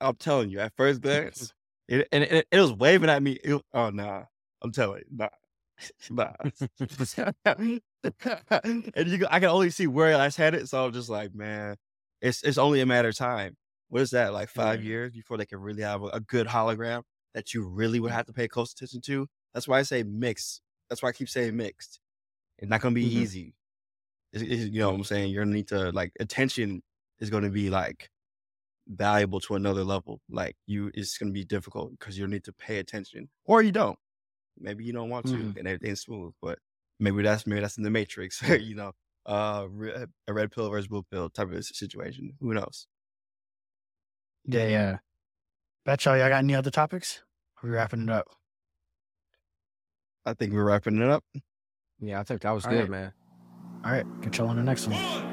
I'm 0.00 0.14
telling 0.16 0.50
you, 0.50 0.60
at 0.60 0.72
first 0.76 1.00
glance, 1.00 1.52
it, 1.88 2.06
and 2.12 2.22
it, 2.22 2.46
it 2.52 2.60
was 2.60 2.72
waving 2.72 3.10
at 3.10 3.22
me. 3.22 3.32
It, 3.42 3.60
oh 3.74 3.90
nah, 3.90 4.24
I'm 4.62 4.70
telling 4.70 5.00
you, 5.00 5.16
nah, 5.16 5.28
nah. 6.10 6.32
and 7.44 9.08
you, 9.08 9.18
go- 9.18 9.26
I 9.30 9.40
can 9.40 9.48
only 9.48 9.70
see 9.70 9.86
where 9.86 10.16
I 10.16 10.28
had 10.30 10.54
it, 10.54 10.68
so 10.68 10.84
I'm 10.84 10.92
just 10.92 11.08
like, 11.08 11.34
man, 11.34 11.76
it's 12.20 12.42
it's 12.42 12.58
only 12.58 12.80
a 12.80 12.86
matter 12.86 13.08
of 13.08 13.16
time. 13.16 13.56
What 13.88 14.02
is 14.02 14.10
that? 14.10 14.32
Like 14.32 14.48
five 14.48 14.78
Right. 14.80 14.84
years 14.86 15.12
before 15.14 15.36
they 15.36 15.46
can 15.46 15.60
really 15.60 15.82
have 15.82 16.02
a, 16.02 16.06
a 16.06 16.20
good 16.20 16.46
hologram 16.46 17.02
that 17.34 17.52
you 17.54 17.66
really 17.66 18.00
would 18.00 18.10
have 18.12 18.26
to 18.26 18.32
pay 18.32 18.48
close 18.48 18.72
attention 18.72 19.00
to. 19.02 19.26
That's 19.54 19.68
why 19.68 19.78
I 19.78 19.82
say 19.82 20.02
mixed. 20.02 20.60
That's 20.88 21.02
why 21.02 21.10
I 21.10 21.12
keep 21.12 21.28
saying 21.28 21.56
mixed. 21.56 22.00
It's 22.58 22.68
not 22.70 22.80
gonna 22.80 22.94
be 22.94 23.04
Mhm. 23.04 23.12
easy. 23.22 23.54
It's, 24.32 24.42
it's- 24.42 24.68
you 24.68 24.80
know 24.80 24.90
what 24.90 24.96
I'm 24.96 25.04
saying? 25.04 25.30
You're 25.30 25.44
gonna 25.44 25.54
need 25.56 25.68
to 25.68 25.90
like 25.92 26.12
attention 26.20 26.82
is 27.20 27.30
gonna 27.30 27.50
be 27.50 27.70
like 27.70 28.08
valuable 28.88 29.40
to 29.40 29.54
another 29.54 29.84
level. 29.84 30.20
Like 30.30 30.56
you, 30.66 30.90
it's 30.94 31.18
gonna 31.18 31.32
be 31.32 31.44
difficult 31.44 31.92
because 31.98 32.18
you 32.18 32.26
need 32.26 32.44
to 32.44 32.52
pay 32.52 32.78
attention, 32.78 33.28
or 33.44 33.62
you 33.62 33.72
don't. 33.72 33.98
Maybe 34.58 34.84
you 34.84 34.92
don't 34.92 35.08
want 35.10 35.26
to, 35.26 35.32
Mhm. 35.34 35.56
and 35.56 35.66
everything's 35.68 36.00
smooth. 36.02 36.32
But 36.42 36.58
maybe 37.00 37.22
that's 37.22 37.46
maybe 37.46 37.60
that's 37.60 37.76
in 37.78 37.82
the 37.84 37.90
Matrix. 37.90 38.40
you 38.70 38.74
know, 38.74 38.92
uh, 39.26 39.66
re- 39.70 40.06
a 40.28 40.32
red 40.32 40.50
pill 40.52 40.68
versus 40.70 40.88
blue 40.88 41.04
pill 41.10 41.30
type 41.30 41.50
of 41.52 41.64
situation. 41.64 42.32
Who 42.40 42.54
knows? 42.54 42.86
Yeah, 44.44 44.66
yeah. 44.68 44.98
Bet 45.84 46.04
y'all, 46.04 46.16
y'all 46.16 46.28
got 46.28 46.38
any 46.38 46.54
other 46.54 46.70
topics? 46.70 47.22
Are 47.62 47.68
we 47.68 47.74
wrapping 47.74 48.02
it 48.02 48.10
up? 48.10 48.26
I 50.24 50.34
think 50.34 50.52
we're 50.52 50.64
wrapping 50.64 50.98
it 51.00 51.08
up. 51.08 51.24
Yeah, 52.00 52.20
I 52.20 52.22
think 52.24 52.42
that 52.42 52.50
was 52.50 52.64
All 52.64 52.70
good, 52.72 52.80
right. 52.82 52.90
man. 52.90 53.12
All 53.84 53.90
right, 53.92 54.06
catch 54.22 54.38
y'all 54.38 54.48
on 54.48 54.56
the 54.56 54.62
next 54.62 54.86
one. 54.86 55.31